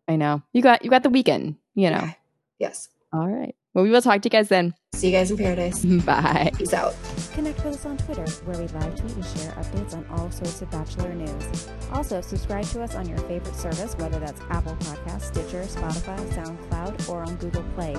I 0.08 0.16
know 0.16 0.42
you 0.54 0.62
got 0.62 0.84
you 0.84 0.90
got 0.90 1.04
the 1.04 1.10
weekend. 1.10 1.56
You 1.76 1.90
know. 1.92 1.98
Okay. 1.98 2.18
Yes. 2.60 2.90
All 3.14 3.28
right. 3.28 3.56
Well, 3.74 3.84
we 3.84 3.92
will 3.92 4.02
talk 4.02 4.22
to 4.22 4.26
you 4.28 4.32
guys 4.32 4.50
then. 4.50 4.74
See 4.94 5.08
you 5.08 5.14
guys 5.14 5.30
in 5.30 5.38
paradise. 5.38 5.84
Bye. 5.86 6.52
Peace 6.58 6.74
out. 6.74 6.96
Connect 7.38 7.64
with 7.64 7.76
us 7.76 7.86
on 7.86 7.98
Twitter, 7.98 8.26
where 8.46 8.58
we 8.58 8.68
live 8.70 8.96
tweet 8.96 9.14
and 9.14 9.24
share 9.24 9.52
updates 9.52 9.94
on 9.94 10.04
all 10.10 10.32
sorts 10.32 10.60
of 10.64 10.72
Bachelor 10.72 11.14
news. 11.14 11.70
Also, 11.94 12.20
subscribe 12.20 12.66
to 12.66 12.82
us 12.82 12.96
on 12.96 13.08
your 13.08 13.20
favorite 13.20 13.56
service, 13.56 13.96
whether 14.00 14.20
that's 14.20 14.42
Apple 14.50 14.76
Podcasts, 14.78 15.26
Stitcher, 15.26 15.62
Spotify, 15.62 16.18
SoundCloud, 16.32 17.08
or 17.08 17.22
on 17.22 17.36
Google 17.36 17.62
Play. 17.76 17.94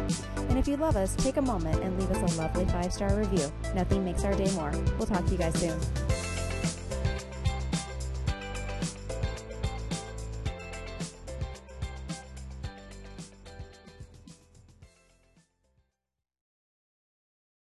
And 0.48 0.58
if 0.58 0.66
you 0.66 0.76
love 0.76 0.96
us, 0.96 1.14
take 1.14 1.36
a 1.36 1.42
moment 1.42 1.80
and 1.84 1.96
leave 2.00 2.10
us 2.10 2.36
a 2.36 2.40
lovely 2.40 2.64
five 2.64 2.92
star 2.92 3.14
review. 3.14 3.48
Nothing 3.76 4.04
makes 4.04 4.24
our 4.24 4.34
day 4.34 4.50
more. 4.56 4.72
We'll 4.98 5.06
talk 5.06 5.24
to 5.26 5.30
you 5.30 5.38
guys 5.38 5.54
soon. 5.54 5.78